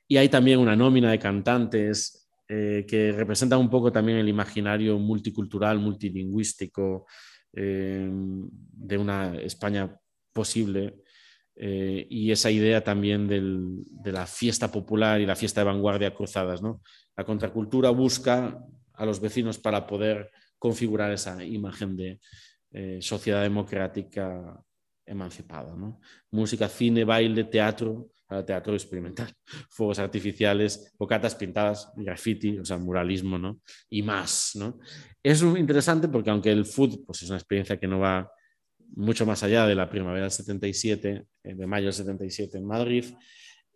Y 0.06 0.18
hay 0.18 0.28
también 0.28 0.60
una 0.60 0.76
nómina 0.76 1.12
de 1.12 1.18
cantantes 1.18 2.30
eh, 2.46 2.84
que 2.86 3.14
representan 3.14 3.58
un 3.60 3.70
poco 3.70 3.90
también 3.90 4.18
el 4.18 4.28
imaginario 4.28 5.00
multicultural, 5.00 5.80
multilingüístico 5.80 7.06
eh, 7.54 8.10
de 8.12 8.98
una 8.98 9.34
España 9.38 9.98
posible 10.34 11.04
eh, 11.56 12.06
y 12.10 12.32
esa 12.32 12.52
idea 12.52 12.84
también 12.84 13.26
de 13.26 14.12
la 14.12 14.28
fiesta 14.28 14.70
popular 14.70 15.22
y 15.22 15.26
la 15.26 15.38
fiesta 15.38 15.62
de 15.62 15.68
vanguardia 15.68 16.14
cruzadas. 16.14 16.62
¿no? 16.62 16.82
La 17.16 17.24
contracultura 17.24 17.92
busca 17.92 18.62
a 18.92 19.06
los 19.06 19.22
vecinos 19.22 19.58
para 19.58 19.88
poder 19.88 20.32
configurar 20.58 21.14
esa 21.14 21.42
imagen 21.46 21.96
de 21.96 22.20
sociedad 23.00 23.42
democrática 23.42 24.62
emancipado. 25.10 25.76
¿no? 25.76 26.00
Música, 26.32 26.70
cine, 26.70 27.04
baile, 27.04 27.44
teatro, 27.46 28.10
teatro 28.46 28.74
experimental, 28.74 29.34
fuegos 29.70 30.00
artificiales, 30.00 30.94
bocatas 30.98 31.36
pintadas, 31.36 31.92
graffiti, 31.96 32.60
o 32.60 32.66
sea, 32.66 32.78
muralismo, 32.78 33.38
¿no? 33.38 33.60
Y 33.90 34.04
más, 34.04 34.52
¿no? 34.56 34.80
Es 35.24 35.42
interesante 35.42 36.08
porque 36.08 36.30
aunque 36.30 36.52
el 36.52 36.66
food 36.66 37.06
pues, 37.06 37.24
es 37.24 37.30
una 37.30 37.40
experiencia 37.40 37.80
que 37.80 37.88
no 37.88 38.00
va 38.00 38.32
mucho 38.96 39.26
más 39.26 39.44
allá 39.44 39.66
de 39.66 39.76
la 39.76 39.90
primavera 39.90 40.24
del 40.24 40.32
77, 40.32 41.26
eh, 41.44 41.56
de 41.56 41.68
mayo 41.68 41.86
del 41.86 41.94
77 41.94 42.58
en 42.58 42.66
Madrid, 42.66 43.06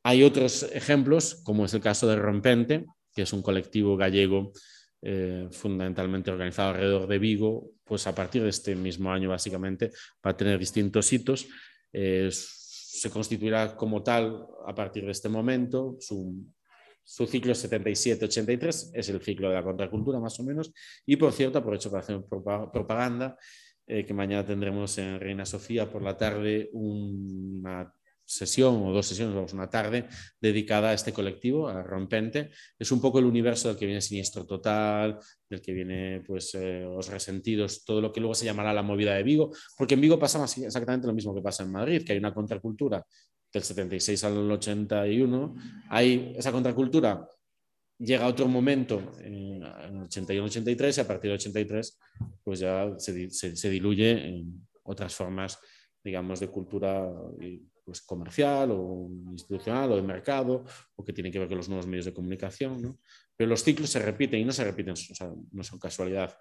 hay 0.03 0.23
otros 0.23 0.63
ejemplos, 0.71 1.41
como 1.43 1.65
es 1.65 1.73
el 1.73 1.81
caso 1.81 2.07
de 2.07 2.15
Rompente, 2.15 2.85
que 3.13 3.23
es 3.23 3.33
un 3.33 3.41
colectivo 3.41 3.95
gallego 3.95 4.51
eh, 5.05 5.49
fundamentalmente 5.51 6.31
organizado 6.31 6.69
alrededor 6.69 7.07
de 7.07 7.19
Vigo, 7.19 7.71
pues 7.83 8.07
a 8.07 8.15
partir 8.15 8.41
de 8.41 8.49
este 8.49 8.73
mismo 8.73 9.11
año 9.11 9.29
básicamente 9.29 9.91
va 10.25 10.31
a 10.31 10.37
tener 10.37 10.57
distintos 10.57 11.11
hitos. 11.11 11.45
Eh, 11.91 12.29
se 12.31 13.09
constituirá 13.09 13.75
como 13.75 14.01
tal 14.01 14.47
a 14.65 14.73
partir 14.73 15.03
de 15.03 15.11
este 15.11 15.27
momento. 15.27 15.97
Su, 15.99 16.47
ciclo 17.03 17.53
77-83 17.53 18.91
es 18.93 19.09
el 19.09 19.21
ciclo 19.21 19.49
de 19.49 19.55
la 19.55 19.63
contracultura 19.63 20.21
más 20.21 20.39
o 20.39 20.43
menos. 20.43 20.71
Y 21.05 21.17
por 21.17 21.33
cierto, 21.33 21.59
aprovecho 21.59 21.91
para 21.91 22.01
hacer 22.01 22.21
propaganda, 22.29 23.37
eh, 23.85 24.05
que 24.05 24.13
mañana 24.13 24.45
tendremos 24.45 24.97
en 24.99 25.19
Reina 25.19 25.45
Sofía 25.45 25.89
por 25.89 26.01
la 26.01 26.15
tarde 26.15 26.69
una 26.71 27.93
sesión 28.35 28.83
o 28.83 28.91
dos 28.91 29.07
sesiones, 29.07 29.35
vamos, 29.35 29.53
una 29.53 29.69
tarde 29.69 30.07
dedicada 30.39 30.89
a 30.89 30.93
este 30.93 31.13
colectivo, 31.13 31.67
a 31.67 31.83
Rompente. 31.83 32.51
Es 32.77 32.91
un 32.91 33.01
poco 33.01 33.19
el 33.19 33.25
universo 33.25 33.67
del 33.67 33.77
que 33.77 33.85
viene 33.85 34.01
Siniestro 34.01 34.45
Total, 34.45 35.17
del 35.49 35.61
que 35.61 35.73
viene 35.73 36.23
pues 36.25 36.55
eh, 36.55 36.81
Los 36.81 37.09
Resentidos, 37.09 37.83
todo 37.85 38.01
lo 38.01 38.11
que 38.11 38.19
luego 38.19 38.35
se 38.35 38.45
llamará 38.45 38.73
la 38.73 38.83
movida 38.83 39.13
de 39.15 39.23
Vigo, 39.23 39.51
porque 39.77 39.93
en 39.93 40.01
Vigo 40.01 40.19
pasa 40.19 40.43
exactamente 40.43 41.07
lo 41.07 41.13
mismo 41.13 41.33
que 41.33 41.41
pasa 41.41 41.63
en 41.63 41.71
Madrid, 41.71 42.03
que 42.05 42.13
hay 42.13 42.19
una 42.19 42.33
contracultura 42.33 43.05
del 43.51 43.63
76 43.63 44.23
al 44.23 44.51
81, 44.51 45.55
hay 45.89 46.33
esa 46.35 46.51
contracultura 46.51 47.27
llega 47.99 48.27
otro 48.27 48.47
momento 48.47 49.13
en, 49.19 49.61
81-83 49.61 50.97
y 50.97 51.01
a 51.01 51.07
partir 51.07 51.29
del 51.29 51.39
83 51.39 51.99
pues 52.43 52.59
ya 52.59 52.93
se, 52.97 53.29
se, 53.29 53.69
diluye 53.69 54.27
en 54.27 54.67
otras 54.83 55.15
formas 55.15 55.57
digamos 56.03 56.39
de 56.39 56.49
cultura 56.49 57.09
pues, 57.83 58.01
comercial 58.01 58.71
o 58.71 59.09
institucional 59.31 59.91
o 59.91 59.95
de 59.95 60.01
mercado 60.01 60.63
o 60.95 61.03
que 61.03 61.13
tiene 61.13 61.31
que 61.31 61.39
ver 61.39 61.47
con 61.47 61.57
los 61.57 61.69
nuevos 61.69 61.87
medios 61.87 62.05
de 62.05 62.13
comunicación. 62.13 62.81
¿no? 62.81 62.99
Pero 63.35 63.49
los 63.49 63.63
ciclos 63.63 63.89
se 63.89 63.99
repiten 63.99 64.39
y 64.39 64.45
no 64.45 64.51
se 64.51 64.63
repiten, 64.63 64.93
o 64.93 64.95
sea, 64.95 65.31
no 65.51 65.63
son 65.63 65.79
casualidad. 65.79 66.37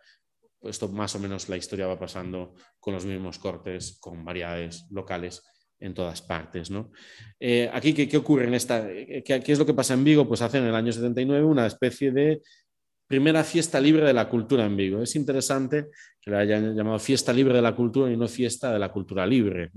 Esto 0.63 0.89
más 0.89 1.15
o 1.15 1.19
menos 1.19 1.49
la 1.49 1.57
historia 1.57 1.87
va 1.87 1.99
pasando 1.99 2.55
con 2.79 2.95
los 2.95 3.05
mismos 3.05 3.39
cortes, 3.39 3.99
con 4.01 4.25
variedades 4.25 4.87
locales 4.91 5.43
en 5.81 5.95
todas 5.95 6.23
partes. 6.23 6.71
¿no? 6.71 6.93
Eh, 7.41 7.69
aquí, 7.73 7.93
¿qué, 7.93 8.09
¿qué, 8.09 8.17
ocurre 8.17 8.47
en 8.47 8.55
esta? 8.55 8.87
¿Qué, 8.87 9.23
¿Qué, 9.25 9.53
es 9.53 9.59
lo 9.59 9.67
que 9.67 9.75
pasa 9.75 9.95
en 9.95 10.05
Vigo? 10.05 10.27
Pues 10.27 10.41
hacen 10.41 10.63
en 10.63 10.69
el 10.69 10.75
año 10.75 10.93
79 10.93 11.45
una 11.45 11.67
especie 11.67 12.13
de 12.13 12.41
primera 13.13 13.45
fiesta 13.45 13.79
libre 13.79 14.07
de 14.07 14.15
la 14.15 14.27
cultura 14.27 14.65
en 14.65 14.75
Vigo. 14.75 15.03
Es 15.03 15.17
interesante 15.17 15.89
que 16.19 16.31
la 16.31 16.39
hayan 16.39 16.75
llamado 16.75 16.99
fiesta 16.99 17.31
libre 17.31 17.53
de 17.53 17.61
la 17.61 17.77
cultura 17.77 18.11
y 18.11 18.17
no 18.17 18.27
fiesta 18.27 18.73
de 18.73 18.79
la 18.79 18.91
cultura 18.91 19.27
libre. 19.27 19.71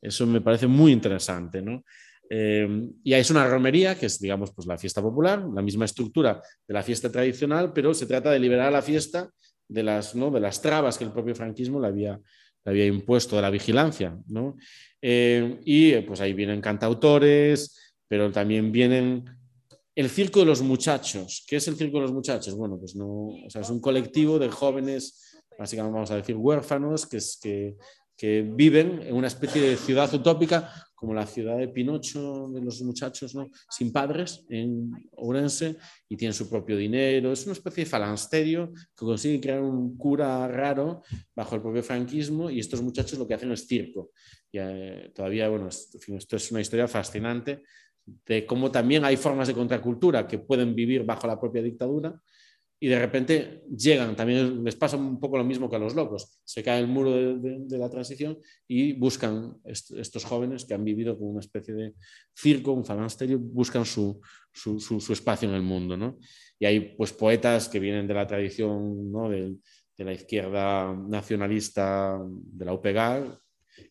Eso 0.00 0.26
me 0.26 0.40
parece 0.40 0.66
muy 0.66 0.90
interesante. 0.90 1.60
¿no? 1.60 1.84
Eh, 2.30 2.88
y 3.04 3.12
es 3.12 3.30
una 3.30 3.46
romería, 3.46 3.98
que 3.98 4.06
es, 4.06 4.18
digamos, 4.18 4.52
pues 4.52 4.66
la 4.66 4.78
fiesta 4.78 5.02
popular, 5.02 5.46
la 5.54 5.60
misma 5.60 5.84
estructura 5.84 6.40
de 6.66 6.72
la 6.72 6.82
fiesta 6.82 7.12
tradicional, 7.12 7.74
pero 7.74 7.92
se 7.92 8.06
trata 8.06 8.30
de 8.30 8.38
liberar 8.38 8.72
la 8.72 8.80
fiesta 8.80 9.28
de 9.68 9.82
las, 9.82 10.14
¿no? 10.14 10.30
de 10.30 10.40
las 10.40 10.62
trabas 10.62 10.96
que 10.96 11.04
el 11.04 11.12
propio 11.12 11.34
franquismo 11.34 11.78
le 11.78 11.88
había, 11.88 12.18
le 12.64 12.70
había 12.70 12.86
impuesto, 12.86 13.36
de 13.36 13.42
la 13.42 13.50
vigilancia. 13.50 14.16
Eh, 15.02 15.60
y 15.66 15.94
pues 16.00 16.22
ahí 16.22 16.32
vienen 16.32 16.62
cantautores, 16.62 17.94
pero 18.08 18.32
también 18.32 18.72
vienen 18.72 19.26
el 19.94 20.08
Circo 20.08 20.40
de 20.40 20.46
los 20.46 20.62
Muchachos. 20.62 21.44
¿Qué 21.46 21.56
es 21.56 21.68
el 21.68 21.76
Circo 21.76 21.98
de 21.98 22.02
los 22.02 22.12
Muchachos? 22.12 22.54
Bueno, 22.54 22.78
pues 22.78 22.96
no, 22.96 23.30
es 23.46 23.70
un 23.70 23.80
colectivo 23.80 24.38
de 24.38 24.48
jóvenes, 24.48 25.42
básicamente 25.58 25.94
vamos 25.94 26.10
a 26.10 26.16
decir 26.16 26.36
huérfanos, 26.36 27.06
que, 27.06 27.18
es, 27.18 27.38
que 27.40 27.76
que 28.22 28.42
viven 28.42 29.02
en 29.02 29.16
una 29.16 29.26
especie 29.26 29.60
de 29.60 29.76
ciudad 29.76 30.14
utópica 30.14 30.72
como 30.94 31.12
la 31.12 31.26
ciudad 31.26 31.58
de 31.58 31.66
Pinocho, 31.66 32.48
de 32.54 32.60
los 32.60 32.80
muchachos 32.82 33.34
¿no? 33.34 33.50
sin 33.68 33.90
padres 33.90 34.46
en 34.48 34.92
Ourense 35.16 35.76
y 36.08 36.16
tienen 36.16 36.32
su 36.32 36.48
propio 36.48 36.76
dinero. 36.76 37.32
Es 37.32 37.44
una 37.46 37.54
especie 37.54 37.82
de 37.82 37.90
falansterio 37.90 38.72
que 38.72 39.04
consigue 39.04 39.40
crear 39.40 39.60
un 39.60 39.96
cura 39.96 40.46
raro 40.46 41.02
bajo 41.34 41.56
el 41.56 41.62
propio 41.62 41.82
franquismo 41.82 42.48
y 42.48 42.60
estos 42.60 42.80
muchachos 42.80 43.18
lo 43.18 43.26
que 43.26 43.34
hacen 43.34 43.50
es 43.50 43.66
circo. 43.66 44.12
Y, 44.52 44.58
eh, 44.60 45.10
todavía, 45.12 45.48
bueno, 45.48 45.68
esto 45.68 46.36
es 46.36 46.52
una 46.52 46.60
historia 46.60 46.86
fascinante 46.86 47.64
de 48.04 48.46
cómo 48.46 48.70
también 48.70 49.04
hay 49.04 49.16
formas 49.16 49.48
de 49.48 49.54
contracultura 49.54 50.26
que 50.26 50.38
pueden 50.38 50.74
vivir 50.74 51.04
bajo 51.04 51.26
la 51.26 51.40
propia 51.40 51.62
dictadura 51.62 52.20
y 52.82 52.88
de 52.88 52.98
repente 52.98 53.62
llegan, 53.70 54.16
también 54.16 54.64
les 54.64 54.74
pasa 54.74 54.96
un 54.96 55.20
poco 55.20 55.38
lo 55.38 55.44
mismo 55.44 55.70
que 55.70 55.76
a 55.76 55.78
los 55.78 55.94
locos, 55.94 56.40
se 56.44 56.64
cae 56.64 56.80
el 56.80 56.88
muro 56.88 57.12
de, 57.38 57.78
la 57.78 57.88
transición 57.88 58.40
y 58.66 58.94
buscan 58.94 59.56
estos 59.64 60.24
jóvenes 60.24 60.64
que 60.64 60.74
han 60.74 60.84
vivido 60.84 61.16
con 61.16 61.28
una 61.28 61.38
especie 61.38 61.74
de 61.74 61.94
circo, 62.36 62.72
un 62.72 62.84
falansterio, 62.84 63.38
buscan 63.38 63.84
su, 63.84 64.20
su, 64.50 65.12
espacio 65.12 65.48
en 65.48 65.54
el 65.54 65.62
mundo. 65.62 65.96
¿no? 65.96 66.18
Y 66.58 66.66
hay 66.66 66.96
pues 66.96 67.12
poetas 67.12 67.68
que 67.68 67.78
vienen 67.78 68.08
de 68.08 68.14
la 68.14 68.26
tradición 68.26 69.12
¿no? 69.12 69.28
de, 69.28 69.54
de, 69.96 70.04
la 70.04 70.12
izquierda 70.12 70.92
nacionalista 70.92 72.20
de 72.20 72.64
la 72.64 72.74
UPG, 72.74 73.38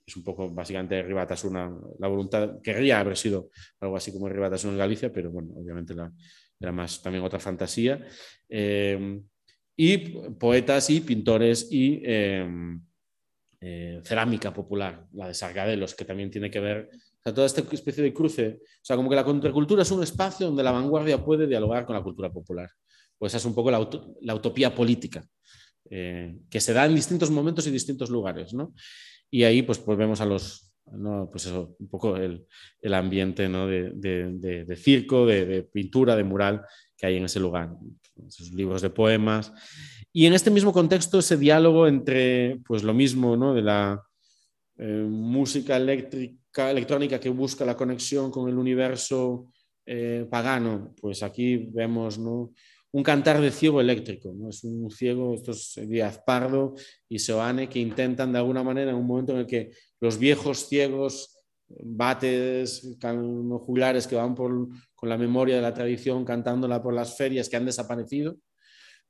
es 0.06 0.16
un 0.16 0.24
poco 0.24 0.50
básicamente 0.50 1.02
Ribatasuna, 1.04 1.76
la 2.00 2.08
voluntad, 2.08 2.62
querría 2.62 3.00
haber 3.00 3.18
sido 3.18 3.50
algo 3.80 3.98
así 3.98 4.12
como 4.12 4.30
Ribatasuna 4.30 4.74
en 4.74 4.80
Galicia, 4.80 5.12
pero 5.12 5.32
bueno, 5.32 5.54
obviamente 5.56 5.94
la, 5.94 6.12
era 6.60 6.72
más 6.72 7.02
también 7.02 7.24
otra 7.24 7.40
fantasía, 7.40 8.06
em, 8.48 9.24
y 9.76 9.98
poetas 10.40 10.90
y 10.90 11.02
pintores 11.02 11.68
y 11.72 12.02
em, 12.04 12.82
eh, 13.60 14.02
cerámica 14.04 14.54
popular, 14.54 15.08
la 15.14 15.28
de 15.28 15.34
Sargadelos, 15.34 15.96
que 15.96 16.06
también 16.06 16.30
tiene 16.30 16.52
que 16.52 16.60
ver, 16.60 16.90
o 17.24 17.34
toda 17.34 17.48
esta 17.48 17.62
especie 17.62 18.04
de 18.04 18.14
cruce, 18.14 18.60
o 18.64 18.84
sea, 18.84 18.96
como 18.96 19.10
que 19.10 19.16
la 19.16 19.24
contracultura 19.24 19.84
es 19.84 19.92
un 19.92 20.04
espacio 20.04 20.48
donde 20.48 20.64
la 20.64 20.72
vanguardia 20.72 21.24
puede 21.24 21.48
dialogar 21.48 21.86
con 21.86 21.96
la 21.96 22.04
cultura 22.04 22.32
popular. 22.32 22.70
Pues 23.18 23.32
esa 23.32 23.38
es 23.38 23.46
un 23.46 23.54
poco 23.54 23.70
la, 23.70 24.34
utopía 24.34 24.74
política, 24.74 25.24
eh, 25.90 26.38
que 26.50 26.60
se 26.60 26.74
da 26.74 26.86
en 26.86 26.96
distintos 26.96 27.30
momentos 27.30 27.68
y 27.68 27.72
distintos 27.72 28.10
lugares, 28.10 28.54
¿no? 28.54 28.74
Y 29.32 29.44
ahí 29.44 29.62
pues, 29.64 29.80
pues 29.80 29.98
vemos 29.98 30.20
a 30.22 30.26
los, 30.26 30.72
¿no? 30.92 31.30
pues 31.32 31.46
eso, 31.46 31.76
un 31.80 31.88
poco 31.88 32.18
el, 32.18 32.46
el 32.82 32.94
ambiente 32.94 33.48
¿no? 33.48 33.66
de, 33.66 33.92
de, 33.94 34.66
de, 34.66 34.76
circo, 34.76 35.26
de, 35.26 35.64
pintura, 35.64 36.16
de 36.16 36.24
mural 36.24 36.62
que 36.98 37.08
hay 37.08 37.16
en 37.16 37.26
ese 37.26 37.40
lugar, 37.40 37.72
esos 38.28 38.52
libros 38.52 38.82
de 38.82 38.90
poemas. 38.90 39.54
Y 40.12 40.26
en 40.26 40.34
este 40.34 40.52
mismo 40.52 40.74
contexto, 40.74 41.20
ese 41.20 41.38
diálogo 41.38 41.88
entre 41.88 42.60
pues, 42.68 42.84
lo 42.84 42.94
mismo 42.94 43.38
¿no? 43.38 43.54
de 43.54 43.62
la 43.62 44.04
eh, 44.78 45.06
música 45.10 45.78
eléctrica, 45.78 46.70
electrónica 46.70 47.20
que 47.20 47.30
busca 47.30 47.66
la 47.66 47.78
conexión 47.78 48.30
con 48.30 48.50
el 48.50 48.58
universo 48.58 49.52
eh, 49.86 50.28
pagano, 50.30 50.94
pues 51.00 51.24
aquí 51.24 51.58
vemos 51.58 52.20
¿no? 52.20 52.52
Un 52.94 53.04
cantar 53.04 53.40
de 53.40 53.52
ciego 53.52 53.82
eléctrico. 53.82 54.34
¿no? 54.34 54.50
Es 54.50 54.64
un 54.64 54.90
ciego, 54.92 55.36
estos 55.36 55.80
Díaz 55.88 56.22
Pardo 56.26 56.76
y 57.08 57.20
Soane, 57.20 57.70
que 57.70 57.80
intentan 57.80 58.32
de 58.32 58.40
alguna 58.40 58.64
manera, 58.64 58.92
en 58.92 58.98
un 58.98 59.08
momento 59.08 59.34
en 59.34 59.40
el 59.40 59.48
que 59.48 59.72
los 60.00 60.18
viejos 60.18 60.68
ciegos, 60.68 61.38
bates, 61.68 62.98
jugulares 63.66 64.08
que 64.08 64.16
van 64.16 64.36
con 64.36 65.10
la 65.10 65.18
memoria 65.18 65.56
de 65.56 65.62
la 65.62 65.74
tradición 65.74 66.26
cantándola 66.26 66.82
por 66.82 66.94
las 66.94 67.16
ferias 67.16 67.48
que 67.48 67.56
han 67.56 67.66
desaparecido, 67.66 68.38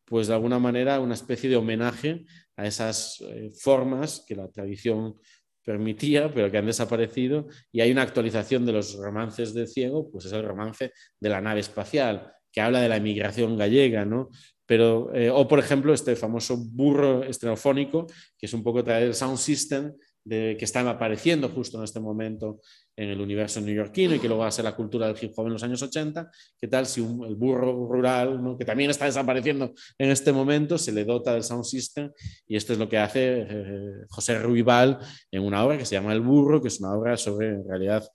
pues 0.06 0.28
de 0.28 0.34
alguna 0.34 0.60
manera 0.60 1.00
una 1.00 1.14
especie 1.14 1.50
de 1.50 1.56
homenaje 1.56 2.26
a 2.58 2.68
esas 2.68 3.22
eh, 3.22 3.52
formas 3.58 4.24
que 4.28 4.36
la 4.36 4.50
tradición 4.50 5.16
permitía, 5.64 6.34
pero 6.34 6.52
que 6.52 6.58
han 6.58 6.66
desaparecido, 6.66 7.48
y 7.72 7.82
hay 7.82 7.92
una 7.92 8.02
actualización 8.02 8.66
de 8.66 8.74
los 8.74 8.96
romances 8.96 9.54
de 9.54 9.68
ciego, 9.68 10.10
pues 10.12 10.26
es 10.26 10.34
el 10.34 10.44
romance 10.44 10.92
de 11.20 11.30
la 11.30 11.40
nave 11.40 11.60
espacial, 11.60 12.34
que 12.52 12.62
habla 12.62 12.82
de 12.82 12.90
la 12.90 12.98
emigración 12.98 13.58
gallega, 13.58 14.06
¿no? 14.06 14.30
Pero, 14.66 15.14
eh, 15.14 15.30
o 15.30 15.48
por 15.48 15.60
ejemplo, 15.60 15.94
este 15.94 16.16
famoso 16.16 16.58
burro 16.58 17.24
estereofónico, 17.24 18.08
que 18.38 18.46
es 18.46 18.54
un 18.54 18.64
poco 18.64 18.84
traer 18.84 19.04
el 19.04 19.14
sound 19.14 19.38
system 19.38 19.94
que 20.24 20.58
está 20.62 20.88
apareciendo 20.88 21.50
justo 21.50 21.78
en 21.80 21.84
este 21.84 22.00
momento 22.00 22.62
en 22.96 23.10
el 23.10 23.20
universo 23.20 23.60
neoyorquino 23.60 24.16
y 24.16 24.20
que 24.20 24.28
luego 24.28 24.44
va 24.44 24.48
a 24.48 24.52
ser 24.52 24.66
la 24.66 24.76
cultura 24.76 25.08
del 25.08 25.18
hip 25.20 25.34
hop 25.36 25.48
en 25.48 25.54
los 25.54 25.64
años 25.64 25.82
80. 25.82 26.30
¿Qué 26.60 26.68
tal 26.68 26.86
si 26.86 27.02
el 27.02 27.36
burro 27.36 27.88
rural, 27.88 28.42
¿no? 28.44 28.58
que 28.58 28.66
también 28.66 28.92
está 28.92 29.06
desapareciendo 29.06 29.74
en 29.98 30.12
este 30.12 30.32
momento, 30.32 30.78
se 30.78 30.92
le 30.92 31.06
dota 31.06 31.34
del 31.34 31.44
sound 31.44 31.64
system? 31.64 32.12
Y 32.48 32.56
esto 32.56 32.74
es 32.74 32.80
lo 32.80 32.88
que 32.88 33.00
hace 33.00 33.48
eh, 33.50 34.06
José 34.10 34.38
Ruibal 34.40 35.00
en 35.32 35.42
una 35.42 35.66
obra 35.66 35.78
que 35.78 35.86
se 35.86 35.96
llama 35.96 36.14
El 36.14 36.22
burro, 36.22 36.62
que 36.62 36.68
es 36.68 36.80
una 36.80 36.94
obra 36.94 37.18
sobre, 37.18 37.50
en 37.50 37.68
realidad, 37.68 38.08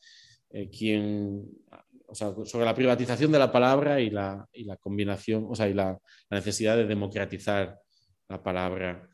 eh, 0.50 0.70
quien 0.70 1.42
sobre 2.12 2.64
la 2.64 2.74
privatización 2.74 3.32
de 3.32 3.38
la 3.38 3.50
palabra 3.50 4.00
y 4.00 4.10
la, 4.10 4.46
combinación, 4.80 5.46
o 5.48 5.54
sea, 5.54 5.68
y 5.68 5.74
la, 5.74 5.98
necesidad 6.30 6.76
de 6.76 6.86
democratizar 6.86 7.78
la 8.28 8.42
palabra 8.42 9.08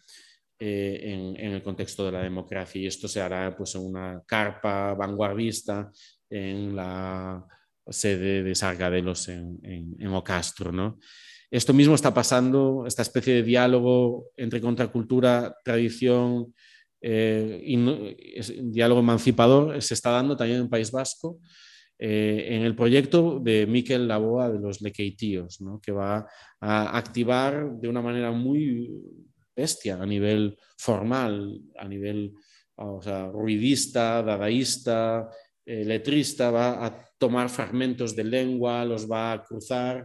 eh, 0.58 1.34
en, 1.36 1.52
el 1.52 1.62
contexto 1.62 2.06
de 2.06 2.12
la 2.12 2.22
democracia. 2.22 2.80
Y 2.80 2.86
esto 2.86 3.08
se 3.08 3.20
hará 3.20 3.56
pues, 3.56 3.74
en 3.74 3.82
una 3.82 4.22
carpa 4.26 4.94
vanguardista 4.94 5.90
en 6.30 6.76
la 6.76 7.44
sede 7.86 8.42
de 8.42 8.54
Sargadelos 8.54 9.28
en, 9.28 9.58
en, 9.98 10.14
Ocastro. 10.14 10.72
¿no? 10.72 10.98
Esto 11.50 11.74
mismo 11.74 11.94
está 11.94 12.14
pasando, 12.14 12.84
esta 12.86 13.02
especie 13.02 13.34
de 13.34 13.42
diálogo 13.42 14.28
entre 14.36 14.60
contracultura, 14.60 15.56
tradición, 15.64 16.54
eh, 17.04 17.60
y, 17.64 17.76
diálogo 18.70 19.00
emancipador 19.00 19.82
se 19.82 19.94
está 19.94 20.10
dando 20.10 20.36
también 20.36 20.60
en 20.60 20.68
País 20.68 20.92
Vasco 20.92 21.40
eh, 22.04 22.56
en 22.56 22.62
el 22.62 22.74
proyecto 22.74 23.38
de 23.38 23.64
Miquel 23.64 24.08
Laboa 24.08 24.50
de 24.50 24.58
los 24.58 24.80
Lequeitíos, 24.80 25.60
que 25.80 25.92
va 25.92 26.26
a 26.60 26.98
activar 26.98 27.76
de 27.78 27.88
una 27.88 28.02
manera 28.02 28.32
muy 28.32 28.90
bestia 29.54 30.02
a 30.02 30.04
nivel 30.04 30.58
formal, 30.76 31.60
a 31.78 31.86
nivel 31.86 32.34
o 32.74 33.00
sea, 33.00 33.28
ruidista, 33.28 34.20
dadaísta, 34.20 35.28
eh, 35.64 35.84
letrista, 35.84 36.50
va 36.50 36.84
a 36.84 37.08
tomar 37.16 37.48
fragmentos 37.48 38.16
de 38.16 38.24
lengua, 38.24 38.84
los 38.84 39.08
va 39.08 39.34
a 39.34 39.44
cruzar, 39.44 40.04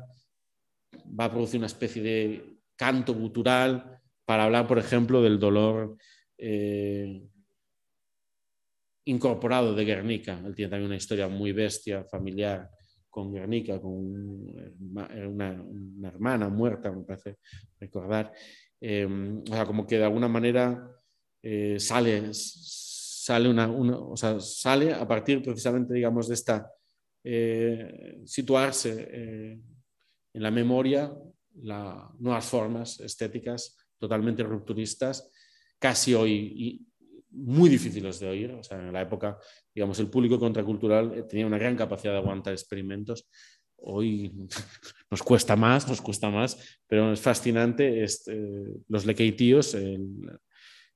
va 1.19 1.25
a 1.25 1.31
producir 1.31 1.57
una 1.57 1.65
especie 1.65 2.03
de 2.03 2.59
canto 2.75 3.15
gutural 3.15 3.99
para 4.23 4.43
hablar, 4.43 4.67
por 4.67 4.77
ejemplo, 4.77 5.23
del 5.23 5.39
dolor 5.39 5.97
eh, 6.37 7.23
incorporado 9.07 9.73
de 9.73 9.85
Guernica. 9.85 10.41
Él 10.45 10.55
tiene 10.55 10.69
también 10.69 10.87
una 10.87 10.97
historia 10.97 11.27
muy 11.27 11.51
bestia, 11.51 12.03
familiar, 12.03 12.69
con 13.09 13.33
Guernica, 13.33 13.81
con 13.81 13.93
una, 14.79 15.59
hermana 16.07 16.49
muerta, 16.49 16.91
me 16.91 17.03
parece 17.03 17.37
recordar. 17.79 18.31
Em, 18.79 19.41
o 19.41 19.53
sea, 19.53 19.65
como 19.65 19.87
que 19.87 19.97
de 19.97 20.03
alguna 20.03 20.27
manera 20.27 20.87
eh, 21.41 21.79
sale, 21.79 22.29
sale, 22.31 23.49
una, 23.49 23.71
o 23.71 24.15
sea, 24.15 24.39
sale 24.39 24.93
a 24.93 25.07
partir 25.07 25.41
precisamente, 25.41 25.93
digamos, 25.93 26.27
de 26.27 26.33
esta 26.35 26.71
eh, 27.23 28.21
situarse 28.25 29.07
eh, 29.11 29.59
en 30.33 30.43
la 30.43 30.51
memoria 30.51 31.11
las 31.55 32.13
nuevas 32.19 32.45
formas 32.45 32.99
estéticas 32.99 33.77
totalmente 33.97 34.43
rupturistas, 34.43 35.31
casi 35.79 36.13
hoy 36.13 36.86
muy 37.37 37.69
difíciles 37.69 38.19
de 38.19 38.27
oír. 38.27 38.51
O 38.51 38.63
sea, 38.63 38.79
en 38.79 38.91
la 38.91 39.01
época, 39.01 39.37
digamos, 39.73 39.99
el 39.99 40.09
público 40.09 40.39
contracultural 40.39 41.13
eh, 41.13 41.23
tenía 41.23 41.45
una 41.45 41.57
gran 41.57 41.75
capacidad 41.75 42.13
de 42.13 42.19
aguantar 42.19 42.53
experimentos. 42.53 43.29
Hoy 43.77 44.31
nos 45.11 45.23
cuesta 45.23 45.55
más, 45.55 45.87
nos 45.87 46.01
cuesta 46.01 46.29
más, 46.29 46.79
pero 46.87 47.13
es 47.13 47.21
fascinante 47.21 48.03
este, 48.03 48.35
los 48.87 49.05
lequeitíos 49.05 49.75
eh, 49.75 49.99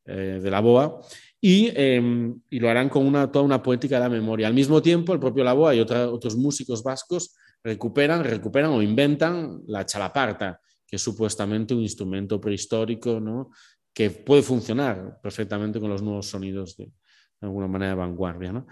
de 0.06 0.50
la 0.50 0.60
BOA 0.60 1.00
y, 1.40 1.72
eh, 1.76 2.34
y, 2.50 2.60
lo 2.60 2.70
harán 2.70 2.90
con 2.90 3.06
una, 3.06 3.32
toda 3.32 3.46
una 3.46 3.62
poética 3.62 3.96
de 3.96 4.02
la 4.02 4.10
memoria. 4.10 4.48
Al 4.48 4.54
mismo 4.54 4.82
tiempo, 4.82 5.14
el 5.14 5.20
propio 5.20 5.44
La 5.44 5.54
BOA 5.54 5.76
y 5.76 5.80
otra, 5.80 6.10
otros 6.10 6.36
músicos 6.36 6.84
vascos 6.84 7.36
recuperan, 7.64 8.24
recuperan 8.24 8.72
o 8.72 8.82
inventan 8.82 9.62
la 9.68 9.86
chalaparta, 9.86 10.60
que 10.86 10.96
es 10.96 11.02
supuestamente 11.02 11.74
un 11.74 11.82
instrumento 11.82 12.42
prehistórico 12.42 13.20
¿no? 13.20 13.52
Que 13.94 14.10
puede 14.10 14.42
funcionar 14.42 15.20
perfectamente 15.22 15.80
con 15.80 15.90
los 15.90 16.02
nuevos 16.02 16.28
sonidos 16.28 16.78
de, 16.78 16.92
alguna 17.42 17.68
manera 17.68 17.92
de 17.92 17.98
vanguardia. 17.98 18.52
¿no? 18.52 18.68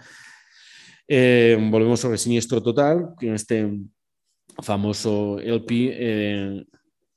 Eh, 1.06 1.58
volvemos 1.70 2.00
sobre 2.00 2.18
Siniestro 2.18 2.62
Total, 2.62 3.14
en 3.20 3.34
este 3.34 3.68
famoso 4.62 5.38
LP, 5.40 5.90
eh, 5.92 6.64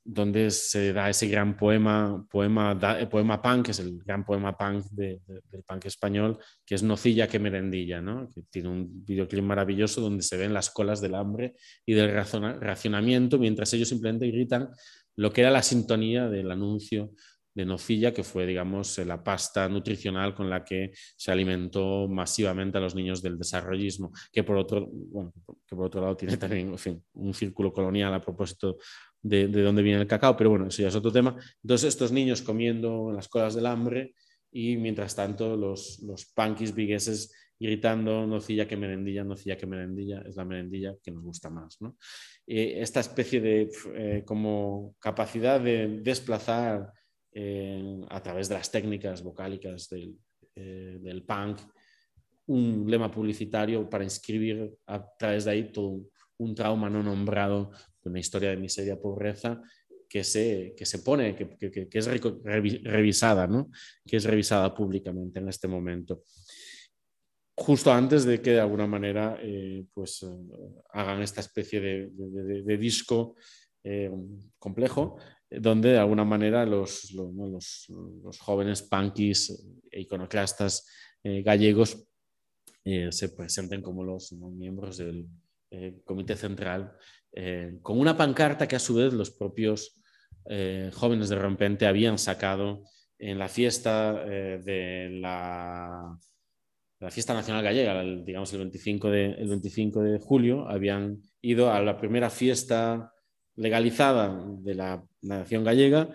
donde 0.06 0.50
se 0.50 0.92
da 0.92 1.08
ese 1.08 1.28
gran 1.28 1.56
poema, 1.56 2.26
poema, 2.30 2.74
da, 2.74 3.08
poema 3.08 3.40
punk, 3.40 3.66
que 3.66 3.70
es 3.70 3.78
el 3.78 4.02
gran 4.04 4.22
poema 4.24 4.54
punk 4.54 4.84
de, 4.90 5.20
de, 5.26 5.40
del 5.50 5.62
punk 5.62 5.86
español, 5.86 6.38
que 6.66 6.74
es 6.74 6.82
Nocilla 6.82 7.26
que 7.26 7.38
merendilla, 7.38 8.02
¿no? 8.02 8.28
que 8.28 8.42
tiene 8.50 8.68
un 8.68 9.04
videoclip 9.04 9.42
maravilloso 9.42 10.02
donde 10.02 10.22
se 10.22 10.36
ven 10.36 10.52
las 10.52 10.68
colas 10.70 11.00
del 11.00 11.14
hambre 11.14 11.54
y 11.86 11.94
del 11.94 12.12
racionamiento, 12.12 13.38
mientras 13.38 13.72
ellos 13.72 13.88
simplemente 13.88 14.26
gritan 14.26 14.68
lo 15.16 15.32
que 15.32 15.40
era 15.40 15.50
la 15.50 15.62
sintonía 15.62 16.28
del 16.28 16.50
anuncio 16.50 17.12
de 17.54 17.64
nocilla, 17.64 18.12
que 18.12 18.24
fue, 18.24 18.46
digamos, 18.46 18.98
la 18.98 19.22
pasta 19.22 19.68
nutricional 19.68 20.34
con 20.34 20.50
la 20.50 20.64
que 20.64 20.90
se 21.16 21.30
alimentó 21.30 22.08
masivamente 22.08 22.78
a 22.78 22.80
los 22.80 22.94
niños 22.94 23.22
del 23.22 23.38
desarrollismo, 23.38 24.12
que 24.32 24.42
por 24.42 24.56
otro, 24.56 24.90
que 25.66 25.76
por 25.76 25.86
otro 25.86 26.00
lado 26.00 26.16
tiene 26.16 26.36
también 26.36 26.74
un 27.14 27.34
círculo 27.34 27.72
colonial 27.72 28.12
a 28.12 28.20
propósito 28.20 28.78
de, 29.22 29.48
de, 29.48 29.62
dónde 29.62 29.82
viene 29.82 30.00
el 30.00 30.06
cacao, 30.06 30.36
pero 30.36 30.50
bueno, 30.50 30.66
eso 30.66 30.82
ya 30.82 30.88
es 30.88 30.94
otro 30.96 31.12
tema. 31.12 31.36
Entonces, 31.62 31.88
estos 31.88 32.12
niños 32.12 32.42
comiendo 32.42 33.10
en 33.10 33.16
las 33.16 33.28
colas 33.28 33.54
del 33.54 33.66
hambre 33.66 34.14
y 34.50 34.76
mientras 34.76 35.14
tanto 35.14 35.56
los, 35.56 36.00
los 36.02 36.26
punkis 36.26 36.74
vigueses 36.74 37.32
gritando 37.58 38.26
nocilla 38.26 38.66
que 38.66 38.76
merendilla, 38.76 39.24
nocilla 39.24 39.56
que 39.56 39.66
merendilla, 39.66 40.22
es 40.22 40.36
la 40.36 40.44
merendilla 40.44 40.94
que 41.02 41.10
nos 41.10 41.22
gusta 41.22 41.50
más. 41.50 41.80
¿no? 41.80 41.96
Eh, 42.46 42.80
esta 42.80 43.00
especie 43.00 43.40
de 43.40 43.70
eh, 43.94 44.22
como 44.24 44.94
capacidad 44.98 45.60
de 45.60 46.00
desplazar 46.02 46.92
eh, 47.34 48.00
a 48.08 48.22
través 48.22 48.48
de 48.48 48.54
las 48.54 48.70
técnicas 48.70 49.22
vocálicas 49.22 49.88
del, 49.88 50.16
del, 50.54 51.24
punk 51.24 51.60
un 52.46 52.84
lema 52.88 53.10
publicitario 53.10 53.88
para 53.90 54.04
inscribir 54.04 54.72
a 54.86 55.04
través 55.18 55.44
de 55.44 55.50
ahí 55.50 55.72
todo 55.72 56.02
un, 56.38 56.54
trauma 56.54 56.88
no 56.88 57.02
nombrado 57.02 57.70
de 58.02 58.10
una 58.10 58.20
historia 58.20 58.50
de 58.50 58.56
miseria, 58.56 59.00
pobreza 59.00 59.60
que 60.08 60.22
se, 60.22 60.74
que 60.76 60.86
se 60.86 61.00
pone, 61.00 61.34
que, 61.34 61.56
que, 61.56 61.88
que 61.88 61.98
es 61.98 62.06
revisada, 62.06 63.46
¿no? 63.46 63.70
que 64.06 64.18
es 64.18 64.24
revisada 64.24 64.72
públicamente 64.74 65.40
en 65.40 65.48
este 65.48 65.66
momento 65.66 66.22
justo 67.56 67.92
antes 67.92 68.24
de 68.24 68.40
que 68.42 68.52
de 68.52 68.60
alguna 68.60 68.86
manera 68.86 69.38
eh, 69.40 69.86
pues, 69.92 70.22
eh, 70.22 70.82
hagan 70.92 71.22
esta 71.22 71.40
especie 71.40 71.80
de, 71.80 72.76
disco 72.76 73.36
eh, 73.84 74.10
complejo, 74.58 75.18
donde 75.50 75.90
de 75.90 75.98
alguna 75.98 76.24
manera 76.24 76.66
los, 76.66 77.12
los, 77.12 77.86
los, 77.88 78.38
jóvenes 78.40 78.82
punkis 78.82 79.50
e 79.90 80.00
iconoclastas 80.00 80.88
gallegos 81.22 82.06
se 82.82 83.28
presenten 83.30 83.80
como 83.80 84.02
los 84.02 84.32
miembros 84.32 84.96
del 84.96 85.26
comité 86.04 86.34
central, 86.34 86.92
con 87.82 88.00
una 88.00 88.16
pancarta 88.16 88.66
que 88.66 88.76
a 88.76 88.80
su 88.80 88.94
vez 88.94 89.12
los 89.12 89.30
propios 89.30 90.02
jóvenes 90.92 91.28
de 91.28 91.36
Rompente 91.36 91.86
habían 91.86 92.18
sacado 92.18 92.82
en 93.18 93.38
la 93.38 93.48
fiesta 93.48 94.24
de 94.24 95.08
la 95.12 96.18
la 97.04 97.10
fiesta 97.10 97.34
nacional 97.34 97.62
gallega, 97.62 98.02
digamos 98.24 98.50
el 98.54 98.60
25, 98.60 99.10
de, 99.10 99.26
el 99.32 99.48
25 99.48 100.00
de 100.00 100.18
julio, 100.18 100.66
habían 100.66 101.20
ido 101.42 101.70
a 101.70 101.80
la 101.82 101.98
primera 101.98 102.30
fiesta 102.30 103.12
legalizada 103.56 104.44
de 104.60 104.74
la 104.74 105.04
nación 105.22 105.64
gallega 105.64 106.08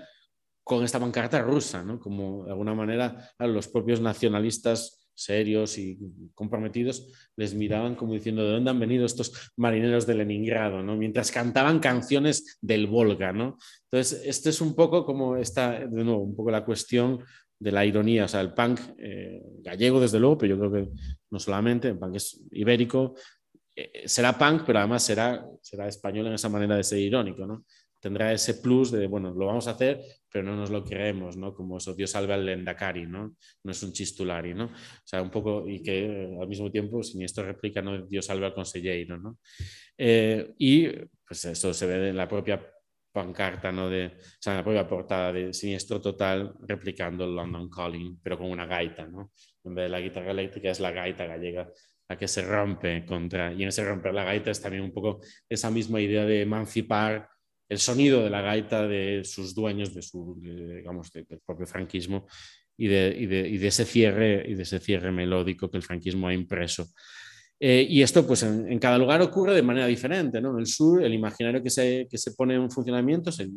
con 0.63 0.83
esta 0.83 0.99
pancarta 0.99 1.41
rusa, 1.41 1.83
¿no? 1.83 1.99
como 1.99 2.45
de 2.45 2.51
alguna 2.51 2.75
manera 2.75 3.31
a 3.37 3.47
los 3.47 3.67
propios 3.67 4.01
nacionalistas 4.01 5.09
serios 5.19 5.77
y 5.77 5.99
comprometidos 6.33 7.11
les 7.35 7.53
miraban 7.53 7.95
como 7.95 8.13
diciendo 8.13 8.43
de 8.43 8.51
dónde 8.51 8.69
han 8.69 8.79
venido 8.79 9.05
estos 9.05 9.51
marineros 9.57 10.05
de 10.07 10.15
Leningrado, 10.15 10.81
¿no? 10.81 10.95
mientras 10.95 11.31
cantaban 11.31 11.79
canciones 11.79 12.57
del 12.61 12.87
Volga. 12.87 13.33
¿no? 13.33 13.57
Entonces, 13.91 14.21
esto 14.25 14.49
es 14.49 14.61
un 14.61 14.75
poco 14.75 15.05
como 15.05 15.35
esta, 15.35 15.79
de 15.79 16.03
nuevo, 16.03 16.21
un 16.21 16.35
poco 16.35 16.51
la 16.51 16.63
cuestión 16.63 17.23
de 17.59 17.71
la 17.73 17.85
ironía, 17.85 18.25
o 18.25 18.27
sea, 18.27 18.39
el 18.39 18.53
punk 18.53 18.79
eh, 18.97 19.41
gallego 19.61 19.99
desde 19.99 20.19
luego, 20.19 20.37
pero 20.37 20.55
yo 20.55 20.59
creo 20.59 20.71
que 20.71 20.91
no 21.29 21.39
solamente, 21.39 21.89
el 21.89 21.99
punk 21.99 22.15
es 22.15 22.41
ibérico, 22.51 23.15
eh, 23.81 24.07
será 24.07 24.37
punk, 24.37 24.63
pero 24.65 24.79
además 24.79 25.03
será, 25.03 25.45
será 25.61 25.87
español 25.87 26.27
en 26.27 26.33
esa 26.33 26.49
manera 26.49 26.75
de 26.75 26.83
ser 26.83 26.99
irónico, 26.99 27.45
¿no? 27.45 27.65
Tendrá 27.99 28.31
ese 28.31 28.55
plus 28.55 28.91
de, 28.91 29.07
bueno, 29.07 29.33
lo 29.33 29.45
vamos 29.45 29.67
a 29.67 29.71
hacer, 29.71 30.01
pero 30.31 30.43
no 30.43 30.55
nos 30.55 30.69
lo 30.69 30.83
creemos, 30.83 31.37
¿no? 31.37 31.53
Como 31.53 31.77
eso, 31.77 31.93
Dios 31.93 32.11
salve 32.11 32.33
al 32.33 32.45
lendakari, 32.45 33.05
¿no? 33.05 33.35
No 33.63 33.71
es 33.71 33.83
un 33.83 33.91
chistulari, 33.91 34.53
¿no? 34.53 34.65
O 34.65 35.05
sea, 35.05 35.21
un 35.21 35.29
poco, 35.31 35.67
y 35.67 35.81
que 35.81 36.05
eh, 36.05 36.37
al 36.41 36.47
mismo 36.47 36.71
tiempo, 36.71 37.03
si 37.03 37.23
esto 37.23 37.43
replica, 37.43 37.81
¿no? 37.81 38.05
Dios 38.05 38.25
salve 38.25 38.45
al 38.45 38.53
consejero, 38.53 39.17
¿no? 39.17 39.37
y 40.01 40.87
pues 41.27 41.43
eso 41.43 41.73
se 41.73 41.85
ve 41.85 42.09
en 42.09 42.15
la 42.15 42.25
propia 42.25 42.65
pancarta, 43.11 43.71
¿no? 43.71 43.89
De, 43.89 44.07
o 44.07 44.37
sea, 44.39 44.55
la 44.55 44.63
propia 44.63 44.87
portada 44.87 45.33
de 45.33 45.53
Siniestro 45.53 45.99
Total 46.01 46.53
replicando 46.67 47.27
London 47.27 47.69
Calling, 47.69 48.19
pero 48.21 48.37
con 48.37 48.49
una 48.49 48.65
gaita, 48.65 49.07
¿no? 49.07 49.31
En 49.63 49.75
vez 49.75 49.85
de 49.85 49.89
la 49.89 49.99
guitarra 49.99 50.31
eléctrica 50.31 50.69
es 50.69 50.79
la 50.79 50.91
gaita 50.91 51.25
gallega 51.25 51.69
la 52.09 52.17
que 52.17 52.27
se 52.27 52.41
rompe 52.41 53.05
contra, 53.05 53.53
y 53.53 53.61
en 53.61 53.69
ese 53.69 53.85
romper 53.85 54.13
la 54.13 54.23
gaita 54.23 54.51
es 54.51 54.61
también 54.61 54.83
un 54.83 54.91
poco 54.91 55.21
esa 55.47 55.69
misma 55.69 56.01
idea 56.01 56.25
de 56.25 56.41
emancipar 56.41 57.29
el 57.69 57.77
sonido 57.77 58.23
de 58.23 58.31
la 58.31 58.41
gaita 58.41 58.87
de 58.87 59.21
sus 59.23 59.53
dueños, 59.53 59.93
de 59.93 60.01
su, 60.01 60.39
digamos, 60.41 61.11
del 61.11 61.27
propio 61.45 61.67
franquismo 61.67 62.25
y 62.75 62.87
de, 62.87 63.15
y, 63.15 63.25
de, 63.27 63.47
y 63.47 63.57
de, 63.59 63.67
ese 63.67 63.85
cierre, 63.85 64.43
y 64.47 64.55
de 64.55 64.63
ese 64.63 64.79
cierre 64.79 65.11
melódico 65.11 65.69
que 65.69 65.77
el 65.77 65.83
franquismo 65.83 66.27
ha 66.27 66.33
impreso 66.33 66.87
eh, 67.61 67.85
y 67.89 68.01
esto, 68.01 68.25
pues 68.25 68.41
en, 68.43 68.79
cada 68.79 68.97
lugar 68.97 69.21
ocurre 69.21 69.53
de 69.53 69.61
manera 69.61 69.85
diferente. 69.85 70.39
¿no? 70.39 70.51
En 70.53 70.59
el 70.59 70.67
sur, 70.67 71.03
el 71.03 71.13
imaginario 71.13 71.61
que 71.61 71.69
se, 71.69 72.07
que 72.09 72.17
se 72.17 72.31
pone 72.31 72.55
en 72.55 72.71
funcionamiento 72.71 73.31
es 73.31 73.39
el, 73.39 73.51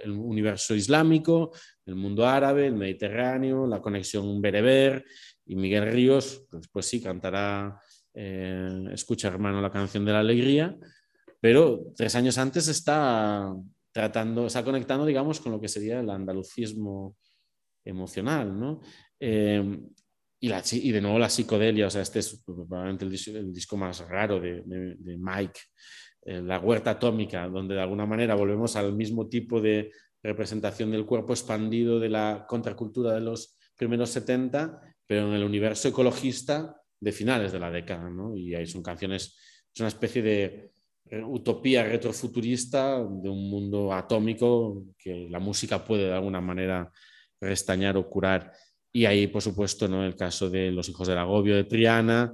el, 0.00 0.10
universo 0.12 0.76
islámico, 0.76 1.50
el 1.84 1.96
mundo 1.96 2.24
árabe, 2.26 2.66
el 2.66 2.76
Mediterráneo, 2.76 3.66
la 3.66 3.82
conexión 3.82 4.40
bereber. 4.40 5.04
Y 5.44 5.56
Miguel 5.56 5.90
Ríos, 5.90 6.46
pues, 6.48 6.68
pues 6.68 6.86
sí, 6.86 7.00
cantará 7.02 7.80
eh, 8.20 8.88
Escucha, 8.92 9.28
hermano, 9.28 9.62
la 9.62 9.70
canción 9.70 10.04
de 10.04 10.10
la 10.10 10.18
alegría, 10.18 10.76
pero 11.40 11.92
tres 11.96 12.16
años 12.16 12.36
antes 12.36 12.66
está 12.66 13.54
tratando, 13.92 14.46
está 14.46 14.64
conectando, 14.64 15.06
digamos, 15.06 15.38
con 15.38 15.52
lo 15.52 15.60
que 15.60 15.68
sería 15.68 16.00
el 16.00 16.10
andalucismo 16.10 17.16
emocional, 17.84 18.58
¿no? 18.58 18.80
Eh, 19.20 19.78
y, 20.40 20.92
de 20.92 21.00
nuevo 21.00 21.18
la 21.18 21.30
psicodelia, 21.30 21.86
o 21.86 21.90
sea, 21.90 22.02
este 22.02 22.18
es 22.18 22.42
probablemente 22.44 23.04
el, 23.04 23.52
disco, 23.52 23.76
más 23.76 24.00
raro 24.08 24.40
de, 24.40 24.64
Mike, 24.98 25.60
eh, 26.22 26.42
La 26.42 26.58
Huerta 26.58 26.90
Atómica, 26.90 27.48
donde 27.48 27.76
de 27.76 27.82
alguna 27.82 28.06
manera 28.06 28.34
volvemos 28.34 28.74
al 28.74 28.94
mismo 28.94 29.28
tipo 29.28 29.60
de 29.60 29.92
representación 30.24 30.90
del 30.90 31.06
cuerpo 31.06 31.32
expandido 31.32 32.00
de 32.00 32.08
la 32.08 32.46
contracultura 32.48 33.14
de 33.14 33.20
los 33.20 33.56
primeros 33.76 34.10
70, 34.10 34.80
pero 35.06 35.28
en 35.28 35.34
el 35.34 35.44
universo 35.44 35.86
ecologista 35.86 36.74
de 37.00 37.12
finales 37.12 37.52
de 37.52 37.60
la 37.60 37.70
década, 37.70 38.08
¿no? 38.10 38.36
Y 38.36 38.54
ahí 38.54 38.66
son 38.66 38.82
canciones, 38.82 39.36
es 39.72 39.80
una 39.80 39.88
especie 39.88 40.22
de 40.22 40.72
utopía 41.26 41.84
retrofuturista 41.84 42.98
de 42.98 43.28
un 43.28 43.50
mundo 43.50 43.92
atómico 43.92 44.84
que 44.98 45.28
la 45.30 45.38
música 45.38 45.84
puede 45.84 46.06
de 46.06 46.14
alguna 46.14 46.40
manera 46.40 46.90
restañar 47.40 47.96
o 47.96 48.08
curar. 48.08 48.52
Y 48.92 49.04
ahí, 49.04 49.26
por 49.26 49.42
supuesto, 49.42 49.88
¿no? 49.88 50.04
el 50.04 50.16
caso 50.16 50.50
de 50.50 50.70
Los 50.70 50.88
Hijos 50.88 51.08
del 51.08 51.18
Agobio 51.18 51.54
de 51.56 51.64
Triana, 51.64 52.32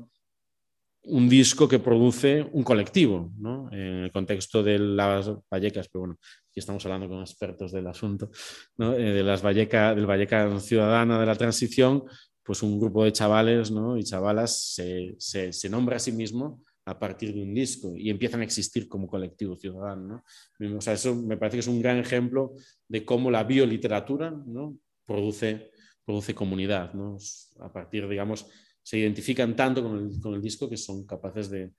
un 1.06 1.28
disco 1.28 1.68
que 1.68 1.78
produce 1.78 2.48
un 2.52 2.62
colectivo, 2.62 3.30
¿no? 3.38 3.68
en 3.70 4.04
el 4.04 4.12
contexto 4.12 4.62
de 4.62 4.78
las 4.78 5.30
Vallecas, 5.50 5.88
pero 5.88 6.00
bueno, 6.00 6.18
aquí 6.48 6.60
estamos 6.60 6.84
hablando 6.86 7.08
con 7.08 7.20
expertos 7.20 7.72
del 7.72 7.86
asunto, 7.86 8.30
¿no? 8.78 8.94
Eh, 8.94 9.12
de 9.12 9.22
las 9.22 9.42
Vallecas, 9.42 9.94
del 9.94 10.06
Valleca 10.06 10.58
Ciudadana 10.60 11.20
de 11.20 11.26
la 11.26 11.36
Transición, 11.36 12.04
pues 12.44 12.62
un 12.62 12.78
grupo 12.78 13.04
de 13.04 13.12
chavales 13.12 13.72
y 13.98 14.04
chavalas 14.04 14.74
se, 14.74 15.14
se, 15.18 15.52
se, 15.52 15.68
nombra 15.68 15.96
a 15.96 16.00
sí 16.00 16.12
mismo 16.12 16.62
a 16.84 16.98
partir 16.98 17.32
de 17.34 17.42
un 17.42 17.54
disco 17.54 17.94
y 17.96 18.10
empiezan 18.10 18.42
a 18.42 18.44
existir 18.44 18.86
como 18.86 19.08
colectivo 19.08 19.56
ciudadano. 19.56 20.22
¿no? 20.58 20.76
O 20.76 20.80
sea, 20.80 20.92
eso 20.92 21.14
me 21.14 21.36
parece 21.36 21.56
que 21.56 21.60
es 21.60 21.66
un 21.66 21.80
gran 21.80 21.98
ejemplo 21.98 22.52
de 22.86 23.04
cómo 23.04 23.30
la 23.30 23.44
bioliteratura 23.44 24.30
¿no? 24.30 24.76
produce 25.06 25.70
produce 26.04 26.34
comunidad, 26.34 26.92
¿no? 26.94 27.16
A 27.60 27.72
partir, 27.72 28.06
digamos, 28.08 28.46
se 28.82 28.98
identifican 28.98 29.56
tanto 29.56 29.82
con 29.82 29.98
el, 29.98 30.20
con 30.20 30.34
el 30.34 30.42
disco 30.42 30.68
que 30.68 30.76
son 30.76 31.06
capaces 31.06 31.48
de, 31.50 31.72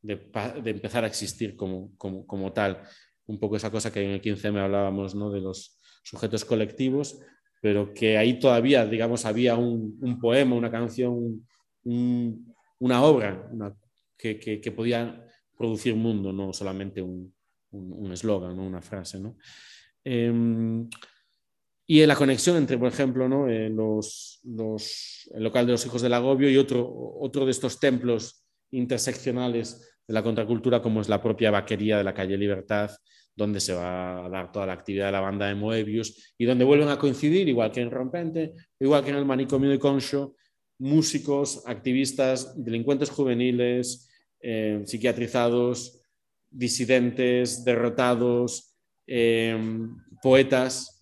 de, 0.00 0.30
de 0.62 0.70
empezar 0.70 1.04
a 1.04 1.08
existir 1.08 1.56
como, 1.56 1.96
como, 1.96 2.26
como, 2.26 2.52
tal. 2.52 2.82
Un 3.26 3.38
poco 3.38 3.56
esa 3.56 3.70
cosa 3.70 3.92
que 3.92 4.02
en 4.02 4.10
el 4.10 4.22
15M 4.22 4.58
hablábamos, 4.58 5.14
¿no? 5.14 5.30
De 5.30 5.40
los 5.40 5.78
sujetos 6.04 6.44
colectivos, 6.44 7.18
pero 7.62 7.94
que 7.94 8.18
ahí 8.18 8.40
todavía, 8.40 8.84
digamos, 8.84 9.24
había 9.24 9.54
un, 9.56 9.96
un 10.02 10.18
poema, 10.18 10.56
una 10.56 10.70
canción, 10.70 11.46
un, 11.84 12.54
una 12.80 13.04
obra 13.04 13.48
que, 14.18 14.38
que, 14.38 14.72
podía 14.72 15.24
producir 15.56 15.94
mundo, 15.94 16.32
no 16.32 16.52
solamente 16.52 17.00
un 17.00 17.32
eslogan, 18.12 18.56
¿no? 18.56 18.66
una 18.66 18.82
frase, 18.82 19.20
¿no? 19.20 19.38
Eh, 20.04 20.84
y 21.86 22.06
la 22.06 22.16
conexión 22.16 22.56
entre, 22.56 22.78
por 22.78 22.88
ejemplo, 22.88 23.28
¿no? 23.28 23.48
Eh, 23.48 23.68
los, 23.68 24.40
los, 24.44 25.30
el 25.34 25.42
local 25.42 25.66
de 25.66 25.72
los 25.72 25.84
hijos 25.86 26.02
del 26.02 26.14
agobio 26.14 26.50
y 26.50 26.56
otro, 26.56 26.90
otro 27.20 27.44
de 27.44 27.50
estos 27.50 27.78
templos 27.78 28.44
interseccionales 28.70 30.00
de 30.06 30.14
la 30.14 30.22
contracultura, 30.22 30.80
como 30.80 31.00
es 31.00 31.08
la 31.08 31.22
propia 31.22 31.50
vaquería 31.50 31.98
de 31.98 32.04
la 32.04 32.14
calle 32.14 32.36
Libertad, 32.36 32.90
donde 33.34 33.60
se 33.60 33.74
va 33.74 34.24
a 34.24 34.28
dar 34.28 34.52
toda 34.52 34.66
la 34.66 34.74
actividad 34.74 35.06
de 35.06 35.12
la 35.12 35.20
banda 35.20 35.46
de 35.46 35.54
Moebius 35.54 36.34
y 36.36 36.44
donde 36.44 36.64
vuelven 36.64 36.88
a 36.88 36.98
coincidir, 36.98 37.48
igual 37.48 37.72
que 37.72 37.80
en 37.80 37.90
Rompente, 37.90 38.52
igual 38.78 39.04
que 39.04 39.10
en 39.10 39.16
el 39.16 39.24
manicomio 39.24 39.70
de 39.70 39.78
Concho, 39.78 40.34
músicos, 40.78 41.62
activistas, 41.66 42.62
delincuentes 42.62 43.10
juveniles, 43.10 44.10
eh, 44.40 44.82
psiquiatrizados, 44.84 46.00
disidentes, 46.50 47.64
derrotados, 47.64 48.76
eh, 49.06 49.56
poetas, 50.22 51.00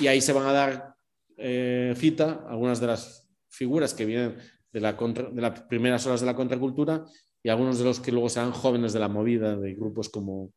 y 0.00 0.06
ahí 0.06 0.20
se 0.20 0.32
van 0.32 0.46
a 0.46 0.52
dar 0.52 0.94
eh, 1.36 1.94
cita 1.96 2.44
algunas 2.48 2.80
de 2.80 2.88
las 2.88 3.28
figuras 3.48 3.94
que 3.94 4.04
vienen 4.04 4.36
de, 4.72 4.80
de 4.80 5.40
las 5.42 5.60
primeras 5.62 6.06
horas 6.06 6.20
de 6.20 6.26
la 6.26 6.34
contracultura 6.34 7.04
y 7.42 7.48
algunos 7.48 7.78
de 7.78 7.84
los 7.84 8.00
que 8.00 8.12
luego 8.12 8.28
sean 8.28 8.52
jóvenes 8.52 8.92
de 8.92 8.98
la 8.98 9.08
movida, 9.08 9.56
de 9.56 9.74
grupos 9.74 10.08
como 10.08 10.52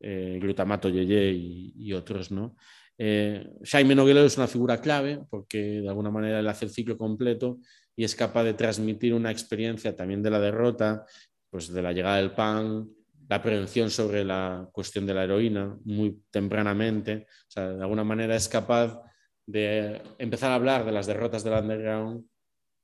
eh, 0.00 0.38
Glutamato 0.40 0.88
Yeye 0.88 1.32
y, 1.32 1.92
otros. 1.92 2.30
¿no? 2.30 2.56
Eh, 2.98 3.46
Jaime 3.64 3.94
Noguero 3.94 4.24
es 4.24 4.36
una 4.36 4.46
figura 4.46 4.80
clave 4.80 5.20
porque 5.30 5.80
de 5.80 5.88
alguna 5.88 6.10
manera 6.10 6.40
él 6.40 6.48
hace 6.48 6.64
el 6.64 6.70
ciclo 6.70 6.96
completo 6.96 7.58
y 7.94 8.04
es 8.04 8.14
capaz 8.14 8.44
de 8.44 8.54
transmitir 8.54 9.14
una 9.14 9.30
experiencia 9.30 9.94
también 9.94 10.22
de 10.22 10.30
la 10.30 10.40
derrota, 10.40 11.04
pues 11.50 11.72
de 11.72 11.82
la 11.82 11.92
llegada 11.92 12.16
del 12.16 12.32
pan, 12.32 12.88
la 13.28 13.42
prevención 13.42 13.90
sobre 13.90 14.24
la 14.24 14.68
cuestión 14.72 15.06
de 15.06 15.14
la 15.14 15.24
heroína 15.24 15.76
muy 15.84 16.20
tempranamente. 16.30 17.26
O 17.28 17.50
sea, 17.50 17.68
de 17.68 17.82
alguna 17.82 18.04
manera 18.04 18.34
es 18.34 18.48
capaz 18.48 19.00
de 19.46 20.00
empezar 20.18 20.50
a 20.50 20.56
hablar 20.56 20.84
de 20.84 20.92
las 20.92 21.06
derrotas 21.06 21.44
del 21.44 21.54
underground 21.54 22.24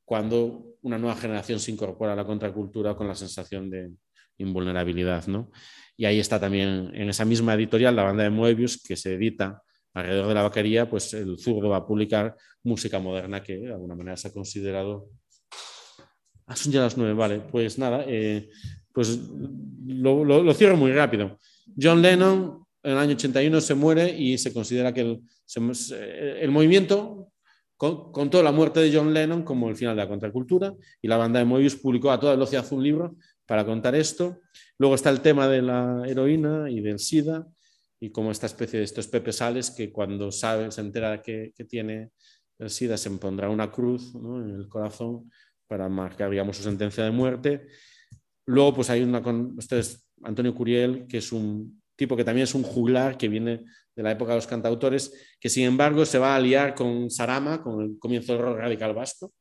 cuando 0.05 0.77
una 0.83 0.99
nueva 0.99 1.17
generación 1.17 1.59
se 1.59 1.73
incorpora 1.73 2.13
a 2.13 2.17
la 2.17 2.25
contracultura 2.25 2.95
con 2.95 3.09
la 3.09 3.15
sensación 3.15 3.69
de 3.69 3.91
invulnerabilidad. 4.39 5.27
¿no? 5.27 5.51
Y 5.97 6.05
ahí 6.05 6.19
está 6.19 6.39
también, 6.39 6.91
en 6.95 7.09
esa 7.09 7.25
misma 7.25 7.55
editorial, 7.55 7.97
la 7.97 8.03
banda 8.03 8.25
de 8.25 8.31
Moebius, 8.31 8.83
que 8.83 8.97
se 8.97 9.15
edita 9.15 9.63
alrededor 9.95 10.29
de 10.29 10.35
la 10.35 10.43
vaquería, 10.43 10.91
pues 10.91 11.15
el 11.15 11.39
zurdo 11.39 11.71
va 11.71 11.79
a 11.79 11.87
publicar 11.87 12.37
música 12.63 12.99
moderna 12.99 13.43
que 13.43 13.57
de 13.57 13.73
alguna 13.73 13.95
manera 13.95 14.17
se 14.17 14.29
ha 14.29 14.33
considerado... 14.33 15.09
Ah, 16.47 16.55
son 16.55 16.73
ya 16.73 16.83
las 16.83 16.97
nueve, 16.97 17.15
vale. 17.15 17.41
Pues 17.41 17.79
nada, 17.79 18.05
eh, 18.07 18.49
pues 18.93 19.19
lo, 19.87 20.55
cierro 20.55 20.77
muy 20.77 20.93
rápido. 20.93 21.39
John 21.81 22.03
Lennon 22.03 22.67
en 22.83 22.93
el 22.93 22.99
año 22.99 23.15
81 23.15 23.61
se 23.61 23.75
muere 23.75 24.17
y 24.17 24.39
se 24.39 24.53
considera 24.53 24.95
que 24.95 25.01
el, 25.01 26.51
movimiento 26.51 27.33
contó 27.77 28.43
la 28.43 28.53
muerte 28.53 28.81
de 28.81 28.97
John 28.97 29.13
Lennon 29.13 29.43
como 29.43 29.69
el 29.69 29.77
final 29.77 29.97
de 29.97 30.03
la 30.03 30.09
contracultura 30.09 30.73
y 31.03 31.09
la 31.09 31.17
banda 31.17 31.41
de 31.41 31.45
Moebius 31.45 31.77
publicó 31.77 32.11
a 32.11 32.21
toda 32.21 32.33
velocidad 32.33 32.65
un 32.71 32.83
libro 32.83 33.17
para 33.47 33.65
contar 33.65 33.95
esto. 33.95 34.41
Luego 34.79 34.95
está 34.95 35.11
el 35.11 35.21
tema 35.21 35.49
de 35.49 35.63
la 35.63 36.03
heroína 36.07 36.71
y 36.71 36.81
del 36.81 36.99
SIDA 36.99 37.47
y 38.01 38.11
como 38.11 38.31
esta 38.31 38.47
especie 38.47 38.81
de 38.81 38.85
estos 38.85 39.09
Pepe 39.09 39.33
Sales 39.33 39.71
que 39.71 39.91
cuando 39.91 40.31
sabe, 40.31 40.71
se 40.71 40.81
entera 40.81 41.23
que, 41.23 41.53
tiene 41.69 42.11
el 42.59 42.71
SIDA 42.71 42.97
se 42.97 43.11
pondrá 43.13 43.49
una 43.49 43.71
cruz 43.71 44.15
en 44.15 44.55
el 44.55 44.69
corazón 44.69 45.31
para 45.67 45.89
marcar 45.89 46.31
digamos, 46.31 46.57
su 46.57 46.63
sentencia 46.63 47.05
de 47.05 47.11
muerte. 47.11 47.67
Luego, 48.47 48.75
pues 48.75 48.91
hay 48.91 49.03
una 49.03 49.23
con 49.23 49.57
ustedes, 49.59 50.09
Antonio 50.23 50.55
Curiel, 50.55 51.07
que 51.09 51.19
es 51.19 51.33
un 51.33 51.83
tipo 51.97 52.17
que 52.17 52.25
también 52.25 52.45
es 52.45 52.55
un 52.55 52.63
juglar 52.63 53.17
que 53.17 53.29
viene 53.29 53.65
de 53.95 54.03
la 54.03 54.13
época 54.13 54.33
de 54.33 54.37
los 54.37 54.47
cantautores, 54.47 55.37
que 55.41 55.49
sin 55.49 55.65
embargo 55.65 56.05
se 56.05 56.19
va 56.19 56.35
a 56.35 56.37
aliar 56.37 56.75
con 56.75 57.11
Sarama, 57.11 57.63
con 57.63 57.83
el 57.83 57.99
comienzo 57.99 58.35
del 58.35 58.43
rock 58.43 58.59
radical 58.59 58.95
vasco, 58.95 59.33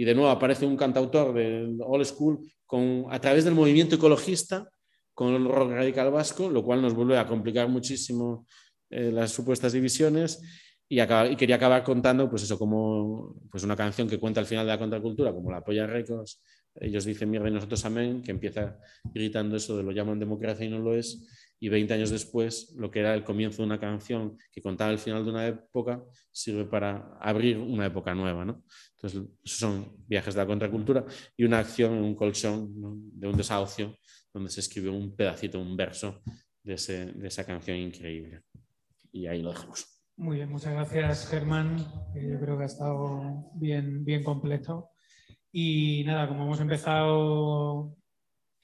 y 0.00 0.04
de 0.06 0.14
nuevo 0.14 0.30
aparece 0.30 0.64
un 0.64 0.78
cantautor 0.78 1.34
del 1.34 1.78
old 1.82 2.06
school 2.06 2.40
con, 2.64 3.04
a 3.10 3.20
través 3.20 3.44
del 3.44 3.54
movimiento 3.54 3.96
ecologista 3.96 4.66
con 5.12 5.34
el 5.34 5.44
rock 5.44 5.72
radical 5.72 6.10
vasco, 6.10 6.48
lo 6.48 6.64
cual 6.64 6.80
nos 6.80 6.94
vuelve 6.94 7.18
a 7.18 7.26
complicar 7.26 7.68
muchísimo 7.68 8.46
eh, 8.88 9.12
las 9.12 9.30
supuestas 9.30 9.74
divisiones. 9.74 10.40
Y, 10.88 11.02
y, 11.02 11.36
quería 11.36 11.56
acabar 11.56 11.84
contando, 11.84 12.30
pues 12.30 12.44
eso, 12.44 12.58
como 12.58 13.36
pues 13.50 13.62
una 13.62 13.76
canción 13.76 14.08
que 14.08 14.18
cuenta 14.18 14.40
el 14.40 14.46
final 14.46 14.64
de 14.64 14.72
la 14.72 14.78
contracultura, 14.78 15.34
como 15.34 15.50
La 15.50 15.62
Polla 15.62 15.86
Records, 15.86 16.40
ellos 16.76 17.04
dicen 17.04 17.30
mierda 17.30 17.50
y 17.50 17.52
nosotros 17.52 17.84
amén, 17.84 18.22
que 18.22 18.30
empieza 18.30 18.78
gritando 19.04 19.56
eso 19.56 19.76
de 19.76 19.82
lo 19.82 19.92
llaman 19.92 20.18
democracia 20.18 20.64
y 20.64 20.70
no 20.70 20.78
lo 20.78 20.96
es, 20.96 21.28
y 21.62 21.68
20 21.68 21.92
años 21.92 22.10
después, 22.10 22.74
lo 22.76 22.90
que 22.90 23.00
era 23.00 23.14
el 23.14 23.22
comienzo 23.22 23.58
de 23.58 23.66
una 23.66 23.78
canción 23.78 24.38
que 24.50 24.62
contaba 24.62 24.90
el 24.90 24.98
final 24.98 25.24
de 25.24 25.30
una 25.30 25.46
época, 25.46 26.02
sirve 26.32 26.64
para 26.64 27.18
abrir 27.20 27.58
una 27.58 27.84
época 27.84 28.14
nueva. 28.14 28.46
¿no? 28.46 28.64
Entonces, 28.96 29.30
esos 29.44 29.58
son 29.58 29.94
viajes 30.08 30.34
de 30.34 30.40
la 30.40 30.46
contracultura 30.46 31.04
y 31.36 31.44
una 31.44 31.58
acción 31.58 31.92
un 31.92 32.14
colchón 32.14 32.72
de 33.12 33.28
un 33.28 33.36
desahucio 33.36 33.94
donde 34.32 34.48
se 34.48 34.60
escribió 34.60 34.92
un 34.94 35.14
pedacito, 35.14 35.60
un 35.60 35.76
verso 35.76 36.22
de, 36.62 36.74
esa 36.74 37.44
canción 37.44 37.76
increíble. 37.76 38.42
Y 39.12 39.26
ahí 39.26 39.42
lo 39.42 39.50
dejamos. 39.50 39.86
Muy 40.16 40.36
bien, 40.36 40.50
muchas 40.50 40.72
gracias 40.72 41.28
Germán. 41.28 41.78
Yo 42.14 42.40
creo 42.40 42.56
que 42.56 42.62
ha 42.62 42.66
estado 42.66 43.50
bien, 43.54 44.02
bien 44.04 44.24
completo. 44.24 44.90
Y 45.52 46.04
nada, 46.04 46.28
como 46.28 46.44
hemos 46.44 46.60
empezado 46.60 47.96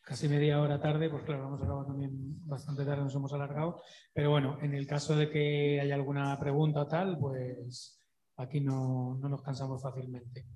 casi 0.07 0.29
media 0.29 0.61
hora 0.61 0.81
tarde, 0.81 1.11
pues 1.11 1.25
claro, 1.25 1.49
hemos 1.49 1.61
acabado 1.61 1.87
también 1.87 2.13
bastante 2.47 2.85
tarde, 2.85 3.03
nos 3.03 3.15
hemos 3.17 3.33
alargado. 3.33 3.83
Pero 4.15 4.31
bueno, 4.31 4.57
en 4.63 4.73
el 4.73 4.87
caso 4.87 5.17
de 5.17 5.29
que 5.29 5.81
haya 5.81 5.97
alguna 5.97 6.39
pregunta 6.39 6.83
o 6.83 6.87
tal, 6.87 7.19
pues 7.19 8.01
aquí 8.37 8.61
no, 8.61 9.19
no 9.21 9.29
nos 9.29 9.43
cansamos 9.43 9.83
fácilmente. 9.83 10.47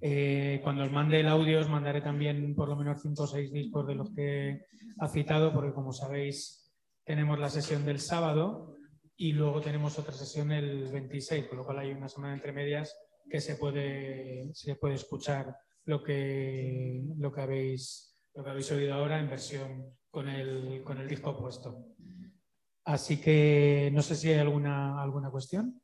Eh, 0.00 0.60
cuando 0.62 0.84
os 0.84 0.92
mande 0.92 1.18
el 1.18 1.26
audio, 1.26 1.58
os 1.58 1.68
mandaré 1.68 2.00
también 2.00 2.54
por 2.54 2.68
lo 2.68 2.76
menos 2.76 3.02
cinco 3.02 3.24
o 3.24 3.26
seis 3.26 3.52
discos 3.52 3.84
de 3.88 3.96
los 3.96 4.14
que 4.14 4.66
ha 5.00 5.08
citado, 5.08 5.52
porque 5.52 5.74
como 5.74 5.92
sabéis, 5.92 6.72
tenemos 7.04 7.36
la 7.40 7.50
sesión 7.50 7.84
del 7.84 7.98
sábado 7.98 8.76
y 9.16 9.32
luego 9.32 9.60
tenemos 9.60 9.98
otra 9.98 10.14
sesión 10.14 10.52
el 10.52 10.88
26, 10.88 11.48
con 11.48 11.58
lo 11.58 11.64
cual 11.64 11.80
hay 11.80 11.90
una 11.90 12.08
semana 12.08 12.34
entre 12.34 12.52
medias 12.52 12.96
que 13.28 13.40
se 13.40 13.56
puede, 13.56 14.50
se 14.54 14.76
puede 14.76 14.94
escuchar 14.94 15.56
lo 15.84 16.00
que, 16.04 17.02
lo 17.18 17.32
que, 17.32 17.40
habéis, 17.40 18.09
lo 18.34 18.44
que 18.44 18.50
habéis 18.50 18.70
oído 18.72 18.94
ahora 18.94 19.18
en 19.18 19.28
versión 19.28 19.96
con 20.10 20.28
el, 20.28 20.82
con 20.84 20.98
el 20.98 21.08
disco 21.08 21.36
puesto. 21.36 21.86
Así 22.84 23.20
que 23.20 23.90
no 23.92 24.02
sé 24.02 24.16
si 24.16 24.28
hay 24.30 24.38
alguna, 24.38 25.00
alguna 25.02 25.30
cuestión. 25.30 25.80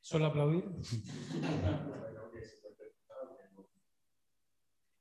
Solo 0.00 0.26
aplaudir. 0.26 0.64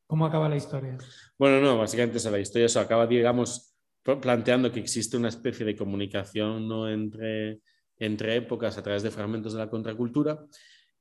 ¿Cómo 0.08 0.26
acaba 0.26 0.50
la 0.50 0.56
historia? 0.56 0.98
Bueno, 1.38 1.60
no, 1.62 1.78
básicamente 1.78 2.32
la 2.32 2.40
historia 2.40 2.70
se 2.70 2.80
acaba, 2.80 3.06
digamos, 3.06 3.76
planteando 4.04 4.72
que 4.72 4.80
existe 4.80 5.18
una 5.18 5.30
especie 5.30 5.66
de 5.66 5.76
comunicación 5.76 6.68
¿no? 6.68 6.90
entre 6.90 7.62
entre 7.98 8.36
épocas 8.36 8.78
a 8.78 8.84
través 8.84 9.04
de 9.04 9.12
fragmentos 9.12 9.54
de 9.54 9.60
la 9.60 9.70
contracultura 9.70 10.46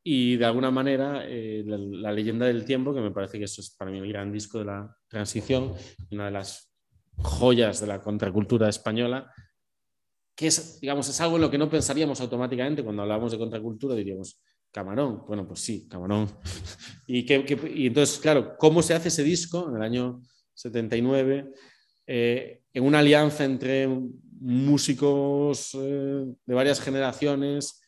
y 0.06 0.36
de 0.36 0.44
alguna 0.44 0.70
manera 0.70 1.24
eh, 1.26 1.64
la, 1.66 2.12
leyenda 2.12 2.44
del 2.44 2.66
tiempo, 2.66 2.94
que 2.94 3.00
me 3.00 3.10
parece 3.10 3.38
que 3.38 3.46
eso 3.46 3.62
es 3.62 3.70
para 3.70 3.90
mí 3.90 3.98
el 3.98 4.08
gran 4.08 4.30
disco 4.30 4.58
de 4.58 4.66
la 4.66 4.94
transición, 5.08 5.72
una 6.10 6.26
de 6.26 6.30
las 6.30 6.70
joyas 7.16 7.80
de 7.80 7.86
la 7.86 8.02
contracultura 8.02 8.68
española, 8.68 9.32
que 10.36 10.48
es, 10.48 10.78
digamos, 10.78 11.08
es 11.08 11.18
algo 11.22 11.36
en 11.36 11.42
lo 11.42 11.50
que 11.50 11.56
no 11.56 11.70
pensaríamos 11.70 12.20
automáticamente 12.20 12.84
cuando 12.84 13.00
hablamos 13.00 13.32
de 13.32 13.38
contracultura, 13.38 13.94
diríamos, 13.94 14.42
Camarón, 14.70 15.24
bueno, 15.26 15.46
pues 15.46 15.60
sí, 15.60 15.88
Camarón. 15.88 16.28
y, 17.06 17.20
y 17.32 17.86
entonces, 17.86 18.18
claro, 18.18 18.56
¿cómo 18.58 18.82
se 18.82 18.92
hace 18.92 19.08
ese 19.08 19.22
disco 19.22 19.70
en 19.70 19.76
el 19.76 19.82
año 19.82 20.20
79? 20.52 21.50
Eh, 22.06 22.60
en 22.74 22.84
una 22.84 22.98
alianza 22.98 23.44
entre 23.44 23.88
músicos 24.38 25.70
eh, 25.80 26.26
de 26.44 26.54
varias 26.54 26.78
generaciones 26.78 27.80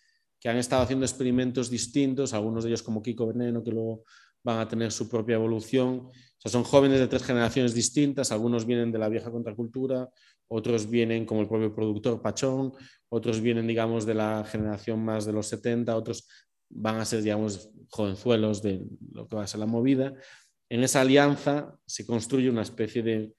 que 0.47 0.51
han 0.51 0.59
estado 0.59 0.82
haciendo 0.82 1.05
experimentos 1.05 1.68
distintos, 1.68 2.32
algunos 2.32 2.62
de 2.62 2.70
ellos 2.70 2.85
como 2.85 3.02
Kiko 3.02 3.27
Veneno, 3.27 3.64
que 3.64 3.73
luego 3.73 4.05
van 4.44 4.60
a 4.60 4.68
tener 4.68 4.93
su 4.93 5.09
propia 5.09 5.35
evolución. 5.35 6.06
O 6.06 6.12
sea, 6.39 6.52
son 6.52 6.62
jóvenes 6.62 7.01
de 7.01 7.09
tres 7.09 7.24
generaciones 7.24 7.74
distintas, 7.74 8.31
algunos 8.31 8.64
vienen 8.64 8.93
de 8.93 8.98
la 9.01 9.09
vieja 9.09 9.32
contracultura, 9.32 10.09
otros 10.47 10.89
vienen 10.89 11.27
como 11.27 11.40
el 11.40 11.48
propio 11.48 11.74
productor 11.74 12.23
Pachón, 12.23 12.73
otros 13.09 13.40
vienen, 13.40 13.66
digamos, 13.66 14.06
de 14.06 14.14
la 14.14 14.44
generación 14.44 15.05
más 15.05 15.27
de 15.27 15.32
los 15.32 15.48
70, 15.48 15.97
otros 15.97 16.28
van 16.68 17.01
a 17.01 17.05
ser, 17.05 17.23
digamos, 17.23 17.68
jovenzuelos 17.89 18.62
de 18.62 18.86
lo 19.14 19.27
que 19.27 19.35
va 19.35 19.43
a 19.43 19.48
ser 19.48 19.59
la 19.59 19.66
movida. 19.66 20.14
En 20.68 20.85
esa 20.85 21.01
alianza 21.01 21.77
se 21.85 22.06
construye 22.06 22.48
una 22.51 22.62
especie 22.62 23.02
de 23.02 23.35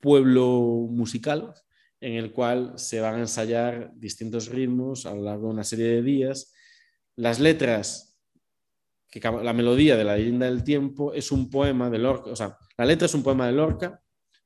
pueblo 0.00 0.88
musical 0.90 1.52
en 2.04 2.16
el 2.16 2.32
cual 2.32 2.74
se 2.76 3.00
van 3.00 3.14
a 3.14 3.20
ensayar 3.20 3.90
distintos 3.94 4.48
ritmos 4.48 5.06
a 5.06 5.14
lo 5.14 5.22
largo 5.22 5.46
de 5.46 5.54
una 5.54 5.64
serie 5.64 5.86
de 5.86 6.02
días. 6.02 6.52
Las 7.16 7.40
letras, 7.40 8.18
la 9.22 9.54
melodía 9.54 9.96
de 9.96 10.04
la 10.04 10.14
leyenda 10.14 10.44
del 10.44 10.62
tiempo 10.62 11.14
es 11.14 11.32
un 11.32 11.48
poema 11.48 11.88
de 11.88 11.98
Lorca, 11.98 12.30
o 12.30 12.36
sea, 12.36 12.58
la 12.76 12.84
letra 12.84 13.06
es 13.06 13.14
un 13.14 13.22
poema 13.22 13.46
de 13.46 13.52
Lorca 13.52 14.02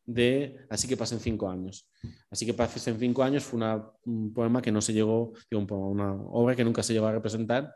de 0.06 0.56
Así 0.70 0.86
que 0.86 0.96
pasen 0.96 1.18
cinco 1.18 1.50
años. 1.50 1.90
Así 2.30 2.46
que 2.46 2.54
pasen 2.54 2.96
cinco 2.96 3.24
años 3.24 3.42
fue 3.42 3.60
un 4.04 4.32
poema 4.32 4.62
que 4.62 4.70
no 4.70 4.80
se 4.80 4.92
llegó, 4.92 5.32
una 5.50 6.12
obra 6.12 6.54
que 6.54 6.64
nunca 6.64 6.84
se 6.84 6.92
llegó 6.92 7.08
a 7.08 7.12
representar 7.12 7.74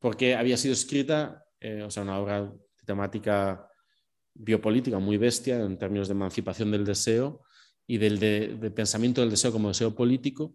porque 0.00 0.34
había 0.34 0.56
sido 0.56 0.74
escrita, 0.74 1.44
eh, 1.60 1.82
o 1.82 1.90
sea, 1.90 2.02
una 2.02 2.18
obra 2.18 2.42
de 2.42 2.84
temática 2.84 3.64
biopolítica 4.34 4.98
muy 4.98 5.18
bestia 5.18 5.60
en 5.60 5.78
términos 5.78 6.08
de 6.08 6.14
emancipación 6.14 6.72
del 6.72 6.84
deseo 6.84 7.42
y 7.86 7.98
del 7.98 8.72
pensamiento 8.72 9.20
del 9.20 9.30
deseo 9.30 9.52
como 9.52 9.68
deseo 9.68 9.94
político, 9.94 10.54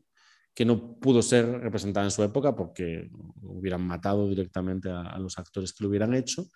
que 0.55 0.65
no 0.65 0.97
pudo 0.99 1.21
ser 1.21 1.45
representada 1.45 2.05
en 2.05 2.11
su 2.11 2.23
época 2.23 2.55
porque 2.55 3.09
hubieran 3.41 3.85
matado 3.85 4.27
directamente 4.29 4.89
a, 4.89 5.19
los 5.19 5.37
actores 5.37 5.73
que 5.73 5.83
lo 5.83 5.89
hubieran 5.89 6.13
hecho. 6.13 6.47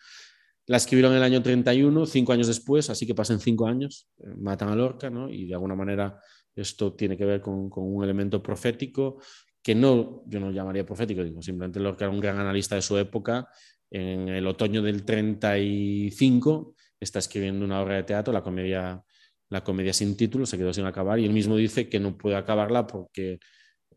La 0.67 0.77
escribieron 0.77 1.11
en 1.11 1.17
el 1.17 1.23
año 1.23 1.43
31, 1.43 2.05
cinco 2.05 2.31
años 2.31 2.47
después, 2.47 2.89
así 2.89 3.05
que 3.05 3.13
pasan 3.13 3.41
cinco 3.41 3.67
años, 3.67 4.07
eh, 4.19 4.33
matan 4.37 4.69
a 4.69 4.75
Lorca, 4.75 5.09
¿no? 5.09 5.29
y 5.29 5.47
de 5.47 5.53
alguna 5.53 5.75
manera 5.75 6.19
Esto 6.55 6.93
tiene 6.93 7.17
que 7.17 7.25
ver 7.25 7.41
con, 7.41 7.69
un 7.73 8.03
elemento 8.03 8.41
profético 8.41 9.21
que 9.61 9.75
no, 9.75 10.23
yo 10.27 10.39
no 10.39 10.51
llamaría 10.51 10.85
profético, 10.85 11.23
digo, 11.23 11.41
simplemente 11.41 11.79
Lorca 11.79 12.05
era 12.05 12.13
un 12.13 12.21
gran 12.21 12.39
analista 12.39 12.75
de 12.75 12.81
su 12.81 12.97
época. 12.97 13.49
En 13.91 14.29
el 14.29 14.47
otoño 14.47 14.81
del 14.81 15.03
35 15.03 16.75
está 16.99 17.19
escribiendo 17.19 17.65
una 17.65 17.81
obra 17.81 17.95
de 17.95 18.03
teatro, 18.03 18.31
la 18.31 18.41
comedia, 18.41 19.03
la 19.49 19.63
comedia 19.63 19.93
sin 19.93 20.15
título, 20.15 20.45
se 20.45 20.57
quedó 20.57 20.73
sin 20.73 20.85
acabar 20.85 21.19
y 21.19 21.25
él 21.25 21.33
mismo 21.33 21.55
dice 21.55 21.89
que 21.89 21.99
no 21.99 22.17
puede 22.17 22.35
acabarla 22.35 22.85
porque 22.85 23.39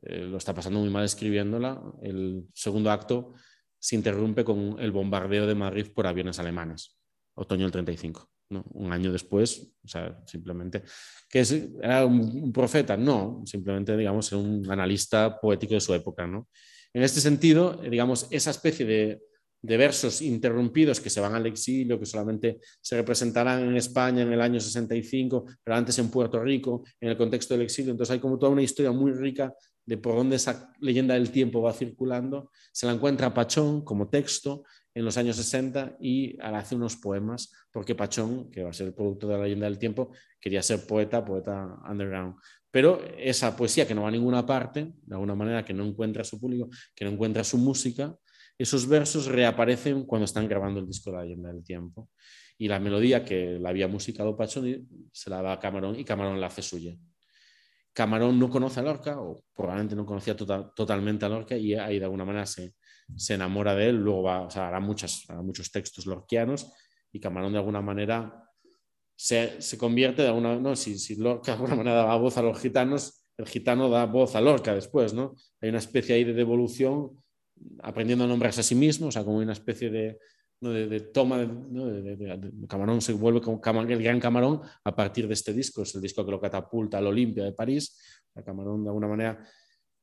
eh, 0.03 0.21
lo 0.21 0.39
está 0.39 0.55
pasando 0.55 0.81
muy 0.81 0.91
mal 0.91 1.05
escribiéndola. 1.05 1.81
El 2.03 2.47
segundo 2.55 2.91
acto 2.91 3.35
se 3.79 3.97
interrumpe 3.97 4.45
con 4.45 4.77
el 4.81 4.93
bombardeo 4.93 5.47
de 5.47 5.55
Madrid 5.55 5.87
por 5.95 6.07
aviones 6.07 6.39
alemanes, 6.39 6.99
otoño 7.35 7.65
del 7.65 7.73
35. 7.73 8.29
¿no? 8.51 8.65
Un 8.73 8.93
año 8.93 9.13
después, 9.13 9.75
o 9.85 9.89
sea, 9.89 10.23
simplemente, 10.27 10.83
que 11.29 11.41
es, 11.41 11.53
era 11.83 12.07
un, 12.07 12.53
profeta, 12.53 12.97
no, 12.97 13.43
simplemente, 13.47 13.97
digamos, 13.97 14.31
un 14.33 14.71
analista 14.71 15.41
poético 15.41 15.75
de 15.75 15.81
su 15.81 15.95
época, 15.95 16.27
¿no? 16.27 16.49
En 16.93 17.03
este 17.03 17.21
sentido, 17.21 17.79
digamos, 17.79 18.27
esa 18.31 18.51
especie 18.51 18.85
de, 18.85 19.23
de 19.63 19.77
versos 19.77 20.21
interrumpidos 20.21 21.01
que 21.01 21.09
se 21.09 21.21
van 21.21 21.35
al 21.37 21.47
exilio, 21.47 21.99
que 21.99 22.07
solamente 22.07 22.59
se 22.81 22.97
representarán 22.97 23.63
en 23.63 23.77
España 23.77 24.23
en 24.23 24.33
el 24.33 24.41
año 24.41 24.61
65, 24.61 25.47
pero 25.63 25.77
antes 25.77 25.99
en 26.01 26.11
Puerto 26.11 26.43
Rico, 26.43 26.83
en 27.01 27.11
el 27.11 27.17
contexto 27.17 27.55
del 27.55 27.63
exilio. 27.63 27.93
Entonces 27.93 28.13
hay 28.13 28.19
como 28.19 28.39
toda 28.39 28.51
una 28.51 28.63
historia 28.63 28.91
muy 28.91 29.13
rica 29.13 29.55
de 29.85 29.99
por 29.99 30.17
dónde 30.17 30.37
esa 30.37 30.73
leyenda 30.81 31.15
del 31.15 31.31
tiempo 31.31 31.63
va 31.63 31.73
circulando. 31.73 32.51
Se 32.73 32.87
la 32.87 32.93
encuentra 32.93 33.33
Pachón 33.33 33.83
como 33.85 34.09
texto 34.09 34.65
en 34.95 35.05
los 35.05 35.17
años 35.17 35.37
60 35.37 35.97
y 36.01 36.37
hace 36.41 36.75
unos 36.75 36.97
poemas, 36.97 37.53
porque 37.71 37.95
Pachón, 37.95 38.51
que 38.51 38.65
va 38.65 38.71
a 38.71 38.75
ser 38.75 38.89
el 38.89 38.95
producto 38.95 39.29
de 39.29 39.37
la 39.37 39.45
leyenda 39.45 39.67
del 39.67 39.79
tiempo, 39.79 40.11
quería 40.41 40.63
ser 40.63 40.87
poeta, 40.87 41.25
poeta 41.25 41.79
underground. 41.89 42.35
Pero 42.71 43.03
esa 43.19 43.55
poesía 43.55 43.87
que 43.87 43.95
no 43.95 44.03
va 44.03 44.09
a 44.09 44.13
ninguna 44.13 44.45
parte, 44.47 44.93
de 45.03 45.15
alguna 45.15 45.35
manera 45.35 45.65
que 45.65 45.75
no 45.75 45.85
encuentra 45.85 46.25
su 46.25 46.41
público, 46.41 46.69
que 46.95 47.05
no 47.05 47.11
encuentra 47.11 47.45
su 47.45 47.59
música, 47.59 48.17
esos 48.59 48.87
versos 48.87 49.27
reaparecen 49.27 50.05
cuando 50.05 50.25
están 50.25 50.49
grabando 50.49 50.81
el 50.81 50.87
disco 50.87 51.11
de 51.11 51.17
la 51.17 51.23
leyenda 51.23 51.53
del 51.53 51.65
tiempo. 51.65 52.11
Y 52.59 52.69
la 52.69 52.79
melodía 52.79 53.25
que 53.25 53.59
la 53.59 53.71
había 53.71 53.89
musicado 53.89 54.37
Pachón 54.37 54.89
se 55.11 55.31
la 55.31 55.43
da 55.43 55.53
a 55.53 55.59
Camarón 55.59 55.99
y 55.99 56.05
Camarón 56.05 56.41
la 56.41 56.47
hace 56.47 56.63
suya. 56.63 56.97
Camarón 57.93 58.39
no 58.39 58.49
conoce 58.49 58.81
a 58.81 58.83
Lorca, 58.83 59.21
o 59.21 59.45
probablemente 59.55 59.95
no 59.95 60.07
conocía 60.07 60.37
tota-, 60.37 60.73
totalmente 60.75 61.25
a 61.27 61.29
Lorca, 61.29 61.57
y 61.57 61.75
ahí 61.75 61.99
de 61.99 62.05
alguna 62.05 62.25
manera 62.25 62.47
se, 62.47 62.75
enamora 63.29 63.75
de 63.75 63.89
él. 63.89 63.97
Luego 63.97 64.23
va, 64.23 64.43
o 64.43 64.51
sea, 64.51 64.69
hará, 64.69 64.81
muchas, 64.81 65.27
muchos 65.43 65.71
textos 65.71 66.07
lorquianos, 66.07 66.73
y 67.11 67.21
Camarón 67.21 67.53
de 67.53 67.59
alguna 67.59 67.83
manera 67.83 68.49
se, 69.15 69.61
se 69.61 69.77
convierte 69.77 70.23
de 70.23 70.29
alguna 70.29 70.59
no, 70.59 70.75
si, 70.75 70.99
si 70.99 71.17
Lorca 71.17 71.53
de 71.53 71.59
alguna 71.59 71.77
manera 71.77 71.97
da 71.97 72.17
voz 72.17 72.39
a 72.39 72.43
los 72.43 72.59
gitanos, 72.59 73.27
el 73.37 73.47
gitano 73.47 73.91
da 73.91 74.07
voz 74.07 74.35
a 74.37 74.41
Lorca 74.41 74.75
después, 74.75 75.13
¿no? 75.13 75.35
Hay 75.61 75.69
una 75.69 75.79
especie 75.79 76.15
ahí 76.15 76.25
de 76.25 76.33
devolución 76.33 77.22
aprendiendo 77.83 78.25
a 78.25 78.29
nombrarse 78.29 78.61
a 78.61 78.65
sí 78.65 78.75
mismo, 78.75 79.09
o 79.09 79.13
sea, 79.13 79.25
como 79.25 79.39
una 79.39 79.53
especie 79.53 79.91
de, 79.91 80.19
de, 80.61 81.01
toma, 81.13 81.39
de, 81.39 82.67
Camarón 82.69 83.01
se 83.01 83.13
vuelve 83.13 83.41
como 83.41 83.61
el 83.65 84.03
gran 84.03 84.21
Camarón 84.21 84.61
a 84.85 84.95
partir 84.95 85.27
de 85.27 85.35
este 85.35 85.53
disco, 85.53 85.83
es 85.83 85.95
el 85.95 86.03
disco 86.03 86.25
que 86.25 86.31
lo 86.31 86.41
catapulta 86.41 86.99
al 86.99 87.07
Olimpia 87.07 87.45
de 87.45 87.53
París, 87.53 87.99
Camarón 88.45 88.85
de 88.85 88.91
alguna 88.91 89.09
manera 89.09 89.45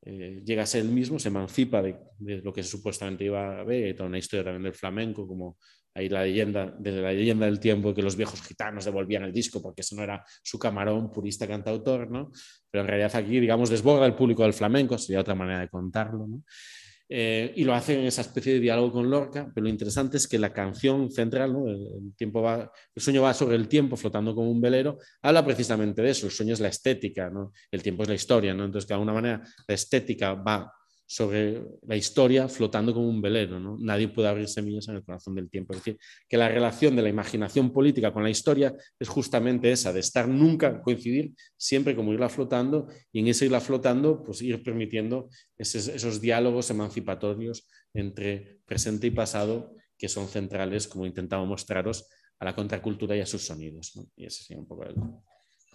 eh, 0.02 0.42
llega 0.44 0.62
a 0.62 0.66
ser 0.66 0.82
el 0.82 0.90
mismo, 0.90 1.18
se 1.18 1.28
emancipa 1.28 1.82
de, 1.82 1.96
lo 2.18 2.52
que 2.52 2.62
supuestamente 2.62 3.24
iba 3.24 3.60
a 3.60 3.64
ver, 3.64 3.94
toda 3.94 4.08
una 4.08 4.18
historia 4.18 4.44
también 4.44 4.62
del 4.62 4.74
flamenco, 4.74 5.26
como 5.26 5.58
ahí 5.94 6.08
la 6.08 6.22
leyenda, 6.22 6.74
desde 6.78 7.02
la 7.02 7.12
leyenda 7.12 7.46
del 7.46 7.60
tiempo 7.60 7.92
que 7.92 8.02
los 8.02 8.16
viejos 8.16 8.40
gitanos 8.42 8.84
devolvían 8.84 9.24
el 9.24 9.32
disco 9.32 9.60
porque 9.60 9.82
ese 9.82 9.96
no 9.96 10.02
era 10.02 10.24
su 10.42 10.58
camarón 10.58 11.10
purista 11.10 11.46
cantautor, 11.46 12.10
¿no? 12.10 12.30
Pero 12.70 12.82
en 12.82 12.88
realidad 12.88 13.14
aquí, 13.14 13.40
digamos, 13.40 13.68
desborda 13.68 14.06
el 14.06 14.14
público 14.14 14.42
del 14.44 14.52
flamenco, 14.52 14.96
sería 14.96 15.20
otra 15.20 15.34
manera 15.34 15.60
de 15.60 15.68
contarlo, 15.68 16.26
¿no? 16.26 16.44
Eh, 17.12 17.52
y 17.56 17.64
lo 17.64 17.74
hace 17.74 17.98
en 17.98 18.06
esa 18.06 18.20
especie 18.20 18.54
de 18.54 18.60
diálogo 18.60 18.92
con 18.92 19.10
Lorca, 19.10 19.50
pero 19.52 19.64
lo 19.64 19.68
interesante 19.68 20.16
es 20.16 20.28
que 20.28 20.38
la 20.38 20.52
canción 20.52 21.10
central, 21.10 21.56
el, 21.66 22.14
tiempo 22.14 22.40
va, 22.40 22.70
el 22.94 23.02
sueño 23.02 23.22
va 23.22 23.34
sobre 23.34 23.56
el 23.56 23.66
tiempo 23.66 23.96
flotando 23.96 24.32
como 24.32 24.48
un 24.48 24.60
velero, 24.60 24.96
habla 25.20 25.44
precisamente 25.44 26.02
de 26.02 26.10
eso, 26.10 26.26
el 26.26 26.32
sueño 26.32 26.54
es 26.54 26.60
la 26.60 26.68
estética, 26.68 27.28
el 27.72 27.82
tiempo 27.82 28.04
es 28.04 28.08
la 28.08 28.14
historia, 28.14 28.54
¿no? 28.54 28.64
entonces 28.64 28.86
de 28.86 28.94
alguna 28.94 29.12
manera 29.12 29.42
la 29.66 29.74
estética 29.74 30.34
va 30.34 30.72
sobre 31.10 31.60
la 31.88 31.96
historia 31.96 32.48
flotando 32.48 32.94
como 32.94 33.08
un 33.08 33.20
velero. 33.20 33.58
¿no? 33.58 33.76
Nadie 33.80 34.06
puede 34.06 34.28
abrir 34.28 34.46
semillas 34.46 34.86
en 34.86 34.94
el 34.94 35.02
corazón 35.02 35.34
del 35.34 35.50
tiempo. 35.50 35.72
Es 35.72 35.80
decir, 35.80 35.98
que 36.28 36.36
la 36.36 36.48
relación 36.48 36.94
de 36.94 37.02
la 37.02 37.08
imaginación 37.08 37.72
política 37.72 38.12
con 38.12 38.22
la 38.22 38.30
historia 38.30 38.76
es 38.96 39.08
justamente 39.08 39.72
esa, 39.72 39.92
de 39.92 39.98
estar 39.98 40.28
nunca, 40.28 40.80
coincidir, 40.80 41.32
siempre 41.56 41.96
como 41.96 42.12
irla 42.12 42.28
flotando 42.28 42.86
y 43.10 43.18
en 43.18 43.26
ese 43.26 43.46
irla 43.46 43.60
flotando, 43.60 44.22
pues 44.22 44.40
ir 44.40 44.62
permitiendo 44.62 45.28
esos, 45.58 46.20
diálogos 46.20 46.70
emancipatorios 46.70 47.66
entre 47.92 48.60
presente 48.64 49.08
y 49.08 49.10
pasado 49.10 49.74
que 49.98 50.08
son 50.08 50.28
centrales, 50.28 50.86
como 50.86 51.06
intentaba 51.06 51.44
mostraros, 51.44 52.08
a 52.38 52.44
la 52.44 52.54
contracultura 52.54 53.16
y 53.16 53.20
a 53.20 53.26
sus 53.26 53.42
sonidos. 53.42 53.98
Y 54.14 54.26
ese 54.26 54.44
sería 54.44 54.60
un 54.60 54.68
poco 54.68 54.84
el 54.84 54.94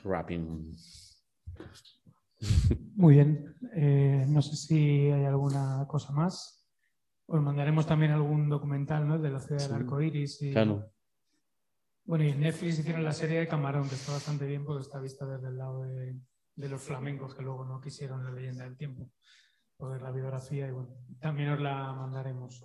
wrapping. 0.06 0.74
Muy 2.96 3.16
bien. 3.16 3.56
Eh, 3.76 4.26
no 4.28 4.42
sé 4.42 4.56
si 4.56 5.12
hay 5.12 5.26
alguna 5.26 5.86
cosa 5.88 6.14
más. 6.14 6.66
Os 7.28 7.42
mandaremos 7.42 7.86
también 7.88 8.12
algún 8.12 8.50
documental 8.50 9.08
¿no? 9.08 9.18
de 9.18 9.30
la 9.30 9.40
ciudad 9.40 9.62
del 9.62 9.74
arco 9.74 10.02
iris. 10.02 10.42
Y... 10.42 10.52
Claro. 10.52 10.92
Bueno, 12.06 12.24
y 12.24 12.30
en 12.30 12.40
Netflix 12.40 12.80
hicieron 12.80 13.04
la 13.04 13.14
serie 13.14 13.40
de 13.40 13.48
Camarón, 13.48 13.90
que 13.90 13.96
está 13.96 14.12
bastante 14.12 14.46
bien 14.46 14.64
porque 14.64 14.84
está 14.84 15.00
vista 15.00 15.26
desde 15.26 15.48
el 15.48 15.58
lado 15.58 15.84
de, 15.84 16.16
los 16.56 16.82
flamencos 16.82 17.34
que 17.34 17.42
luego 17.42 17.66
no 17.66 17.82
quisieron 17.82 18.24
la 18.24 18.32
leyenda 18.32 18.64
del 18.64 18.78
tiempo. 18.78 19.10
Por 19.76 20.02
la 20.02 20.12
biografía 20.12 20.68
y 20.68 20.72
bueno, 20.72 20.96
también 21.20 21.50
os 21.50 21.60
la 21.60 21.94
mandaremos. 21.94 22.64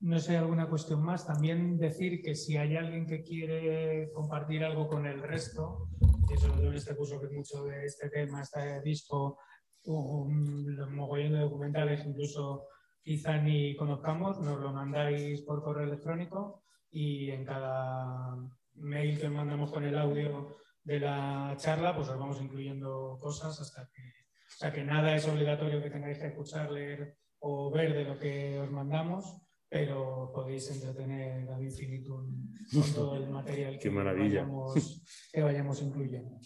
No 0.00 0.20
sé, 0.20 0.36
alguna 0.36 0.68
cuestión 0.68 1.02
más. 1.02 1.26
También 1.26 1.76
decir 1.76 2.22
que 2.22 2.34
si 2.36 2.56
hay 2.56 2.76
alguien 2.76 3.06
que 3.06 3.22
quiere 3.22 4.12
compartir 4.12 4.64
algo 4.64 4.88
con 4.88 5.06
el 5.06 5.20
resto, 5.22 5.88
y 6.32 6.36
sobre 6.36 6.58
todo 6.58 6.68
en 6.68 6.74
este 6.74 6.94
curso 6.94 7.20
que 7.20 7.28
mucho 7.28 7.64
de 7.64 7.84
este 7.84 8.08
tema, 8.08 8.42
este 8.42 8.80
disco, 8.82 9.38
un 9.84 10.94
mogollón 10.94 11.32
de 11.32 11.40
documentales, 11.40 12.04
incluso 12.06 12.66
quizá 13.02 13.38
ni 13.38 13.74
conozcamos, 13.74 14.38
nos 14.40 14.60
lo 14.60 14.72
mandáis 14.72 15.42
por 15.42 15.62
correo 15.62 15.84
electrónico 15.84 16.62
y 16.90 17.30
en 17.30 17.44
cada 17.44 18.36
mail 18.74 19.18
que 19.18 19.28
mandamos 19.28 19.72
con 19.72 19.84
el 19.84 19.98
audio 19.98 20.56
de 20.84 21.00
la 21.00 21.54
charla, 21.56 21.94
pues 21.96 22.08
os 22.08 22.18
vamos 22.18 22.40
incluyendo 22.40 23.16
cosas 23.20 23.60
hasta 23.60 23.88
que, 23.92 24.68
o 24.68 24.72
que 24.72 24.84
nada 24.84 25.16
es 25.16 25.26
obligatorio 25.26 25.82
que 25.82 25.90
tengáis 25.90 26.18
que 26.18 26.28
escuchar, 26.28 26.70
leer 26.70 27.16
o 27.40 27.70
ver 27.70 27.94
de 27.94 28.04
lo 28.04 28.18
que 28.18 28.58
os 28.60 28.70
mandamos, 28.70 29.47
pero 29.68 30.30
podéis 30.32 30.70
entretener 30.70 31.48
al 31.50 31.62
infinito 31.62 32.24
con 32.72 32.94
todo 32.94 33.16
el 33.16 33.28
material 33.28 33.78
que, 33.78 33.90
vayamos, 33.90 35.02
que 35.32 35.42
vayamos 35.42 35.82
incluyendo. 35.82 36.38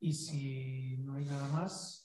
Y 0.00 0.12
si 0.12 0.98
no 0.98 1.14
hay 1.14 1.24
nada 1.24 1.48
más. 1.48 1.98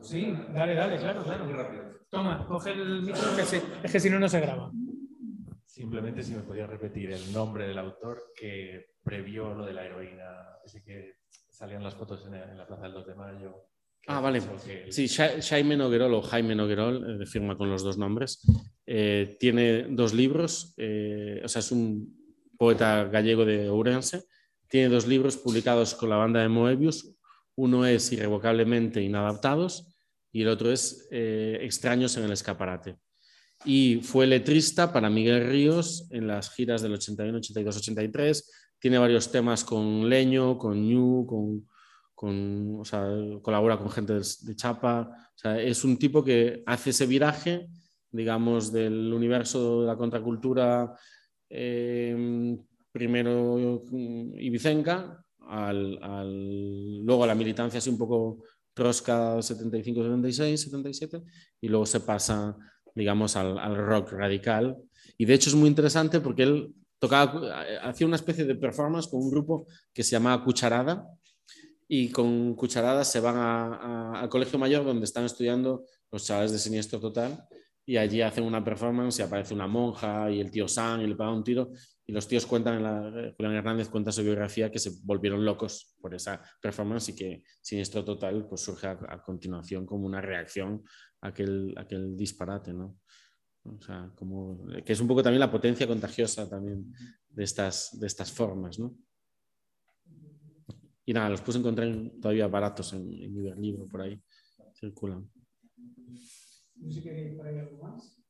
Sí, 0.00 0.34
dale, 0.54 0.74
dale, 0.74 0.98
claro, 0.98 1.22
claro. 1.22 1.90
Toma, 2.08 2.46
coge 2.46 2.72
el 2.72 3.02
micro, 3.02 3.22
que 3.36 3.42
es 3.42 3.92
que 3.92 4.00
si 4.00 4.08
no, 4.08 4.18
no 4.18 4.28
se 4.28 4.40
graba. 4.40 4.72
Simplemente 5.66 6.22
si 6.22 6.32
me 6.32 6.42
podía 6.42 6.66
repetir 6.66 7.10
el 7.10 7.32
nombre 7.32 7.66
del 7.66 7.78
autor 7.78 8.32
que 8.34 8.94
previó 9.02 9.54
lo 9.54 9.66
de 9.66 9.74
la 9.74 9.84
heroína, 9.84 10.58
así 10.64 10.82
que 10.82 11.16
salían 11.50 11.82
las 11.82 11.94
fotos 11.94 12.24
en 12.26 12.56
la 12.56 12.66
Plaza 12.66 12.84
del 12.84 12.92
2 12.92 13.06
de 13.08 13.14
Mayo. 13.14 13.66
Ah, 14.06 14.20
vale. 14.20 14.42
Sí, 14.90 15.08
Jaime 15.08 15.76
Noguerol 15.76 16.14
o 16.14 16.22
Jaime 16.22 16.54
Noguerol, 16.54 17.22
eh, 17.22 17.26
firma 17.26 17.56
con 17.56 17.70
los 17.70 17.82
dos 17.82 17.96
nombres. 17.96 18.40
Eh, 18.86 19.36
tiene 19.40 19.84
dos 19.84 20.12
libros, 20.12 20.74
eh, 20.76 21.40
o 21.42 21.48
sea, 21.48 21.60
es 21.60 21.72
un 21.72 22.14
poeta 22.58 23.04
gallego 23.04 23.44
de 23.44 23.68
Ourense. 23.68 24.24
Tiene 24.68 24.88
dos 24.88 25.06
libros 25.06 25.36
publicados 25.36 25.94
con 25.94 26.10
la 26.10 26.16
banda 26.16 26.42
de 26.42 26.48
Moebius. 26.48 27.16
Uno 27.56 27.86
es 27.86 28.12
Irrevocablemente 28.12 29.00
Inadaptados 29.02 29.96
y 30.32 30.42
el 30.42 30.48
otro 30.48 30.70
es 30.70 31.06
Extraños 31.10 32.16
en 32.16 32.24
el 32.24 32.32
Escaparate. 32.32 32.96
Y 33.64 34.00
fue 34.02 34.26
letrista 34.26 34.92
para 34.92 35.08
Miguel 35.08 35.48
Ríos 35.48 36.08
en 36.10 36.26
las 36.26 36.50
giras 36.50 36.82
del 36.82 36.94
81, 36.94 37.38
82, 37.38 37.76
83. 37.76 38.52
Tiene 38.78 38.98
varios 38.98 39.30
temas 39.30 39.64
con 39.64 40.08
Leño, 40.08 40.58
con 40.58 40.82
Ñu, 40.82 41.24
con 41.26 41.66
colabora 43.42 43.78
con 43.78 43.90
gente 43.90 44.14
de, 44.14 44.56
Chapa. 44.56 45.10
Es 45.58 45.84
un 45.84 45.96
tipo 45.98 46.22
que 46.22 46.62
hace 46.66 46.90
ese 46.90 47.06
viraje, 47.06 47.68
digamos, 48.10 48.72
del 48.72 49.12
universo 49.12 49.82
de 49.82 49.86
la 49.86 49.96
contracultura, 49.96 50.94
eh, 51.50 52.56
primero 52.92 53.82
ibicenca, 54.38 55.24
al, 55.40 55.98
al, 56.02 57.04
luego 57.04 57.24
a 57.24 57.26
la 57.26 57.34
militancia 57.34 57.78
así 57.78 57.90
un 57.90 57.98
poco 57.98 58.44
trosca 58.72 59.40
75, 59.40 60.02
76, 60.02 60.60
77, 60.60 61.22
y 61.60 61.68
luego 61.68 61.86
se 61.86 62.00
pasa, 62.00 62.56
digamos, 62.94 63.36
al, 63.36 63.58
al 63.58 63.76
rock 63.76 64.12
radical. 64.12 64.76
Y 65.16 65.24
de 65.24 65.34
hecho 65.34 65.50
es 65.50 65.56
muy 65.56 65.68
interesante 65.68 66.20
porque 66.20 66.42
él 66.44 66.74
tocaba, 66.98 67.62
hacía 67.82 68.06
una 68.06 68.16
especie 68.16 68.44
de 68.44 68.54
performance 68.54 69.08
con 69.08 69.20
un 69.20 69.30
grupo 69.30 69.66
que 69.92 70.02
se 70.02 70.12
llamaba 70.12 70.42
Cucharada, 70.42 71.06
y 71.88 72.10
con 72.10 72.54
cucharadas 72.54 73.10
se 73.10 73.20
van 73.20 73.36
al 73.36 74.28
colegio 74.28 74.58
mayor 74.58 74.84
donde 74.84 75.04
están 75.04 75.24
estudiando 75.24 75.84
los 76.10 76.24
chavales 76.24 76.52
de 76.52 76.58
siniestro 76.58 77.00
total 77.00 77.46
y 77.86 77.96
allí 77.96 78.22
hacen 78.22 78.44
una 78.44 78.64
performance 78.64 79.18
y 79.18 79.22
aparece 79.22 79.52
una 79.52 79.66
monja 79.66 80.30
y 80.30 80.40
el 80.40 80.50
tío 80.50 80.66
San 80.66 81.02
y 81.02 81.06
le 81.06 81.16
paga 81.16 81.32
un 81.32 81.44
tiro 81.44 81.70
y 82.06 82.12
los 82.12 82.28
tíos 82.28 82.46
cuentan, 82.46 82.76
en 82.76 82.82
la, 82.82 83.32
Julián 83.36 83.54
Hernández 83.54 83.88
cuenta 83.88 84.12
su 84.12 84.22
biografía 84.22 84.70
que 84.70 84.78
se 84.78 84.92
volvieron 85.02 85.44
locos 85.44 85.94
por 86.00 86.14
esa 86.14 86.42
performance 86.60 87.10
y 87.10 87.16
que 87.16 87.44
Siniestro 87.60 88.04
Total 88.04 88.46
pues 88.46 88.60
surge 88.60 88.86
a, 88.86 89.22
continuación 89.22 89.86
como 89.86 90.06
una 90.06 90.20
reacción 90.20 90.82
a 91.22 91.28
aquel, 91.28 91.74
aquel 91.76 92.16
disparate, 92.16 92.72
¿no? 92.74 92.98
O 93.64 93.80
sea, 93.80 94.12
como, 94.14 94.66
que 94.84 94.92
es 94.92 95.00
un 95.00 95.08
poco 95.08 95.22
también 95.22 95.40
la 95.40 95.50
potencia 95.50 95.86
contagiosa 95.86 96.48
también 96.48 96.92
de 97.30 97.44
estas, 97.44 97.98
de 97.98 98.06
estas 98.06 98.30
formas, 98.30 98.78
¿no? 98.78 98.94
Y 101.06 101.12
nada, 101.12 101.28
los 101.28 101.42
puse 101.42 101.58
encontrar 101.58 101.88
todavía 102.20 102.46
baratos 102.48 102.92
en, 102.94 103.12
en 103.12 103.36
Iberlibro, 103.36 103.86
por 103.86 104.02
ahí 104.02 104.20
circulan. 104.74 105.30
No 106.76 106.90
sé 106.90 107.34
por 107.36 107.46
ahí 107.46 107.58
algo 107.58 107.78
más. 107.78 108.20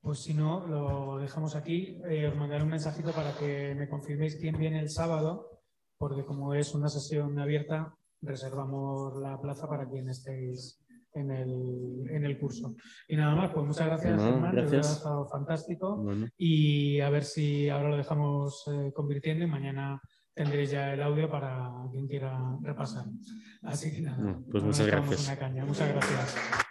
Pues 0.00 0.20
si 0.20 0.34
no, 0.34 0.66
lo 0.66 1.18
dejamos 1.18 1.54
aquí. 1.54 2.00
Eh, 2.08 2.26
os 2.26 2.36
mandaré 2.36 2.64
un 2.64 2.70
mensajito 2.70 3.12
para 3.12 3.36
que 3.36 3.74
me 3.74 3.88
confirméis 3.88 4.36
quién 4.36 4.58
viene 4.58 4.80
el 4.80 4.90
sábado, 4.90 5.62
porque 5.98 6.24
como 6.24 6.54
es 6.54 6.74
una 6.74 6.88
sesión 6.88 7.38
abierta, 7.38 7.96
reservamos 8.22 9.20
la 9.20 9.40
plaza 9.40 9.68
para 9.68 9.88
quien 9.88 10.08
estéis 10.08 10.80
en 11.14 11.30
el, 11.30 12.10
en 12.10 12.24
el 12.24 12.38
curso. 12.38 12.74
Y 13.08 13.16
nada 13.16 13.34
más, 13.34 13.50
pues 13.50 13.66
muchas 13.66 13.86
gracias, 13.86 14.22
Germán. 14.22 14.58
Ha 14.58 14.62
estado 14.62 15.26
fantástico. 15.28 16.06
Y 16.36 17.00
a 17.00 17.10
ver 17.10 17.24
si 17.24 17.68
ahora 17.68 17.90
lo 17.90 17.96
dejamos 17.96 18.64
eh, 18.72 18.92
convirtiendo 18.94 19.44
y 19.44 19.48
mañana 19.48 20.00
tendréis 20.34 20.70
ya 20.70 20.92
el 20.92 21.02
audio 21.02 21.30
para 21.30 21.70
quien 21.90 22.06
quiera 22.06 22.56
repasar. 22.62 23.04
Así 23.62 23.92
que 23.92 24.00
nada, 24.02 24.40
pues 24.50 24.64
muchas 24.64 24.86
gracias. 24.86 25.38
Muchas 25.66 25.88
gracias. 25.88 26.66